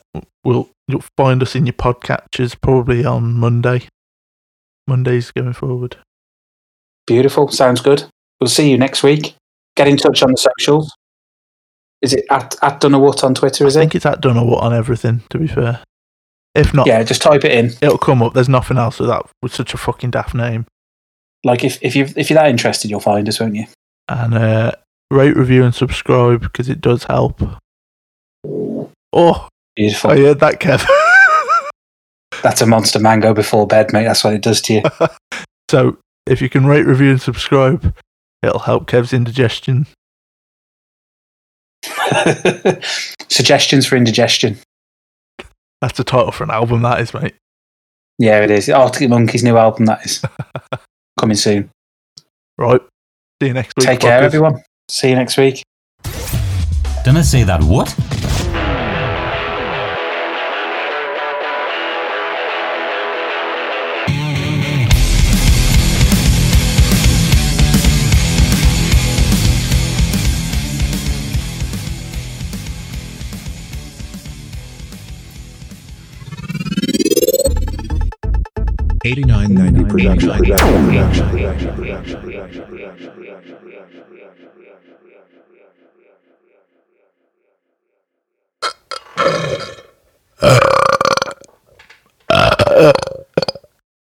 we'll 0.45 0.69
you'll 0.93 1.05
find 1.17 1.43
us 1.43 1.55
in 1.57 1.67
your 1.67 1.73
podcatchers 1.75 2.59
probably 2.61 3.05
on 3.05 3.35
Monday. 3.35 3.89
Mondays 4.87 5.31
going 5.31 5.53
forward. 5.53 5.97
Beautiful. 7.07 7.49
Sounds 7.49 7.81
good. 7.81 8.05
We'll 8.41 8.49
see 8.49 8.71
you 8.71 8.79
next 8.79 9.03
week. 9.03 9.35
Get 9.77 9.89
in 9.89 9.97
touch 9.97 10.23
on 10.23 10.31
the 10.33 10.37
socials. 10.37 10.93
Is 12.01 12.13
it 12.13 12.25
at 12.31 12.57
at 12.63 12.81
Dunawut 12.81 13.23
on 13.25 13.35
Twitter? 13.35 13.67
Is 13.67 13.77
I 13.77 13.81
it? 13.81 13.83
think 13.83 13.95
it's 13.95 14.07
at 14.07 14.21
Dunno 14.21 14.55
on 14.57 14.73
everything. 14.75 15.23
To 15.31 15.39
be 15.39 15.47
fair, 15.47 15.83
if 16.55 16.75
not, 16.75 16.87
Yeah, 16.87 17.03
just 17.05 17.23
type 17.23 17.45
it 17.45 17.53
in. 17.53 17.67
it'll 17.81 17.97
come 17.99 18.23
up. 18.23 18.35
There's 18.35 18.49
nothing 18.49 18.77
else 18.77 18.99
with 18.99 19.09
that 19.09 19.25
with 19.41 19.55
such 19.55 19.73
a 19.73 19.77
fucking 19.77 20.11
daft 20.11 20.35
name. 20.35 20.67
Like 21.45 21.63
if 21.65 21.79
if 21.81 21.95
you 21.95 22.07
if 22.17 22.29
you're 22.29 22.39
that 22.39 22.51
interested, 22.51 22.91
you'll 22.91 23.01
find 23.01 23.29
us, 23.29 23.39
won't 23.41 23.55
you? 23.55 23.67
And 24.09 24.35
uh, 24.35 24.73
rate, 25.13 25.37
review, 25.37 25.63
and 25.65 25.75
subscribe 25.75 26.41
because 26.43 26.69
it 26.69 26.81
does 26.81 27.05
help. 27.05 27.41
Oh, 29.13 29.49
Beautiful. 29.77 30.11
I 30.11 30.19
heard 30.19 30.41
that, 30.41 30.61
Kev. 30.61 30.87
That's 32.43 32.61
a 32.61 32.67
monster 32.67 32.99
mango 32.99 33.33
before 33.33 33.67
bed, 33.67 33.93
mate. 33.93 34.05
That's 34.05 34.25
what 34.25 34.35
it 34.35 34.43
does 34.43 34.61
to 34.63 34.75
you. 34.75 34.83
so 35.71 35.99
if 36.27 36.43
you 36.43 36.49
can 36.49 36.67
rate, 36.67 36.87
review, 36.87 37.11
and 37.11 37.21
subscribe, 37.21 37.95
it'll 38.43 38.61
help 38.61 38.89
Kev's 38.89 39.13
indigestion. 39.13 39.87
Suggestions 43.29 43.87
for 43.87 43.97
indigestion. 43.97 44.59
That's 45.81 45.97
the 45.97 46.05
title 46.05 46.33
for 46.33 46.45
an 46.45 46.51
album, 46.51 46.83
that 46.83 47.01
is, 47.01 47.15
mate. 47.15 47.35
Yeah, 48.19 48.41
it 48.41 48.51
is. 48.51 48.69
Arctic 48.69 49.09
Monkeys' 49.09 49.43
new 49.43 49.57
album, 49.57 49.87
that 49.87 50.05
is. 50.05 50.25
Coming 51.19 51.37
soon. 51.37 51.71
Right. 52.59 52.81
See 53.41 53.49
you 53.49 53.55
next 53.55 53.73
week. 53.77 53.87
Take 53.87 54.01
care, 54.01 54.21
fuckers. 54.21 54.25
everyone. 54.25 54.63
See 54.89 55.09
you 55.09 55.17
next 55.17 55.37
week. 55.37 55.63
Didn't 57.05 57.17
I 57.17 57.23
say 57.23 57.43
that 57.43 57.63
what? 57.63 57.93
Eighty 79.05 79.25
nine 79.25 79.53
ninety 79.55 79.83
production. 79.85 80.31
Uh, 92.31 92.93